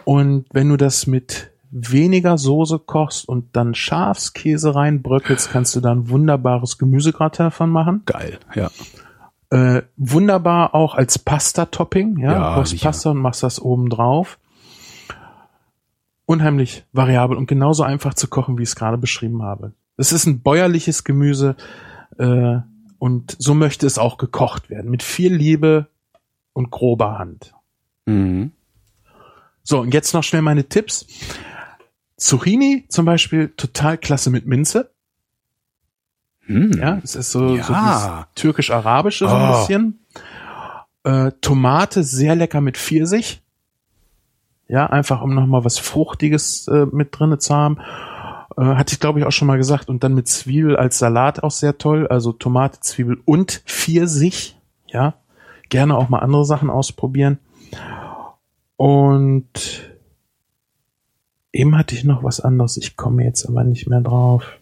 [0.03, 5.91] Und wenn du das mit weniger Soße kochst und dann Schafskäse reinbröckelst, kannst du da
[5.91, 8.01] ein wunderbares Gemüsegratin von machen.
[8.05, 8.69] Geil, ja.
[9.51, 12.31] Äh, wunderbar auch als Pasta-Topping, ja.
[12.31, 12.89] Ja, du kochst sicher.
[12.89, 14.37] Pasta und machst das oben drauf.
[16.25, 19.73] Unheimlich variabel und genauso einfach zu kochen, wie ich es gerade beschrieben habe.
[19.97, 21.55] Es ist ein bäuerliches Gemüse
[22.17, 22.57] äh,
[22.97, 24.89] und so möchte es auch gekocht werden.
[24.89, 25.87] Mit viel Liebe
[26.53, 27.53] und grober Hand.
[28.05, 28.51] Mhm.
[29.63, 31.05] So, und jetzt noch schnell meine Tipps.
[32.17, 34.91] Zucchini zum Beispiel total klasse mit Minze.
[36.47, 36.73] Mhm.
[36.80, 38.25] Ja, es ist so, Ja.
[38.35, 39.38] so türkisch-arabische so Oh.
[39.38, 39.99] ein bisschen.
[41.03, 43.41] Äh, Tomate sehr lecker mit Pfirsich.
[44.67, 47.77] Ja, einfach um nochmal was Fruchtiges äh, mit drinne zu haben.
[48.57, 49.89] Äh, hatte ich glaube ich auch schon mal gesagt.
[49.89, 52.07] Und dann mit Zwiebel als Salat auch sehr toll.
[52.07, 54.57] Also Tomate, Zwiebel und Pfirsich.
[54.88, 55.15] Ja,
[55.72, 57.40] gerne auch mal andere Sachen ausprobieren.
[58.77, 59.91] Und
[61.51, 62.77] eben hatte ich noch was anderes.
[62.77, 64.60] Ich komme jetzt aber nicht mehr drauf.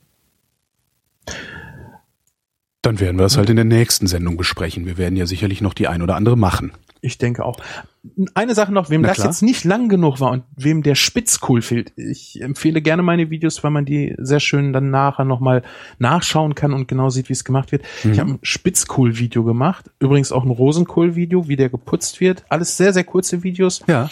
[2.82, 4.85] Dann werden wir das halt in der nächsten Sendung besprechen.
[4.85, 6.72] Wir werden ja sicherlich noch die ein oder andere machen.
[7.01, 7.58] Ich denke auch.
[8.33, 9.27] Eine Sache noch, wem Na das klar.
[9.27, 11.91] jetzt nicht lang genug war und wem der Spitzkohl fehlt.
[11.98, 15.64] Ich empfehle gerne meine Videos, weil man die sehr schön dann nachher nochmal
[15.98, 17.83] nachschauen kann und genau sieht, wie es gemacht wird.
[18.03, 18.11] Mhm.
[18.14, 19.90] Ich habe ein Spitzkohl-Video gemacht.
[19.99, 22.45] Übrigens auch ein Rosenkohl-Video, wie der geputzt wird.
[22.49, 23.82] Alles sehr, sehr kurze Videos.
[23.88, 24.08] Ja.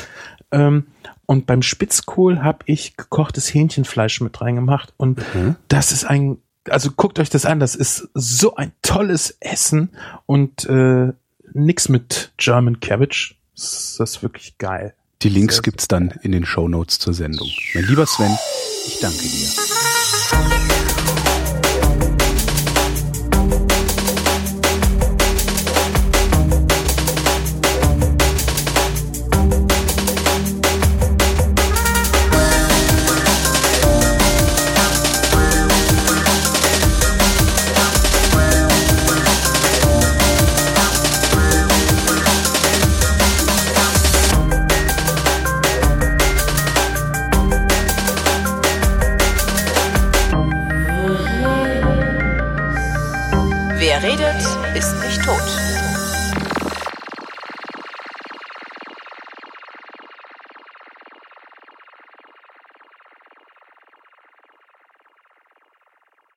[0.52, 0.88] Ähm,
[1.26, 4.94] und beim Spitzkohl habe ich gekochtes Hähnchenfleisch mit reingemacht.
[4.98, 5.56] Und Mhm.
[5.70, 6.38] das ist ein,
[6.70, 9.90] also guckt euch das an, das ist so ein tolles Essen
[10.26, 11.14] und äh,
[11.54, 13.36] nix mit German Cabbage.
[13.56, 14.94] Das ist, wirklich geil.
[15.24, 17.50] Die Links gibt's dann in den Shownotes zur Sendung.
[17.74, 18.38] Mein lieber Sven,
[18.86, 20.87] ich danke dir.